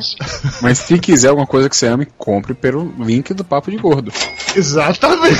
Mas 0.61 0.79
se 0.79 0.99
quiser 0.99 1.29
alguma 1.29 1.47
coisa 1.47 1.69
que 1.69 1.77
você 1.77 1.87
ame, 1.87 2.07
compre 2.19 2.53
pelo 2.53 2.93
link 2.99 3.33
do 3.33 3.45
Papo 3.45 3.71
de 3.71 3.77
Gordo. 3.77 4.13
Exatamente. 4.57 5.37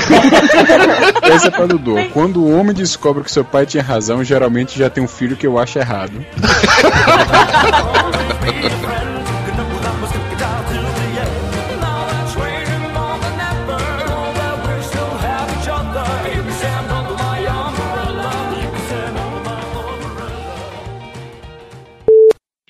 Essa 1.23 1.47
é 1.47 1.51
pra 1.51 1.65
Dudu. 1.65 1.95
Quando 2.13 2.41
o 2.41 2.57
homem 2.57 2.73
descobre 2.73 3.23
que 3.23 3.31
seu 3.31 3.43
pai 3.43 3.65
tinha 3.65 3.83
razão, 3.83 4.23
geralmente 4.23 4.79
já 4.79 4.89
tem 4.89 5.03
um 5.03 5.07
filho 5.07 5.35
que 5.35 5.45
eu 5.45 5.59
acho 5.59 5.77
errado. 5.77 6.13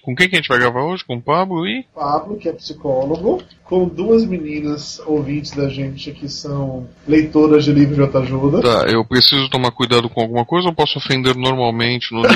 Com 0.10 0.15
quem 0.15 0.27
que 0.27 0.36
a 0.36 0.40
gente 0.40 0.49
vai 0.49 0.57
gravar 0.57 0.81
hoje? 0.81 1.06
Com 1.06 1.18
o 1.18 1.22
Pablo 1.22 1.68
e. 1.68 1.86
Pablo, 1.94 2.36
que 2.36 2.49
é 2.49 2.52
psicólogo, 2.52 3.44
com 3.64 3.88
duas 3.88 4.26
meninas 4.26 4.99
ouvintes 5.06 5.52
da 5.52 5.69
gente 5.69 6.11
que 6.11 6.27
são 6.27 6.90
leitoras 7.07 7.64
de 7.64 7.72
livros 7.72 7.95
de 7.95 8.02
autoajuda. 8.02 8.60
Tá, 8.60 8.88
eu 8.90 9.06
preciso 9.06 9.48
tomar 9.52 9.69
cuidado 9.69 10.10
com 10.10 10.22
alguma 10.22 10.44
coisa 10.44 10.68
ou 10.68 10.73
posso 10.73 10.98
ofender 10.98 11.36
normalmente 11.36 12.11
no 12.11 12.22
nível 12.22 12.36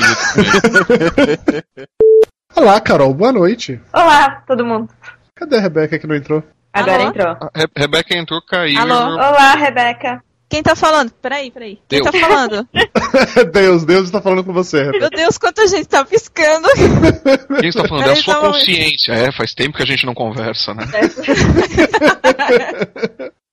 do 0.70 2.60
Olá, 2.60 2.80
Carol, 2.80 3.12
boa 3.12 3.32
noite. 3.32 3.80
Olá, 3.92 4.44
todo 4.46 4.64
mundo. 4.64 4.88
Cadê 5.34 5.56
a 5.56 5.60
Rebeca 5.60 5.98
que 5.98 6.06
não 6.06 6.14
entrou? 6.14 6.44
Agora 6.72 7.02
Alô? 7.02 7.08
entrou. 7.08 7.36
A 7.40 7.50
Re 7.56 7.66
Rebeca 7.76 8.16
entrou, 8.16 8.40
caiu. 8.40 8.78
Alô? 8.78 9.14
Olá, 9.14 9.56
Rebeca. 9.56 10.22
Quem 10.54 10.62
tá 10.62 10.76
falando? 10.76 11.10
Peraí, 11.20 11.50
peraí. 11.50 11.80
Quem 11.88 11.98
Deus. 12.00 12.12
tá 12.12 12.20
falando? 12.20 12.68
Deus, 13.52 13.84
Deus 13.84 14.04
está 14.04 14.22
falando 14.22 14.44
com 14.44 14.52
você. 14.52 14.88
Meu 14.92 15.10
Deus, 15.10 15.36
quanta 15.36 15.66
gente 15.66 15.86
tá 15.86 16.04
piscando. 16.04 16.68
Quem 17.58 17.70
está 17.70 17.88
falando? 17.88 18.02
É 18.02 18.04
a 18.04 18.08
Peraí, 18.10 18.22
sua 18.22 18.34
momento. 18.36 18.52
consciência. 18.52 19.12
É, 19.14 19.32
faz 19.32 19.52
tempo 19.52 19.76
que 19.76 19.82
a 19.82 19.86
gente 19.86 20.06
não 20.06 20.14
conversa, 20.14 20.72
né? 20.72 20.84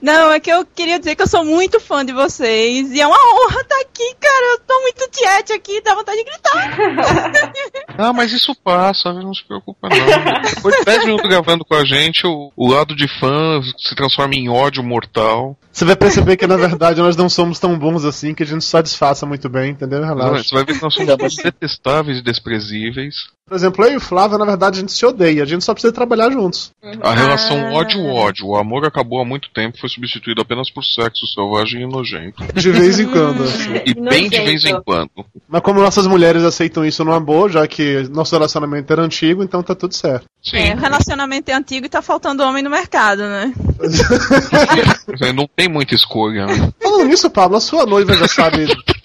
Não, 0.00 0.32
é 0.32 0.40
que 0.40 0.50
eu 0.50 0.64
queria 0.64 0.98
dizer 0.98 1.16
que 1.16 1.22
eu 1.22 1.26
sou 1.26 1.44
muito 1.44 1.80
fã 1.80 2.04
de 2.04 2.12
vocês. 2.12 2.92
E 2.92 3.00
é 3.00 3.06
uma 3.06 3.16
honra 3.16 3.60
estar 3.60 3.80
aqui, 3.80 4.14
cara. 4.20 4.46
Eu 4.52 4.60
tô 4.60 4.80
muito 4.82 5.10
tiete 5.10 5.52
aqui, 5.52 5.80
dá 5.82 5.94
vontade 5.94 6.18
de 6.18 6.24
gritar. 6.24 7.58
Ah, 8.00 8.12
mas 8.12 8.32
isso 8.32 8.54
passa, 8.54 9.12
não 9.12 9.34
se 9.34 9.44
preocupa 9.44 9.88
não. 9.88 10.42
Depois 10.54 10.76
de 10.76 10.84
10 10.84 11.04
minutos 11.06 11.28
gravando 11.28 11.64
com 11.64 11.74
a 11.74 11.84
gente, 11.84 12.24
o, 12.24 12.52
o 12.56 12.70
lado 12.70 12.94
de 12.94 13.08
fã 13.18 13.60
se 13.76 13.92
transforma 13.96 14.36
em 14.36 14.48
ódio 14.48 14.84
mortal. 14.84 15.58
Você 15.72 15.84
vai 15.84 15.96
perceber 15.96 16.36
que 16.36 16.46
na 16.46 16.56
verdade 16.56 17.00
nós 17.00 17.16
não 17.16 17.28
somos 17.28 17.58
tão 17.58 17.76
bons 17.76 18.04
assim, 18.04 18.34
que 18.34 18.44
a 18.44 18.46
gente 18.46 18.64
só 18.64 18.80
disfarça 18.80 19.26
muito 19.26 19.48
bem, 19.48 19.72
entendeu? 19.72 20.04
Relaxa. 20.04 20.44
Você 20.44 20.54
vai 20.54 20.64
ver 20.64 20.76
que 20.76 20.82
nós 20.82 20.94
somos 20.94 21.36
detestáveis 21.36 22.18
e 22.18 22.22
desprezíveis. 22.22 23.16
Por 23.48 23.54
exemplo, 23.54 23.84
eu 23.84 23.92
e 23.92 23.96
o 23.96 24.00
Flávio, 24.00 24.36
na 24.38 24.44
verdade, 24.44 24.78
a 24.78 24.80
gente 24.80 24.92
se 24.92 25.06
odeia, 25.06 25.42
a 25.42 25.46
gente 25.46 25.64
só 25.64 25.72
precisa 25.72 25.92
trabalhar 25.92 26.30
juntos. 26.30 26.70
A 27.00 27.14
relação 27.14 27.58
Ah. 27.68 27.72
ódio-ódio. 27.72 28.46
O 28.48 28.56
amor 28.56 28.84
acabou 28.86 29.20
há 29.20 29.24
muito 29.24 29.48
tempo, 29.54 29.78
foi 29.78 29.88
substituído 29.88 30.40
apenas 30.42 30.70
por 30.70 30.84
sexo 30.84 31.26
selvagem 31.34 31.82
e 31.82 31.86
nojento. 31.86 32.44
De 32.54 32.70
vez 32.70 33.00
em 33.00 33.06
quando. 33.06 33.42
assim. 33.44 33.68
E 33.86 33.94
bem 33.94 34.28
de 34.28 34.40
vez 34.40 34.64
em 34.64 34.80
quando. 34.82 35.10
Mas 35.48 35.62
como 35.62 35.80
nossas 35.80 36.06
mulheres 36.06 36.42
aceitam 36.44 36.84
isso 36.84 37.04
numa 37.04 37.18
boa, 37.20 37.48
já 37.48 37.66
que 37.66 38.06
nosso 38.10 38.34
relacionamento 38.34 38.92
era 38.92 39.02
antigo, 39.02 39.42
então 39.42 39.62
tá 39.62 39.74
tudo 39.74 39.94
certo. 39.94 40.26
É, 40.52 40.74
o 40.74 40.78
relacionamento 40.78 41.50
é 41.50 41.54
antigo 41.54 41.86
e 41.86 41.88
tá 41.88 42.00
faltando 42.02 42.42
homem 42.42 42.62
no 42.62 42.70
mercado, 42.70 43.22
né? 43.22 43.52
Não 45.34 45.48
tem 45.56 45.68
muita 45.68 45.94
escolha. 45.94 46.46
Né? 46.46 46.72
Falando 46.80 47.04
nisso, 47.06 47.30
Pablo, 47.30 47.56
a 47.56 47.60
sua 47.60 47.86
noiva 47.86 48.14
já 48.14 48.28
sabe. 48.28 48.66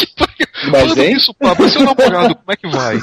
Falando 0.72 1.04
isso, 1.04 1.34
Pablo, 1.36 1.70
seu 1.70 1.84
namorado, 1.84 2.36
como 2.36 2.52
é 2.52 2.56
que 2.56 2.68
vai? 2.70 2.98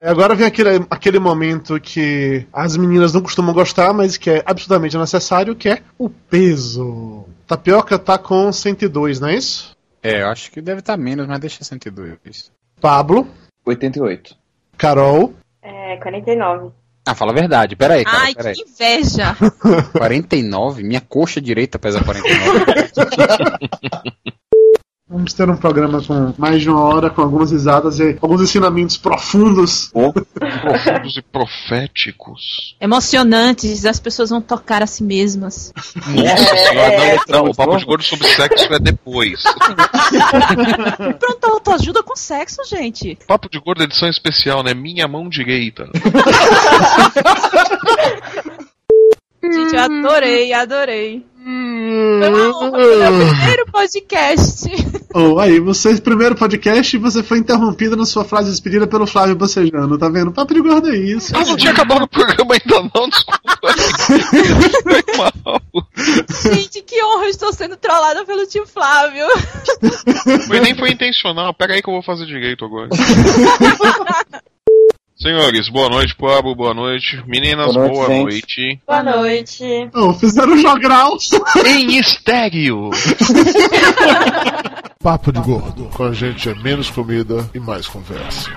Agora 0.00 0.34
vem 0.36 0.46
aquele, 0.46 0.86
aquele 0.88 1.18
momento 1.18 1.78
que 1.80 2.46
as 2.52 2.76
meninas 2.76 3.12
não 3.12 3.20
costumam 3.20 3.52
gostar, 3.52 3.92
mas 3.92 4.16
que 4.16 4.30
é 4.30 4.42
absolutamente 4.46 4.96
necessário, 4.96 5.56
que 5.56 5.68
é 5.68 5.82
o 5.98 6.08
peso. 6.08 7.24
Tapioca 7.46 7.98
tá 7.98 8.16
com 8.16 8.52
102, 8.52 9.18
não 9.18 9.28
é 9.28 9.34
isso? 9.34 9.76
É, 10.00 10.22
eu 10.22 10.28
acho 10.28 10.52
que 10.52 10.60
deve 10.60 10.78
estar 10.80 10.96
menos, 10.96 11.26
mas 11.26 11.40
deixa 11.40 11.64
102. 11.64 12.52
Pablo, 12.80 13.26
88. 13.66 14.36
Carol, 14.76 15.34
É, 15.60 15.96
49. 15.96 16.70
Ah, 17.04 17.14
fala 17.14 17.32
a 17.32 17.34
verdade. 17.34 17.74
Pera 17.74 17.94
aí, 17.94 18.04
cara. 18.04 18.18
Ai, 18.20 18.34
Pera 18.34 18.48
aí. 18.50 18.54
que 18.54 18.62
inveja. 18.62 19.34
49? 19.96 20.82
Minha 20.84 21.00
coxa 21.00 21.40
direita 21.40 21.78
pesa 21.78 22.04
49. 22.04 22.64
Vamos 25.10 25.32
ter 25.32 25.48
um 25.48 25.56
programa 25.56 26.02
com 26.02 26.34
mais 26.36 26.60
de 26.60 26.68
uma 26.68 26.82
hora, 26.82 27.08
com 27.08 27.22
algumas 27.22 27.50
risadas 27.50 27.98
e 27.98 28.18
alguns 28.20 28.42
ensinamentos 28.42 28.98
profundos. 28.98 29.90
Profundos 29.90 31.16
e 31.16 31.22
proféticos. 31.22 32.76
Emocionantes, 32.78 33.86
as 33.86 33.98
pessoas 33.98 34.28
vão 34.28 34.42
tocar 34.42 34.82
a 34.82 34.86
si 34.86 35.02
mesmas. 35.02 35.72
Nossa 35.96 36.56
senhora, 36.56 37.16
não, 37.26 37.44
não, 37.44 37.50
o 37.50 37.54
papo 37.54 37.78
de 37.78 37.86
gordo 37.86 38.04
sobre 38.04 38.28
sexo 38.28 38.70
é 38.70 38.78
depois. 38.78 39.42
Pronto, 41.18 41.44
autoajuda 41.44 42.02
com 42.02 42.14
sexo, 42.14 42.62
gente. 42.68 43.18
Papo 43.26 43.48
de 43.48 43.58
gordo 43.58 43.84
edição 43.84 44.10
especial, 44.10 44.62
né? 44.62 44.74
Minha 44.74 45.08
mão 45.08 45.26
direita. 45.26 45.88
Gente, 49.42 49.74
eu 49.74 49.80
adorei, 49.80 50.52
adorei. 50.52 51.24
Foi 51.42 52.28
uma 52.28 52.58
honra, 52.58 52.70
foi 52.70 52.96
meu 52.96 53.28
primeiro 53.28 53.66
podcast. 53.72 54.97
Oh, 55.14 55.38
aí, 55.38 55.58
você, 55.58 55.98
primeiro 56.00 56.34
podcast, 56.34 56.94
e 56.94 56.98
você 56.98 57.22
foi 57.22 57.38
interrompida 57.38 57.96
na 57.96 58.04
sua 58.04 58.24
frase 58.24 58.50
despedida 58.50 58.86
pelo 58.86 59.06
Flávio 59.06 59.36
Bocejano, 59.36 59.96
tá 59.96 60.08
vendo? 60.08 60.32
Papo 60.32 60.52
de 60.52 60.60
gordo 60.60 60.90
é 60.90 60.96
isso. 60.96 61.34
Ah, 61.34 61.44
não 61.44 61.56
tinha 61.56 61.72
acabado 61.72 62.02
o 62.02 62.08
programa 62.08 62.54
ainda 62.54 62.90
não, 62.94 63.08
desculpa. 63.08 63.40
Foi 64.82 65.02
mal. 65.16 65.62
Gente, 66.54 66.82
que 66.82 67.02
honra, 67.02 67.24
eu 67.24 67.30
estou 67.30 67.52
sendo 67.52 67.76
trollada 67.76 68.24
pelo 68.24 68.46
tio 68.46 68.66
Flávio. 68.66 69.26
Mas 70.48 70.60
nem 70.60 70.74
foi 70.74 70.90
intencional. 70.90 71.54
Pera 71.54 71.74
aí 71.74 71.82
que 71.82 71.88
eu 71.88 71.94
vou 71.94 72.02
fazer 72.02 72.26
direito 72.26 72.64
agora. 72.64 72.90
Senhores, 75.20 75.68
boa 75.68 75.88
noite, 75.88 76.14
Pablo, 76.14 76.54
boa 76.54 76.72
noite. 76.72 77.20
Meninas, 77.26 77.74
Boa 77.74 77.88
noite, 77.88 77.94
boa 77.96 78.08
noite. 78.08 78.80
Boa 78.86 79.02
noite. 79.02 79.90
Oh, 79.92 80.14
fizeram 80.14 80.56
jogral. 80.56 81.16
Em 81.66 81.98
estéreo. 81.98 82.90
Papo 85.02 85.32
de 85.32 85.40
Gordo. 85.40 85.90
Com 85.92 86.04
a 86.04 86.12
gente 86.12 86.48
é 86.48 86.54
menos 86.54 86.88
comida 86.90 87.50
e 87.52 87.58
mais 87.58 87.88
conversa. 87.88 88.48